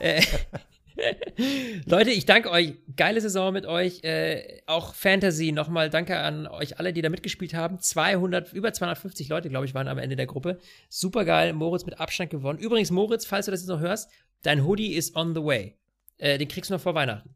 äh, 0.00 0.22
Leute, 1.84 2.10
ich 2.10 2.26
danke 2.26 2.50
euch. 2.50 2.74
Geile 2.96 3.20
Saison 3.20 3.52
mit 3.52 3.66
euch. 3.66 4.02
Äh, 4.04 4.60
auch 4.66 4.94
Fantasy 4.94 5.52
nochmal. 5.52 5.90
Danke 5.90 6.18
an 6.18 6.46
euch 6.46 6.78
alle, 6.78 6.92
die 6.92 7.02
da 7.02 7.08
mitgespielt 7.08 7.54
haben. 7.54 7.80
200, 7.80 8.52
über 8.52 8.72
250 8.72 9.28
Leute, 9.28 9.48
glaube 9.48 9.66
ich, 9.66 9.74
waren 9.74 9.88
am 9.88 9.98
Ende 9.98 10.16
der 10.16 10.26
Gruppe. 10.26 10.58
Super 10.88 11.24
geil. 11.24 11.52
Moritz 11.52 11.84
mit 11.86 12.00
Abstand 12.00 12.30
gewonnen. 12.30 12.58
Übrigens, 12.58 12.90
Moritz, 12.90 13.26
falls 13.26 13.46
du 13.46 13.50
das 13.50 13.60
jetzt 13.60 13.68
noch 13.68 13.80
hörst, 13.80 14.10
dein 14.42 14.64
Hoodie 14.64 14.94
ist 14.94 15.16
on 15.16 15.34
the 15.34 15.42
way. 15.42 15.76
Äh, 16.18 16.38
den 16.38 16.48
kriegst 16.48 16.70
du 16.70 16.74
noch 16.74 16.80
vor 16.80 16.94
Weihnachten. 16.94 17.34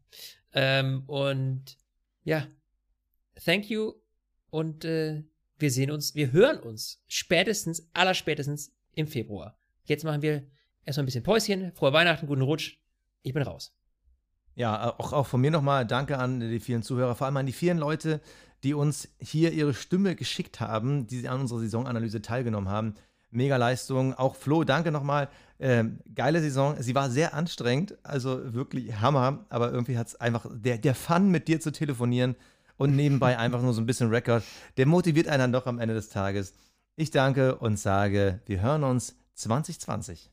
Ähm, 0.53 1.03
und 1.07 1.77
ja, 2.23 2.47
thank 3.45 3.69
you. 3.69 4.00
Und 4.51 4.85
äh, 4.85 5.23
wir 5.57 5.71
sehen 5.71 5.89
uns, 5.89 6.13
wir 6.13 6.31
hören 6.31 6.59
uns 6.59 7.03
spätestens, 7.07 7.89
allerspätestens 7.93 8.71
im 8.93 9.07
Februar. 9.07 9.57
Jetzt 9.85 10.03
machen 10.03 10.21
wir 10.21 10.43
erstmal 10.85 11.03
ein 11.03 11.05
bisschen 11.07 11.23
Päuschen. 11.23 11.71
Frohe 11.73 11.93
Weihnachten, 11.93 12.27
guten 12.27 12.41
Rutsch. 12.41 12.77
Ich 13.23 13.33
bin 13.33 13.43
raus. 13.43 13.73
Ja, 14.55 14.93
auch, 14.99 15.13
auch 15.13 15.27
von 15.27 15.39
mir 15.39 15.51
nochmal 15.51 15.87
danke 15.87 16.17
an 16.17 16.41
die 16.41 16.59
vielen 16.59 16.83
Zuhörer, 16.83 17.15
vor 17.15 17.25
allem 17.25 17.37
an 17.37 17.45
die 17.45 17.53
vielen 17.53 17.77
Leute, 17.77 18.19
die 18.63 18.73
uns 18.73 19.07
hier 19.19 19.53
ihre 19.53 19.73
Stimme 19.73 20.15
geschickt 20.15 20.59
haben, 20.59 21.07
die 21.07 21.27
an 21.27 21.41
unserer 21.41 21.59
Saisonanalyse 21.59 22.21
teilgenommen 22.21 22.69
haben. 22.69 22.95
Mega 23.29 23.55
Leistung. 23.55 24.13
Auch 24.13 24.35
Flo, 24.35 24.65
danke 24.65 24.91
nochmal. 24.91 25.29
Ähm, 25.59 25.99
geile 26.13 26.41
Saison. 26.41 26.75
Sie 26.79 26.93
war 26.93 27.09
sehr 27.09 27.33
anstrengend, 27.33 27.97
also 28.03 28.53
wirklich 28.53 28.99
Hammer, 28.99 29.45
aber 29.47 29.71
irgendwie 29.71 29.97
hat 29.97 30.07
es 30.07 30.15
einfach, 30.19 30.45
der, 30.51 30.77
der 30.77 30.95
Fun 30.95 31.29
mit 31.29 31.47
dir 31.47 31.61
zu 31.61 31.71
telefonieren 31.71 32.35
und 32.77 32.95
nebenbei 32.95 33.37
einfach 33.37 33.61
nur 33.61 33.73
so 33.73 33.81
ein 33.81 33.85
bisschen 33.85 34.09
Record, 34.09 34.43
der 34.77 34.85
motiviert 34.85 35.27
einen 35.27 35.51
doch 35.51 35.65
am 35.65 35.79
Ende 35.79 35.93
des 35.93 36.09
Tages. 36.09 36.53
Ich 36.95 37.11
danke 37.11 37.55
und 37.55 37.77
sage, 37.77 38.41
wir 38.45 38.61
hören 38.61 38.83
uns 38.83 39.15
2020. 39.35 40.31